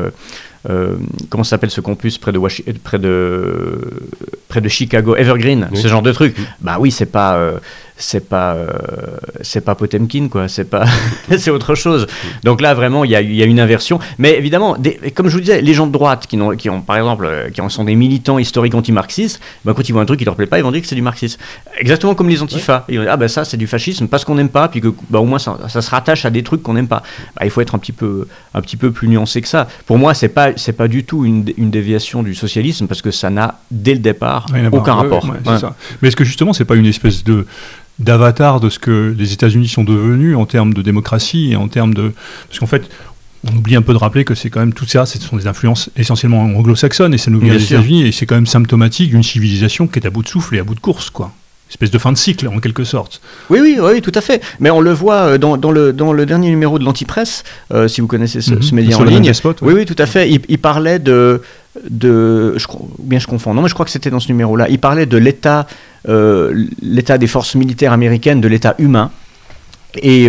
euh, 0.70 0.96
comment 1.30 1.44
s'appelle 1.44 1.70
ce 1.70 1.82
campus 1.82 2.18
près 2.18 2.32
de, 2.32 2.40
près 2.84 3.00
de, 3.00 3.80
près 4.50 4.62
de 4.62 4.68
Chicago, 4.68 5.16
Evergreen, 5.16 5.70
ce 5.74 5.88
genre 5.88 6.02
de 6.02 6.12
truc. 6.12 6.36
Bah 6.62 6.78
oui, 6.80 6.92
c'est 6.92 7.06
pas, 7.06 7.36
euh, 7.36 7.60
c'est 8.00 8.28
pas, 8.28 8.54
euh, 8.54 8.68
c'est 9.42 9.62
pas 9.62 9.76
Potemkin, 9.76 10.30
quoi. 10.30 10.48
C'est 10.48 10.64
pas, 10.64 10.86
c'est 11.38 11.52
autre 11.52 11.76
chose. 11.76 12.08
Donc 12.44 12.62
là, 12.62 12.74
vraiment, 12.74 13.04
il 13.04 13.12
y 13.12 13.16
a, 13.16 13.22
y 13.22 13.44
a, 13.44 13.46
une 13.46 13.60
inversion. 13.60 14.00
Mais 14.18 14.38
évidemment, 14.38 14.78
comme 15.14 15.28
je 15.28 15.34
vous 15.34 15.42
disais, 15.42 15.62
les 15.62 15.74
gens 15.74 15.86
de 15.86 15.92
droite 15.92 16.26
qui 16.26 16.40
ont, 16.42 16.56
qui 16.56 16.70
ont 16.70 16.82
par 16.82 16.98
exemple, 16.98 17.30
qui 17.54 17.62
sont 17.68 17.84
des 17.84 17.96
militants 17.96 18.40
historiques 18.40 18.74
anti-marxistes, 18.74 19.42
bah, 19.66 19.74
quand 19.76 19.88
ils 19.88 19.92
voient 19.92 20.02
un 20.02 20.06
truc 20.06 20.20
qui 20.20 20.26
leur 20.26 20.36
plaît 20.36 20.48
pas, 20.48 20.58
ils 20.58 20.64
vont 20.64 20.72
dire 20.72 20.82
que 20.82 20.88
c'est 20.88 20.96
du 20.96 21.02
marxisme. 21.02 21.40
Exactement 21.78 22.16
comme 22.16 22.30
les 22.30 22.42
antifas. 22.42 22.86
Ils 22.88 22.98
vont 22.98 23.04
dire 23.04 23.12
ah 23.12 23.18
bah 23.18 23.28
ça 23.28 23.44
c'est 23.44 23.58
du 23.58 23.68
fascisme 23.68 24.08
parce 24.08 24.24
qu'on 24.24 24.36
n'aime 24.36 24.50
pas, 24.50 24.70
puis 24.70 24.80
que 24.80 24.88
bah, 25.10 25.20
au 25.20 25.26
moins 25.26 25.40
ça, 25.40 25.58
ça, 25.68 25.82
se 25.82 25.90
rattache 25.90 26.26
à 26.26 26.30
des 26.30 26.44
trucs 26.44 26.64
qu'on 26.64 26.74
n'aime 26.74 26.88
pas. 26.88 27.04
Bah, 27.36 27.42
il 27.44 27.52
faut 27.52 27.62
être 27.62 27.76
un 27.76 27.80
petit 27.80 27.92
peu, 27.92 28.28
un 28.54 28.62
petit 28.62 28.78
peu 28.78 28.92
plus 28.92 29.10
nuancé 29.10 29.42
que 29.42 29.48
ça. 29.48 29.68
Pour 29.86 29.98
moi, 29.98 30.14
c'est 30.14 30.30
pas 30.30 30.52
c'est 30.56 30.74
pas 30.74 30.88
du 30.88 31.04
tout 31.04 31.26
une, 31.26 31.44
déviation 31.70 32.24
du 32.24 32.34
socialisme 32.34 32.88
parce 32.88 33.02
que 33.02 33.12
ça 33.12 33.30
n'a 33.30 33.60
dès 33.70 33.94
le 33.94 34.00
départ 34.00 34.48
aucun 34.72 34.94
rapport. 34.94 35.26
Mais 36.02 36.08
est-ce 36.08 36.16
que 36.16 36.24
justement 36.24 36.54
c'est 36.54 36.66
pas 36.66 36.76
une 36.76 36.86
espèce 36.86 37.24
de 37.24 37.46
d'avatar 38.00 38.60
de 38.60 38.70
ce 38.70 38.80
que 38.80 39.14
les 39.18 39.34
États-Unis 39.34 39.68
sont 39.68 39.84
devenus 39.84 40.36
en 40.36 40.46
termes 40.46 40.74
de 40.74 40.82
démocratie 40.82 41.52
et 41.52 41.56
en 41.56 41.68
termes 41.68 41.94
de 41.94 42.14
parce 42.48 42.60
qu'en 42.60 42.68
fait 42.68 42.90
on 43.50 43.56
oublie 43.56 43.76
un 43.76 43.82
peu 43.82 43.94
de 43.94 43.98
rappeler 43.98 44.26
que 44.26 44.36
c'est 44.36 44.50
quand 44.50 44.60
même 44.60 44.74
tout 44.74 44.86
ça, 44.86 45.06
ce 45.06 45.18
sont 45.18 45.38
des 45.38 45.48
influences 45.48 45.90
essentiellement 45.96 46.44
anglo-saxonnes 46.44 47.14
et 47.14 47.18
ça 47.18 47.32
nous 47.32 47.40
vient 47.40 47.54
des 47.54 47.64
États-Unis 47.64 48.06
et 48.06 48.12
c'est 48.12 48.26
quand 48.26 48.36
même 48.36 48.48
symptomatique 48.48 49.12
d'une 49.12 49.24
civilisation 49.24 49.88
qui 49.88 50.00
est 50.00 50.06
à 50.06 50.10
bout 50.10 50.24
de 50.24 50.28
souffle 50.28 50.56
et 50.56 50.60
à 50.60 50.64
bout 50.64 50.76
de 50.76 50.80
course, 50.80 51.10
quoi 51.10 51.32
espèce 51.70 51.92
de 51.92 51.98
fin 51.98 52.12
de 52.12 52.18
cycle 52.18 52.48
en 52.48 52.60
quelque 52.60 52.84
sorte. 52.84 53.22
Oui, 53.50 53.60
oui, 53.62 53.78
oui, 53.80 54.02
tout 54.02 54.12
à 54.16 54.22
fait. 54.22 54.42
Mais 54.60 54.70
on 54.72 54.82
le 54.82 54.92
voit 54.92 55.22
euh, 55.22 55.38
dans, 55.38 55.56
dans 55.58 55.72
le, 55.72 55.94
dans 55.94 56.14
le 56.14 56.26
dernier 56.26 56.50
numéro 56.50 56.80
de 56.80 56.84
l'Antipresse, 56.84 57.44
euh, 57.72 57.88
si 57.88 58.02
vous 58.02 58.08
connaissez 58.08 58.42
ce, 58.42 58.54
mhm. 58.54 58.62
média 58.74 58.98
en 58.98 59.04
ligne. 59.04 59.32
oui. 59.62 59.74
oui. 59.74 59.86
tout 59.86 59.96
à 59.98 60.06
fait. 60.06 60.30
Il, 60.30 60.58
parlait 60.58 61.00
de, 61.00 61.42
de, 61.90 62.58
je, 62.58 62.68
bien 63.00 63.20
je 63.20 63.28
confonds. 63.28 63.54
Non, 63.54 63.62
mais 63.62 63.70
je 63.70 63.74
crois 63.74 63.86
que 63.86 63.92
c'était 63.92 64.10
dans 64.10 64.20
ce 64.20 64.30
numéro-là. 64.30 64.68
Il 64.70 64.80
parlait 64.80 65.06
de 65.06 65.18
l'état, 65.18 65.68
euh, 66.08 66.66
l'état 66.82 67.18
des 67.18 67.28
forces 67.28 67.56
militaires 67.56 67.94
américaines, 67.94 68.42
de 68.42 68.48
l'état 68.48 68.76
humain. 68.80 69.12
Et, 69.96 70.28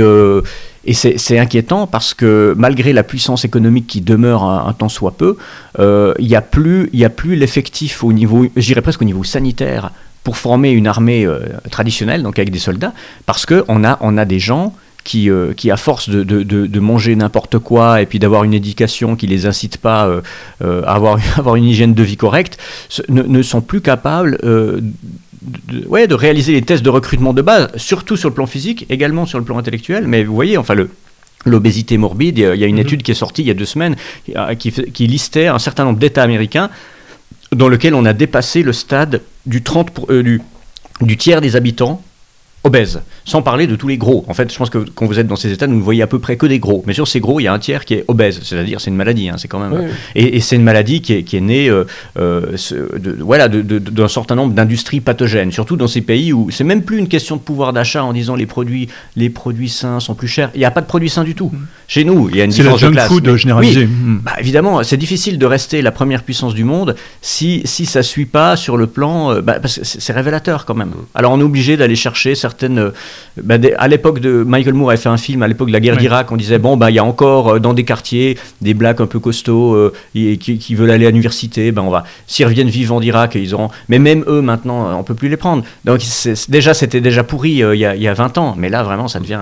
et 0.86 0.94
c'est 0.94 1.38
inquiétant 1.38 1.86
parce 1.86 2.14
que 2.14 2.54
malgré 2.56 2.94
la 2.94 3.02
puissance 3.02 3.44
économique 3.44 3.86
qui 3.86 4.00
demeure 4.00 4.42
un, 4.42 4.66
un 4.68 4.72
temps 4.72 4.88
soit 4.88 5.12
peu, 5.12 5.36
il 5.78 6.26
n'y 6.26 6.34
a 6.34 6.40
plus, 6.40 6.88
il 6.94 7.04
a 7.04 7.10
plus 7.10 7.36
l'effectif 7.36 8.02
au 8.02 8.14
niveau, 8.14 8.46
j'irais 8.56 8.80
presque 8.80 9.02
au 9.02 9.04
niveau 9.04 9.22
sanitaire 9.22 9.90
pour 10.24 10.36
former 10.36 10.70
une 10.70 10.86
armée 10.86 11.24
euh, 11.24 11.40
traditionnelle, 11.70 12.22
donc 12.22 12.38
avec 12.38 12.50
des 12.50 12.58
soldats, 12.58 12.92
parce 13.26 13.46
qu'on 13.46 13.84
a, 13.84 13.98
on 14.00 14.18
a 14.18 14.24
des 14.24 14.38
gens 14.38 14.74
qui, 15.02 15.30
euh, 15.30 15.54
qui 15.54 15.70
à 15.70 15.78
force 15.78 16.10
de, 16.10 16.22
de, 16.22 16.42
de, 16.42 16.80
manger 16.80 17.16
n'importe 17.16 17.58
quoi 17.58 18.02
et 18.02 18.06
puis 18.06 18.18
d'avoir 18.18 18.44
une 18.44 18.52
éducation 18.52 19.16
qui 19.16 19.26
les 19.26 19.46
incite 19.46 19.78
pas 19.78 20.06
euh, 20.06 20.82
à 20.86 20.94
avoir, 20.94 21.18
avoir 21.38 21.56
une 21.56 21.64
hygiène 21.64 21.94
de 21.94 22.02
vie 22.02 22.18
correcte, 22.18 22.58
ne, 23.08 23.22
ne 23.22 23.42
sont 23.42 23.62
plus 23.62 23.80
capables 23.80 24.38
de, 24.42 24.82
ouais, 25.86 26.06
de 26.06 26.14
réaliser 26.14 26.52
les 26.52 26.62
tests 26.62 26.82
de 26.82 26.90
recrutement 26.90 27.32
de 27.32 27.40
base, 27.40 27.70
surtout 27.76 28.18
sur 28.18 28.28
le 28.28 28.34
plan 28.34 28.46
physique, 28.46 28.84
également 28.90 29.24
sur 29.24 29.38
le 29.38 29.44
plan 29.44 29.56
intellectuel. 29.56 30.06
Mais 30.06 30.22
vous 30.22 30.34
voyez, 30.34 30.58
enfin, 30.58 30.74
le, 30.74 30.90
l'obésité 31.46 31.96
morbide, 31.96 32.36
il 32.36 32.60
y 32.60 32.64
a 32.64 32.66
une 32.66 32.74
mhm. 32.74 32.82
étude 32.82 33.02
qui 33.02 33.12
est 33.12 33.14
sortie 33.14 33.40
il 33.40 33.48
y 33.48 33.50
a 33.50 33.54
deux 33.54 33.64
semaines 33.64 33.96
qui, 34.58 34.70
qui 34.70 35.06
listait 35.06 35.46
un 35.46 35.58
certain 35.58 35.84
nombre 35.84 35.98
d'États 35.98 36.22
américains 36.22 36.68
dans 37.54 37.68
lequel 37.68 37.94
on 37.94 38.04
a 38.04 38.12
dépassé 38.12 38.62
le 38.62 38.72
stade 38.72 39.22
du, 39.46 39.62
30 39.62 40.10
euh, 40.10 40.22
du, 40.22 40.42
du 41.00 41.16
tiers 41.16 41.40
des 41.40 41.56
habitants 41.56 42.02
obèses, 42.62 43.00
sans 43.24 43.42
parler 43.42 43.66
de 43.66 43.74
tous 43.74 43.88
les 43.88 43.96
gros. 43.96 44.24
En 44.28 44.34
fait, 44.34 44.52
je 44.52 44.58
pense 44.58 44.68
que 44.68 44.78
quand 44.78 45.06
vous 45.06 45.18
êtes 45.18 45.26
dans 45.26 45.36
ces 45.36 45.50
états, 45.52 45.66
vous 45.66 45.74
ne 45.74 45.80
voyez 45.80 46.02
à 46.02 46.06
peu 46.06 46.18
près 46.18 46.36
que 46.36 46.46
des 46.46 46.58
gros. 46.58 46.82
Mais 46.86 46.92
sur 46.92 47.08
ces 47.08 47.20
gros, 47.20 47.40
il 47.40 47.44
y 47.44 47.46
a 47.46 47.52
un 47.52 47.58
tiers 47.58 47.84
qui 47.84 47.94
est 47.94 48.04
obèse, 48.08 48.40
c'est-à-dire 48.42 48.80
c'est 48.80 48.90
une 48.90 48.96
maladie, 48.96 49.28
hein, 49.30 49.36
c'est 49.38 49.48
quand 49.48 49.60
même. 49.60 49.88
Et, 50.14 50.40
c'est 50.40 50.56
une 50.56 50.62
maladie 50.62 51.00
qui 51.00 51.14
est, 51.14 51.22
qui 51.22 51.36
est 51.36 51.40
née, 51.40 51.68
euh, 51.68 51.84
euh, 52.18 52.56
de, 52.98 53.16
voilà, 53.20 53.48
d'un 53.48 54.08
certain 54.08 54.34
nombre 54.34 54.52
d'industries 54.52 55.00
pathogènes, 55.00 55.52
surtout 55.52 55.76
dans 55.76 55.86
ces 55.86 56.00
pays 56.00 56.32
où 56.32 56.50
c'est 56.50 56.64
même 56.64 56.82
plus 56.82 56.98
une 56.98 57.08
question 57.08 57.36
de 57.36 57.40
pouvoir 57.40 57.72
d'achat 57.72 58.04
en 58.04 58.12
disant 58.12 58.36
les 58.36 58.46
produits, 58.46 58.88
les 59.16 59.30
produits 59.30 59.68
sains 59.68 60.00
sont 60.00 60.14
plus 60.14 60.28
chers. 60.28 60.50
Il 60.54 60.58
n'y 60.58 60.64
a 60.64 60.70
pas 60.70 60.80
de 60.80 60.86
produits 60.86 61.08
sains 61.10 61.24
du 61.24 61.34
tout. 61.34 61.50
Mm. 61.52 61.66
Chez 61.88 62.04
nous, 62.04 62.28
il 62.30 62.36
y 62.36 62.40
a 62.40 62.44
une 62.44 62.50
différence 62.50 62.80
de 62.80 62.88
classe. 62.88 63.08
C'est 63.08 63.14
food 63.14 63.36
généralisé. 63.36 63.86
Mm. 63.86 64.20
Bah, 64.22 64.32
évidemment, 64.38 64.82
c'est 64.82 64.96
difficile 64.96 65.38
de 65.38 65.46
rester 65.46 65.82
la 65.82 65.92
première 65.92 66.22
puissance 66.22 66.54
du 66.54 66.64
monde 66.64 66.94
si 67.22 67.62
si 67.64 67.86
ça 67.86 68.02
suit 68.02 68.26
pas 68.26 68.56
sur 68.56 68.76
le 68.76 68.86
plan, 68.86 69.32
euh, 69.32 69.40
bah, 69.40 69.58
parce 69.60 69.78
que 69.78 69.84
c'est 69.84 70.12
révélateur 70.12 70.66
quand 70.66 70.74
même. 70.74 70.92
Alors 71.14 71.32
on 71.32 71.40
est 71.40 71.44
obligé 71.44 71.76
d'aller 71.76 71.96
chercher 71.96 72.34
certaines 72.50 72.92
bah, 73.42 73.56
à 73.78 73.88
l'époque 73.88 74.20
de 74.20 74.42
Michael 74.42 74.74
Moore 74.74 74.90
avait 74.90 74.98
fait 74.98 75.08
un 75.08 75.16
film 75.16 75.42
à 75.42 75.48
l'époque 75.48 75.68
de 75.68 75.72
la 75.72 75.80
guerre 75.80 75.96
d'Irak, 75.96 76.30
on 76.32 76.36
disait 76.36 76.58
bon 76.58 76.76
bah 76.76 76.90
il 76.90 76.94
y 76.94 76.98
a 76.98 77.04
encore 77.04 77.48
euh, 77.48 77.58
dans 77.58 77.74
des 77.74 77.84
quartiers 77.84 78.36
des 78.60 78.74
blacks 78.74 79.00
un 79.00 79.06
peu 79.06 79.18
costauds 79.18 79.74
euh, 79.74 79.92
qui, 80.12 80.74
veulent 80.74 80.90
aller 80.90 81.06
à 81.06 81.10
l'université, 81.10 81.72
ben 81.72 81.82
on 81.82 81.90
va 81.90 82.04
s'ils 82.26 82.46
reviennent 82.46 82.68
vivants 82.68 83.00
d'Irak 83.00 83.36
ils 83.36 83.54
auront 83.54 83.70
mais 83.88 83.98
même 83.98 84.24
eux 84.26 84.40
maintenant 84.40 84.98
on 84.98 85.04
peut 85.04 85.14
plus 85.14 85.28
les 85.28 85.36
prendre. 85.36 85.64
Donc 85.84 86.00
déjà 86.48 86.74
c'était 86.74 87.00
déjà 87.00 87.24
pourri 87.24 87.62
euh, 87.62 87.74
il, 87.74 87.78
y 87.78 87.86
a, 87.86 87.94
il, 87.94 88.02
y 88.02 88.08
a, 88.08 88.14
20 88.14 88.38
ans, 88.38 88.54
mais 88.58 88.68
là 88.68 88.82
vraiment 88.82 89.08
ça 89.08 89.20
devient 89.20 89.40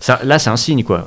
ça, 0.00 0.20
là 0.24 0.38
c'est 0.38 0.50
un 0.50 0.56
signe 0.56 0.82
quoi. 0.82 1.04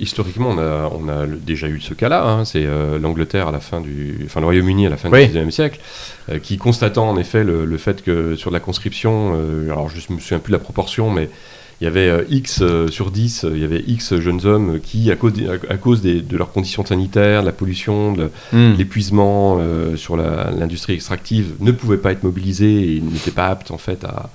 historiquement 0.00 0.50
on 0.50 0.58
a, 0.58 0.90
on 0.92 1.08
a 1.08 1.26
déjà 1.26 1.68
eu 1.68 1.80
ce 1.80 1.94
cas-là, 1.94 2.24
hein. 2.26 2.44
c'est 2.44 2.66
l'Angleterre 3.00 3.48
à 3.48 3.52
la 3.52 3.60
fin 3.60 3.80
du 3.80 4.18
enfin 4.26 4.40
le 4.40 4.46
Royaume-Uni 4.46 4.86
à 4.86 4.90
la 4.90 4.96
fin 4.96 5.08
du 5.08 5.16
19e 5.16 5.50
siècle 5.50 5.80
qui 6.42 6.58
constatant 6.58 7.08
en 7.08 7.16
effet 7.16 7.44
le, 7.44 7.78
fait 7.78 8.02
que 8.02 8.36
sur 8.36 8.50
la 8.50 8.60
conscription 8.60 9.34
alors 9.70 9.88
je 9.88 9.99
me 10.12 10.18
souviens 10.18 10.38
plus 10.38 10.52
de 10.52 10.56
la 10.56 10.62
proportion, 10.62 11.10
mais 11.10 11.28
il 11.80 11.84
y 11.84 11.86
avait 11.86 12.08
euh, 12.08 12.24
X 12.28 12.60
euh, 12.60 12.88
sur 12.88 13.10
10, 13.10 13.46
il 13.52 13.58
y 13.58 13.64
avait 13.64 13.82
X 13.86 14.16
jeunes 14.16 14.44
hommes 14.44 14.80
qui, 14.80 15.10
à 15.10 15.16
cause, 15.16 15.32
à, 15.68 15.76
cause 15.78 16.02
de 16.02 16.36
leurs 16.36 16.52
conditions 16.52 16.84
sanitaires, 16.84 17.40
de 17.40 17.46
la 17.46 17.52
pollution, 17.52 18.12
de 18.12 18.30
hmm. 18.52 18.74
l'épuisement 18.76 19.56
euh, 19.58 19.96
sur 19.96 20.16
l'industrie 20.16 20.92
extractive, 20.92 21.54
ne 21.60 21.72
pouvaient 21.72 21.96
pas 21.96 22.12
être 22.12 22.22
mobilisés 22.22 22.96
et 22.96 23.00
n'étaient 23.00 23.30
pas 23.30 23.48
aptes 23.48 23.70
en 23.70 23.78
fait 23.78 24.04
à, 24.04 24.28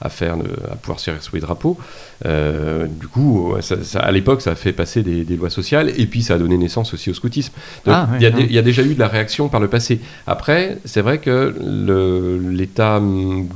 à 0.00 0.08
faire, 0.08 0.36
à 0.70 0.76
pouvoir 0.76 0.98
se 0.98 1.10
faire 1.10 1.22
sous 1.22 1.34
les 1.34 1.40
drapeaux. 1.40 1.78
du 2.24 3.08
coup, 3.08 3.54
à 3.94 4.12
l'époque, 4.12 4.42
ça 4.42 4.52
a 4.52 4.54
fait 4.54 4.72
passer 4.72 5.02
des, 5.02 5.36
lois 5.36 5.50
sociales 5.50 5.92
et 5.96 6.06
puis 6.06 6.22
ça 6.22 6.34
a 6.34 6.38
donné 6.38 6.56
naissance 6.56 6.94
aussi 6.94 7.10
au 7.10 7.14
scoutisme. 7.14 7.52
Ah, 7.86 8.08
il 8.20 8.52
y, 8.52 8.58
a 8.58 8.62
déjà 8.62 8.82
eu 8.82 8.94
de 8.94 8.98
la 8.98 9.08
réaction 9.08 9.48
par 9.48 9.60
le 9.60 9.68
passé. 9.68 10.00
Après, 10.26 10.78
c'est 10.84 11.00
vrai 11.00 11.18
que 11.18 11.54
l'état 12.50 13.00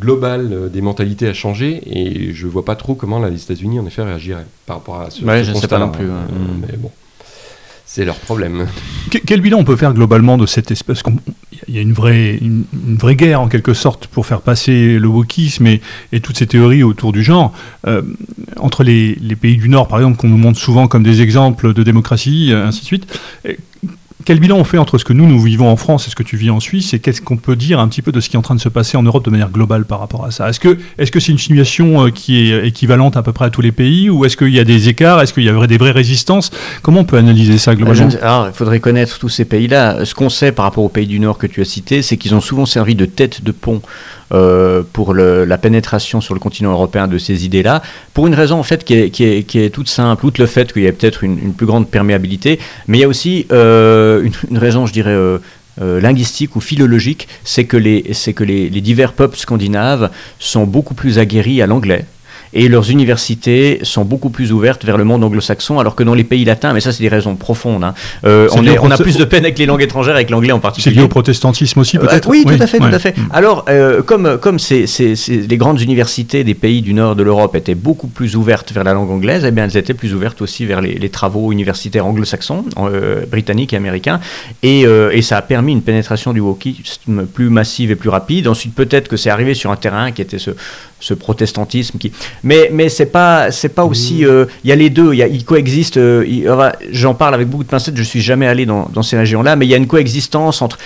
global 0.01 0.71
des 0.71 0.81
mentalités 0.81 1.29
a 1.29 1.35
changé 1.35 1.83
et 1.87 2.33
je 2.33 2.47
vois 2.47 2.65
pas 2.65 2.77
trop 2.77 2.95
comment 2.95 3.25
les 3.25 3.43
États-Unis 3.43 3.81
en 3.81 3.87
effet 3.87 4.03
réagiraient 4.03 4.47
par 4.67 4.77
rapport 4.77 5.01
à 5.01 5.11
ce, 5.11 5.25
ouais, 5.25 5.45
je 5.45 5.53
ne 5.53 5.57
sais 5.57 5.69
pas 5.69 5.79
non 5.79 5.91
plus. 5.91 6.07
Mais 6.07 6.77
bon. 6.77 6.91
C'est 7.87 8.05
leur 8.05 8.17
problème. 8.17 8.67
Quel 9.25 9.41
bilan 9.41 9.59
on 9.59 9.65
peut 9.65 9.77
faire 9.77 9.95
globalement 9.95 10.37
de 10.37 10.47
cette 10.47 10.71
espèce 10.71 11.03
Il 11.69 11.75
y 11.75 11.79
a 11.79 11.81
une 11.81 11.93
vraie, 11.93 12.37
une, 12.37 12.65
vraie 12.99 13.17
guerre 13.17 13.41
en 13.41 13.49
quelque 13.49 13.75
sorte 13.75 14.07
pour 14.07 14.27
faire 14.27 14.41
passer 14.41 14.99
le 14.99 15.09
wokisme 15.09 15.67
et, 15.67 15.81
et 16.13 16.21
toutes 16.21 16.37
ces 16.37 16.47
théories 16.47 16.83
autour 16.83 17.13
du 17.13 17.23
genre. 17.23 17.53
Euh, 17.87 18.03
entre 18.59 18.85
les, 18.85 19.15
les, 19.21 19.37
pays 19.37 19.57
du 19.57 19.69
Nord, 19.69 19.89
par 19.89 19.99
exemple, 19.99 20.17
qu'on 20.17 20.29
nous 20.29 20.37
montre 20.37 20.59
souvent 20.59 20.89
comme 20.89 21.03
des 21.03 21.23
exemples 21.23 21.73
de 21.73 21.83
démocratie, 21.83 22.53
ainsi 22.55 22.81
de 22.81 22.87
suite 22.87 23.07
quel 24.25 24.41
bilan 24.41 24.57
on 24.57 24.65
fait 24.65 24.79
entre 24.79 24.99
ce 24.99 25.05
que 25.05 25.13
nous, 25.13 25.27
nous 25.27 25.41
vivons 25.41 25.69
en 25.69 25.77
France 25.77 26.07
et 26.07 26.11
ce 26.11 26.17
que 26.17 26.23
tu 26.23 26.37
vis 26.37 26.51
en 26.51 26.61
Suisse 26.61 26.95
Et 26.95 26.99
qu'est-ce 26.99 27.21
qu'on 27.21 27.37
peut 27.37 27.57
dire 27.57 27.79
un 27.79 27.89
petit 27.89 28.03
peu 28.03 28.13
de 28.13 28.21
ce 28.21 28.29
qui 28.29 28.37
est 28.37 28.39
en 28.39 28.43
train 28.43 28.55
de 28.55 28.61
se 28.61 28.69
passer 28.69 28.97
en 28.97 29.03
Europe 29.03 29.25
de 29.25 29.31
manière 29.31 29.51
globale 29.51 29.85
par 29.85 30.01
rapport 30.01 30.25
à 30.25 30.31
ça? 30.31 30.49
Est-ce 30.49 30.61
que 30.61 30.79
c'est 30.99 31.05
-ce 31.05 31.31
une 31.31 31.39
situation 31.39 32.07
euh, 32.07 32.11
qui 32.11 32.51
est 32.51 32.67
équivalente 32.67 33.17
à 33.17 33.23
peu 33.23 33.33
près 33.33 33.47
à 33.47 33.51
tous 33.51 33.61
les 33.61 33.73
pays 33.73 34.09
Ou 34.09 34.25
est-ce 34.25 34.37
qu'il 34.37 34.55
y 34.55 34.61
a 34.61 34.65
des 34.65 34.89
écarts? 34.89 35.21
Est-ce 35.21 35.33
qu'il 35.35 35.45
y 35.45 35.49
a 35.49 35.67
des 35.67 35.79
vraies 35.79 35.91
résistances? 35.91 36.51
Comment 36.83 37.01
on 37.01 37.05
peut 37.05 37.19
analyser 37.19 37.59
ça 37.59 37.75
globalement? 37.75 38.09
Alors, 38.23 38.47
il 38.49 38.55
faudrait 38.55 38.81
connaître 38.81 39.19
tous 39.19 39.29
ces 39.29 39.45
pays-là. 39.45 40.05
Ce 40.05 40.15
qu'on 40.15 40.31
sait 40.31 40.53
par 40.53 40.65
rapport 40.65 40.85
aux 40.85 40.89
pays 40.89 41.07
du 41.07 41.21
Nord 41.21 41.37
que 41.39 41.47
tu 41.47 41.61
as 41.61 41.65
cités, 41.67 42.03
c'est 42.03 42.17
qu'ils 42.17 42.35
ont 42.35 42.41
souvent 42.41 42.67
servi 42.67 42.95
de 42.95 43.07
tête 43.07 43.45
de 43.45 43.53
pont 43.53 43.83
euh, 44.33 44.83
pour 44.93 45.15
la 45.15 45.59
pénétration 45.59 46.21
sur 46.21 46.35
le 46.35 46.41
continent 46.41 46.73
européen 46.73 47.07
de 47.09 47.19
ces 47.19 47.45
idées-là, 47.45 47.83
pour 48.15 48.27
une 48.27 48.35
raison 48.35 48.59
en 48.59 48.63
fait 48.63 48.85
qui 48.85 48.95
est, 48.95 49.75
toute 49.75 49.89
simple, 49.89 50.25
outre 50.27 50.41
le 50.41 50.47
fait 50.47 50.73
qu'il 50.73 50.83
y 50.83 50.89
a 50.89 50.93
peut-être 50.93 51.25
une, 51.25 51.53
plus 51.53 51.67
grande 51.67 51.89
perméabilité, 51.89 52.59
mais 52.89 52.99
il 52.99 53.01
y 53.03 53.05
a 53.05 53.09
aussi 53.09 53.47
euh, 53.53 54.29
une, 54.51 54.59
raison, 54.59 54.87
je 54.87 54.93
dirais, 54.93 55.11
euh, 55.13 55.39
linguistique 55.79 56.57
ou 56.57 56.61
philologique, 56.61 57.29
c'est 57.43 57.65
que, 57.65 57.77
les, 57.77 58.03
que 58.35 58.45
les, 58.45 58.71
divers 58.71 59.13
peuples 59.13 59.37
scandinaves 59.37 60.11
sont 60.39 60.65
beaucoup 60.65 60.95
plus 60.95 61.19
aguerris 61.19 61.61
à 61.63 61.67
l'anglais 61.67 62.07
et 62.55 62.69
leurs 62.69 62.91
universités 62.91 63.81
sont 63.83 64.05
beaucoup 64.05 64.31
plus 64.31 64.53
ouvertes 64.53 64.85
vers 64.85 64.97
le 64.97 65.05
monde 65.05 65.25
anglo-saxon, 65.25 65.81
alors 65.81 65.97
que 65.97 66.05
dans 66.05 66.15
les 66.15 66.25
pays 66.25 66.45
latins, 66.45 66.73
mais 66.73 66.81
ça 66.81 66.93
c'est 66.93 67.03
des 67.03 67.09
raisons 67.09 67.35
profondes, 67.35 67.85
hein, 67.85 67.95
euh, 68.25 68.49
on, 68.53 68.65
on, 68.67 68.91
a 68.91 68.97
plus 68.97 69.17
de 69.17 69.25
peine 69.25 69.45
avec 69.45 69.59
les 69.59 69.67
langues 69.67 69.83
étrangères, 69.83 70.15
avec 70.15 70.31
l'anglais 70.31 70.53
en 70.53 70.61
particulier. 70.61 70.95
C'est 70.95 71.01
lié 71.01 71.05
au 71.05 71.09
protestantisme 71.09 71.81
aussi 71.81 71.99
euh, 71.99 72.01
peut-être 72.01 72.29
Oui, 72.29 72.45
tout 72.47 72.63
à 72.63 72.67
fait, 72.67 72.79
tout 72.79 72.85
à 72.85 72.99
fait. 72.99 73.19
Mm. 73.19 73.29
Alors, 73.33 73.65
euh, 73.69 74.03
comme, 74.03 74.39
comme 74.39 74.59
c'est, 74.59 74.87
les 75.29 75.57
grandes 75.57 75.81
universités 75.81 76.45
des 76.45 76.55
pays 76.55 76.81
du 76.81 76.95
nord 76.95 77.17
de 77.17 77.23
l'Europe 77.23 77.57
étaient 77.57 77.75
beaucoup 77.75 78.07
plus 78.07 78.37
ouvertes 78.37 78.73
vers 78.73 78.85
la 78.85 78.95
langue 78.95 79.11
anglaise, 79.11 79.45
eh 79.45 79.51
bien 79.51 79.65
elles 79.65 79.77
étaient 79.77 79.95
plus 79.95 80.15
ouvertes 80.15 80.41
aussi 80.41 80.65
vers 80.65 80.81
les, 80.81 81.09
travaux 81.09 81.53
universitaires 81.53 82.07
anglo-saxons, 82.07 82.65
britanniques 83.31 83.73
et 83.73 83.77
américains, 83.77 84.21
et, 84.63 84.83
et, 84.83 85.23
ça 85.23 85.37
a 85.37 85.43
permis 85.43 85.73
une 85.73 85.83
pénétration 85.83 86.33
du 86.33 86.41
wokisme 86.41 87.27
plus 87.27 87.51
massive 87.51 87.91
et 87.91 87.97
plus 87.97 88.09
rapide. 88.09 88.49
Ensuite, 88.49 88.75
peut-être 88.75 89.09
que 89.09 89.17
c'est 89.17 89.31
arrivé 89.31 89.55
sur 89.55 89.71
un 89.71 89.77
terrain 89.77 90.13
qui 90.13 90.23
était 90.23 90.39
ce, 90.39 90.51
ce 91.05 91.13
protestantisme 91.13 91.99
qui 91.99 92.13
mais 92.43 92.71
mais 92.73 92.89
c'est 92.89 93.07
pas 93.07 93.51
c'est 93.51 93.69
pas 93.69 93.85
aussi 93.85 94.23
mmh. 94.23 94.27
euh, 94.27 94.47
il 94.65 94.71
y 94.71 94.73
a 94.73 94.77
les 94.77 94.89
deux 94.89 95.13
il, 95.13 95.19
y 95.19 95.23
a, 95.23 95.27
il 95.27 95.45
coexiste 95.45 95.99
euh, 95.99 96.73
j'en 96.91 97.15
parle 97.15 97.35
avec 97.35 97.47
beaucoup 97.47 97.63
de 97.63 97.69
pincettes 97.69 97.97
je 97.97 98.03
suis 98.03 98.23
jamais 98.23 98.47
allé 98.47 98.65
dans, 98.65 98.89
dans 98.91 99.03
ces 99.03 99.19
régions 99.19 99.43
là 99.43 99.55
mais 99.55 99.67
il 99.67 99.69
y 99.69 99.75
a 99.75 99.77
une 99.77 99.87
coexistence 99.87 100.63
entre 100.63 100.79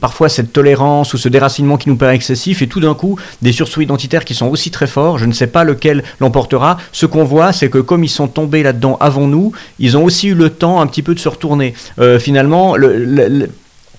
parfois 0.00 0.30
cette 0.30 0.50
tolérance 0.50 1.12
ou 1.12 1.18
ce 1.18 1.28
déracinement 1.28 1.76
qui 1.76 1.90
nous 1.90 1.96
paraît 1.96 2.14
excessif 2.14 2.62
et 2.62 2.68
tout 2.68 2.80
d'un 2.80 2.94
coup 2.94 3.18
des 3.42 3.52
sursauts 3.52 3.82
identitaires 3.82 4.24
qui 4.24 4.34
sont 4.34 4.48
aussi 4.48 4.70
très 4.70 4.86
forts 4.86 5.18
je 5.18 5.26
ne 5.26 5.32
sais 5.32 5.46
pas 5.46 5.62
lequel 5.62 6.02
l'emportera 6.20 6.78
ce 6.92 7.04
qu'on 7.04 7.24
voit 7.24 7.52
c'est 7.52 7.68
que 7.68 7.78
comme 7.78 8.02
ils 8.02 8.08
sont 8.08 8.28
tombés 8.28 8.62
là-dedans 8.62 8.96
avant 8.98 9.26
nous 9.26 9.52
ils 9.78 9.98
ont 9.98 10.04
aussi 10.04 10.28
eu 10.28 10.34
le 10.34 10.48
temps 10.48 10.80
un 10.80 10.86
petit 10.86 11.02
peu 11.02 11.14
de 11.14 11.20
se 11.20 11.28
retourner 11.28 11.74
euh, 11.98 12.18
finalement 12.18 12.76
le 12.76 13.50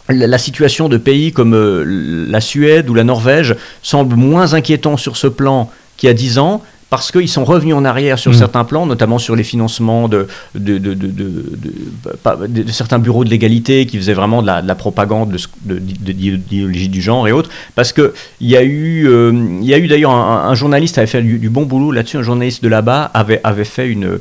la 0.10 0.38
situation 0.38 0.90
de 0.90 0.98
pays 0.98 1.32
comme 1.32 1.54
euh, 1.54 1.84
la 2.30 2.42
Suède 2.42 2.90
ou 2.90 2.94
la 2.94 3.04
Norvège 3.04 3.56
semble 3.82 4.16
moins 4.16 4.54
inquiétant 4.54 4.98
sur 4.98 5.18
ce 5.18 5.28
plan 5.28 5.70
qu'il 5.98 6.08
y 6.08 6.10
a 6.10 6.14
10 6.14 6.38
ans, 6.40 6.62
parce 6.90 7.12
qu'ils 7.12 7.28
sont 7.28 7.44
revenus 7.44 7.76
en 7.76 7.84
arrière 7.84 8.18
sur 8.18 8.32
mm. 8.32 8.36
certains 8.36 8.64
plans, 8.64 8.86
notamment 8.86 9.18
sur 9.18 9.36
les 9.36 9.44
financements 9.44 10.08
de, 10.08 10.28
de, 10.56 10.78
de, 10.78 10.94
de 10.96 12.72
certains 12.72 13.00
bureaux 13.00 13.26
de 13.26 13.30
l'égalité 13.30 13.86
qui 13.86 13.98
faisaient 13.98 14.14
vraiment 14.14 14.42
de 14.42 14.48
la, 14.48 14.76
propagande 14.76 15.36
d'idéologie 15.66 16.88
du 16.88 17.02
genre 17.02 17.28
et 17.28 17.32
autres. 17.32 17.50
Parce 17.76 17.92
qu'il 17.92 18.12
y 18.42 18.56
a 18.56 18.64
eu, 18.64 19.08
euh, 19.10 19.34
il 19.62 19.68
y 19.68 19.74
a 19.74 19.78
eu 19.78 19.88
d'ailleurs 19.88 20.12
un, 20.12 20.56
journaliste 20.56 20.98
avait 20.98 21.08
fait 21.08 21.22
du, 21.22 21.50
bon 21.50 21.64
boulot 21.64 21.92
là-dessus, 21.92 22.18
un 22.18 22.24
journaliste 22.24 22.64
de 22.64 22.70
là-bas 22.70 23.12
avait, 23.14 23.42
avait 23.44 23.66
fait 23.66 23.88
une, 23.90 24.20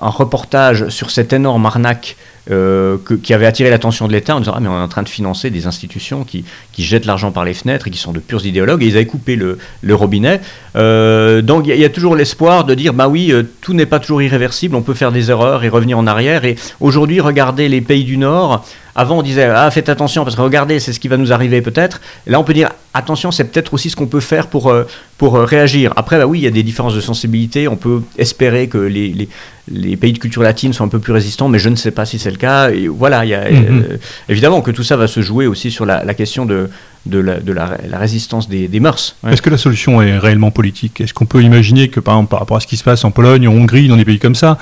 un 0.00 0.10
reportage 0.10 0.88
sur 0.88 1.10
cette 1.10 1.32
énorme 1.32 1.64
arnaque 1.66 2.16
euh, 2.48 2.98
qui 3.24 3.34
avait 3.34 3.46
attiré 3.46 3.70
l'attention 3.70 4.06
de 4.06 4.12
l'État 4.12 4.36
en 4.36 4.38
disant 4.38 4.52
Ah, 4.54 4.60
mais 4.60 4.68
on 4.68 4.78
est 4.78 4.82
en 4.82 4.86
train 4.86 5.02
de 5.02 5.08
financer 5.08 5.50
des 5.50 5.66
institutions 5.66 6.22
qui, 6.22 6.44
qui 6.72 6.84
jettent 6.84 7.06
l'argent 7.06 7.32
par 7.32 7.44
les 7.44 7.54
fenêtres 7.54 7.88
et 7.88 7.90
qui 7.90 7.98
sont 7.98 8.12
de 8.12 8.20
purs 8.20 8.46
idéologues, 8.46 8.84
et 8.84 8.86
ils 8.86 8.96
avaient 8.96 9.06
coupé 9.06 9.34
le, 9.34 9.58
robinet. 9.94 10.40
Euh, 10.76 11.42
donc 11.42 11.66
il 11.66 11.74
y, 11.74 11.84
a 11.84 11.88
toujours 11.88 12.14
l'espoir 12.14 12.64
de 12.64 12.74
dire 12.74 12.94
Bah 12.94 13.08
oui, 13.08 13.32
euh, 13.32 13.42
tout 13.62 13.74
n'est 13.74 13.86
pas 13.86 13.98
toujours 13.98 14.22
irréversible, 14.22 14.76
on 14.76 14.82
peut 14.82 14.94
faire 14.94 15.10
des 15.10 15.30
erreurs 15.30 15.64
et 15.64 15.68
revenir 15.68 15.98
en 15.98 16.06
arrière. 16.06 16.44
Et 16.44 16.56
aujourd'hui, 16.78 17.20
regardez 17.20 17.68
les 17.68 17.80
pays 17.80 18.04
du 18.04 18.16
Nord. 18.16 18.64
Avant, 18.96 19.18
on 19.18 19.22
disait 19.22 19.44
ah 19.44 19.70
faites 19.70 19.88
attention 19.88 20.24
parce 20.24 20.34
que 20.34 20.40
regardez, 20.40 20.80
c'est 20.80 20.92
ce 20.92 20.98
qui 21.00 21.08
va 21.08 21.16
nous 21.16 21.32
arriver 21.32 21.62
peut-être. 21.62 22.00
Là, 22.26 22.40
on 22.40 22.44
peut 22.44 22.54
dire 22.54 22.70
attention, 22.94 23.30
c'est 23.30 23.44
peut-être 23.44 23.74
aussi 23.74 23.90
ce 23.90 23.96
qu'on 23.96 24.06
peut 24.06 24.20
faire 24.20 24.48
pour 24.48 24.74
pour 25.18 25.38
réagir. 25.38 25.92
Après, 25.96 26.18
bah 26.18 26.26
oui, 26.26 26.40
il 26.40 26.44
y 26.44 26.48
a 26.48 26.50
des 26.50 26.62
différences 26.62 26.94
de 26.94 27.00
sensibilité. 27.00 27.68
On 27.68 27.76
peut 27.76 28.02
espérer 28.18 28.68
que 28.68 28.78
les, 28.78 29.08
les, 29.08 29.28
les 29.70 29.96
pays 29.96 30.12
de 30.12 30.18
culture 30.18 30.42
latine 30.42 30.72
sont 30.72 30.84
un 30.84 30.88
peu 30.88 30.98
plus 30.98 31.12
résistants, 31.12 31.48
mais 31.48 31.58
je 31.58 31.68
ne 31.68 31.76
sais 31.76 31.90
pas 31.90 32.06
si 32.06 32.18
c'est 32.18 32.30
le 32.30 32.36
cas. 32.36 32.70
Et 32.70 32.88
voilà, 32.88 33.24
il 33.24 33.28
y 33.28 33.34
a, 33.34 33.50
mhm. 33.50 33.84
euh, 33.90 33.96
évidemment 34.28 34.60
que 34.60 34.70
tout 34.70 34.82
ça 34.82 34.96
va 34.96 35.06
se 35.08 35.20
jouer 35.22 35.46
aussi 35.46 35.70
sur 35.70 35.86
la, 35.86 36.14
question 36.14 36.46
de, 36.46 36.68
de, 37.06 37.18
la, 37.18 37.40
de 37.40 37.52
la, 37.52 37.98
résistance 37.98 38.48
des, 38.48 38.68
des 38.68 38.80
mœurs. 38.80 39.16
Est-ce 39.26 39.42
que 39.42 39.50
la 39.50 39.58
solution 39.58 40.00
est 40.02 40.18
réellement 40.18 40.50
politique? 40.50 41.00
Est-ce 41.00 41.14
qu'on 41.14 41.26
peut 41.26 41.42
imaginer 41.42 41.88
que, 41.88 42.00
par 42.00 42.14
exemple, 42.14 42.30
par 42.30 42.40
rapport 42.40 42.56
à 42.56 42.60
ce 42.60 42.66
qui 42.66 42.76
se 42.76 42.84
passe 42.84 43.04
en 43.04 43.10
Pologne, 43.10 43.48
en 43.48 43.52
Hongrie, 43.52 43.88
dans 43.88 43.96
des 43.96 44.04
pays 44.04 44.18
comme 44.18 44.34
ça, 44.36 44.58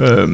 euh, 0.00 0.26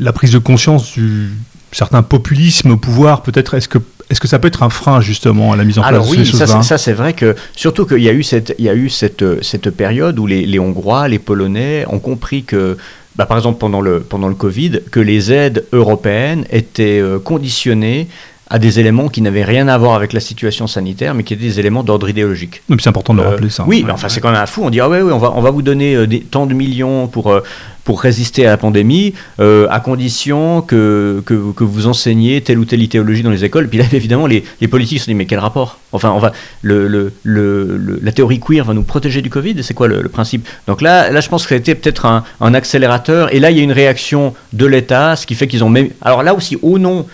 la 0.00 0.12
prise 0.12 0.32
de 0.32 0.38
conscience 0.38 0.92
du 0.92 1.30
certain 1.76 2.02
populisme 2.02 2.70
au 2.70 2.76
pouvoir, 2.76 3.22
peut-être, 3.22 3.54
est-ce 3.54 3.68
que 3.68 3.78
est-ce 4.08 4.20
que 4.20 4.28
ça 4.28 4.38
peut 4.38 4.46
être 4.48 4.62
un 4.62 4.70
frein 4.70 5.00
justement 5.00 5.52
à 5.52 5.56
la 5.56 5.64
mise 5.64 5.80
en 5.80 5.82
place 5.82 6.08
de 6.08 6.14
ces 6.14 6.24
choses 6.24 6.44
ça, 6.44 6.62
ça 6.62 6.78
c'est 6.78 6.92
vrai 6.92 7.12
que 7.12 7.34
surtout 7.56 7.86
qu'il 7.86 8.02
y 8.02 8.08
a 8.08 8.12
eu 8.12 8.22
cette, 8.22 8.54
il 8.58 8.64
y 8.64 8.68
a 8.68 8.74
eu 8.74 8.88
cette, 8.88 9.42
cette 9.42 9.70
période 9.70 10.16
où 10.20 10.28
les, 10.28 10.46
les 10.46 10.60
Hongrois, 10.60 11.08
les 11.08 11.18
Polonais 11.18 11.84
ont 11.88 11.98
compris 11.98 12.44
que 12.44 12.76
bah, 13.16 13.26
par 13.26 13.36
exemple 13.36 13.58
pendant 13.58 13.80
le, 13.80 14.00
pendant 14.00 14.28
le 14.28 14.34
Covid, 14.34 14.80
que 14.90 15.00
les 15.00 15.32
aides 15.32 15.66
européennes 15.72 16.46
étaient 16.50 17.00
euh, 17.00 17.18
conditionnées 17.18 18.06
à 18.48 18.60
des 18.60 18.78
éléments 18.78 19.08
qui 19.08 19.22
n'avaient 19.22 19.44
rien 19.44 19.66
à 19.66 19.76
voir 19.76 19.94
avec 19.94 20.12
la 20.12 20.20
situation 20.20 20.68
sanitaire, 20.68 21.14
mais 21.14 21.24
qui 21.24 21.34
étaient 21.34 21.42
des 21.42 21.58
éléments 21.58 21.82
d'ordre 21.82 22.08
idéologique. 22.08 22.62
c'est 22.78 22.88
important 22.88 23.12
de 23.12 23.20
le 23.20 23.28
rappeler 23.28 23.50
ça. 23.50 23.64
Oui, 23.66 23.82
mais 23.84 23.92
enfin 23.92 24.08
c'est 24.08 24.20
quand 24.20 24.30
même 24.30 24.40
un 24.40 24.46
fou. 24.46 24.62
On 24.64 24.70
dit 24.70 24.80
ah 24.80 24.88
ouais, 24.88 25.02
on 25.02 25.18
va 25.18 25.32
on 25.34 25.42
va 25.42 25.50
vous 25.50 25.62
donner 25.62 25.96
euh, 25.96 26.06
des, 26.06 26.20
tant 26.20 26.46
de 26.46 26.54
millions 26.54 27.08
pour 27.08 27.32
euh, 27.32 27.40
pour 27.86 28.02
résister 28.02 28.44
à 28.44 28.50
la 28.50 28.56
pandémie, 28.56 29.14
euh, 29.38 29.68
à 29.70 29.78
condition 29.78 30.60
que, 30.60 31.22
que, 31.24 31.64
vous 31.64 31.86
enseignez 31.86 32.40
telle 32.40 32.58
ou 32.58 32.64
telle 32.64 32.82
idéologie 32.82 33.22
dans 33.22 33.30
les 33.30 33.44
écoles. 33.44 33.68
Puis 33.68 33.78
là, 33.78 33.84
évidemment, 33.92 34.26
les, 34.26 34.42
politiques 34.68 34.98
se 34.98 35.06
disent, 35.06 35.14
mais 35.14 35.24
quel 35.24 35.38
rapport? 35.38 35.78
Enfin, 35.92 36.10
on 36.10 36.20
la 36.64 38.12
théorie 38.12 38.40
queer 38.40 38.64
va 38.64 38.74
nous 38.74 38.82
protéger 38.82 39.22
du 39.22 39.30
Covid, 39.30 39.62
c'est 39.62 39.72
quoi 39.72 39.86
le, 39.86 40.08
principe? 40.08 40.48
Donc 40.66 40.82
là, 40.82 41.12
là, 41.12 41.20
je 41.20 41.28
pense 41.28 41.44
que 41.44 41.50
ça 41.50 41.54
a 41.54 41.58
été 41.58 41.76
peut-être 41.76 42.06
un, 42.06 42.24
un 42.40 42.54
accélérateur, 42.54 43.32
et 43.32 43.38
là, 43.38 43.52
il 43.52 43.56
y 43.56 43.60
a 43.60 43.62
une 43.62 43.72
réaction 43.72 44.34
de 44.52 44.66
l'État, 44.66 45.14
ce 45.14 45.24
qui 45.24 45.36
fait 45.36 45.46
qu'ils 45.46 45.62
ont... 45.62 45.70
Même... 45.70 45.90
Alors 46.02 46.24
là 46.24 46.34
aussi, 46.34 46.58
au 46.62 46.80
nom 46.80 47.06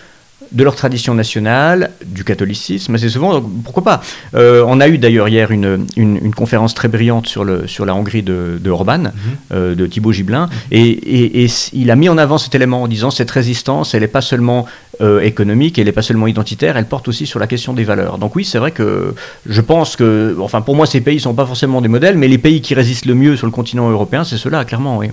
de 0.52 0.64
leur 0.64 0.74
tradition 0.74 1.14
nationale, 1.14 1.90
du 2.04 2.24
catholicisme, 2.24 2.94
assez 2.94 3.08
souvent, 3.08 3.40
pourquoi 3.64 3.82
pas 3.82 4.02
euh, 4.34 4.64
On 4.66 4.80
a 4.80 4.88
eu 4.88 4.98
d'ailleurs 4.98 5.28
hier 5.28 5.50
une, 5.50 5.86
une, 5.96 6.34
conférence 6.34 6.74
très 6.74 6.88
brillante 6.88 7.26
sur, 7.26 7.44
le, 7.44 7.66
sur 7.66 7.84
la 7.84 7.94
Hongrie 7.94 8.22
de, 8.22 8.58
de 8.60 8.70
Orban, 8.70 8.98
mhm. 8.98 9.10
euh, 9.52 9.74
de 9.74 9.86
Thibaut 9.86 10.12
Gibelin, 10.12 10.46
mhm. 10.46 10.52
et, 10.70 11.44
et, 11.44 11.46
il 11.72 11.90
a 11.90 11.96
mis 11.96 12.08
en 12.08 12.18
avant 12.18 12.38
cet 12.38 12.54
élément 12.54 12.82
en 12.82 12.88
disant 12.88 13.10
cette 13.10 13.30
résistance, 13.30 13.94
elle 13.94 14.02
n'est 14.02 14.08
pas 14.08 14.20
seulement 14.20 14.66
euh, 15.00 15.20
économique, 15.20 15.78
elle 15.78 15.86
n'est 15.86 15.92
pas 15.92 16.02
seulement 16.02 16.26
identitaire, 16.26 16.76
elle 16.76 16.86
porte 16.86 17.08
aussi 17.08 17.26
sur 17.26 17.38
la 17.38 17.46
question 17.46 17.72
des 17.72 17.84
valeurs. 17.84 18.18
Donc 18.18 18.36
oui, 18.36 18.44
c'est 18.44 18.58
vrai 18.58 18.72
que 18.72 19.14
je 19.46 19.60
pense 19.60 19.96
que, 19.96 20.36
enfin 20.40 20.60
pour 20.60 20.76
moi, 20.76 20.86
ces 20.86 21.00
pays 21.00 21.16
ne 21.16 21.20
sont 21.20 21.34
pas 21.34 21.46
forcément 21.46 21.80
des 21.80 21.88
modèles, 21.88 22.18
mais 22.18 22.28
les 22.28 22.38
pays 22.38 22.60
qui 22.60 22.74
résistent 22.74 23.06
le 23.06 23.14
mieux 23.14 23.36
sur 23.36 23.46
le 23.46 23.52
continent 23.52 23.90
européen, 23.90 24.24
c'est 24.24 24.36
ceux-là, 24.36 24.64
clairement, 24.64 24.98
oui, 24.98 25.08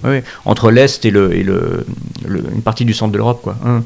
entre 0.46 0.72
l'Est 0.72 1.06
et, 1.06 1.12
le, 1.12 1.34
et 1.34 1.44
le, 1.44 1.86
une 2.28 2.62
partie 2.62 2.86
du 2.86 2.94
centre 2.94 3.14
de 3.14 3.18
l'Europe. 3.18 3.42
quoi. 3.42 3.56
Hein. 3.66 3.84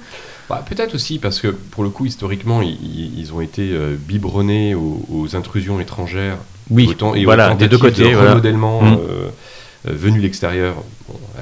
Bah, 0.50 0.64
peut-être 0.68 0.96
aussi 0.96 1.20
parce 1.20 1.40
que 1.40 1.48
pour 1.48 1.84
le 1.84 1.90
coup, 1.90 2.06
historiquement, 2.06 2.62
ils, 2.62 3.34
ont 3.34 3.42
été 3.42 3.72
euh, 3.72 3.96
biberonnés 3.98 4.76
aux, 4.76 5.36
intrusions 5.36 5.80
étrangères. 5.80 6.38
Oui, 6.70 6.88
autant, 6.90 7.14
et 7.14 7.26
voilà, 7.26 7.56
des 7.56 7.68
deux 7.68 7.78
côtés. 7.78 8.12
De 8.12 8.16
remodèlement 8.16 8.82
mmh. 8.82 8.94
euh, 8.94 9.30
euh, 9.88 9.94
venu 9.94 10.18
de 10.18 10.24
l'extérieur. 10.24 10.76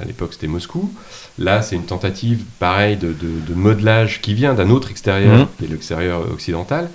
à 0.00 0.04
l'époque, 0.04 0.32
c'était 0.32 0.48
Moscou. 0.48 0.92
Là, 1.38 1.62
c'est 1.62 1.76
une 1.76 1.84
tentative, 1.84 2.44
pareil, 2.58 2.96
de, 2.96 3.14
modelage 3.54 4.20
qui 4.20 4.34
vient 4.34 4.54
d'un 4.54 4.70
autre 4.70 4.90
extérieur, 4.90 5.44
mmh. 5.44 5.46
qui 5.58 5.64
est 5.64 5.68
l'extérieur 5.68 6.30
occidental. 6.32 6.88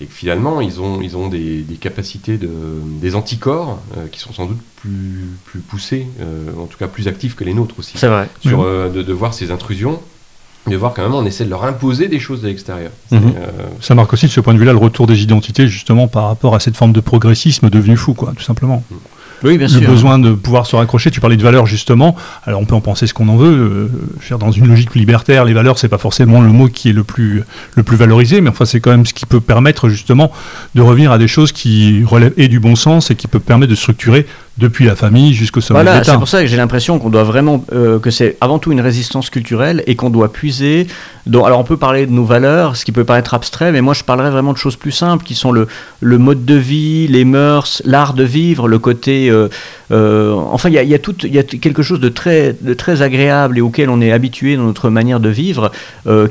et 0.00 0.06
que 0.06 0.12
finalement 0.12 0.60
ils 0.60 0.80
ont, 0.80 1.00
ils 1.00 1.16
ont 1.16 1.28
des, 1.28 1.62
des 1.62 1.74
capacités, 1.76 2.36
de, 2.36 2.48
des 3.00 3.14
anticorps 3.16 3.80
euh, 3.96 4.06
qui 4.10 4.20
sont 4.20 4.32
sans 4.32 4.46
doute 4.46 4.60
plus, 4.76 5.28
plus 5.44 5.60
poussés, 5.60 6.06
euh, 6.20 6.52
en 6.56 6.66
tout 6.66 6.78
cas 6.78 6.86
plus 6.86 7.08
actifs 7.08 7.34
que 7.34 7.44
les 7.44 7.54
nôtres 7.54 7.78
aussi. 7.78 7.98
C'est 7.98 8.08
vrai. 8.08 8.28
Sur, 8.40 8.64
de, 8.64 9.02
de 9.02 9.12
voir 9.12 9.34
ces 9.34 9.50
intrusions, 9.50 10.00
de 10.68 10.76
voir 10.76 10.94
quand 10.94 11.02
même 11.02 11.14
on 11.14 11.24
essaie 11.24 11.44
de 11.44 11.50
leur 11.50 11.64
imposer 11.64 12.08
des 12.08 12.18
choses 12.20 12.42
de 12.42 12.48
l'extérieur. 12.48 12.90
Mhm. 13.10 13.20
Euh, 13.36 13.50
Ça 13.80 13.94
marque 13.94 14.12
aussi 14.12 14.26
de 14.26 14.30
ce 14.30 14.40
point 14.40 14.54
de 14.54 14.58
vue-là 14.58 14.72
le 14.72 14.78
retour 14.78 15.06
des 15.06 15.22
identités 15.22 15.68
justement 15.68 16.08
par 16.08 16.26
rapport 16.28 16.54
à 16.54 16.60
cette 16.60 16.76
forme 16.76 16.92
de 16.92 17.00
progressisme 17.00 17.70
devenu 17.70 17.96
fou, 17.96 18.14
quoi, 18.14 18.32
tout 18.36 18.42
simplement. 18.42 18.82
Oui, 19.44 19.56
bien 19.56 19.68
le 19.68 19.72
sûr. 19.72 19.88
besoin 19.88 20.18
de 20.18 20.32
pouvoir 20.32 20.66
se 20.66 20.74
raccrocher. 20.74 21.10
Tu 21.10 21.20
parlais 21.20 21.36
de 21.36 21.42
valeurs 21.42 21.66
justement. 21.66 22.16
Alors 22.44 22.60
on 22.60 22.64
peut 22.64 22.74
en 22.74 22.80
penser 22.80 23.06
ce 23.06 23.14
qu'on 23.14 23.28
en 23.28 23.36
veut. 23.36 23.88
Euh, 24.30 24.36
dans 24.36 24.50
une 24.50 24.66
logique 24.66 24.94
libertaire, 24.94 25.44
les 25.44 25.54
valeurs 25.54 25.78
c'est 25.78 25.88
pas 25.88 25.98
forcément 25.98 26.40
le 26.40 26.48
mot 26.48 26.68
qui 26.68 26.90
est 26.90 26.92
le 26.92 27.04
plus 27.04 27.44
le 27.76 27.82
plus 27.82 27.96
valorisé, 27.96 28.40
mais 28.40 28.50
enfin 28.50 28.64
c'est 28.64 28.80
quand 28.80 28.90
même 28.90 29.06
ce 29.06 29.14
qui 29.14 29.26
peut 29.26 29.40
permettre 29.40 29.88
justement 29.88 30.32
de 30.74 30.82
revenir 30.82 31.12
à 31.12 31.18
des 31.18 31.28
choses 31.28 31.52
qui 31.52 32.02
relèvent 32.04 32.34
et 32.36 32.48
du 32.48 32.58
bon 32.60 32.74
sens 32.74 33.10
et 33.10 33.14
qui 33.14 33.26
peut 33.28 33.40
permettre 33.40 33.70
de 33.70 33.76
structurer 33.76 34.26
depuis 34.58 34.84
la 34.84 34.96
famille 34.96 35.32
jusqu'au 35.34 35.60
sommet 35.60 35.80
de 35.80 35.84
Voilà, 35.84 36.04
c'est 36.04 36.14
pour 36.14 36.28
ça 36.28 36.40
que 36.40 36.46
j'ai 36.46 36.56
l'impression 36.56 36.98
qu'on 36.98 37.10
doit 37.10 37.24
vraiment 37.24 37.64
euh, 37.72 37.98
que 37.98 38.10
c'est 38.10 38.36
avant 38.40 38.58
tout 38.58 38.72
une 38.72 38.80
résistance 38.80 39.30
culturelle 39.30 39.82
et 39.86 39.94
qu'on 39.94 40.10
doit 40.10 40.32
puiser. 40.32 40.86
Dans, 41.26 41.44
alors 41.44 41.60
on 41.60 41.64
peut 41.64 41.76
parler 41.76 42.06
de 42.06 42.12
nos 42.12 42.24
valeurs, 42.24 42.76
ce 42.76 42.84
qui 42.84 42.92
peut 42.92 43.04
paraître 43.04 43.34
abstrait, 43.34 43.70
mais 43.70 43.82
moi 43.82 43.94
je 43.94 44.02
parlerais 44.02 44.30
vraiment 44.30 44.52
de 44.52 44.58
choses 44.58 44.76
plus 44.76 44.92
simples 44.92 45.24
qui 45.24 45.34
sont 45.34 45.52
le, 45.52 45.68
le 46.00 46.18
mode 46.18 46.44
de 46.44 46.54
vie, 46.54 47.06
les 47.06 47.24
mœurs, 47.24 47.82
l'art 47.84 48.14
de 48.14 48.24
vivre, 48.24 48.66
le 48.66 48.78
côté. 48.78 49.30
euh, 49.30 49.48
euh, 49.90 50.34
enfin, 50.34 50.68
il 50.70 50.74
y 50.74 50.78
a, 50.78 50.82
y 50.82 50.94
a 50.94 50.98
tout, 50.98 51.14
il 51.22 51.34
y 51.34 51.38
a 51.38 51.42
quelque 51.42 51.82
chose 51.82 52.00
de 52.00 52.08
très, 52.08 52.56
de 52.60 52.74
très 52.74 53.02
agréable 53.02 53.58
et 53.58 53.60
auquel 53.60 53.90
on 53.90 54.00
est 54.00 54.10
habitué 54.10 54.56
dans 54.56 54.64
notre 54.64 54.90
manière 54.90 55.20
de 55.20 55.28
vivre, 55.28 55.70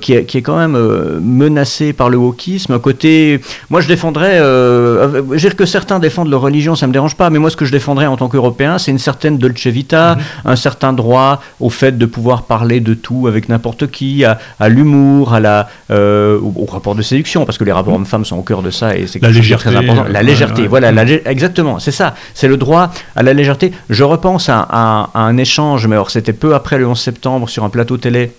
qui, 0.02 0.14
est, 0.14 0.26
qui 0.26 0.38
est 0.38 0.42
quand 0.42 0.58
même 0.58 0.78
menacé 1.22 1.94
par 1.94 2.10
le 2.10 2.18
wokisme. 2.18 2.74
Un 2.74 2.80
côté, 2.80 3.40
moi 3.70 3.82
je 3.82 3.88
défendrais, 3.88 4.38
je 4.40 5.22
veux 5.22 5.38
dire 5.38 5.56
que 5.56 5.66
certains 5.66 6.00
défendent 6.00 6.30
leur 6.30 6.42
religion, 6.42 6.76
ça 6.76 6.88
me 6.88 6.94
dérange 6.94 7.16
pas, 7.16 7.30
mais 7.30 7.40
moi 7.40 7.50
ce 7.50 7.56
que 7.56 7.66
je 7.66 7.72
défendrais 7.72 8.06
en 8.06 8.17
tant 8.18 8.28
qu'Européen, 8.28 8.78
c'est 8.78 8.92
une 8.92 9.00
certaine 9.00 9.38
dolce 9.38 9.66
vita, 9.68 10.18
un 10.44 10.56
certain 10.58 10.92
droit 10.92 11.42
au 11.62 11.70
fait 11.70 11.98
de 11.98 12.06
pouvoir 12.06 12.44
parler 12.44 12.82
de 12.82 12.94
tout 12.94 13.28
avec 13.28 13.48
n'importe 13.48 13.88
qui, 13.90 14.26
à, 14.26 14.38
à 14.60 14.68
l'humour, 14.68 15.34
à 15.34 15.40
la, 15.40 15.70
euh, 15.92 16.38
au, 16.40 16.54
au 16.64 16.66
rapport 16.66 16.96
de 16.96 17.02
séduction, 17.02 17.46
parce 17.46 17.58
que 17.58 17.64
les 17.64 17.72
rapports 17.72 17.94
hommes-femmes 17.94 18.26
sont 18.26 18.38
au 18.38 18.42
cœur 18.44 18.62
de 18.62 18.72
ça 18.72 18.98
et 18.98 19.08
c'est 19.08 19.22
La 19.22 19.30
quelque 19.30 19.42
chose 19.44 19.52
de 19.52 19.56
très 19.56 19.76
important. 19.76 20.04
euh, 20.06 20.12
La 20.12 20.20
ouais, 20.20 20.26
légèreté, 20.26 20.64
ouais. 20.64 20.68
voilà, 20.68 20.92
la 20.92 21.04
exactement, 21.06 21.80
c'est 21.80 21.92
ça, 21.92 22.14
c'est 22.34 22.48
le 22.50 22.58
droit 22.58 22.92
à 23.16 23.24
la 23.24 23.34
légèreté. 23.34 23.72
Je 23.90 24.04
repense 24.04 24.50
à, 24.50 24.60
à- 24.70 25.10
à 25.14 25.20
un 25.22 25.38
échange, 25.38 25.88
mais 25.88 25.96
alors 25.96 26.10
c'était 26.12 26.34
peu 26.34 26.54
après 26.56 26.78
le 26.78 26.88
11 26.88 27.00
septembre 27.00 27.48
sur 27.50 27.64
un 27.64 27.70
plateau 27.70 27.98
télé 27.98 28.32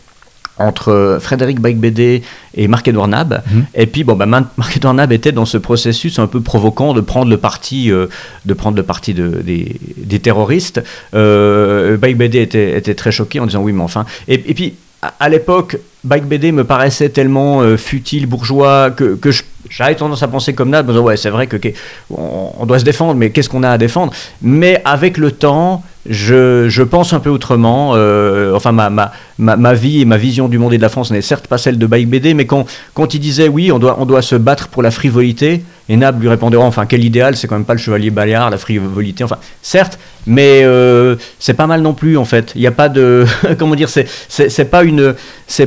entre 0.59 1.18
Frédéric 1.20 1.61
Beigbeder 1.61 2.22
et 2.54 2.68
Marc-Edouard 2.68 3.09
Nab. 3.09 3.42
Mhm. 3.50 3.64
Et 3.74 3.86
puis, 3.86 4.04
bon, 4.04 4.14
bah, 4.16 4.26
Marc-Edouard 4.26 4.94
Nab 4.94 5.12
était 5.12 5.32
dans 5.32 5.44
ce 5.46 5.59
processus 5.59 6.18
un 6.18 6.26
peu 6.26 6.40
provoquant 6.40 6.94
de 6.94 7.00
prendre 7.00 7.30
le 7.30 7.36
parti, 7.36 7.90
euh, 7.92 8.06
de, 8.44 8.54
prendre 8.54 8.76
le 8.76 8.82
parti 8.82 9.14
de- 9.14 9.40
des, 9.44 9.76
des 9.96 10.18
terroristes. 10.18 10.82
Euh, 11.14 11.96
Beigbeder 11.96 12.42
était, 12.42 12.76
était 12.76 12.94
très 12.94 13.12
choqué 13.12 13.40
en 13.40 13.46
disant 13.46 13.62
oui, 13.62 13.72
mais 13.72 13.82
enfin. 13.82 14.04
Et, 14.26 14.34
et 14.34 14.54
puis, 14.54 14.74
à, 15.02 15.14
à 15.20 15.28
l'époque, 15.28 15.78
Beigbeder 16.04 16.52
me 16.52 16.64
paraissait 16.64 17.09
tellement 17.09 17.61
euh, 17.61 17.76
futile, 17.76 18.26
bourgeois, 18.26 18.90
que, 18.90 19.14
que 19.14 19.30
j'avais 19.70 19.94
tendance 19.94 20.22
à 20.22 20.28
penser 20.28 20.54
comme 20.54 20.70
Nab, 20.70 20.88
en 20.88 20.92
disant 20.92 21.04
ouais, 21.04 21.16
c'est 21.16 21.30
vrai 21.30 21.46
que 21.46 21.56
on 22.11 22.64
doit 22.66 22.78
se 22.78 22.84
défendre, 22.84 23.14
mais 23.14 23.30
qu'est-ce 23.30 23.48
qu'on 23.48 23.62
a 23.62 23.70
à 23.70 23.78
défendre? 23.78 24.12
Mais 24.42 24.80
avec 24.84 25.18
le 25.18 25.30
temps, 25.32 25.82
je, 26.09 26.68
je 26.68 26.82
pense 26.82 27.12
un 27.12 27.20
peu 27.20 27.30
autrement. 27.30 27.92
euh, 27.94 28.54
enfin, 28.54 28.72
ma, 28.72 28.90
ma, 28.90 29.12
ma, 29.38 29.56
ma 29.56 29.74
vie 29.74 30.00
et 30.00 30.04
ma 30.04 30.16
vision 30.16 30.48
du 30.48 30.59
monde 30.59 30.72
et 30.72 30.76
de 30.78 30.82
la 30.82 30.88
France 30.88 31.11
n'est 31.11 31.22
certes 31.22 31.46
pas 31.46 31.59
celle 31.59 31.78
de 31.78 31.86
Baïk 31.86 32.09
BD, 32.09 32.34
mais 32.34 32.46
quand, 32.46 32.64
quand 32.94 33.14
il 33.14 33.20
disait 33.20 33.48
oui, 33.48 33.70
on 33.72 33.78
doit, 33.78 33.96
on 34.00 34.06
doit 34.06 34.22
se 34.22 34.34
battre 34.36 34.68
pour 34.68 34.82
la 34.82 34.90
frivolité, 34.90 35.62
et 35.89 35.97
Nab 35.97 36.20
lui 36.20 36.28
répondait 36.28 36.57
oh, 36.57 36.62
enfin, 36.62 36.86
quel 36.86 37.05
idéal, 37.05 37.36
c'est 37.36 37.47
quand 37.47 37.57
même 37.57 37.64
pas 37.64 37.74
le 37.74 37.78
chevalier 37.80 38.11
Bayard, 38.11 38.51
la 38.51 38.59
frivolité. 38.59 39.24
Enfin, 39.24 39.39
certes, 39.62 39.99
mais 40.26 40.61
euh, 40.64 41.16
c'est 41.39 41.55
pas 41.55 41.66
mal 41.66 41.80
non 41.80 41.95
plus 41.95 42.16
en 42.18 42.24
fait. 42.26 42.53
Il 42.55 42.61
n'y 42.61 42.66
a 42.66 42.72
pas 42.72 42.89
de. 42.89 43.24
comment 43.59 43.74
dire 43.74 43.89
C'est 43.89 44.70
pas, 44.70 44.84
une- 44.84 45.14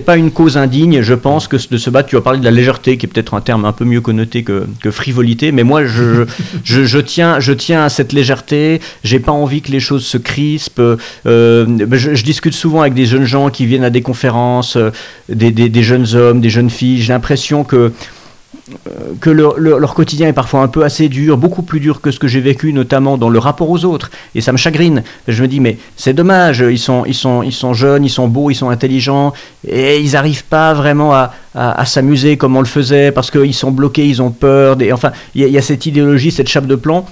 pas 0.06 0.18
une 0.18 0.32
cause 0.32 0.58
indigne, 0.58 1.02
je 1.02 1.14
pense, 1.16 1.48
que 1.48 1.58
de 1.72 1.78
se 1.78 1.90
battre. 1.90 2.10
Tu 2.10 2.18
as 2.18 2.22
parlé 2.22 2.40
de 2.40 2.46
la 2.46 2.52
légèreté, 2.52 2.98
qui 2.98 3.06
est 3.06 3.10
peut-être 3.10 3.34
un 3.34 3.42
terme 3.42 3.66
un 3.66 3.72
peu 3.72 3.86
mieux 3.86 4.02
connoté 4.02 4.44
que, 4.44 4.68
que 4.82 4.92
frivolité, 4.92 5.52
mais 5.52 5.64
moi, 5.64 5.86
je, 5.86 6.26
je, 6.64 7.00
tiens, 7.00 7.40
je 7.40 7.54
tiens 7.54 7.84
à 7.84 7.90
cette 7.90 8.14
légèreté. 8.14 8.80
J'ai 9.04 9.20
pas 9.20 9.32
envie 9.32 9.62
que 9.62 9.72
les 9.72 9.80
choses 9.80 10.06
se 10.06 10.18
crispent. 10.18 10.80
Euh, 11.26 11.66
je, 11.92 12.24
discute 12.24 12.54
souvent 12.54 12.82
avec 12.82 12.94
des 12.94 13.06
jeunes 13.08 13.26
gens 13.26 13.50
qui 13.50 13.66
viennent 13.66 13.84
à 13.84 13.90
des 13.90 14.02
conférences, 14.02 14.76
euh, 14.78 14.92
des, 15.30 15.52
des- 15.52 15.84
jeunes 15.84 16.06
hommes, 16.14 16.40
des 16.42 16.50
jeunes 16.52 16.70
filles. 16.70 17.02
J'ai 17.02 17.14
l'impression 17.14 17.64
que 17.64 17.92
que 19.20 19.30
leur, 19.30 19.60
leur- 19.60 19.94
quotidien 19.94 20.28
est 20.28 20.34
parfois 20.34 20.62
un 20.62 20.68
peu 20.68 20.84
assez 20.84 21.10
dur, 21.10 21.38
beaucoup 21.38 21.62
plus 21.62 21.80
dur 21.80 22.02
que 22.02 22.12
ce 22.12 22.20
que 22.20 22.28
j'ai 22.28 22.40
vécu, 22.42 22.74
notamment 22.74 23.18
dans 23.18 23.30
le 23.30 23.40
rapport 23.40 23.70
aux 23.70 23.86
autres. 23.86 24.10
Et 24.36 24.42
ça 24.42 24.52
me 24.52 24.58
chagrine. 24.58 25.04
Je 25.28 25.42
me 25.42 25.48
dis, 25.48 25.60
mais 25.60 25.78
c'est 25.98 26.14
dommage, 26.14 26.64
ils 26.68 26.80
sont, 26.80 27.04
ils, 27.06 27.14
sont, 27.14 27.44
ils 27.44 27.52
sont 27.54 27.74
jeunes, 27.74 28.04
ils 28.06 28.10
sont 28.10 28.28
beaux, 28.28 28.50
ils 28.50 28.56
sont 28.56 28.70
intelligents, 28.70 29.34
et 29.68 30.00
ils 30.00 30.12
n'arrivent 30.14 30.46
pas 30.46 30.74
vraiment 30.74 31.14
à, 31.14 31.34
à- 31.56 31.86
s'amuser 31.86 32.38
comme 32.38 32.56
on 32.56 32.62
le 32.62 32.66
faisait, 32.66 33.12
parce 33.12 33.30
qu'ils 33.32 33.54
sont 33.54 33.72
bloqués, 33.72 34.08
ils 34.08 34.22
ont 34.22 34.32
peur. 34.32 34.76
Des, 34.76 34.92
enfin, 34.92 35.12
il 35.36 35.46
y, 35.46 35.50
y 35.52 35.58
a 35.58 35.62
cette 35.62 35.86
idéologie, 35.86 36.32
cette 36.32 36.48
chape 36.50 36.68
de 36.68 36.76
plomb. 36.76 37.06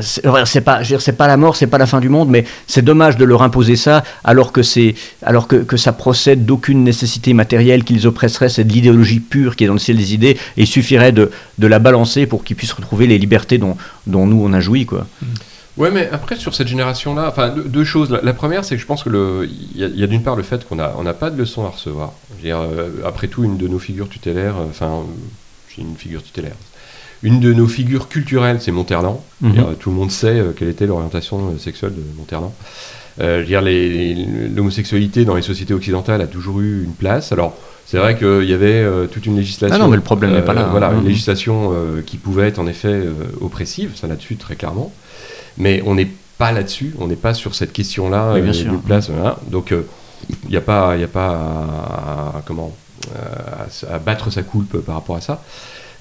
C'est 0.00 0.22
pas, 0.62 0.82
c'est 0.84 1.12
pas 1.12 1.26
la 1.26 1.36
mort, 1.36 1.54
c'est 1.54 1.66
pas 1.66 1.76
la 1.76 1.86
fin 1.86 2.00
du 2.00 2.08
monde, 2.08 2.30
mais 2.30 2.44
c'est 2.66 2.82
dommage 2.82 3.18
de 3.18 3.26
leur 3.26 3.42
imposer 3.42 3.76
ça, 3.76 4.02
alors 4.24 4.50
que 4.50 4.62
c'est, 4.62 4.94
alors 5.22 5.46
que, 5.46 5.56
que 5.56 5.76
ça 5.76 5.92
procède 5.92 6.46
d'aucune 6.46 6.82
nécessité 6.82 7.34
matérielle 7.34 7.84
qu'ils 7.84 8.06
oppresseraient, 8.06 8.48
c'est 8.48 8.64
de 8.64 8.72
l'idéologie 8.72 9.20
pure 9.20 9.54
qui 9.54 9.64
est 9.64 9.66
dans 9.66 9.74
le 9.74 9.78
ciel 9.78 9.98
des 9.98 10.14
idées, 10.14 10.38
et 10.56 10.62
il 10.62 10.66
suffirait 10.66 11.12
de, 11.12 11.30
de 11.58 11.66
la 11.66 11.78
balancer 11.78 12.26
pour 12.26 12.42
qu'ils 12.42 12.56
puissent 12.56 12.72
retrouver 12.72 13.06
les 13.06 13.18
libertés 13.18 13.58
dont, 13.58 13.76
dont 14.06 14.26
nous 14.26 14.42
on 14.42 14.54
a 14.54 14.60
joui, 14.60 14.86
quoi. 14.86 15.06
Ouais, 15.78 15.90
mais 15.90 16.08
après, 16.12 16.36
sur 16.36 16.54
cette 16.54 16.68
génération-là, 16.68 17.28
enfin, 17.28 17.48
deux, 17.48 17.84
choses. 17.84 18.10
La, 18.10 18.34
première, 18.34 18.64
c'est 18.64 18.76
que 18.76 18.80
je 18.80 18.86
pense 18.86 19.02
que 19.02 19.08
le, 19.08 19.48
il 19.74 19.78
y 19.78 20.02
a, 20.02 20.04
a 20.04 20.06
d'une 20.06 20.22
part 20.22 20.36
le 20.36 20.42
fait 20.42 20.68
qu'on 20.68 20.76
n'a 20.76 20.92
on 20.98 21.02
n'a 21.02 21.14
pas 21.14 21.30
de 21.30 21.38
leçons 21.38 21.64
à 21.64 21.70
recevoir. 21.70 22.12
Euh, 22.44 22.90
après 23.06 23.28
tout, 23.28 23.44
une 23.44 23.56
de 23.56 23.68
nos 23.68 23.78
figures 23.78 24.08
tutélaires, 24.08 24.56
euh, 24.58 24.66
enfin, 24.68 24.88
euh, 24.88 25.02
j'ai 25.74 25.82
une 25.82 25.96
figure 25.96 26.22
tutélaire. 26.22 26.56
Une 27.22 27.38
de 27.40 27.52
nos 27.52 27.66
figures 27.68 28.08
culturelles, 28.08 28.58
c'est 28.60 28.72
Monterland. 28.72 29.20
Mhm. 29.40 29.52
dire, 29.52 29.66
tout 29.78 29.90
le 29.90 29.96
monde 29.96 30.10
sait 30.10 30.38
euh, 30.40 30.52
quelle 30.56 30.68
était 30.68 30.86
l'orientation 30.86 31.38
euh, 31.54 31.58
sexuelle 31.58 31.92
de 31.94 32.02
Monterland. 32.18 32.52
Euh, 33.20 33.44
l'homosexualité 34.54 35.24
dans 35.24 35.34
les 35.34 35.42
sociétés 35.42 35.74
occidentales 35.74 36.20
a 36.20 36.26
toujours 36.26 36.60
eu 36.60 36.82
une 36.84 36.92
place. 36.94 37.32
Alors, 37.32 37.54
c'est 37.86 37.98
vrai 37.98 38.16
qu'il 38.16 38.44
y 38.48 38.54
avait 38.54 38.72
euh, 38.82 39.06
toute 39.06 39.26
une 39.26 39.36
législation. 39.36 39.74
Ah 39.76 39.78
non, 39.78 39.88
mais 39.88 39.96
le 39.96 40.02
problème 40.02 40.32
n'est 40.32 40.42
pas 40.42 40.54
là, 40.54 40.62
hein. 40.66 40.68
Voilà, 40.70 40.90
une 40.92 41.00
Mhm. 41.00 41.06
législation 41.08 41.70
euh, 41.72 42.00
qui 42.04 42.16
pouvait 42.16 42.48
être 42.48 42.58
en 42.58 42.66
effet 42.66 42.88
euh, 42.88 43.12
oppressive, 43.40 43.90
ça 43.94 44.06
là-dessus 44.06 44.36
très 44.36 44.56
clairement. 44.56 44.92
Mais 45.58 45.82
on 45.84 45.94
n'est 45.94 46.08
pas 46.38 46.52
là-dessus, 46.52 46.94
on 46.98 47.06
n'est 47.06 47.16
pas 47.16 47.34
sur 47.34 47.54
cette 47.54 47.72
question-là 47.72 48.32
Oui, 48.34 48.40
euh, 48.40 48.52
d'une 48.52 48.80
place. 48.80 49.10
voilà. 49.10 49.38
Donc, 49.50 49.72
euh, 49.72 49.82
il 50.44 50.50
n'y 50.50 50.56
a 50.56 50.60
pas, 50.62 50.96
y 50.96 51.04
a 51.04 51.08
pas 51.08 51.28
à, 51.30 52.38
à- 52.38 52.42
comment, 52.46 52.74
euh, 53.14 53.18
à, 53.90 53.94
à 53.94 53.98
battre 53.98 54.30
sa 54.30 54.42
coulpe 54.42 54.78
par 54.78 54.94
rapport 54.94 55.16
à 55.16 55.20
ça. 55.20 55.42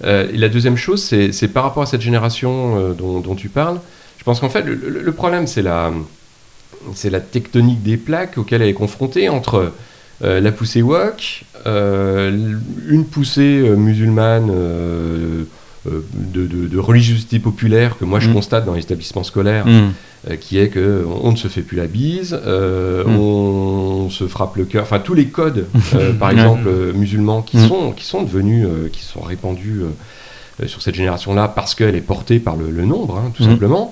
Euh, 0.03 0.29
et 0.33 0.37
la 0.37 0.49
deuxième 0.49 0.77
chose, 0.77 1.03
c'est 1.03 1.47
par 1.47 1.63
rapport 1.63 1.83
à 1.83 1.85
cette 1.85 2.01
génération 2.01 2.77
euh, 2.77 2.93
dont, 2.93 3.35
tu 3.35 3.49
parles. 3.49 3.79
Je 4.17 4.23
pense 4.23 4.39
qu'en 4.39 4.49
fait, 4.49 4.63
le, 4.63 5.11
problème, 5.11 5.47
c'est 5.47 5.61
la, 5.61 5.91
tectonique 7.19 7.83
des 7.83 7.97
plaques 7.97 8.37
auxquelles 8.37 8.61
elle 8.61 8.69
est 8.69 8.73
confrontée 8.73 9.29
entre 9.29 9.73
euh, 10.23 10.39
la 10.39 10.51
poussée 10.51 10.81
wok, 10.81 11.45
une 11.65 13.05
poussée 13.09 13.61
musulmane 13.77 14.51
de, 15.85 16.45
de- 16.45 16.67
de 16.67 16.77
religiosité 16.79 17.39
populaire 17.39 17.97
que 17.97 18.05
moi 18.05 18.19
je 18.19 18.29
Mm. 18.29 18.33
constate 18.33 18.65
dans 18.65 18.73
les 18.75 18.81
établissements 18.81 19.23
scolaires, 19.23 19.65
Mm. 19.65 19.89
euh, 20.29 20.35
qui 20.35 20.59
est 20.59 20.69
que 20.69 21.03
on 21.23 21.31
ne 21.31 21.35
se 21.37 21.47
fait 21.47 21.61
plus 21.63 21.77
la 21.77 21.87
bise, 21.87 22.39
euh, 22.45 23.03
Mm. 23.05 23.15
on 23.17 24.09
se 24.11 24.27
frappe 24.27 24.57
le 24.57 24.65
cœur, 24.65 24.83
enfin 24.83 24.99
tous 24.99 25.13
les 25.15 25.25
codes, 25.27 25.65
euh, 25.95 26.13
par 26.19 26.29
exemple 26.31 26.67
euh, 26.67 26.93
musulmans, 26.93 27.41
qui 27.41 27.57
sont 27.67 27.91
qui 27.93 28.05
sont 28.05 28.21
devenus, 28.21 28.67
euh, 28.67 28.89
qui 28.91 29.01
sont 29.03 29.21
répandus 29.21 29.81
euh, 29.81 30.63
euh, 30.63 30.67
sur 30.67 30.81
cette 30.83 30.95
génération-là 30.95 31.47
parce 31.47 31.73
qu'elle 31.73 31.95
est 31.95 32.01
portée 32.01 32.39
par 32.39 32.55
le, 32.57 32.69
le 32.69 32.85
nombre, 32.85 33.17
hein, 33.17 33.31
tout 33.35 33.43
simplement, 33.43 33.89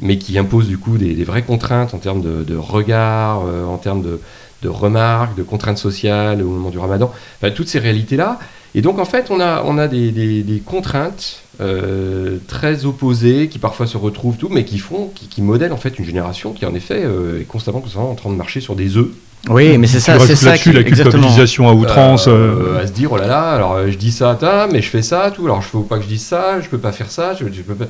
mais 0.00 0.18
qui 0.18 0.38
impose 0.38 0.68
du 0.68 0.78
coup 0.78 0.96
des, 0.96 1.14
des 1.14 1.24
vraies 1.24 1.42
contraintes 1.42 1.92
en 1.94 1.98
termes 1.98 2.22
de, 2.22 2.44
de 2.44 2.56
regard, 2.56 3.42
euh, 3.48 3.64
en 3.64 3.78
termes 3.78 4.02
de, 4.02 4.20
de 4.62 4.68
remarques, 4.68 5.36
de 5.36 5.42
contraintes 5.42 5.78
sociales 5.78 6.40
au 6.42 6.46
moment 6.48 6.70
du 6.70 6.78
ramadan, 6.78 7.10
enfin, 7.40 7.50
toutes 7.52 7.68
ces 7.68 7.80
réalités-là. 7.80 8.38
Et 8.74 8.80
donc 8.80 8.98
en 8.98 9.04
fait, 9.04 9.26
on 9.30 9.38
a, 9.40 9.62
on 9.66 9.76
a 9.78 9.86
des, 9.88 10.10
des- 10.12 10.42
des 10.42 10.58
contraintes 10.60 11.40
euh, 11.60 12.38
très 12.48 12.84
opposées 12.86 13.48
qui 13.48 13.58
parfois 13.58 13.86
se 13.86 13.96
retrouvent 13.98 14.36
tout, 14.36 14.48
mais 14.50 14.64
qui 14.64 14.78
font, 14.78 15.10
qui, 15.14 15.26
qui 15.28 15.42
modèlent 15.42 15.72
en 15.72 15.76
fait 15.76 15.98
une 15.98 16.04
génération 16.06 16.52
qui 16.52 16.64
en 16.64 16.74
effet 16.74 17.02
euh, 17.04 17.40
est 17.40 17.44
constamment, 17.44 17.80
constamment 17.80 18.10
en 18.10 18.14
train 18.14 18.30
de 18.30 18.34
marcher 18.36 18.60
sur 18.60 18.74
des 18.74 18.96
œufs. 18.96 19.08
Oui, 19.50 19.76
mais 19.76 19.86
c'est 19.88 19.98
ça, 20.00 20.14
c'est 20.26 20.36
ça 20.36 20.46
là-dessus 20.52 20.72
la 20.72 20.82
culpabilisation 21.18 21.68
à 21.68 21.72
outrance. 21.74 22.28
Euh, 22.28 22.30
euh, 22.30 22.82
à 22.82 22.86
se 22.86 22.92
dire 22.92 23.10
oh 23.12 23.16
là 23.16 23.26
là, 23.26 23.50
alors 23.50 23.72
euh, 23.74 23.90
je 23.90 23.98
dis 23.98 24.12
ça, 24.12 24.36
ta, 24.40 24.68
mais 24.68 24.80
je 24.80 24.88
fais 24.88 25.02
ça, 25.02 25.30
tout. 25.34 25.44
Alors 25.44 25.60
je 25.62 25.66
faut 25.68 25.80
pas 25.80 25.96
que 25.98 26.04
je 26.04 26.08
dise 26.08 26.22
ça, 26.24 26.60
je 26.60 26.68
peux 26.68 26.78
pas 26.78 26.92
faire 26.92 27.10
ça, 27.10 27.34
je, 27.34 27.44
je 27.52 27.62
peux 27.62 27.74
pas. 27.74 27.86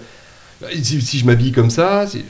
Si, 0.83 1.01
si 1.03 1.19
je 1.19 1.27
m'habille 1.27 1.53
comme 1.53 1.71
ça, 1.71 2.07
c'est- 2.09 2.25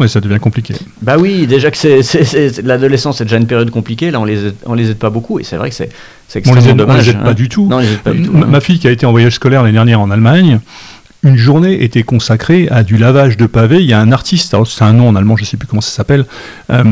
Ouais, 0.00 0.08
ça 0.08 0.20
devient 0.20 0.38
compliqué. 0.40 0.74
Bah 1.02 1.16
oui, 1.18 1.46
déjà 1.46 1.70
que 1.70 1.76
c'est, 1.76 2.62
l'adolescence 2.62 3.18
c'est 3.18 3.24
déjà 3.24 3.36
une 3.36 3.46
période 3.46 3.70
compliquée, 3.70 4.10
là 4.10 4.18
on 4.18 4.24
les 4.24 4.46
aide, 4.46 4.54
on 4.64 4.74
les 4.74 4.90
aide 4.90 4.96
pas 4.98 5.10
beaucoup 5.10 5.38
et 5.38 5.44
c'est 5.44 5.56
vrai 5.56 5.68
que 5.68 5.76
c'est, 5.76 5.90
c'est 6.26 6.40
On 6.48 6.54
les 6.54 6.58
extrêmement 6.60 6.70
aide, 6.70 6.80
on 6.80 6.86
dommage. 6.92 7.04
les 7.06 7.10
aide 7.12 7.22
pas 7.22 7.30
hein. 7.30 7.34
du 7.34 7.48
tout. 7.48 7.68
Non, 7.68 7.76
on 7.76 7.80
les 7.80 7.92
aide 7.92 7.98
pas 7.98 8.12
du 8.12 8.22
tout. 8.22 8.32
Ma, 8.32 8.46
hein. 8.46 8.48
ma 8.48 8.60
fille 8.60 8.78
qui 8.78 8.88
a 8.88 8.90
été 8.90 9.04
en 9.06 9.10
voyage 9.12 9.34
scolaire 9.34 9.62
l'année 9.62 9.74
dernière 9.74 10.00
en 10.00 10.10
Allemagne, 10.10 10.60
une 11.22 11.36
journée 11.36 11.84
était 11.84 12.02
consacrée 12.02 12.66
à 12.70 12.82
du 12.82 12.96
lavage 12.96 13.36
de 13.36 13.44
pavés. 13.46 13.80
Il 13.80 13.86
y 13.86 13.92
a 13.92 14.00
un 14.00 14.10
artiste, 14.10 14.56
c'est 14.66 14.84
un 14.84 14.92
nom 14.94 15.08
en 15.08 15.16
allemand, 15.16 15.36
je 15.36 15.42
ne 15.42 15.46
sais 15.46 15.58
plus 15.58 15.66
comment 15.68 15.82
ça 15.82 15.90
s'appelle, 15.90 16.24
euh, 16.70 16.82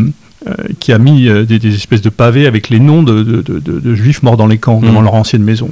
euh, 0.47 0.53
qui 0.81 0.93
a 0.93 0.99
mis 0.99 1.29
euh, 1.29 1.45
des, 1.47 1.59
des 1.59 1.75
espèces 1.75 2.03
de 2.03 2.11
pavés 2.11 2.47
avec 2.47 2.69
les 2.69 2.79
noms 2.79 3.03
de, 3.03 3.23
de- 3.23 3.41
de- 3.41 3.59
de- 3.59 3.81
de 3.81 3.95
juifs 3.95 4.23
morts 4.23 4.37
dans 4.37 4.47
les 4.47 4.59
camps, 4.59 4.81
Mhm. 4.83 4.93
dans 4.93 5.01
leur 5.01 5.15
ancienne 5.15 5.43
maison. 5.43 5.71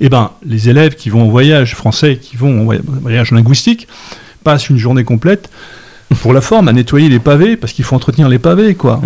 Eh 0.00 0.08
ben, 0.08 0.30
les 0.46 0.68
élèves 0.68 0.94
qui 0.94 1.10
vont 1.10 1.22
en 1.22 1.28
voyage 1.28 1.74
français, 1.74 2.16
qui 2.22 2.36
vont 2.36 2.60
en 2.60 2.64
voy- 2.64 2.80
voyage 3.02 3.32
linguistique, 3.32 3.88
passent 4.44 4.70
une 4.70 4.78
journée 4.78 5.02
complète 5.02 5.50
pour 6.20 6.32
la 6.32 6.40
forme 6.40 6.68
à 6.68 6.72
nettoyer 6.72 7.08
les 7.08 7.18
pavés 7.18 7.56
parce 7.56 7.72
qu'il 7.72 7.84
faut 7.84 7.96
entretenir 7.96 8.28
les 8.28 8.38
pavés, 8.38 8.74
quoi. 8.74 9.00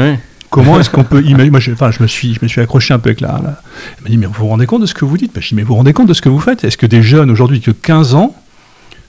Comment 0.51 0.81
est-ce 0.81 0.91
qu'on 0.91 1.05
peut 1.05 1.23
imaginer 1.25 1.51
Moi, 1.51 1.61
je, 1.61 1.73
enfin, 1.73 1.91
je 1.91 2.03
me 2.03 2.09
suis, 2.09 2.35
je 2.35 2.41
me 2.43 2.49
suis 2.49 2.61
accroché 2.61 2.93
un 2.93 2.99
peu 2.99 3.11
avec 3.11 3.21
la. 3.21 3.29
la- 3.29 3.63
Elle 3.99 4.03
m'a 4.05 4.09
dit, 4.11 4.17
mais 4.17 4.27
vous 4.27 4.33
vous 4.35 4.49
rendez 4.49 4.67
compte 4.67 4.83
de 4.83 4.87
ce 4.87 4.95
que 4.95 5.05
vous 5.05 5.17
dites? 5.17 5.33
Je 5.41 5.49
dis, 5.49 5.55
mais 5.55 5.63
vous 5.63 5.69
vous 5.69 5.75
rendez 5.77 5.93
compte 5.93 6.09
de 6.09 6.15
ce 6.15 6.23
que 6.23 6.29
vous 6.29 6.41
faites? 6.41 6.65
Est-ce 6.65 6.77
que 6.77 6.87
des 6.87 7.03
jeunes 7.03 7.31
aujourd'hui 7.31 7.61
que 7.61 7.71
15 7.71 8.15
ans 8.17 8.35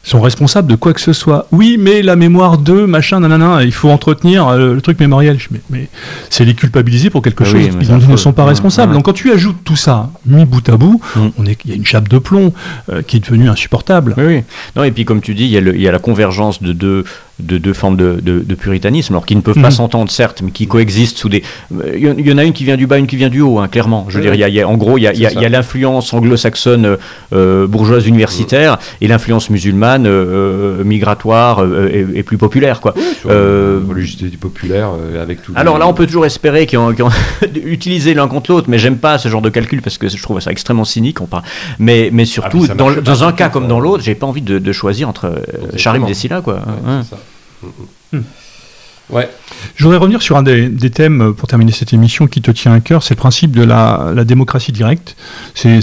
sont 0.03 0.19
responsables 0.21 0.67
de 0.67 0.75
quoi 0.75 0.93
que 0.93 1.01
ce 1.01 1.13
soit? 1.13 1.47
Oui, 1.51 1.77
mais 1.79 2.01
la 2.03 2.15
mémoire 2.15 2.57
de 2.59 2.85
machin, 2.85 3.19
nanana, 3.21 3.63
il 3.63 3.71
faut 3.71 3.89
entretenir 3.89 4.47
euh, 4.47 4.73
le 4.75 4.81
truc 4.81 4.99
mémoriel. 4.99 5.39
Je 5.39 5.47
dis, 5.47 5.55
mais, 5.55 5.61
mais 5.79 5.87
c'est 6.29 6.45
les 6.45 6.53
culpabiliser 6.53 7.09
pour 7.09 7.21
quelque 7.23 7.43
Ah 7.43 7.47
chose. 7.47 7.69
oui, 7.75 7.87
Ils 7.89 8.07
ne 8.07 8.17
sont 8.17 8.33
pas 8.33 8.45
responsables. 8.45 8.93
Donc 8.93 9.05
quand 9.05 9.13
tu 9.13 9.31
ajoutes 9.31 9.63
tout 9.63 9.75
ça, 9.75 10.11
mis 10.27 10.45
bout 10.45 10.67
à 10.69 10.77
bout, 10.77 11.01
Mm. 11.15 11.19
on 11.39 11.45
est, 11.47 11.57
il 11.65 11.71
y 11.71 11.73
a 11.73 11.75
une 11.75 11.85
chape 11.85 12.07
de 12.07 12.19
plomb 12.19 12.53
euh, 12.91 13.01
qui 13.01 13.17
est 13.17 13.19
devenue 13.19 13.49
insupportable. 13.49 14.13
Oui, 14.17 14.23
oui. 14.27 14.43
Non, 14.75 14.83
et 14.83 14.91
puis 14.91 15.05
comme 15.05 15.21
tu 15.21 15.33
dis, 15.33 15.43
il 15.45 15.49
y 15.51 15.57
a, 15.57 15.61
le- 15.61 15.75
il 15.75 15.81
y 15.81 15.87
a 15.87 15.91
la 15.91 15.99
convergence 15.99 16.61
de 16.63 16.71
deux, 16.73 17.03
de 17.41 17.57
deux 17.57 17.73
formes 17.73 17.97
de, 17.97 18.19
de- 18.21 18.39
de 18.39 18.55
puritanisme, 18.55 19.13
alors 19.13 19.25
qui 19.25 19.35
ne 19.35 19.41
peuvent 19.41 19.55
pas 19.61 19.69
Mhm. 19.69 19.71
s'entendre, 19.71 20.11
certes, 20.11 20.41
mais 20.43 20.51
qui 20.51 20.67
coexistent 20.67 21.17
sous 21.17 21.29
des... 21.29 21.43
Il 21.95 21.99
y 21.99 22.09
en- 22.09 22.15
il 22.17 22.27
y 22.27 22.31
en 22.31 22.37
a 22.37 22.43
une 22.43 22.53
qui 22.53 22.63
vient 22.63 22.77
du 22.77 22.87
bas, 22.87 22.97
une 22.97 23.07
qui 23.07 23.15
vient 23.17 23.29
du 23.29 23.41
haut, 23.41 23.59
hein, 23.59 23.67
clairement. 23.67 24.05
Je 24.09 24.17
veux 24.17 24.19
Oui, 24.19 24.25
dire, 24.25 24.33
il 24.35 24.39
y 24.39 24.43
a- 24.43 24.47
il 24.49 24.55
y 24.55 24.61
a- 24.61 24.67
en 24.67 24.77
gros, 24.77 24.97
il 24.97 25.01
y 25.03 25.07
a, 25.07 25.49
l'influence 25.49 26.13
anglo-saxonne 26.13 26.85
euh, 26.85 26.97
euh, 27.33 27.67
bourgeoise 27.67 28.07
universitaire 28.07 28.77
et 29.01 29.07
l'influence 29.07 29.49
musulmane 29.49 30.05
euh, 30.07 30.83
migratoire 30.83 31.63
euh, 31.63 31.89
et, 31.91 32.19
et 32.19 32.23
plus 32.23 32.37
populaire, 32.37 32.79
quoi. 32.81 32.93
Du 33.23 34.37
populaire 34.37 34.89
avec 35.21 35.41
tout. 35.41 35.53
Alors 35.55 35.77
là, 35.77 35.87
on 35.87 35.93
peut 35.93 36.05
toujours 36.05 36.25
espérer 36.25 36.65
qu'ils 36.65 36.79
ont, 36.79 36.93
utilisé 37.65 38.13
l'un 38.13 38.27
contre 38.27 38.51
l'autre, 38.51 38.67
mais 38.69 38.77
j'aime 38.79 38.97
pas 38.97 39.17
ce 39.17 39.27
genre 39.29 39.41
de 39.41 39.49
calcul 39.49 39.81
parce 39.81 39.97
que 39.97 40.07
je 40.07 40.21
trouve 40.21 40.39
ça 40.39 40.51
extrêmement 40.51 40.85
cynique. 40.85 41.21
On 41.21 41.25
parle. 41.25 41.43
Mais, 41.79 42.09
mais 42.11 42.25
surtout, 42.25 42.67
dans, 42.67 43.23
un 43.23 43.31
cas 43.31 43.49
comme 43.49 43.67
dans 43.67 43.79
l'autre, 43.79 44.03
j'ai 44.03 44.15
pas 44.15 44.27
envie 44.27 44.41
de, 44.41 44.59
de 44.59 44.71
choisir 44.71 45.09
entre. 45.09 45.41
Charim 45.77 46.05
et 46.07 46.13
Scylla, 46.13 46.41
quoi. 46.41 46.55
Ouais, 46.55 46.61
Ouais. 46.93 47.01
Ouais. 49.09 49.29
Je 49.75 49.83
voudrais 49.83 49.97
revenir 49.97 50.21
sur 50.21 50.37
un 50.37 50.43
des, 50.43 50.69
des 50.69 50.89
thèmes 50.89 51.21
euh, 51.21 51.31
pour 51.33 51.45
terminer 51.49 51.73
cette 51.73 51.91
émission 51.91 52.27
qui 52.27 52.41
te 52.41 52.49
tient 52.49 52.71
à 52.71 52.79
cœur, 52.79 53.03
c'est 53.03 53.13
le 53.15 53.19
principe 53.19 53.51
de 53.51 53.61
la, 53.61 54.13
la 54.15 54.23
démocratie 54.23 54.71
directe. 54.71 55.17
C'est 55.53 55.81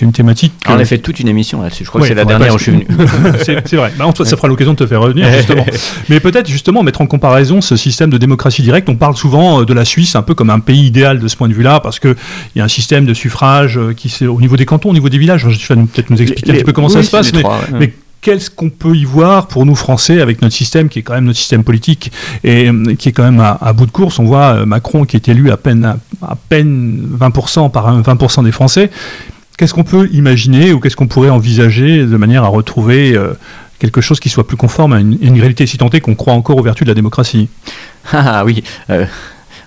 une 0.00 0.12
thématique. 0.12 0.54
On 0.66 0.72
euh, 0.72 0.78
a 0.78 0.84
fait 0.86 0.96
toute 0.96 1.20
une 1.20 1.28
émission 1.28 1.60
là-dessus. 1.60 1.84
Je 1.84 1.90
crois 1.90 2.00
Ouais, 2.00 2.08
que 2.08 2.14
c'est 2.14 2.18
la 2.18 2.24
dernière 2.24 2.48
pas- 2.48 2.54
où 2.54 2.58
je 2.58 2.62
suis 2.62 2.72
venu. 2.72 2.86
c'est 3.66 3.76
vrai. 3.76 3.92
Bah, 3.98 4.06
on- 4.08 4.14
ça 4.24 4.34
fera 4.36 4.48
l'occasion 4.48 4.72
de 4.72 4.78
te 4.78 4.86
faire 4.86 5.02
revenir, 5.02 5.30
justement. 5.36 5.66
Mais 6.08 6.20
peut-être, 6.20 6.48
justement, 6.48 6.82
mettre 6.82 7.02
en 7.02 7.06
comparaison 7.06 7.60
ce 7.60 7.76
système 7.76 8.08
de 8.08 8.16
démocratie 8.16 8.62
directe. 8.62 8.88
On 8.88 8.96
parle 8.96 9.16
souvent 9.16 9.60
euh, 9.60 9.64
de 9.66 9.74
la 9.74 9.84
Suisse 9.84 10.16
un 10.16 10.22
peu 10.22 10.34
comme 10.34 10.48
un 10.48 10.60
pays 10.60 10.86
idéal 10.86 11.18
de 11.18 11.28
ce 11.28 11.36
point 11.36 11.48
de 11.48 11.54
vue-là, 11.54 11.80
parce 11.80 11.98
qu'il 11.98 12.16
y 12.56 12.60
a 12.62 12.64
un 12.64 12.68
système 12.68 13.04
de 13.04 13.12
suffrage 13.12 13.76
euh, 13.76 13.92
qui 13.92 14.08
c'est 14.08 14.26
au 14.26 14.40
niveau 14.40 14.56
des 14.56 14.64
cantons, 14.64 14.88
au 14.88 14.94
niveau 14.94 15.10
des 15.10 15.18
villages. 15.18 15.46
Tu 15.58 15.66
vas 15.74 15.82
peut-être 15.82 16.08
nous 16.08 16.22
expliquer 16.22 16.52
un 16.52 16.54
petit 16.54 16.64
peu 16.64 16.72
comment 16.72 16.86
oui, 16.86 16.94
ça 16.94 17.02
se 17.02 17.10
passe. 17.10 17.26
les 17.32 17.36
Mais, 17.38 17.42
trois, 17.42 17.58
ouais. 17.58 17.78
mais 17.78 17.92
qu'est-ce 18.24 18.48
qu'on 18.50 18.70
peut 18.70 18.96
y 18.96 19.04
voir 19.04 19.46
pour 19.48 19.66
nous 19.66 19.74
Français 19.74 20.20
avec 20.22 20.40
notre 20.40 20.54
système 20.54 20.88
qui 20.88 21.00
est 21.00 21.02
quand 21.02 21.12
même 21.12 21.26
notre 21.26 21.38
système 21.38 21.62
politique 21.62 22.10
et 22.42 22.68
euh, 22.70 22.94
qui 22.96 23.10
est 23.10 23.12
quand 23.12 23.22
même 23.22 23.38
à, 23.38 23.58
à 23.60 23.72
bout 23.74 23.84
de 23.84 23.90
course 23.90 24.18
On 24.18 24.24
voit 24.24 24.56
euh, 24.56 24.66
Macron 24.66 25.04
qui 25.04 25.16
est 25.16 25.28
élu 25.28 25.50
à 25.50 25.58
peine, 25.58 25.84
à, 25.84 25.98
à 26.22 26.34
peine 26.48 27.06
20% 27.20 27.70
par 27.70 27.86
un 27.88 28.00
20% 28.00 28.42
des 28.44 28.50
Français. 28.52 28.90
Qu'est-ce 29.58 29.74
qu'on 29.74 29.84
peut 29.84 30.08
imaginer 30.12 30.72
ou 30.72 30.80
qu'est-ce 30.80 30.96
qu'on 30.96 31.06
pourrait 31.06 31.28
envisager 31.28 32.06
de 32.06 32.16
manière 32.16 32.44
à 32.44 32.48
retrouver 32.48 33.14
euh, 33.14 33.34
quelque 33.78 34.00
chose 34.00 34.18
qui 34.20 34.30
soit 34.30 34.46
plus 34.46 34.56
conforme 34.56 34.94
à 34.94 35.00
une, 35.00 35.18
une 35.20 35.38
réalité 35.38 35.66
si 35.66 35.76
tant 35.76 35.90
est 35.90 36.00
qu'on 36.00 36.14
croit 36.14 36.32
encore 36.32 36.56
aux 36.56 36.62
vertus 36.62 36.86
de 36.86 36.90
la 36.90 36.94
démocratie? 36.94 37.48
Ah 38.12 38.42
oui. 38.46 38.64
euh, 38.88 39.04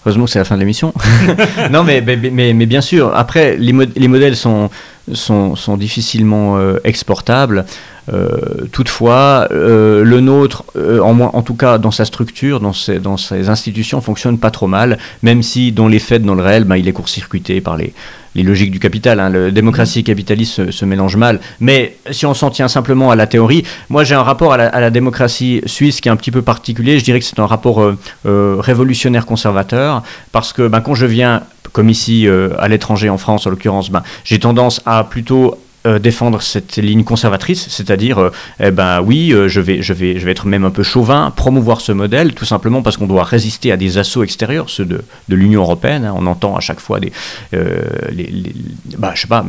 Heureusement 0.05 0.25
que 0.25 0.31
c'est 0.31 0.39
la 0.39 0.45
fin 0.45 0.55
de 0.55 0.61
l'émission. 0.61 0.93
non, 1.71 1.83
mais, 1.83 2.01
mais, 2.01 2.15
mais, 2.15 2.53
mais 2.53 2.65
bien 2.65 2.81
sûr, 2.81 3.11
après, 3.13 3.57
les 3.57 4.07
modèles 4.07 4.35
sont, 4.35 4.69
sont, 5.13 5.55
sont 5.55 5.77
difficilement 5.77 6.57
euh, 6.57 6.77
exportables. 6.83 7.65
Euh, 8.13 8.65
toutefois, 8.71 9.47
euh, 9.51 10.03
le 10.03 10.21
nôtre, 10.21 10.63
en, 10.75 11.41
tout 11.41 11.55
cas 11.55 11.77
dans 11.77 11.91
sa 11.91 12.05
structure, 12.05 12.59
dans 12.59 12.73
ses, 12.73 12.99
dans 12.99 13.17
ses 13.17 13.49
institutions, 13.49 13.99
fonctionne 13.99 14.37
pas 14.37 14.51
trop 14.51 14.67
mal, 14.67 14.97
même 15.23 15.43
si 15.43 15.71
dans 15.71 15.87
les 15.87 15.99
faits, 15.99 16.23
dans 16.23 16.35
le 16.35 16.43
réel, 16.43 16.63
ben, 16.63 16.77
il 16.77 16.87
est 16.87 16.93
court-circuité 16.93 17.59
par 17.59 17.75
les, 17.75 17.93
les 18.37 18.43
logiques 18.43 18.71
du 18.71 18.79
capital. 18.79 19.19
Hein. 19.19 19.29
Le 19.29 19.51
démocratie 19.51 19.99
et 19.99 20.03
capitalisme 20.03 20.67
se, 20.67 20.71
se 20.71 20.85
mélangent 20.85 21.17
mal. 21.17 21.41
Mais 21.59 21.97
si 22.11 22.25
on 22.25 22.33
s'en 22.33 22.49
tient 22.49 22.69
simplement 22.69 23.11
à 23.11 23.15
la 23.15 23.27
théorie, 23.27 23.63
moi 23.89 24.03
j'ai 24.05 24.15
un 24.15 24.23
rapport 24.23 24.53
à 24.53 24.57
la, 24.57 24.67
à 24.67 24.79
la 24.79 24.89
démocratie 24.89 25.61
suisse 25.65 25.99
qui 25.99 26.07
est 26.07 26.11
un 26.11 26.15
petit 26.15 26.31
peu 26.31 26.43
particulier. 26.43 26.99
Je 26.99 27.03
dirais 27.03 27.19
que 27.19 27.25
c'est 27.25 27.39
un 27.39 27.47
rapport 27.47 27.81
euh, 27.81 27.97
euh, 28.25 28.55
révolutionnaire 28.59 29.25
conservateur, 29.25 30.03
parce 30.31 30.53
que 30.53 30.67
ben, 30.67 30.79
quand 30.79 30.95
je 30.95 31.05
viens, 31.05 31.43
comme 31.77 31.89
ici 31.89 32.27
euh, 32.27 32.55
à 32.57 32.67
l'étranger, 32.67 33.07
en 33.07 33.19
France 33.19 33.45
en 33.45 33.51
l'occurrence, 33.51 33.91
ben, 33.91 34.01
j'ai 34.23 34.39
tendance 34.39 34.81
à 34.87 35.03
plutôt 35.03 35.59
euh, 35.87 35.99
défendre 35.99 36.41
cette 36.41 36.75
ligne 36.77 37.03
conservatrice, 37.03 37.67
c'est-à-dire, 37.69 38.19
euh, 38.19 38.31
eh 38.59 38.71
ben 38.71 39.01
oui, 39.01 39.31
euh, 39.33 39.47
je, 39.47 39.61
vais, 39.61 39.81
je, 39.81 39.93
vais, 39.93 40.19
je 40.19 40.25
vais 40.25 40.31
être 40.31 40.45
même 40.45 40.65
un 40.65 40.69
peu 40.69 40.83
chauvin, 40.83 41.31
promouvoir 41.35 41.81
ce 41.81 41.91
modèle, 41.91 42.33
tout 42.33 42.45
simplement 42.45 42.81
parce 42.83 42.97
qu'on 42.97 43.07
doit 43.07 43.23
résister 43.23 43.71
à 43.71 43.77
des 43.77 43.97
assauts 43.97 44.23
extérieurs, 44.23 44.69
ceux 44.69 44.85
de, 44.85 45.01
de 45.29 45.35
l'Union 45.35 45.61
européenne. 45.61 46.05
hein. 46.05 46.13
On 46.15 46.25
entend 46.27 46.55
à 46.55 46.59
chaque 46.59 46.79
fois 46.79 46.99
des, 46.99 47.11
les, 47.53 48.23
les- 48.27 48.53
bah, 48.97 49.11
je 49.15 49.21
sais 49.21 49.27
pas, 49.27 49.45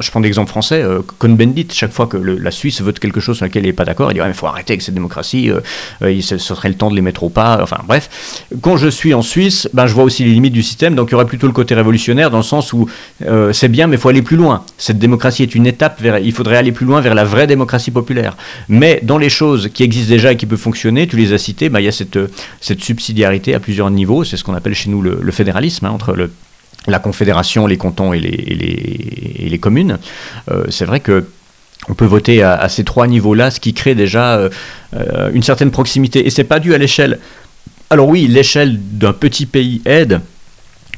je 0.00 0.10
prends 0.10 0.20
l'exemple 0.20 0.50
français, 0.50 0.84
Cohn-Bendit, 1.18 1.68
chaque 1.72 1.92
fois 1.92 2.06
que 2.06 2.16
la 2.16 2.50
Suisse 2.50 2.80
vote 2.80 2.98
quelque 2.98 3.20
chose 3.20 3.36
sur 3.38 3.46
lequel 3.46 3.64
il 3.64 3.66
n'est 3.68 3.72
pas 3.72 3.84
d'accord, 3.84 4.10
il 4.12 4.14
dit, 4.14 4.20
il 4.26 4.34
faut 4.34 4.46
arrêter 4.46 4.72
avec 4.74 4.82
cette 4.82 4.94
démocratie, 4.94 5.50
il- 6.06 6.22
ce 6.22 6.38
serait 6.38 6.68
le 6.68 6.74
temps 6.74 6.90
de 6.90 6.96
les 6.96 7.02
mettre 7.02 7.22
au 7.24 7.28
pas, 7.30 7.58
enfin 7.62 7.78
bref. 7.86 8.44
Quand 8.60 8.76
je 8.76 8.88
suis 8.88 9.14
en 9.14 9.22
Suisse, 9.22 9.68
ben, 9.72 9.86
je 9.86 9.94
vois 9.94 10.04
aussi 10.04 10.24
les 10.24 10.32
limites 10.32 10.52
du 10.52 10.62
système, 10.62 10.94
donc 10.94 11.08
il 11.08 11.12
y 11.12 11.14
aurait 11.14 11.26
plutôt 11.26 11.46
le 11.46 11.52
côté 11.52 11.74
révolutionnaire 11.74 12.30
dans 12.30 12.38
le 12.38 12.42
sens 12.42 12.72
où 12.72 12.86
c'est 13.52 13.68
bien, 13.68 13.86
mais 13.86 13.96
il 13.96 14.00
faut 14.00 14.08
aller 14.08 14.22
plus 14.22 14.36
loin. 14.36 14.64
Cette 14.78 14.98
démocratie 14.98 15.42
est 15.42 15.54
une 15.54 15.66
étape 15.70 16.00
vers, 16.00 16.18
il 16.18 16.32
faudrait 16.32 16.58
aller 16.58 16.72
plus 16.72 16.84
loin 16.84 17.00
vers 17.00 17.14
la 17.14 17.24
vraie 17.24 17.46
démocratie 17.46 17.90
populaire. 17.90 18.36
Mais 18.68 19.00
dans 19.02 19.16
les 19.16 19.30
choses 19.30 19.70
qui 19.72 19.82
existent 19.82 20.10
déjà 20.10 20.32
et 20.32 20.36
qui 20.36 20.46
peuvent 20.46 20.58
fonctionner, 20.58 21.06
tu 21.06 21.16
les 21.16 21.32
as 21.32 21.38
citées, 21.38 21.70
ben, 21.70 21.80
il 21.80 21.86
y 21.86 21.88
a 21.88 21.92
cette, 21.92 22.18
cette 22.60 22.82
subsidiarité 22.82 23.54
à 23.54 23.60
plusieurs 23.60 23.90
niveaux, 23.90 24.24
c'est 24.24 24.36
ce 24.36 24.44
qu'on 24.44 24.54
appelle 24.54 24.74
chez 24.74 24.90
nous 24.90 25.00
le, 25.00 25.30
fédéralisme, 25.30 25.86
hein, 25.86 25.90
entre 25.90 26.28
la 26.86 26.98
confédération, 26.98 27.66
les 27.66 27.76
cantons 27.78 28.12
et 28.12 28.20
les, 28.20 28.28
et 28.28 29.48
les, 29.48 29.58
communes. 29.58 29.98
Euh, 30.50 30.64
c'est 30.68 30.84
vrai 30.84 31.00
que 31.00 31.26
on 31.88 31.94
peut 31.94 32.04
voter 32.04 32.42
à, 32.42 32.54
à 32.54 32.68
ces 32.68 32.84
trois 32.84 33.06
niveaux-là, 33.06 33.50
ce 33.50 33.60
qui 33.60 33.72
crée 33.72 33.94
déjà 33.94 34.36
euh, 34.36 34.50
euh, 34.94 35.30
une 35.32 35.42
certaine 35.42 35.70
proximité. 35.70 36.26
Et 36.26 36.30
c'est 36.30 36.44
pas 36.44 36.60
dû 36.60 36.74
à 36.74 36.78
l'échelle. 36.78 37.18
Alors 37.88 38.08
oui, 38.08 38.26
l'échelle 38.28 38.78
d'un 38.78 39.12
petit 39.12 39.46
pays 39.46 39.80
aide. 39.84 40.20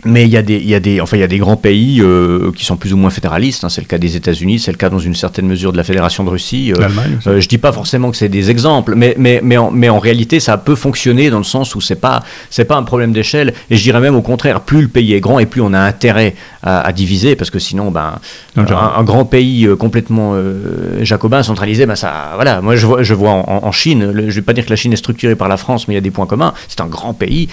Mais 0.04 0.24
il 0.24 0.30
y, 0.30 0.36
a 0.36 0.42
des, 0.42 0.56
il, 0.56 0.68
y 0.68 0.74
a 0.74 0.80
des, 0.80 1.00
enfin, 1.00 1.16
il 1.16 1.20
y 1.20 1.22
a 1.22 1.28
des 1.28 1.38
grands 1.38 1.56
pays 1.56 2.00
euh, 2.00 2.50
qui 2.56 2.64
sont 2.64 2.76
plus 2.76 2.92
ou 2.92 2.96
moins 2.96 3.10
fédéralistes. 3.10 3.62
hein. 3.62 3.68
C'est 3.68 3.80
le 3.80 3.86
cas 3.86 3.98
des 3.98 4.16
États-Unis, 4.16 4.58
c'est 4.58 4.72
le 4.72 4.76
cas 4.76 4.88
dans 4.90 4.98
une 4.98 5.14
certaine 5.14 5.46
mesure 5.46 5.70
de 5.70 5.76
la 5.76 5.84
Fédération 5.84 6.24
de 6.24 6.30
Russie. 6.30 6.72
euh, 6.72 6.80
L'Allemagne 6.80 7.18
aussi. 7.18 7.28
euh, 7.28 7.40
je 7.40 7.48
dis 7.48 7.58
pas 7.58 7.70
forcément 7.70 8.10
que 8.10 8.16
c'est 8.16 8.28
des 8.28 8.50
exemples, 8.50 8.94
mais, 8.96 9.14
mais, 9.16 9.38
mais, 9.44 9.56
en, 9.58 9.70
mais 9.70 9.88
en 9.88 10.00
réalité, 10.00 10.40
ça 10.40 10.58
peut 10.58 10.74
fonctionner 10.74 11.30
dans 11.30 11.38
le 11.38 11.44
sens 11.44 11.76
où 11.76 11.80
c'est 11.80 11.94
pas, 12.00 12.20
c'est 12.50 12.64
pas 12.64 12.74
un 12.76 12.82
problème 12.82 13.12
d'échelle. 13.12 13.54
Et 13.70 13.76
je 13.76 13.82
dirais 13.84 14.00
même 14.00 14.16
au 14.16 14.22
contraire, 14.22 14.62
plus 14.62 14.82
le 14.82 14.88
pays 14.88 15.14
est 15.14 15.20
grand 15.20 15.38
et 15.38 15.46
plus 15.46 15.60
on 15.60 15.72
a 15.72 15.78
intérêt 15.80 16.34
à, 16.64 16.80
à 16.80 16.92
diviser, 16.92 17.36
parce 17.36 17.50
que 17.50 17.60
sinon, 17.60 17.92
ben, 17.92 18.18
Non, 18.56 18.64
un, 18.76 19.04
grand 19.04 19.24
pays 19.24 19.66
euh, 19.66 19.76
complètement 19.76 20.32
euh, 20.34 21.04
jacobin, 21.04 21.44
centralisé, 21.44 21.86
ben 21.86 21.94
ça, 21.94 22.32
voilà. 22.34 22.60
Moi, 22.60 22.74
je 22.74 22.86
vois, 22.86 23.04
je 23.04 23.14
vois 23.14 23.30
en, 23.30 23.60
en 23.62 23.72
Chine, 23.72 24.10
le- 24.10 24.30
je 24.30 24.34
vais 24.34 24.42
pas 24.42 24.52
dire 24.52 24.64
que 24.64 24.70
la 24.70 24.76
Chine 24.76 24.92
est 24.92 24.96
structurée 24.96 25.36
par 25.36 25.48
la 25.48 25.56
France, 25.56 25.86
mais 25.86 25.94
il 25.94 25.96
y 25.96 25.98
a 25.98 26.02
des 26.02 26.10
points 26.10 26.26
communs. 26.26 26.54
C'est 26.66 26.80
un 26.80 26.86
grand 26.86 27.14
pays, 27.14 27.48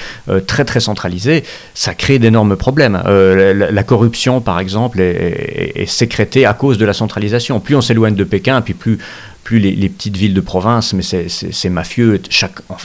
très 0.47 0.65
très 0.65 0.79
centralisé. 0.79 1.43
Ça 1.75 1.93
crée 1.93 2.17
d'énormes 2.17 2.38
problèmes. 2.55 3.01
Euh, 3.05 3.53
la, 3.71 3.83
corruption, 3.83 4.41
par 4.41 4.59
exemple, 4.59 4.99
est, 5.01 5.85
sécrétée 5.87 6.45
à 6.45 6.53
cause 6.53 6.77
de 6.77 6.85
la 6.85 6.93
centralisation. 6.93 7.59
Plus 7.59 7.75
on 7.75 7.81
s'éloigne 7.81 8.15
de 8.15 8.23
Pékin, 8.23 8.61
puis 8.61 8.73
plus 8.73 8.99
les, 9.51 9.89
petites 9.89 10.15
villes 10.15 10.33
de 10.33 10.41
province, 10.41 10.93
mais 10.93 11.01
c'est- 11.01 11.69
mafieux. 11.69 12.21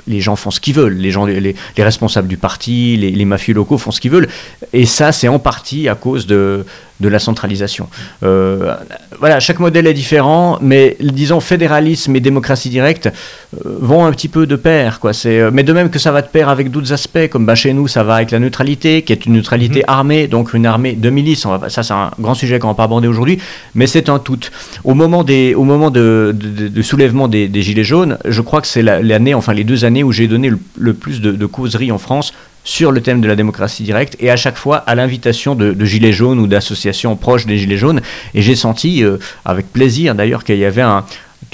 Les 0.06 0.20
gens 0.20 0.36
font 0.36 0.50
ce 0.50 0.60
qu'ils 0.60 0.74
veulent. 0.74 0.96
Les, 0.96 1.12
les, 1.40 1.54
les 1.76 1.84
responsables 1.84 2.28
du 2.28 2.36
parti, 2.36 2.96
les 2.96 3.24
mafieux 3.24 3.54
locaux 3.54 3.78
font 3.78 3.90
ce 3.90 4.00
qu'ils 4.00 4.10
veulent. 4.10 4.28
Et 4.72 4.86
ça, 4.86 5.12
c'est 5.12 5.28
en 5.28 5.38
partie 5.38 5.88
à 5.88 5.94
cause 5.94 6.26
de, 6.26 6.64
de 7.04 7.08
la 7.08 7.18
centralisation. 7.18 7.88
Euh, 8.22 8.74
voilà, 9.20 9.38
chaque 9.40 9.60
modèle 9.60 9.86
est 9.86 9.94
différent, 9.94 10.58
mais 10.60 10.96
disons 11.00 11.40
fédéralisme 11.40 12.16
et 12.16 12.20
démocratie 12.20 12.70
directe 12.70 13.06
euh, 13.06 13.76
vont 13.80 14.06
un 14.06 14.10
petit 14.10 14.28
peu 14.28 14.46
de 14.46 14.56
pair. 14.56 15.00
Quoi. 15.00 15.12
C'est, 15.12 15.50
mais 15.50 15.62
de 15.62 15.72
même 15.72 15.90
que 15.90 15.98
ça 15.98 16.12
va 16.12 16.22
de 16.22 16.28
pair 16.28 16.48
avec 16.48 16.70
d'autres 16.70 16.92
aspects, 16.92 17.28
comme 17.30 17.44
bah, 17.44 17.54
chez 17.54 17.72
nous, 17.74 17.88
ça 17.88 18.02
va 18.02 18.14
avec 18.16 18.30
la 18.30 18.38
neutralité, 18.38 19.02
qui 19.02 19.12
est 19.12 19.26
une 19.26 19.34
neutralité 19.34 19.80
mhm. 19.80 19.84
armée, 19.88 20.26
donc 20.28 20.54
une 20.54 20.66
armée 20.66 20.94
de 20.94 21.10
milices. 21.10 21.44
On 21.44 21.56
va, 21.56 21.68
ça, 21.68 21.82
c'est 21.82 21.92
un 21.92 22.10
grand 22.18 22.34
sujet 22.34 22.58
qu'on 22.58 22.68
va 22.68 22.74
pas 22.74 22.84
aborder 22.84 23.08
aujourd'hui, 23.08 23.38
mais 23.74 23.86
c'est 23.86 24.08
un 24.08 24.18
tout. 24.18 24.40
Au 24.84 24.94
moment, 24.94 25.24
des, 25.24 25.54
au 25.54 25.64
moment 25.64 25.90
de, 25.90 26.34
de, 26.34 26.82
soulèvement 26.82 27.28
des, 27.28 27.50
Gilets 27.62 27.84
jaunes, 27.84 28.18
je 28.24 28.40
crois 28.40 28.60
que 28.60 28.66
c'est 28.66 28.82
l'année, 28.82 29.34
enfin 29.34 29.52
les 29.52 29.64
deux 29.64 29.84
années 29.84 30.02
où 30.02 30.12
j'ai 30.12 30.26
donné 30.26 30.50
le, 30.76 30.94
plus 30.94 31.20
de, 31.20 31.32
de 31.32 31.46
causeries 31.46 31.92
en 31.92 31.98
France 31.98 32.32
sur 32.64 32.90
le 32.90 33.00
thème 33.00 33.20
de 33.20 33.28
la 33.28 33.36
démocratie 33.36 33.82
directe 33.82 34.16
et 34.18 34.30
à 34.30 34.36
chaque 34.36 34.56
fois 34.56 34.78
à 34.78 34.94
l'invitation 34.94 35.54
de, 35.54 35.84
Gilets 35.84 36.12
jaunes 36.12 36.40
ou 36.40 36.46
d'associations 36.46 37.14
proches 37.14 37.46
des 37.46 37.58
Gilets 37.58 37.76
jaunes. 37.76 38.00
Et 38.34 38.42
j'ai 38.42 38.56
senti, 38.56 39.04
euh, 39.04 39.18
avec 39.44 39.70
plaisir 39.72 40.14
d'ailleurs, 40.14 40.44
qu'il 40.44 40.56
y 40.56 40.64
avait 40.64 40.82
un, 40.82 41.04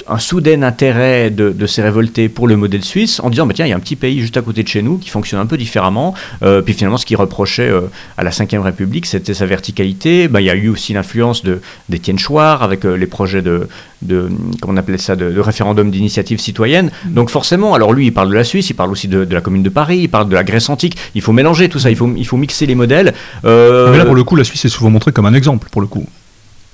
un 0.07 0.19
soudain 0.19 0.63
intérêt 0.63 1.29
de, 1.29 1.65
ces 1.65 1.81
révoltés 1.81 2.27
pour 2.27 2.47
le 2.47 2.57
modèle 2.57 2.83
suisse 2.83 3.19
en 3.19 3.29
disant 3.29 3.45
bah, 3.45 3.53
tiens, 3.55 3.65
il 3.65 3.69
y 3.69 3.73
a 3.73 3.75
un 3.75 3.79
petit 3.79 3.95
pays 3.95 4.19
juste 4.19 4.37
à 4.37 4.41
côté 4.41 4.63
de 4.63 4.67
chez 4.67 4.81
nous 4.81 4.97
qui 4.97 5.09
fonctionne 5.09 5.39
un 5.39 5.45
peu 5.45 5.57
différemment. 5.57 6.13
Euh, 6.43 6.61
puis 6.61 6.73
finalement, 6.73 6.97
ce 6.97 7.05
qui 7.05 7.15
reprochait 7.15 7.69
euh, 7.69 7.81
à 8.17 8.23
la 8.23 8.31
Ve 8.31 8.61
République, 8.61 9.05
c'était 9.05 9.33
sa 9.33 9.45
verticalité. 9.45 10.27
Bah, 10.27 10.41
il 10.41 10.45
y 10.45 10.49
a 10.49 10.55
eu 10.55 10.69
aussi 10.69 10.93
l'influence 10.93 11.43
d'Étienne 11.89 12.19
Chouard 12.19 12.63
avec 12.63 12.85
euh, 12.85 12.95
les 12.95 13.07
projets 13.07 13.41
de, 13.41 13.67
de, 14.01 14.29
comment 14.59 14.73
on 14.73 14.77
appelait 14.77 14.97
ça, 14.97 15.15
de, 15.15 15.39
référendum 15.39 15.91
d'initiative 15.91 16.39
citoyenne. 16.39 16.91
Mmh. 17.05 17.13
Donc 17.13 17.29
forcément, 17.29 17.73
alors 17.73 17.93
lui, 17.93 18.07
il 18.07 18.13
parle 18.13 18.29
de 18.29 18.35
la 18.35 18.43
Suisse, 18.43 18.69
il 18.69 18.73
parle 18.73 18.91
aussi 18.91 19.07
de, 19.07 19.27
la 19.29 19.41
commune 19.41 19.63
de 19.63 19.69
Paris, 19.69 19.99
il 19.99 20.09
parle 20.09 20.27
de 20.27 20.35
la 20.35 20.43
Grèce 20.43 20.69
antique. 20.69 20.97
Il 21.15 21.21
faut 21.21 21.33
mélanger 21.33 21.69
tout 21.69 21.79
ça, 21.79 21.89
il 21.89 21.95
faut, 21.95 22.11
il 22.15 22.25
faut 22.25 22.37
mixer 22.37 22.65
les 22.65 22.75
modèles. 22.75 23.13
Mais 23.43 23.97
là, 23.97 24.05
pour 24.05 24.15
le 24.15 24.23
coup, 24.23 24.35
la 24.35 24.43
Suisse 24.43 24.65
est 24.65 24.69
souvent 24.69 24.89
montrée 24.89 25.11
comme 25.11 25.25
un 25.25 25.33
exemple, 25.33 25.69
pour 25.71 25.81
le 25.81 25.87
coup. 25.87 26.05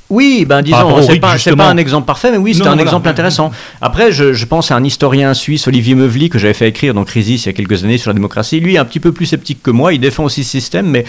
Oui, 0.10 0.46
ben 0.48 0.62
disons, 0.62 1.02
c'est 1.02 1.20
pas, 1.20 1.36
pas, 1.58 1.70
un 1.70 1.78
exemple 1.78 2.06
parfait, 2.06 2.32
mais 2.32 2.38
oui, 2.38 2.56
c'est 2.56 2.66
un 2.66 2.78
exemple 2.78 3.10
intéressant. 3.10 3.52
Après, 3.82 4.14
je, 4.14 4.32
je, 4.32 4.46
pense 4.46 4.72
à 4.72 4.76
un 4.76 4.84
historien 4.84 5.34
suisse, 5.34 5.68
Olivier 5.68 5.96
Meuvely, 5.96 6.30
que 6.30 6.40
j'avais 6.40 6.54
fait 6.54 6.70
écrire 6.70 6.94
dans 6.94 7.04
Crisis 7.04 7.44
il 7.44 7.48
y 7.48 7.50
a 7.50 7.54
quelques 7.54 7.84
années 7.84 7.98
sur 7.98 8.10
la 8.10 8.14
démocratie. 8.14 8.62
Lui, 8.62 8.76
est 8.76 8.78
un 8.78 8.86
petit 8.86 9.02
peu 9.02 9.12
plus 9.12 9.26
sceptique 9.26 9.62
que 9.62 9.72
moi, 9.72 9.94
il 9.94 10.00
défend 10.00 10.24
aussi 10.24 10.46
ce 10.46 10.52
système, 10.52 10.88
mais 10.88 11.04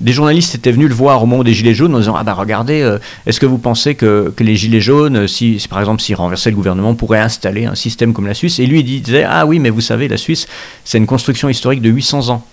des 0.00 0.12
journalistes 0.12 0.54
étaient 0.54 0.70
venus 0.70 0.88
le 0.88 0.94
voir 0.94 1.20
au 1.22 1.26
moment 1.26 1.42
des 1.42 1.52
Gilets 1.52 1.74
jaunes 1.74 1.96
en 1.96 1.98
disant 1.98 2.14
Ah 2.16 2.22
ben 2.22 2.32
regardez, 2.32 2.80
euh, 2.80 2.98
est-ce 3.26 3.40
que 3.40 3.46
vous 3.46 3.58
pensez 3.58 3.96
que, 3.96 4.32
que 4.36 4.44
les 4.44 4.54
Gilets 4.54 4.80
jaunes, 4.80 5.26
si, 5.26 5.58
si 5.58 5.66
par 5.66 5.80
exemple 5.80 6.00
s'ils 6.00 6.14
renversaient 6.14 6.50
le 6.50 6.56
gouvernement, 6.56 6.94
pourraient 6.94 7.20
installer 7.20 7.66
un 7.66 7.74
système 7.74 8.12
comme 8.12 8.28
la 8.28 8.34
Suisse? 8.34 8.60
Et 8.60 8.66
lui, 8.66 8.80
il 8.80 9.02
disait 9.02 9.24
Ah 9.28 9.46
oui, 9.46 9.58
mais 9.58 9.70
vous 9.70 9.80
savez, 9.80 10.06
la 10.06 10.16
Suisse, 10.16 10.46
c'est 10.84 10.98
une 10.98 11.06
construction 11.06 11.48
historique 11.48 11.82
de 11.82 11.90
800 11.90 12.28
ans. 12.28 12.46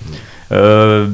Euh, 0.51 1.07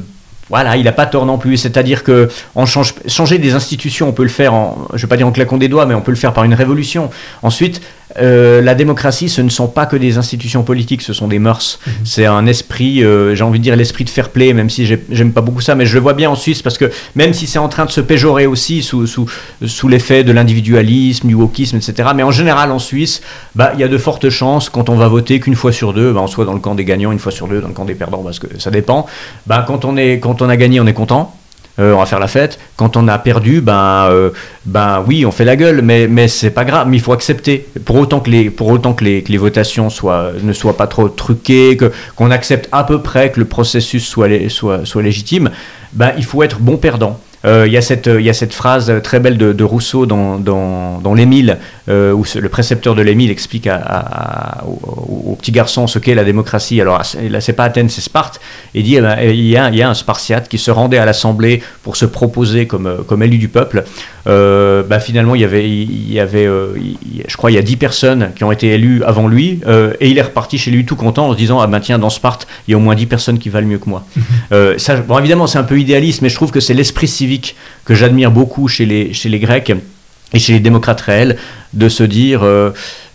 voilà, 0.50 0.76
il 0.76 0.84
n'a 0.84 0.92
pas 0.92 1.06
tort 1.06 1.26
non 1.26 1.38
plus. 1.38 1.56
C'est-à-dire 1.56 2.04
que 2.04 2.28
change, 2.66 2.94
changer 3.06 3.38
des 3.38 3.54
institutions, 3.54 4.08
on 4.08 4.12
peut 4.12 4.22
le 4.22 4.28
faire 4.28 4.54
en, 4.54 4.86
je 4.90 4.96
ne 4.96 5.00
vais 5.02 5.06
pas 5.08 5.16
dire 5.16 5.26
en 5.26 5.32
claquant 5.32 5.58
des 5.58 5.68
doigts, 5.68 5.86
mais 5.86 5.94
on 5.94 6.00
peut 6.00 6.10
le 6.12 6.16
faire 6.16 6.32
par 6.32 6.44
une 6.44 6.54
révolution. 6.54 7.10
Ensuite, 7.42 7.80
euh, 8.16 8.62
la 8.62 8.74
démocratie, 8.74 9.28
ce 9.28 9.42
ne 9.42 9.48
sont 9.48 9.68
pas 9.68 9.86
que 9.86 9.96
des 9.96 10.18
institutions 10.18 10.62
politiques, 10.62 11.02
ce 11.02 11.12
sont 11.12 11.28
des 11.28 11.38
mœurs. 11.38 11.78
Mhm. 11.86 11.92
C'est 12.04 12.26
un 12.26 12.46
esprit, 12.46 13.04
euh, 13.04 13.34
j'ai 13.34 13.44
envie 13.44 13.58
de 13.58 13.64
dire 13.64 13.76
l'esprit 13.76 14.04
de 14.04 14.10
fair 14.10 14.30
play, 14.30 14.52
même 14.52 14.70
si 14.70 14.86
j'aime 14.86 15.32
pas 15.32 15.40
beaucoup 15.40 15.60
ça, 15.60 15.74
mais 15.74 15.86
je 15.86 15.94
le 15.94 16.00
vois 16.00 16.14
bien 16.14 16.30
en 16.30 16.34
Suisse 16.34 16.62
parce 16.62 16.78
que 16.78 16.90
même 17.14 17.34
si 17.34 17.46
c'est 17.46 17.58
en 17.58 17.68
train 17.68 17.84
de 17.84 17.90
se 17.90 18.00
péjorer 18.00 18.46
aussi 18.46 18.82
sous, 18.82 19.06
sous, 19.06 19.26
sous 19.66 19.88
l'effet 19.88 20.24
de 20.24 20.32
l'individualisme, 20.32 21.28
du 21.28 21.34
wokisme, 21.34 21.76
etc., 21.76 22.10
mais 22.14 22.22
en 22.22 22.30
général 22.30 22.72
en 22.72 22.78
Suisse, 22.78 23.20
bah, 23.54 23.72
il 23.74 23.80
y 23.80 23.84
a 23.84 23.88
de 23.88 23.98
fortes 23.98 24.30
chances 24.30 24.70
quand 24.70 24.88
on 24.88 24.96
va 24.96 25.08
voter 25.08 25.40
qu'une 25.40 25.56
fois 25.56 25.72
sur 25.72 25.92
deux, 25.92 26.12
bah, 26.12 26.20
on 26.22 26.26
soit 26.26 26.44
dans 26.44 26.54
le 26.54 26.60
camp 26.60 26.74
des 26.74 26.84
gagnants, 26.84 27.12
une 27.12 27.18
fois 27.18 27.32
sur 27.32 27.48
deux 27.48 27.60
dans 27.60 27.68
le 27.68 27.74
camp 27.74 27.84
des 27.84 27.94
perdants, 27.94 28.22
parce 28.22 28.38
que 28.38 28.46
ça 28.58 28.70
dépend. 28.70 29.06
Bah, 29.46 29.64
quand, 29.66 29.84
on 29.84 29.96
est, 29.96 30.18
quand 30.18 30.42
on 30.42 30.48
a 30.48 30.56
gagné, 30.56 30.80
on 30.80 30.86
est 30.86 30.94
content. 30.94 31.37
Euh, 31.78 31.92
on 31.92 31.98
va 31.98 32.06
faire 32.06 32.18
la 32.18 32.26
fête. 32.26 32.58
Quand 32.76 32.96
on 32.96 33.06
a 33.06 33.18
perdu, 33.18 33.60
ben, 33.60 34.08
euh, 34.10 34.30
ben 34.66 35.04
oui, 35.06 35.24
on 35.24 35.30
fait 35.30 35.44
la 35.44 35.56
gueule, 35.56 35.80
mais, 35.82 36.08
mais 36.08 36.26
c'est 36.26 36.50
pas 36.50 36.64
grave, 36.64 36.88
mais 36.88 36.96
il 36.96 37.00
faut 37.00 37.12
accepter. 37.12 37.66
Pour 37.84 37.96
autant 37.96 38.20
que 38.20 38.30
les, 38.30 39.38
votations 39.38 39.88
ne 39.88 40.52
soient 40.52 40.76
pas 40.76 40.86
trop 40.86 41.08
truquées, 41.08 41.76
que, 41.76 41.92
qu'on 42.16 42.30
accepte 42.30 42.68
à 42.72 42.84
peu 42.84 43.00
près 43.00 43.30
que 43.30 43.38
le 43.38 43.46
processus 43.46 44.06
soit, 44.06 44.28
soit, 44.48 44.84
soit 44.84 45.02
légitime, 45.02 45.50
ben, 45.92 46.12
il 46.16 46.24
faut 46.24 46.42
être 46.42 46.58
bon 46.58 46.76
perdant. 46.76 47.20
Euh, 47.44 47.64
il 47.66 47.72
y, 47.72 47.76
a 47.76 47.82
cette, 47.82 48.06
y 48.06 48.28
a 48.28 48.34
cette 48.34 48.52
phrase 48.52 48.92
très 49.02 49.20
belle 49.20 49.36
de, 49.36 49.64
Rousseau 49.64 50.06
dans, 50.06 50.38
dans, 50.38 50.98
dans 50.98 51.14
l'Émile, 51.14 51.58
euh, 51.88 52.12
où 52.12 52.24
le 52.34 52.48
précepteur 52.48 52.94
de 52.94 53.02
l'Émile 53.02 53.30
explique 53.30 53.66
à, 53.66 54.64
au, 54.66 55.36
petit 55.38 55.52
garçon 55.52 55.86
ce 55.86 55.98
qu'est 55.98 56.14
la 56.14 56.24
démocratie. 56.24 56.80
Alors 56.80 57.00
là, 57.30 57.40
c'est 57.40 57.52
pas 57.52 57.64
Athènes, 57.64 57.88
c'est 57.88 58.00
Sparte. 58.00 58.40
Et 58.74 58.82
dit 58.82 58.96
eh 58.96 59.00
ben, 59.00 59.16
il, 59.22 59.46
y 59.46 59.56
a, 59.56 59.68
il 59.68 59.76
y 59.76 59.82
a 59.82 59.88
un 59.88 59.94
Spartiate 59.94 60.48
qui 60.48 60.58
se 60.58 60.70
rendait 60.70 60.98
à 60.98 61.04
l'Assemblée 61.04 61.62
pour 61.82 61.96
se 61.96 62.06
proposer 62.06 62.66
comme, 62.66 63.04
comme 63.06 63.22
élu 63.22 63.38
du 63.38 63.48
peuple. 63.48 63.84
Euh, 64.26 64.82
bah, 64.82 65.00
finalement, 65.00 65.34
il 65.34 65.40
y 65.40 65.44
avait, 65.44 65.68
il 65.70 66.12
y 66.12 66.18
avait 66.18 66.48
je 67.28 67.36
crois, 67.36 67.50
il 67.50 67.54
y 67.54 67.58
a 67.58 67.62
10 67.62 67.76
personnes 67.76 68.30
qui 68.34 68.44
ont 68.44 68.52
été 68.52 68.68
élues 68.68 69.04
avant 69.04 69.28
lui, 69.28 69.60
et 70.00 70.08
il 70.08 70.18
est 70.18 70.22
reparti 70.22 70.58
chez 70.58 70.70
lui 70.70 70.84
tout 70.84 70.96
content 70.96 71.28
en 71.28 71.32
se 71.32 71.38
disant 71.38 71.60
Ah 71.60 71.66
ben 71.66 71.80
tiens, 71.80 71.98
dans 71.98 72.10
Sparte, 72.10 72.48
il 72.66 72.72
y 72.72 72.74
a 72.74 72.76
au 72.76 72.80
moins 72.80 72.94
10 72.94 73.06
personnes 73.06 73.38
qui 73.38 73.48
valent 73.48 73.66
mieux 73.66 73.78
que 73.78 73.88
moi. 73.88 74.04
ça, 74.78 74.96
bon, 74.96 75.18
évidemment, 75.18 75.46
c'est 75.46 75.58
un 75.58 75.64
peu 75.64 75.78
idéaliste, 75.78 76.22
mais 76.22 76.28
je 76.28 76.34
trouve 76.34 76.50
que 76.50 76.60
c'est 76.60 76.74
l'esprit 76.74 77.06
civil 77.06 77.27
que 77.84 77.94
j'admire 77.94 78.30
beaucoup 78.30 78.68
chez 78.68 78.86
les, 78.86 79.38
Grecs 79.38 79.72
et 80.32 80.38
chez 80.38 80.52
les 80.52 80.60
démocrates 80.60 81.00
réels, 81.00 81.36
de 81.74 81.88
se 81.88 82.02
dire 82.02 82.42
euh, 82.42 82.70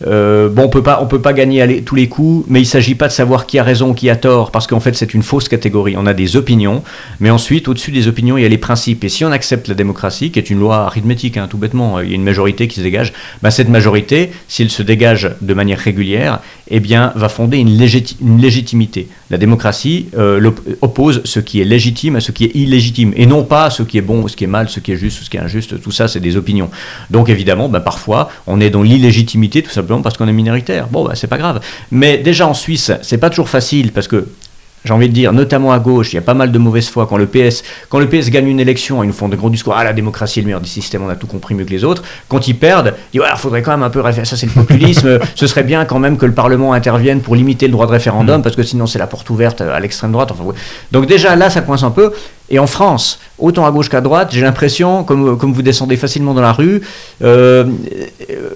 euh, 0.05 0.49
bon, 0.49 0.63
on 0.63 0.69
peut 0.69 0.83
pas, 0.83 0.99
on 1.01 1.07
peut 1.07 1.21
pas 1.21 1.33
gagner 1.33 1.81
tous 1.81 1.95
les 1.95 2.07
coups, 2.07 2.45
mais 2.49 2.61
il 2.61 2.65
s'agit 2.65 2.95
pas 2.95 3.07
de 3.07 3.13
savoir 3.13 3.45
qui 3.45 3.57
a 3.57 3.63
raison 3.63 3.93
qui 3.93 4.09
a 4.09 4.15
tort, 4.15 4.51
parce 4.51 4.67
qu'en 4.67 4.79
fait 4.79 4.95
c'est 4.95 5.13
une 5.13 5.23
fausse 5.23 5.47
catégorie. 5.47 5.95
On 5.97 6.05
a 6.05 6.13
des 6.13 6.35
opinions, 6.35 6.83
mais 7.19 7.29
ensuite 7.29 7.67
au-dessus 7.67 7.91
des 7.91 8.07
opinions 8.07 8.37
il 8.37 8.43
y 8.43 8.45
a 8.45 8.49
les 8.49 8.57
principes. 8.57 9.03
Et 9.03 9.09
si 9.09 9.25
on 9.25 9.31
accepte 9.31 9.67
la 9.67 9.75
démocratie, 9.75 10.31
qui 10.31 10.39
est 10.39 10.49
une 10.49 10.59
loi 10.59 10.85
arithmétique, 10.85 11.37
hein, 11.37 11.47
tout 11.49 11.57
bêtement, 11.57 11.99
il 11.99 12.09
y 12.09 12.11
a 12.11 12.15
une 12.15 12.23
majorité 12.23 12.67
qui 12.67 12.75
se 12.75 12.81
dégage, 12.81 13.13
bah, 13.41 13.51
cette 13.51 13.69
majorité, 13.69 14.31
s'il 14.47 14.69
se 14.69 14.83
dégage 14.83 15.31
de 15.41 15.53
manière 15.53 15.79
régulière, 15.79 16.39
eh 16.69 16.79
bien 16.79 17.11
va 17.15 17.29
fonder 17.29 17.57
une, 17.57 17.77
légitimité. 17.77 19.07
La 19.29 19.37
démocratie 19.37 20.07
euh, 20.17 20.51
oppose 20.81 21.21
ce 21.23 21.39
qui 21.39 21.61
est 21.61 21.65
légitime 21.65 22.17
à 22.17 22.19
ce 22.21 22.31
qui 22.31 22.45
est 22.45 22.55
illégitime, 22.55 23.13
et 23.15 23.25
non 23.25 23.43
pas 23.43 23.69
ce 23.69 23.83
qui 23.83 23.97
est 23.97 24.01
bon, 24.01 24.27
ce 24.27 24.35
qui 24.35 24.43
est 24.43 24.47
mal, 24.47 24.69
ce 24.69 24.79
qui 24.79 24.91
est 24.91 24.97
juste, 24.97 25.23
ce 25.23 25.29
qui 25.29 25.37
est 25.37 25.41
injuste. 25.41 25.81
Tout 25.81 25.91
ça 25.91 26.07
c'est 26.07 26.19
des 26.19 26.37
opinions. 26.37 26.69
Donc 27.09 27.29
évidemment, 27.29 27.69
bah, 27.69 27.79
parfois 27.79 28.29
on 28.47 28.59
est 28.59 28.69
dans 28.69 28.83
l'illégitimité 28.83 29.61
tout 29.61 29.71
simplement 29.71 30.01
parce 30.01 30.17
qu'on 30.17 30.27
est 30.27 30.33
minoritaire. 30.33 30.87
Bon, 30.87 31.05
bah, 31.05 31.13
c'est 31.15 31.27
pas 31.27 31.37
grave. 31.37 31.61
Mais 31.91 32.17
déjà 32.17 32.47
en 32.47 32.53
Suisse, 32.53 32.91
c'est 33.01 33.17
pas 33.17 33.29
toujours 33.29 33.49
facile 33.49 33.91
parce 33.91 34.07
que 34.07 34.27
j'ai 34.85 34.93
envie 34.93 35.07
de 35.07 35.13
dire, 35.13 35.31
notamment 35.31 35.71
à 35.71 35.79
gauche, 35.79 36.11
il 36.11 36.15
y 36.15 36.19
a 36.19 36.21
pas 36.21 36.33
mal 36.33 36.51
de 36.51 36.57
mauvaise 36.57 36.89
foi. 36.89 37.07
Quand 37.07 37.17
le 37.17 37.25
PS, 37.25 37.63
quand 37.89 37.99
le 37.99 38.07
PS 38.07 38.29
gagne 38.29 38.47
une 38.47 38.59
élection, 38.59 39.03
ils 39.03 39.07
nous 39.07 39.13
font 39.13 39.29
de 39.29 39.35
gros 39.35 39.49
discours. 39.49 39.73
Ah, 39.77 39.83
la 39.83 39.93
démocratie 39.93 40.39
est 40.39 40.41
le 40.41 40.47
meilleur 40.47 40.61
des 40.61 40.67
systèmes, 40.67 41.03
on 41.03 41.09
a 41.09 41.15
tout 41.15 41.27
compris 41.27 41.55
mieux 41.55 41.63
que 41.63 41.71
les 41.71 41.83
autres. 41.83 42.03
Quand 42.27 42.47
ils 42.47 42.57
perdent, 42.57 42.93
ils 43.13 43.19
disent, 43.19 43.29
il 43.31 43.37
faudrait 43.37 43.61
quand 43.61 43.71
même 43.71 43.83
un 43.83 43.89
peu 43.89 44.01
Ça, 44.23 44.35
c'est 44.35 44.45
le 44.45 44.51
populisme. 44.51 45.19
Ce 45.35 45.47
serait 45.47 45.63
bien 45.63 45.85
quand 45.85 45.99
même 45.99 46.17
que 46.17 46.25
le 46.25 46.33
Parlement 46.33 46.73
intervienne 46.73 47.21
pour 47.21 47.35
limiter 47.35 47.67
le 47.67 47.71
droit 47.71 47.85
de 47.85 47.91
référendum, 47.91 48.39
mm. 48.39 48.43
parce 48.43 48.55
que 48.55 48.63
sinon, 48.63 48.85
c'est 48.85 48.99
la 48.99 49.07
porte 49.07 49.29
ouverte 49.29 49.61
à 49.61 49.79
l'extrême 49.79 50.11
droite. 50.11 50.31
Enfin, 50.31 50.43
Donc, 50.91 51.05
déjà, 51.05 51.35
là, 51.35 51.49
ça 51.49 51.61
coince 51.61 51.83
un 51.83 51.91
peu. 51.91 52.11
Et 52.49 52.59
en 52.59 52.67
France, 52.67 53.19
autant 53.39 53.65
à 53.65 53.71
gauche 53.71 53.89
qu'à 53.89 54.01
droite, 54.01 54.29
j'ai 54.31 54.41
l'impression, 54.41 55.03
comme, 55.03 55.37
comme 55.37 55.53
vous 55.53 55.61
descendez 55.61 55.95
facilement 55.95 56.33
dans 56.33 56.41
la 56.41 56.51
rue, 56.51 56.81
euh, 57.23 57.65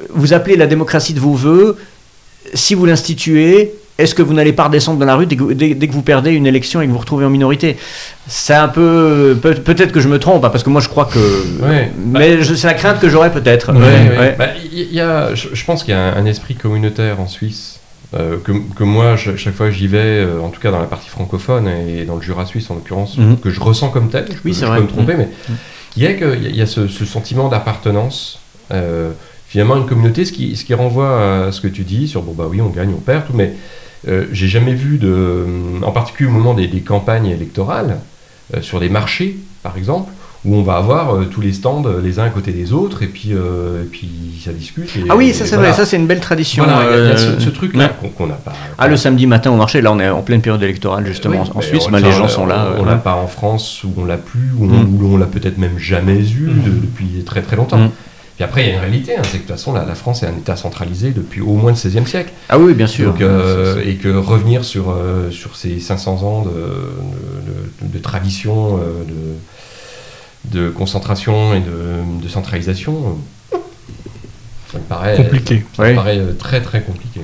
vous 0.09 0.33
appelez 0.33 0.57
la 0.57 0.67
démocratie 0.67 1.13
de 1.13 1.19
vos 1.19 1.33
voeux. 1.33 1.77
Si 2.53 2.75
vous 2.75 2.85
l'instituez, 2.85 3.73
est-ce 3.97 4.13
que 4.13 4.21
vous 4.21 4.33
n'allez 4.33 4.53
pas 4.53 4.65
redescendre 4.65 4.99
dans 4.99 5.05
la 5.05 5.15
rue 5.15 5.25
dès 5.25 5.35
que, 5.35 5.91
vous 5.91 6.01
perdez 6.03 6.31
une 6.31 6.45
élection 6.45 6.81
et 6.81 6.85
que 6.85 6.89
vous 6.89 6.95
vous 6.95 7.01
retrouvez 7.01 7.25
en 7.25 7.29
minorité? 7.29 7.77
C'est 8.27 8.53
un 8.53 8.67
peu. 8.67 9.37
Peut-être 9.41 9.91
que 9.91 9.99
je 9.99 10.07
me 10.07 10.19
trompe, 10.19 10.43
hein, 10.45 10.49
parce 10.49 10.63
que 10.63 10.69
moi 10.69 10.81
je 10.81 10.89
crois 10.89 11.05
que. 11.05 11.19
mais 12.05 12.43
c'est 12.43 12.67
la 12.67 12.73
crainte 12.73 12.99
que 12.99 13.09
j'aurais 13.09 13.31
peut-être. 13.31 13.73
Bah, 14.37 14.47
y 14.71 14.99
a, 14.99 15.33
je, 15.33 15.65
pense 15.65 15.83
qu'il 15.83 15.93
y 15.93 15.97
a 15.97 16.15
un, 16.15 16.25
esprit 16.25 16.55
communautaire 16.55 17.19
en 17.19 17.27
Suisse. 17.27 17.79
Euh, 18.13 18.37
que, 18.37 18.83
moi, 18.83 19.17
chaque 19.17 19.53
fois 19.53 19.69
j'y 19.69 19.87
vais, 19.87 19.97
euh, 19.97 20.39
en 20.41 20.47
tout 20.47 20.61
cas 20.61 20.71
dans 20.71 20.79
la 20.79 20.85
partie 20.85 21.09
francophone 21.09 21.67
et 21.67 22.05
dans 22.05 22.15
le 22.15 22.21
Jura 22.21 22.45
suisse 22.45 22.69
en 22.71 22.75
l'occurrence, 22.75 23.17
mhm. 23.17 23.37
que 23.37 23.49
je 23.49 23.59
ressens 23.59 23.89
comme 23.89 24.09
tel, 24.09 24.27
je, 24.29 24.37
oui, 24.45 24.57
peux, 24.57 24.81
me 24.81 24.87
tromper, 24.87 25.15
mhm. 25.15 25.19
mais 25.19 25.29
qui 25.91 26.05
est 26.05 26.15
qu'il 26.15 26.55
y, 26.55 26.61
a 26.61 26.65
ce, 26.65 26.87
sentiment 26.87 27.49
d'appartenance. 27.49 28.39
Euh, 28.71 29.11
finalement, 29.47 29.75
une 29.75 29.85
communauté, 29.85 30.23
ce 30.23 30.31
qui, 30.31 30.55
ce 30.55 30.63
qui 30.63 30.73
renvoie 30.73 31.47
à 31.47 31.51
ce 31.51 31.59
que 31.59 31.67
tu 31.67 31.83
dis 31.83 32.07
sur 32.07 32.21
bon, 32.21 32.33
bah 32.33 32.45
oui, 32.49 32.61
on 32.61 32.69
gagne, 32.69 32.93
on 32.95 33.01
perd, 33.01 33.25
tout, 33.27 33.33
mais 33.33 33.53
euh, 34.07 34.25
j'ai 34.31 34.47
jamais 34.47 34.73
vu 34.73 34.97
de, 34.97 35.45
en 35.83 35.91
particulier 35.91 36.29
au 36.29 36.33
moment 36.33 36.53
des, 36.53 36.67
campagnes 36.81 37.27
électorales, 37.27 37.99
euh, 38.55 38.61
sur 38.61 38.79
des 38.79 38.89
marchés, 38.89 39.37
par 39.63 39.77
exemple, 39.77 40.11
où 40.45 40.55
on 40.55 40.61
va 40.61 40.75
avoir 40.75 41.15
euh, 41.15 41.25
tous 41.25 41.41
les 41.41 41.51
stands 41.51 41.83
les 42.01 42.19
uns 42.19 42.25
à 42.25 42.29
côté 42.29 42.51
des 42.51 42.71
autres 42.71 43.01
et 43.03 43.07
puis 43.07 43.31
et 43.31 43.85
puis 43.91 44.09
ça 44.45 44.53
discute. 44.53 44.89
ah 45.09 45.15
oui, 45.17 45.33
ça 45.33 45.45
c'est 45.45 45.57
vrai, 45.57 45.73
ça 45.73 45.85
c'est 45.85 45.97
une 45.97 46.07
belle 46.07 46.19
tradition. 46.19 46.63
il 46.63 46.69
y 46.69 47.11
a, 47.11 47.17
ce, 47.17 47.49
truc 47.49 47.75
là 47.75 47.89
qu'on 48.15 48.27
n'a 48.27 48.35
pas. 48.35 48.53
Ah 48.77 48.87
le 48.87 48.95
samedi 48.95 49.25
matin 49.25 49.51
au 49.51 49.55
marché, 49.55 49.81
là 49.81 49.91
on 49.91 49.99
est 49.99 50.07
en 50.07 50.21
pleine 50.21 50.41
période 50.41 50.61
électorale 50.61 51.05
justement 51.05 51.43
en 51.53 51.61
Suisse, 51.61 51.89
mais 51.91 51.99
les 51.99 52.11
gens 52.11 52.27
sont 52.27 52.45
là. 52.45 52.69
On 52.77 52.85
l'a 52.85 52.95
pas 52.95 53.15
en 53.15 53.27
France 53.27 53.83
où 53.83 53.91
on 53.97 54.05
l'a 54.05 54.17
plus, 54.17 54.51
où 54.57 54.65
on, 54.65 55.15
mm. 55.15 55.19
l'a 55.19 55.25
peut-être 55.25 55.57
même 55.57 55.79
jamais 55.79 56.19
eu 56.19 56.49
mm. 56.49 56.81
depuis 56.81 57.23
très 57.25 57.41
très 57.41 57.55
longtemps. 57.55 57.79
Mm. 57.79 57.91
Puis 58.37 58.43
après, 58.43 58.61
il 58.61 58.67
y 58.67 58.69
a 58.69 58.73
une 58.75 58.79
réalité, 58.81 59.17
hein, 59.17 59.23
c'est 59.23 59.29
que 59.31 59.35
de 59.37 59.47
toute 59.47 59.49
façon, 59.49 59.73
la, 59.73 59.95
France 59.95 60.21
est 60.21 60.27
un 60.27 60.37
État 60.37 60.55
centralisé 60.55 61.09
depuis 61.09 61.41
au 61.41 61.55
moins 61.55 61.71
le 61.71 61.75
XVIe 61.75 62.05
siècle. 62.05 62.31
Ah 62.49 62.59
oui, 62.59 62.75
bien 62.75 62.85
sûr. 62.85 63.15
Euh, 63.19 63.83
et 63.83 63.95
que 63.95 64.09
revenir 64.09 64.63
sur, 64.63 64.91
euh, 64.91 65.31
sur 65.31 65.55
ces 65.55 65.79
500 65.79 66.21
ans 66.21 66.43
de, 66.43 67.87
de, 67.87 67.97
tradition, 67.97 68.77
euh, 68.77 69.03
de 70.45 70.69
concentration 70.69 71.55
et 71.55 71.61
de, 71.61 72.21
de 72.23 72.29
centralisation, 72.29 73.17
ça 74.71 74.77
me 74.77 74.83
paraît, 74.83 75.15
Compliqué. 75.17 75.65
ça 75.75 75.81
me 75.81 75.89
Oui. 75.89 75.95
paraît 75.95 76.21
très 76.37 76.61
très 76.61 76.81
compliqué. 76.83 77.21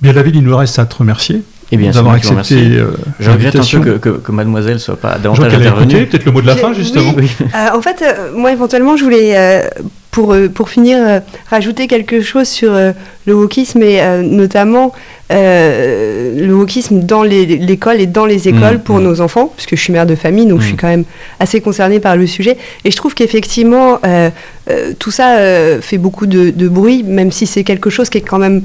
Bien 0.00 0.12
David, 0.12 0.36
il 0.36 0.42
nous 0.42 0.56
reste 0.56 0.78
à 0.78 0.86
te 0.86 0.94
remercier 0.94 1.42
Eh 1.74 1.76
bien, 1.76 1.92
c'est 1.92 1.98
d'avoir 1.98 2.14
accepté 2.14 2.54
euh, 2.78 2.86
Je 3.20 3.30
regrette 3.30 3.56
un 3.56 3.60
peu 3.62 3.80
que, 3.80 3.98
que, 3.98 4.08
que 4.10 4.32
mademoiselle 4.32 4.80
soit 4.80 4.96
pas 4.96 5.18
davantage 5.18 5.54
intervenue. 5.54 6.06
peut-être 6.06 6.24
le 6.24 6.32
mot 6.32 6.40
de 6.42 6.46
la 6.46 6.56
fin 6.56 6.72
justement. 6.72 7.12
oui. 7.16 7.28
Euh, 7.54 7.76
en 7.76 7.82
fait, 7.82 8.02
euh, 8.02 8.30
moi 8.34 8.50
éventuellement, 8.52 8.96
je 8.96 9.04
voulais, 9.04 9.36
euh, 9.36 9.62
pour, 10.10 10.34
pour 10.54 10.68
finir, 10.70 10.98
euh, 11.00 11.20
rajouter 11.50 11.86
quelque 11.86 12.20
chose 12.22 12.48
sur 12.48 12.72
euh, 12.72 12.92
le 13.26 13.34
wokisme 13.34 13.82
et 13.82 14.00
euh, 14.00 14.22
notamment 14.22 14.92
euh, 15.32 16.46
le 16.46 16.54
wokisme 16.54 17.00
dans 17.00 17.22
les- 17.22 17.46
l'école 17.46 18.00
et 18.00 18.06
dans 18.06 18.26
les 18.26 18.48
écoles 18.48 18.76
Mm, 18.76 18.80
pour 18.80 18.98
mm. 18.98 19.02
nos 19.04 19.20
enfants, 19.20 19.52
puisque 19.56 19.74
je 19.76 19.80
suis 19.80 19.92
mère 19.92 20.06
de 20.06 20.14
famille, 20.14 20.46
donc 20.46 20.60
je 20.60 20.66
suis 20.66 20.74
Mm. 20.74 20.78
quand 20.80 20.88
même 20.88 21.04
assez 21.40 21.60
concernée 21.60 22.00
par 22.00 22.16
le 22.16 22.26
sujet. 22.26 22.56
Et 22.84 22.90
je 22.90 22.96
trouve 22.96 23.14
qu'effectivement, 23.14 23.98
euh, 24.04 24.30
euh, 24.70 24.92
tout 24.98 25.10
ça 25.10 25.36
euh, 25.38 25.80
fait 25.80 25.98
beaucoup 25.98 26.26
de, 26.26 26.50
de 26.50 26.68
bruit, 26.68 27.02
même 27.02 27.32
si 27.32 27.46
c'est 27.46 27.64
quelque 27.64 27.90
chose 27.90 28.08
qui 28.10 28.18
est 28.18 28.22
quand 28.22 28.38
même 28.38 28.62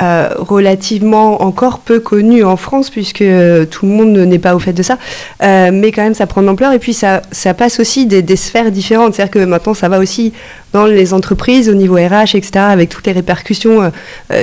euh, 0.00 0.28
relativement 0.38 1.42
encore 1.42 1.80
peu 1.80 2.00
connu 2.00 2.44
en 2.44 2.56
France, 2.56 2.90
puisque 2.90 3.22
euh, 3.22 3.64
tout 3.64 3.86
le 3.86 3.92
monde 3.92 4.16
n'est 4.16 4.38
pas 4.38 4.54
au 4.54 4.58
fait 4.58 4.72
de 4.72 4.82
ça. 4.82 4.98
Euh, 5.42 5.70
mais 5.72 5.92
quand 5.92 6.02
même, 6.02 6.14
ça 6.14 6.26
prend 6.26 6.42
de 6.42 6.46
l'ampleur. 6.46 6.72
Et 6.72 6.78
puis, 6.78 6.94
ça, 6.94 7.22
ça 7.30 7.54
passe 7.54 7.80
aussi 7.80 8.06
des, 8.06 8.22
des 8.22 8.36
sphères 8.36 8.70
différentes. 8.70 9.14
C'est-à-dire 9.14 9.32
que 9.32 9.44
maintenant, 9.44 9.74
ça 9.74 9.88
va 9.88 9.98
aussi 9.98 10.32
dans 10.72 10.86
les 10.86 11.14
entreprises, 11.14 11.68
au 11.68 11.74
niveau 11.74 11.94
RH, 11.94 12.34
etc., 12.34 12.50
avec 12.56 12.88
toutes 12.88 13.06
les 13.06 13.12
répercussions 13.12 13.92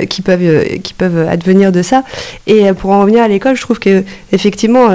qui, 0.08 0.22
peuvent, 0.22 0.64
qui 0.82 0.94
peuvent 0.94 1.28
advenir 1.28 1.72
de 1.72 1.82
ça. 1.82 2.04
Et 2.46 2.72
pour 2.72 2.90
en 2.92 3.02
revenir 3.02 3.22
à 3.22 3.28
l'école, 3.28 3.54
je 3.54 3.60
trouve 3.60 3.78
que 3.78 4.02
effectivement, 4.32 4.88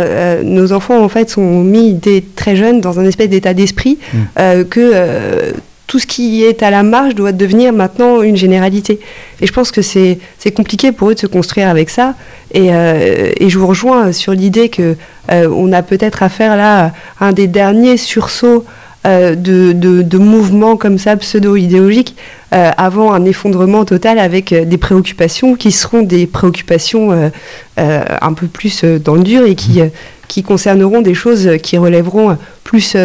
nos 0.43 0.73
enfants, 0.73 0.99
en 0.99 1.09
fait, 1.09 1.29
sont 1.29 1.61
mis 1.61 1.93
dès 1.93 2.23
très 2.35 2.55
jeunes 2.55 2.81
dans 2.81 2.99
un 2.99 3.05
espèce 3.05 3.29
d'état 3.29 3.53
d'esprit 3.53 3.99
Mm. 4.13 4.17
euh, 4.39 4.63
que 4.63 5.53
tout 5.87 5.99
ce 5.99 6.05
qui 6.05 6.43
est 6.43 6.61
à 6.63 6.69
la 6.69 6.83
marge 6.83 7.15
doit 7.15 7.31
devenir 7.31 7.71
maintenant 7.71 8.21
une 8.21 8.35
généralité. 8.35 8.99
Et 9.41 9.47
je 9.47 9.53
pense 9.53 9.71
que 9.71 9.81
c'est 9.81 10.19
compliqué 10.53 10.91
pour 10.91 11.09
eux 11.09 11.15
de 11.15 11.19
se 11.19 11.27
construire 11.27 11.69
avec 11.69 11.89
ça. 11.89 12.13
Et, 12.53 12.73
euh, 12.73 13.31
je 13.39 13.57
vous 13.57 13.67
rejoins 13.67 14.11
sur 14.11 14.33
l'idée 14.33 14.69
que 14.69 14.95
euh, 15.31 15.49
on 15.49 15.71
a 15.71 15.81
peut-être 15.81 16.23
affaire 16.23 16.55
là 16.57 16.91
un 17.19 17.31
des 17.31 17.47
derniers 17.47 17.97
sursauts 17.97 18.65
euh, 19.05 19.35
de, 19.35 20.17
mouvements 20.17 20.75
comme 20.75 20.97
ça 20.97 21.15
pseudo-idéologiques 21.15 22.15
avant 22.51 23.13
un 23.13 23.25
effondrement 23.25 23.83
total 23.83 24.19
avec 24.19 24.53
des 24.53 24.77
préoccupations 24.77 25.55
qui 25.55 25.73
seront 25.73 26.01
des 26.01 26.27
préoccupations 26.27 27.29
un 27.77 28.33
peu 28.33 28.47
plus 28.47 28.83
dans 28.85 29.15
le 29.15 29.23
dur 29.23 29.45
et 29.45 29.55
qui, 29.55 30.43
concerneront 30.43 31.01
des 31.01 31.13
choses 31.13 31.49
qui 31.61 31.77
relèveront 31.77 32.37
plus 32.63 32.95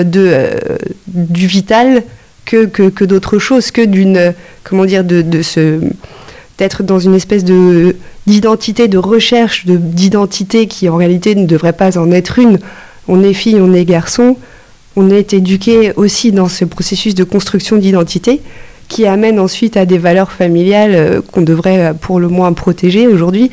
du 1.09 1.47
vital 1.47 2.05
que, 2.45 2.67
que, 2.67 2.89
que 2.89 3.05
d'autres 3.05 3.39
choses, 3.39 3.71
que 3.71 3.83
d'une, 3.83 4.17
euh, 4.17 4.33
comment 4.65 4.85
dire, 4.85 5.05
de, 5.05 5.23
de 5.23 5.43
ce, 5.43 5.81
d'être 6.59 6.83
dans 6.83 6.99
une 6.99 7.15
espèce 7.15 7.45
de, 7.45 7.97
d'identité, 8.27 8.89
de 8.89 8.99
recherche 8.99 9.65
de, 9.67 9.77
d'identité 9.77 10.67
qui 10.67 10.89
en 10.89 10.97
réalité 10.97 11.35
ne 11.35 11.47
devrait 11.47 11.73
pas 11.73 11.99
en 11.99 12.11
être 12.13 12.39
une. 12.39 12.59
On 13.09 13.23
est 13.23 13.33
fille, 13.33 13.57
on 13.61 13.73
est 13.73 13.85
garçon, 13.85 14.37
on 14.97 15.11
est 15.11 15.33
éduqué 15.33 15.93
aussi 15.97 16.33
dans 16.33 16.49
ce 16.49 16.65
processus 16.65 17.15
de 17.15 17.25
construction 17.25 17.77
d'identité 17.79 18.41
qui 18.89 19.07
amène 19.07 19.41
ensuite 19.41 19.77
à 19.77 19.87
des 19.87 19.97
valeurs 19.99 20.31
familiales 20.33 20.95
euh, 20.95 21.21
qu'on 21.33 21.41
devrait 21.43 21.79
euh, 21.87 21.93
pour 21.95 22.21
le 22.21 22.29
moins 22.29 22.53
protéger 22.53 23.07
aujourd'hui. 23.07 23.51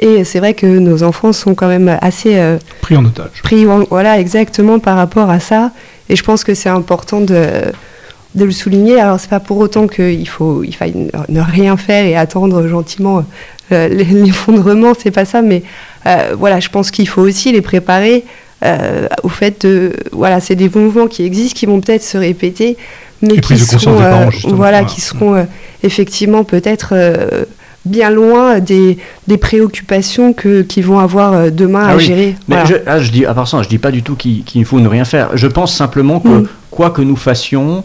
Et 0.00 0.24
c'est 0.24 0.38
vrai 0.40 0.54
que 0.54 0.66
nos 0.66 1.02
enfants 1.02 1.32
sont 1.32 1.54
quand 1.54 1.68
même 1.68 1.96
assez 2.00 2.36
euh, 2.36 2.56
Pris 2.80 2.96
en 2.96 3.04
otage. 3.04 3.42
pris 3.42 3.66
en- 3.68 3.84
voilà 3.90 4.18
exactement 4.18 4.78
par 4.80 4.96
rapport 4.96 5.28
à 5.30 5.38
ça 5.40 5.70
et 6.08 6.16
je 6.16 6.22
pense 6.24 6.42
que 6.42 6.54
c'est 6.54 6.70
important 6.70 7.20
de, 7.20 7.44
de 8.34 8.44
le 8.44 8.52
souligner 8.52 9.00
alors 9.00 9.18
c'est 9.18 9.30
pas 9.30 9.40
pour 9.40 9.58
autant 9.58 9.86
qu'il 9.88 10.28
faut 10.28 10.62
il 10.62 10.74
faille 10.74 10.94
ne- 11.28 11.40
rien 11.40 11.76
faire 11.76 12.04
et 12.04 12.16
attendre 12.16 12.66
gentiment 12.68 13.24
euh, 13.72 13.88
l'effondrement 14.24 14.92
c'est 14.96 15.10
pas 15.10 15.24
ça 15.24 15.42
mais 15.42 15.62
euh, 16.06 16.34
voilà 16.38 16.60
je 16.60 16.68
pense 16.68 16.90
qu'il 16.90 17.08
faut 17.08 17.22
aussi 17.22 17.50
les 17.52 17.60
préparer 17.60 18.24
euh, 18.64 19.06
au 19.24 19.28
fait 19.28 19.66
de 19.66 19.92
voilà 20.12 20.38
c'est 20.40 20.54
des 20.54 20.68
mouvements 20.68 21.08
qui 21.08 21.24
existent 21.24 21.58
qui 21.58 21.66
vont 21.66 21.80
peut-être 21.80 22.04
se 22.04 22.18
répéter 22.18 22.76
mais 23.22 23.34
Et 23.34 23.40
qui 23.40 23.58
seront 23.58 24.00
euh, 24.00 24.10
parents, 24.10 24.30
voilà 24.44 24.54
Voilà. 24.56 24.84
qui 24.84 25.00
seront 25.00 25.34
euh, 25.34 25.42
effectivement 25.82 26.44
peut-être 26.44 26.90
euh, 26.92 27.44
bien 27.84 28.10
loin 28.10 28.60
des, 28.60 28.98
des 29.26 29.36
préoccupations 29.38 30.32
que 30.34 30.62
qu'ils 30.62 30.84
vont 30.84 30.98
avoir 31.00 31.50
demain 31.50 31.84
Ah 31.88 31.92
à 31.92 31.96
oui. 31.96 32.04
gérer 32.04 32.36
Mais 32.48 32.56
Voilà. 32.56 32.64
je, 32.64 32.74
ah, 32.86 32.98
je 33.00 33.10
dis, 33.10 33.24
à 33.26 33.34
part 33.34 33.48
ça, 33.48 33.62
je 33.62 33.68
dis 33.68 33.78
pas 33.78 33.90
du 33.90 34.02
tout 34.02 34.14
qu'il 34.16 34.44
qu'il 34.44 34.64
faut 34.66 34.80
ne 34.80 34.88
rien 34.88 35.04
faire. 35.04 35.30
Je 35.36 35.46
pense 35.46 35.74
simplement 35.74 36.20
que 36.20 36.28
Mm. 36.28 36.48
quoi 36.70 36.90
que 36.90 37.00
nous 37.02 37.16
fassions, 37.16 37.82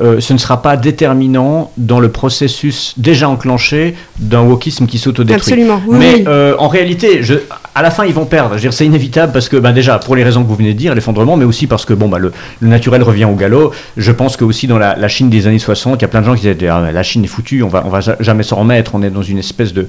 euh, 0.00 0.20
ce 0.20 0.32
ne 0.32 0.38
sera 0.38 0.62
pas 0.62 0.78
déterminant 0.78 1.70
dans 1.76 2.00
le 2.00 2.10
processus 2.10 2.94
déjà 2.96 3.28
enclenché 3.28 3.94
d'un 4.18 4.40
wokisme 4.42 4.86
qui 4.86 4.98
s'autodétruit. 4.98 5.52
Absolument, 5.52 5.82
oui. 5.86 5.96
Mais 5.98 6.14
oui. 6.14 6.24
euh, 6.26 6.54
en 6.58 6.68
réalité, 6.68 7.22
je, 7.22 7.34
à 7.74 7.82
la 7.82 7.90
fin, 7.90 8.04
ils 8.04 8.12
vont 8.12 8.26
perdre. 8.26 8.56
C'est 8.70 8.84
inévitable 8.86 9.32
parce 9.32 9.48
que, 9.48 9.56
ben, 9.56 9.72
déjà, 9.72 9.98
pour 9.98 10.14
les 10.14 10.24
raisons 10.24 10.42
que 10.42 10.48
vous 10.48 10.56
venez 10.56 10.74
de 10.74 10.78
dire, 10.78 10.94
l'effondrement, 10.94 11.36
mais 11.36 11.44
aussi 11.44 11.66
parce 11.66 11.84
que 11.84 11.94
bon, 11.94 12.08
bah, 12.08 12.18
le, 12.18 12.32
naturel 12.60 13.02
revient 13.02 13.24
au 13.24 13.34
galop. 13.34 13.72
Je 13.96 14.12
pense 14.12 14.36
que 14.36 14.44
aussi 14.44 14.66
dans 14.66 14.78
la, 14.78 15.08
Chine 15.08 15.30
des 15.30 15.46
années 15.46 15.58
60, 15.58 16.00
il 16.00 16.02
y 16.02 16.04
a 16.04 16.08
plein 16.08 16.20
de 16.20 16.26
gens 16.26 16.34
qui 16.34 16.42
disaient 16.42 16.68
ah, 16.68 16.90
la 16.92 17.02
Chine 17.02 17.24
est 17.24 17.28
foutue, 17.28 17.62
on 17.62 17.68
va, 17.68 17.80
va 17.80 18.00
ja- 18.00 18.16
jamais 18.20 18.42
s'en 18.42 18.56
remettre, 18.56 18.94
on 18.94 19.02
est 19.02 19.10
dans 19.10 19.22
une 19.22 19.38
espèce 19.38 19.72
de, 19.72 19.86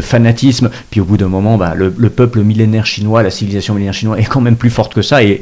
fanatisme. 0.00 0.70
Puis 0.90 1.00
au 1.00 1.04
bout 1.04 1.16
d'un 1.16 1.28
moment, 1.28 1.56
bah, 1.56 1.72
le, 1.74 1.92
le 1.96 2.10
peuple 2.10 2.40
millénaire 2.40 2.86
chinois, 2.86 3.22
la 3.22 3.30
civilisation 3.30 3.74
millénaire 3.74 3.94
chinoise 3.94 4.20
est 4.20 4.24
quand 4.24 4.40
même 4.40 4.56
plus 4.56 4.70
forte 4.70 4.94
que 4.94 5.02
ça, 5.02 5.22
et, 5.22 5.40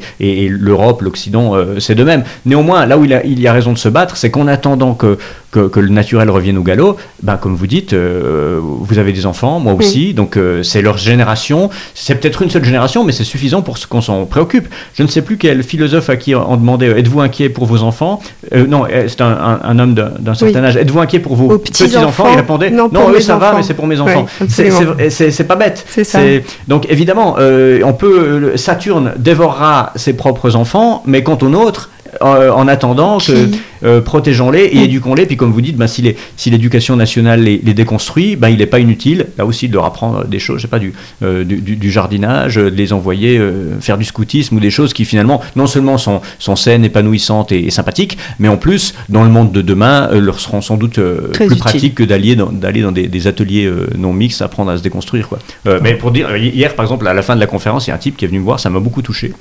l'Europe, 0.49 1.01
l'Occident, 1.01 1.55
euh, 1.55 1.79
c'est 1.79 1.95
de 1.95 2.03
même. 2.03 2.23
Néanmoins, 2.45 2.85
là 2.85 2.97
où 2.97 3.05
il, 3.05 3.21
il 3.25 3.39
y 3.39 3.47
a 3.47 3.53
raison 3.53 3.73
de 3.73 3.77
se 3.77 3.89
battre, 3.89 4.15
c'est 4.17 4.31
qu'en 4.31 4.47
attendant 4.47 4.93
que, 4.93 5.17
que, 5.51 5.67
que 5.67 5.79
le 5.79 5.89
naturel 5.89 6.29
revienne 6.29 6.57
au 6.57 6.61
galop, 6.63 6.97
ben, 7.23 7.37
comme 7.37 7.55
vous 7.55 7.65
dites, 7.67 7.93
euh, 7.93 8.59
vous 8.61 8.99
avez 8.99 9.13
des 9.13 9.25
enfants, 9.25 9.59
moi 9.59 9.73
aussi, 9.73 10.13
donc 10.13 10.37
euh, 10.37 10.61
c'est 10.63 10.81
leur 10.81 10.97
génération. 10.97 11.69
C'est 11.95 12.15
peut-être 12.15 12.41
une 12.43 12.49
seule 12.49 12.63
génération, 12.63 13.03
mais 13.03 13.11
c'est 13.11 13.23
suffisant 13.23 13.61
pour 13.61 13.77
ce 13.77 13.87
qu'on 13.87 14.01
s'en 14.01 14.25
préoccupe. 14.25 14.67
Je 14.93 15.03
ne 15.03 15.07
sais 15.07 15.21
plus 15.23 15.37
quel 15.37 15.63
philosophe 15.63 16.09
à 16.09 16.17
qui 16.17 16.35
on 16.35 16.55
demandait 16.55 16.89
euh, 16.89 16.97
êtes-vous 16.97 17.21
inquiet 17.21 17.49
pour 17.49 17.65
vos 17.65 17.81
enfants? 17.83 18.21
Euh, 18.53 18.67
Non, 18.67 18.83
c'est 19.07 19.21
un, 19.21 19.25
un- 19.31 19.59
un 19.63 19.79
homme 19.79 19.93
d'un 19.95 20.33
certain 20.35 20.59
Oui. 20.61 20.65
âge. 20.67 20.77
Êtes-vous 20.77 20.99
inquiet 20.99 21.19
pour 21.19 21.35
vos 21.35 21.57
petits-enfants? 21.57 22.27
Il 22.31 22.35
répondait 22.37 22.69
non, 22.69 22.87
eux, 23.09 23.13
mes 23.15 23.21
ça 23.21 23.37
va, 23.37 23.53
mais 23.55 23.63
c'est 23.63 23.73
pour 23.73 23.87
mes 23.87 23.99
enfants. 23.99 24.25
C'est- 24.47 25.43
pas 25.47 25.55
bête. 25.55 25.85
Ça. 26.03 26.19
Donc 26.67 26.85
évidemment, 26.89 27.37
on 27.39 27.93
peut 27.93 28.53
Saturne 28.55 29.13
dévorera 29.17 29.91
ses 29.95 30.13
propres 30.13 30.55
enfants, 30.55 31.01
mais 31.05 31.23
quant 31.23 31.37
aux 31.41 31.49
nôtres, 31.49 31.89
euh, 32.21 32.51
en 32.51 32.67
attendant 32.67 33.17
que 33.19 33.45
Qui- 33.45 33.59
euh, 33.83 34.01
protégeons-les 34.01 34.61
et 34.65 34.83
éduquons-les. 34.83 35.25
Puis 35.25 35.37
comme 35.37 35.51
vous 35.51 35.61
dites, 35.61 35.77
ben, 35.77 35.87
si 35.87 36.01
les- 36.01 36.15
si 36.35 36.49
l'éducation 36.49 36.95
nationale 36.95 37.41
les, 37.41 37.61
les 37.63 37.73
déconstruit, 37.73 38.35
ben, 38.35 38.49
il 38.49 38.57
n'est 38.57 38.65
pas 38.65 38.79
inutile, 38.79 39.27
là 39.37 39.45
aussi, 39.45 39.69
de 39.69 39.73
leur 39.73 39.85
apprendre 39.85 40.25
des 40.25 40.39
choses, 40.39 40.57
je 40.57 40.63
sais 40.63 40.67
pas, 40.67 40.79
du, 40.79 40.93
euh, 41.23 41.43
du, 41.43 41.57
du- 41.57 41.75
du 41.75 41.91
jardinage, 41.91 42.55
de 42.55 42.63
les 42.67 42.91
envoyer 42.93 43.37
euh, 43.37 43.79
faire 43.79 43.97
du 43.97 44.05
scoutisme 44.05 44.57
ou 44.57 44.59
des 44.59 44.69
choses 44.71 44.93
qui 44.93 45.05
finalement, 45.05 45.41
non 45.55 45.67
seulement 45.67 45.97
sont, 45.97 46.21
sont 46.39 46.55
saines, 46.55 46.83
épanouissantes 46.85 47.51
et, 47.51 47.65
et 47.65 47.71
sympathiques, 47.71 48.17
mais 48.39 48.47
en 48.47 48.57
plus, 48.57 48.93
dans 49.09 49.23
le 49.23 49.29
monde 49.29 49.51
de 49.51 49.61
demain, 49.61 50.09
euh, 50.11 50.19
leur 50.19 50.39
seront 50.39 50.61
sans 50.61 50.77
doute 50.77 50.97
euh, 50.99 51.29
plus 51.33 51.45
utile. 51.45 51.57
pratiques 51.59 51.95
que 51.95 52.03
d'aller 52.03 52.35
dans, 52.35 52.51
d'aller 52.51 52.81
dans 52.81 52.91
des, 52.91 53.07
des 53.07 53.27
ateliers 53.27 53.65
euh, 53.65 53.87
non 53.97 54.13
mixtes, 54.13 54.41
apprendre 54.41 54.71
à 54.71 54.77
se 54.77 54.83
déconstruire. 54.83 55.27
Quoi. 55.29 55.39
Euh, 55.67 55.79
Mais 55.81 55.93
pour 55.95 56.11
dire, 56.11 56.35
hier 56.37 56.75
par 56.75 56.85
exemple, 56.85 57.07
à 57.07 57.13
la 57.13 57.21
fin 57.21 57.35
de 57.35 57.39
la 57.39 57.47
conférence, 57.47 57.87
il 57.87 57.91
y 57.91 57.93
a 57.93 57.95
un 57.95 57.99
type 57.99 58.17
qui 58.17 58.25
est 58.25 58.27
venu 58.27 58.39
me 58.39 58.43
voir, 58.43 58.59
ça 58.59 58.69
m'a 58.69 58.79
beaucoup 58.79 59.01
touché 59.01 59.31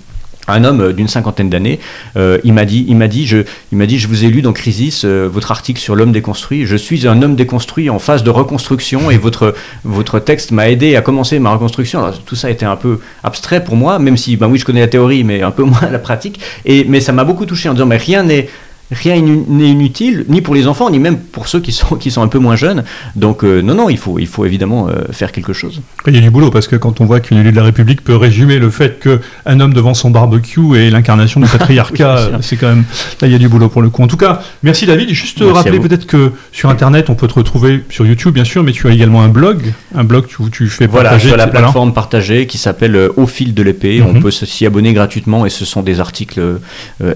un 0.49 0.65
homme 0.65 0.81
euh, 0.81 0.93
d'une 0.93 1.09
cinquantaine 1.09 1.51
d'années, 1.51 1.79
euh, 2.17 2.39
il 2.45 2.53
m'a 2.53 2.65
dit, 2.65 2.85
il 2.89 2.97
m'a 2.97 3.09
dit, 3.09 3.27
je, 3.27 3.39
il 3.73 3.79
m'a 3.79 3.87
dit, 3.87 3.99
je 3.99 4.09
vous 4.09 4.25
ai 4.25 4.29
lu 4.29 4.43
dans 4.43 4.53
Crisis 4.53 5.05
euh, 5.05 5.29
votre 5.31 5.51
article 5.51 5.81
sur 5.81 5.95
l'homme 5.95 6.13
déconstruit. 6.13 6.67
Je 6.67 6.77
suis 6.77 7.07
un 7.07 7.23
homme 7.23 7.37
déconstruit 7.37 7.91
en 7.91 7.99
phase 7.99 8.23
de 8.23 8.31
reconstruction 8.31 9.11
et 9.11 9.19
votre 9.19 9.55
votre 9.85 10.19
texte 10.19 10.51
m'a 10.51 10.69
aidé 10.69 10.97
à 10.97 11.03
commencer 11.03 11.39
ma 11.39 11.51
reconstruction. 11.51 12.11
Tout 12.27 12.37
ça 12.37 12.51
était 12.51 12.67
un 12.67 12.77
peu 12.77 13.01
abstrait 13.23 13.63
pour 13.63 13.77
moi, 13.77 13.99
même 13.99 14.17
si, 14.17 14.37
ben 14.37 14.49
oui, 14.49 14.59
je 14.59 14.65
connais 14.65 14.81
la 14.81 14.89
théorie, 14.89 15.25
mais 15.25 15.43
un 15.43 15.51
peu 15.51 15.63
moins 15.65 15.89
la 15.91 15.99
pratique. 15.99 16.41
Et 16.65 16.85
mais 16.89 17.01
ça 17.01 17.13
m'a 17.13 17.25
beaucoup 17.25 17.47
touché 17.47 17.69
en 17.69 17.75
disant, 17.75 17.87
mais 17.87 17.97
rien 17.97 18.23
n'est 18.23 18.49
Rien 18.91 19.21
n'est 19.21 19.69
inutile, 19.69 20.25
ni 20.29 20.41
pour 20.41 20.55
les 20.55 20.67
enfants, 20.67 20.89
ni 20.89 20.99
même 20.99 21.19
pour 21.19 21.47
ceux 21.49 21.61
qui 21.61 21.73
sont, 21.73 21.97
qui 21.97 22.11
sont 22.11 22.23
un 22.23 22.29
peu 22.29 22.39
moins 22.39 22.57
jeunes. 22.57 22.85
Donc, 23.17 23.45
euh, 23.45 23.61
non, 23.61 23.75
non, 23.75 23.91
il 23.91 23.99
faut, 23.99 24.19
il 24.19 24.27
faut 24.27 24.47
évidemment 24.47 24.89
euh, 24.89 25.13
faire 25.13 25.31
quelque 25.31 25.53
chose. 25.53 25.83
Il 26.07 26.15
y 26.15 26.19
a 26.19 26.23
du 26.23 26.31
boulot 26.31 26.51
parce 26.51 26.69
que 26.69 26.77
quand 26.77 27.01
on 27.03 27.05
voit 27.05 27.21
qu'une 27.21 27.37
élue 27.39 27.51
de 27.51 27.57
la 27.57 27.65
République 27.65 28.03
peut 28.03 28.17
résumer 28.17 28.59
le 28.59 28.71
fait 28.71 28.99
qu'un 28.99 29.61
homme 29.61 29.75
devant 29.75 29.93
son 29.93 30.11
barbecue 30.11 30.75
est 30.77 30.89
l'incarnation 30.91 31.41
du 31.41 31.47
patriarcat, 31.53 32.29
Oui, 32.33 32.39
c'est 32.41 32.57
quand 32.57 32.69
même. 32.69 32.85
Là, 33.21 33.29
il 33.29 33.33
y 33.33 33.35
a 33.35 33.39
du 33.39 33.49
boulot 33.49 33.69
pour 33.69 33.83
le 33.83 33.91
coup. 33.91 34.03
En 34.03 34.07
tout 34.09 34.17
cas, 34.17 34.41
merci 34.63 34.87
David. 34.87 35.11
Juste 35.11 35.41
Merci 35.43 35.53
rappeler 35.55 35.81
peut-être 35.81 36.07
que 36.07 36.33
sur 36.53 36.71
Internet, 36.71 37.11
on 37.11 37.15
peut 37.15 37.29
te 37.29 37.35
retrouver 37.35 37.85
sur 37.91 38.07
YouTube, 38.07 38.33
bien 38.33 38.45
sûr, 38.45 38.63
mais 38.63 38.73
tu 38.73 38.89
as 38.89 38.93
également 38.93 39.23
un 39.23 39.29
blog, 39.29 39.75
un 39.95 40.05
blog 40.05 40.25
où 40.41 40.49
tu 40.49 40.67
fais 40.69 40.87
Voilà, 40.87 41.11
partager. 41.11 41.29
sur 41.29 41.37
la 41.37 41.45
voilà. 41.45 41.61
plateforme 41.61 41.93
partagée 41.93 42.47
qui 42.47 42.57
s'appelle 42.57 42.97
euh, 42.97 43.13
Au 43.17 43.27
fil 43.27 43.53
de 43.53 43.63
l'épée. 43.63 44.01
Mhm. 44.01 44.17
On 44.17 44.21
peut 44.21 44.31
se- 44.31 44.47
s'y 44.47 44.65
abonner 44.65 44.95
gratuitement 44.95 45.45
et 45.45 45.51
ce 45.51 45.65
sont 45.67 45.83
des 45.83 46.01
articles 46.01 46.41
euh, 46.41 46.59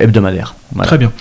hebdomadaires. 0.01 0.55
Voilà. 0.75 0.87
Très 0.89 0.97
bien. 0.99 1.13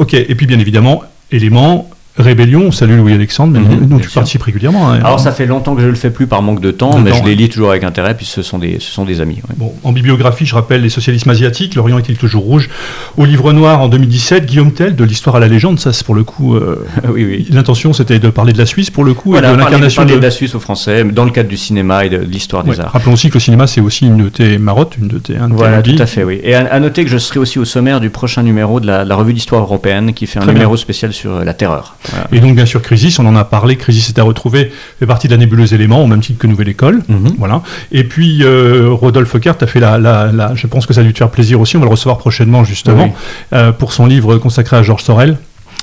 Ok. 0.00 0.14
Et 0.14 0.34
puis, 0.34 0.46
bien 0.46 0.58
évidemment, 0.58 1.02
élément. 1.30 1.90
Rébellion, 2.20 2.70
salut 2.70 2.96
Louis-Alexandre, 2.96 3.58
Mhm, 3.58 3.86
dont 3.88 3.96
bien 3.96 3.98
tu 3.98 4.04
sûr. 4.10 4.14
participes 4.14 4.42
régulièrement. 4.42 4.90
hein. 4.90 5.00
Alors 5.02 5.20
ça 5.20 5.32
fait 5.32 5.46
longtemps 5.46 5.74
que 5.74 5.82
je 5.82 5.86
le 5.88 5.94
fais 5.94 6.10
plus 6.10 6.26
par 6.26 6.42
manque 6.42 6.60
de 6.60 6.70
temps, 6.70 6.94
De 6.98 7.00
mais 7.02 7.10
temps, 7.10 7.18
je 7.22 7.24
les 7.28 7.34
lis 7.34 7.48
toujours 7.48 7.70
avec 7.70 7.84
intérêt, 7.84 8.14
puis 8.16 8.26
ce 8.26 8.42
sont 8.42 8.58
des, 8.58 8.78
ce 8.80 8.90
sont 8.92 9.04
des 9.04 9.20
amis. 9.20 9.36
ouais. 9.48 9.54
Bon, 9.56 9.72
en 9.82 9.92
bibliographie, 9.92 10.46
je 10.46 10.54
rappelle 10.54 10.82
les 10.82 10.88
socialismes 10.90 11.30
asiatiques, 11.30 11.74
l'Orient 11.74 11.98
est-il 11.98 12.16
toujours 12.16 12.44
rouge? 12.44 12.68
Au 13.16 13.24
livre 13.24 13.52
noir 13.52 13.80
en 13.80 13.88
2017, 13.88 14.46
Guillaume 14.46 14.72
Tell, 14.72 14.94
de 14.96 15.04
l'histoire 15.04 15.36
à 15.36 15.40
la 15.40 15.48
légende, 15.48 15.78
ça 15.80 15.92
c'est 15.92 16.04
pour 16.04 16.14
le 16.14 16.24
coup. 16.24 16.54
euh, 16.56 16.84
oui, 17.12 17.24
oui. 17.24 17.46
L'intention 17.50 17.92
c'était 17.92 18.18
de 18.18 18.28
parler 18.30 18.52
de 18.52 18.58
la 18.58 18.66
Suisse 18.66 18.90
pour 18.90 19.04
le 19.04 19.14
coup 19.14 19.30
Voilà, 19.30 19.50
et 19.50 19.54
de 19.54 19.58
l'incarnation 19.58 20.04
de. 20.04 20.14
de 20.14 20.18
la 20.20 20.30
Suisse 20.30 20.54
au 20.54 20.60
français, 20.60 21.04
dans 21.04 21.24
le 21.24 21.30
cadre 21.30 21.48
du 21.48 21.56
cinéma 21.56 22.04
et 22.04 22.10
de, 22.10 22.18
l'histoire 22.18 22.64
Ouais, 22.66 22.74
des 22.74 22.80
arts. 22.80 22.92
Rappelons 22.92 23.12
aussi 23.14 23.28
que 23.28 23.34
le 23.34 23.40
cinéma 23.40 23.66
c'est 23.66 23.80
aussi 23.80 24.06
une 24.06 24.18
de 24.24 24.28
tes 24.28 24.58
marottes, 24.58 24.96
une 25.00 25.08
de 25.08 25.18
tes. 25.18 25.36
un 25.36 25.48
Voilà, 25.48 25.82
tout 25.82 25.94
à 25.98 26.06
fait, 26.06 26.24
oui. 26.24 26.40
Et 26.42 26.54
à, 26.54 26.66
à 26.72 26.80
noter 26.80 27.04
que 27.04 27.10
je 27.10 27.18
serai 27.18 27.40
aussi 27.40 27.58
au 27.58 27.64
sommaire 27.64 28.00
du 28.00 28.10
prochain 28.10 28.42
numéro 28.42 28.80
de 28.80 28.86
la, 28.86 29.14
revue 29.14 29.32
d'histoire 29.32 29.62
européenne, 29.62 30.12
qui 30.14 30.26
fait 30.26 30.38
un 30.38 30.42
Très 30.42 30.52
bien. 30.52 30.60
numéro 30.60 30.76
spécial 30.76 31.12
sur 31.12 31.32
euh, 31.36 31.44
la 31.44 31.54
terreur. 31.54 31.96
Voilà. 32.10 32.26
Et 32.32 32.40
donc 32.40 32.54
bien 32.54 32.66
sûr 32.66 32.82
Crisis, 32.82 33.18
on 33.18 33.26
en 33.26 33.36
a 33.36 33.44
parlé, 33.44 33.76
Crisis 33.76 34.08
est 34.08 34.18
à 34.18 34.22
retrouver, 34.22 34.72
fait 34.98 35.06
partie 35.06 35.28
de 35.28 35.32
la 35.32 35.38
nébuleuse 35.38 35.72
élément, 35.72 36.02
au 36.02 36.06
même 36.06 36.20
titre 36.20 36.38
que 36.38 36.46
Nouvelle 36.46 36.68
École. 36.68 37.02
Mhm. 37.08 37.34
Voilà. 37.38 37.62
Et 37.92 38.04
puis 38.04 38.42
euh, 38.42 38.88
Rodolphe 38.90 39.34
Eckert 39.34 39.56
a 39.60 39.66
fait 39.66 39.80
la, 39.80 39.98
la, 39.98 40.30
la- 40.32 40.54
je 40.54 40.66
pense 40.66 40.86
que 40.86 40.92
ça 40.94 41.00
a 41.00 41.04
dû 41.04 41.12
te 41.12 41.18
faire 41.18 41.30
plaisir 41.30 41.60
aussi. 41.60 41.76
On 41.76 41.80
va 41.80 41.86
le 41.86 41.90
recevoir 41.90 42.18
prochainement 42.18 42.64
justement 42.64 43.04
Oui. 43.04 43.10
euh, 43.52 43.72
pour 43.72 43.92
son 43.92 44.06
livre 44.06 44.36
consacré 44.38 44.76
à 44.76 44.82
Georges 44.82 45.02
Sorel. 45.04 45.36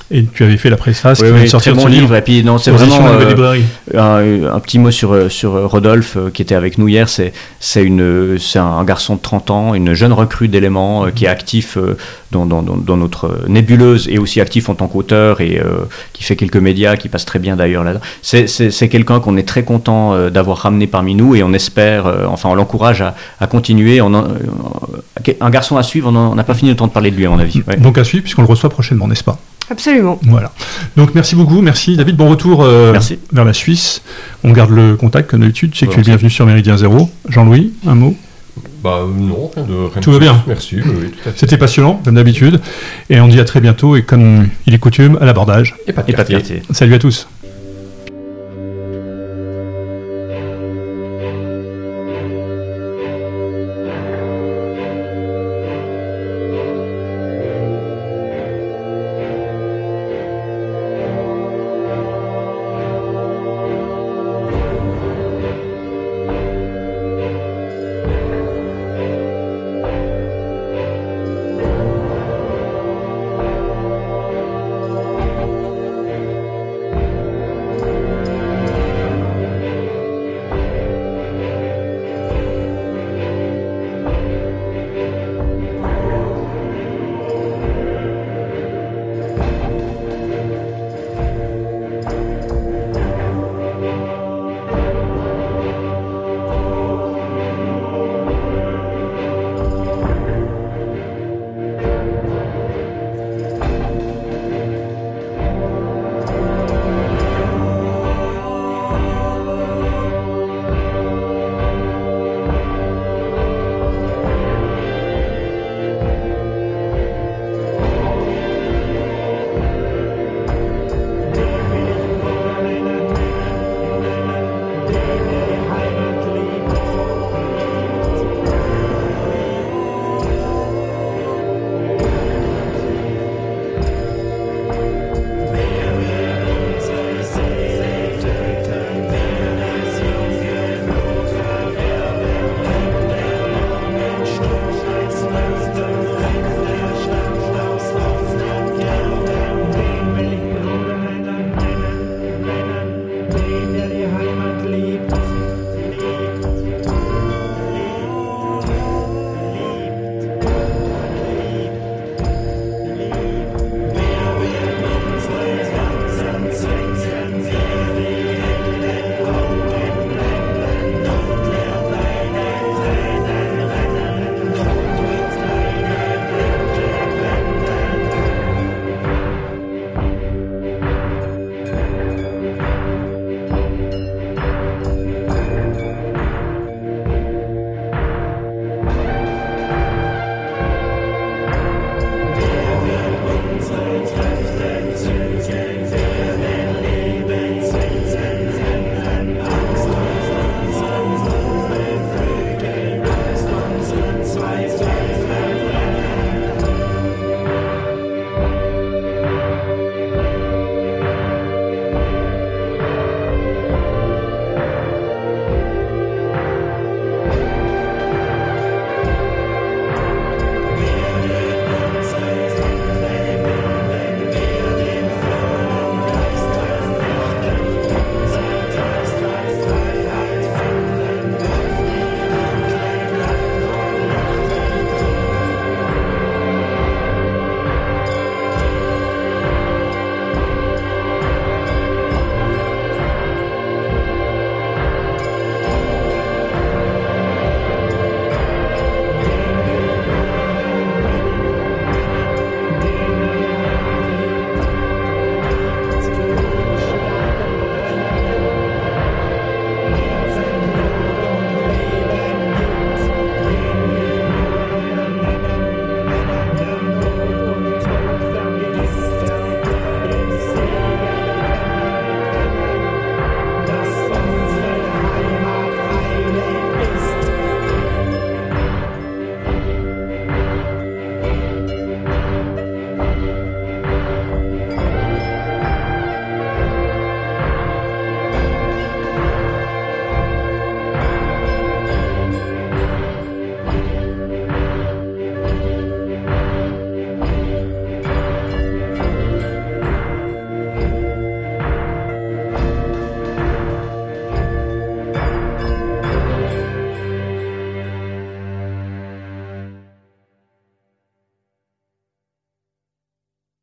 Et 0.10 0.24
tu 0.24 0.44
avais 0.46 0.56
fait 0.56 0.70
la 0.70 0.78
préface 0.78 1.20
Oui, 1.20 1.28
qui 1.28 1.34
oui, 1.34 1.42
de 1.42 1.48
sortir 1.48 1.74
très 1.74 1.82
bon 1.84 1.88
livre. 1.90 2.16
Et 2.16 2.22
puis, 2.22 2.44
non, 2.44 2.58
c'est 2.58 2.72
vraiment 2.72 3.08
euh, 3.08 3.26
un, 3.94 4.56
un 4.56 4.60
petit 4.62 4.80
mot 4.80 4.90
sur, 4.90 5.12
euh, 5.14 5.28
sur 5.28 5.56
euh, 5.56 5.66
Rodolphe, 5.68 6.16
euh, 6.16 6.30
qui 6.30 6.42
était 6.42 6.56
avec 6.56 6.78
nous 6.78 6.88
hier. 6.88 7.10
C'est 7.10 7.34
c'est 7.60 7.84
une- 7.84 8.38
c'est 8.40 8.60
un 8.60 8.84
garçon 8.86 9.16
de 9.16 9.22
30 9.22 9.52
ans, 9.52 9.74
une 9.74 9.94
jeune 9.94 10.14
recrue 10.14 10.48
d'éléments 10.48 11.08
qui 11.14 11.26
est 11.26 11.28
actif 11.28 11.78
dans, 12.32 12.46
dans- 12.46 12.62
dans- 12.62 12.96
notre 12.98 13.42
nébuleuse 13.48 14.08
et 14.10 14.18
aussi 14.18 14.40
actif 14.40 14.70
en 14.70 14.76
tant 14.76 14.88
qu'auteur 14.88 15.42
et 15.42 15.60
euh, 15.60 15.86
qui 16.14 16.24
fait 16.24 16.36
quelques 16.38 16.56
médias, 16.58 16.96
qui 16.96 17.10
passe 17.10 17.26
très 17.26 17.40
bien 17.40 17.56
d'ailleurs 17.58 17.84
là-dedans. 17.84 18.04
C'est- 18.22 18.48
C'est 18.48 18.88
quelqu'un 18.90 19.20
qu'on 19.20 19.36
est 19.38 19.48
très 19.48 19.64
content 19.64 20.30
d'avoir 20.30 20.60
ramené 20.60 20.88
parmi 20.88 21.16
nous 21.16 21.36
et 21.36 21.44
on 21.44 21.52
espère, 21.54 22.06
enfin 22.30 22.50
on 22.50 22.56
l'encourage 22.56 23.02
à, 23.02 23.14
à 23.42 23.48
continuer. 23.48 24.00
On 24.02 24.14
en- 24.14 24.28
un 25.42 25.50
garçon 25.50 25.78
à 25.78 25.84
suivre, 25.84 26.10
on 26.14 26.36
n'a 26.36 26.44
pas 26.44 26.54
fini 26.54 26.72
le 26.72 26.78
temps 26.78 26.88
de 26.88 26.92
parler 26.94 27.12
de 27.12 27.18
lui 27.18 27.26
à 27.26 27.30
mon 27.30 27.40
avis. 27.40 27.62
Ouais. 27.68 27.76
Donc 27.78 27.98
à 27.98 28.04
suivre 28.04 28.24
puisqu'on 28.24 28.42
le 28.44 28.48
reçoit 28.48 28.70
prochainement, 28.70 29.08
n'est-ce 29.08 29.24
pas? 29.24 29.38
Absolument. 29.70 30.20
Voilà. 30.24 30.52
Donc 30.96 31.14
merci 31.16 31.36
beaucoup, 31.36 31.62
merci 31.62 31.98
David. 31.98 32.16
Bon 32.16 32.30
retour 32.30 32.64
euh, 32.64 32.92
Merci. 32.94 33.20
vers 33.34 33.44
la 33.46 33.54
Suisse. 33.54 34.02
On 34.44 34.52
garde 34.52 34.72
le 34.72 34.96
contact 34.96 35.30
comme 35.30 35.42
d'habitude. 35.42 35.72
Tu 35.72 35.80
sais 35.80 35.88
que 35.88 35.94
tu 35.94 36.00
es 36.00 36.04
bienvenu 36.04 36.30
sur 36.30 36.46
Méridien 36.46 36.78
Zéro. 36.78 37.10
Jean-Louis, 37.28 37.74
un 37.86 37.96
mot? 37.96 38.16
Bah 38.84 39.02
non, 39.14 39.52
rien 39.56 39.66
de 39.66 39.74
rien 39.74 40.02
Tout 40.02 40.12
va 40.12 40.20
bien. 40.20 40.44
Merci, 40.48 40.78
oui. 40.84 41.12
C'était 41.36 41.58
passionnant 41.58 42.00
comme 42.04 42.16
d'habitude. 42.16 42.62
Et 43.10 43.20
on 43.20 43.28
dit 43.28 43.40
à 43.40 43.46
très 43.46 43.60
bientôt 43.60 43.96
et 43.96 44.04
comme 44.04 44.48
il 44.66 44.74
est 44.74 44.80
coutume 44.80 45.18
à 45.20 45.26
l'abordage. 45.26 45.76
Et 45.88 45.94
pas 45.94 46.04
de 46.04 46.12
Et 46.12 46.14
pas 46.16 46.24
de 46.24 46.30
quartier. 46.30 46.56
quartier. 46.58 46.74
Salut 46.74 46.94
à 46.94 47.00
tous. 47.00 47.28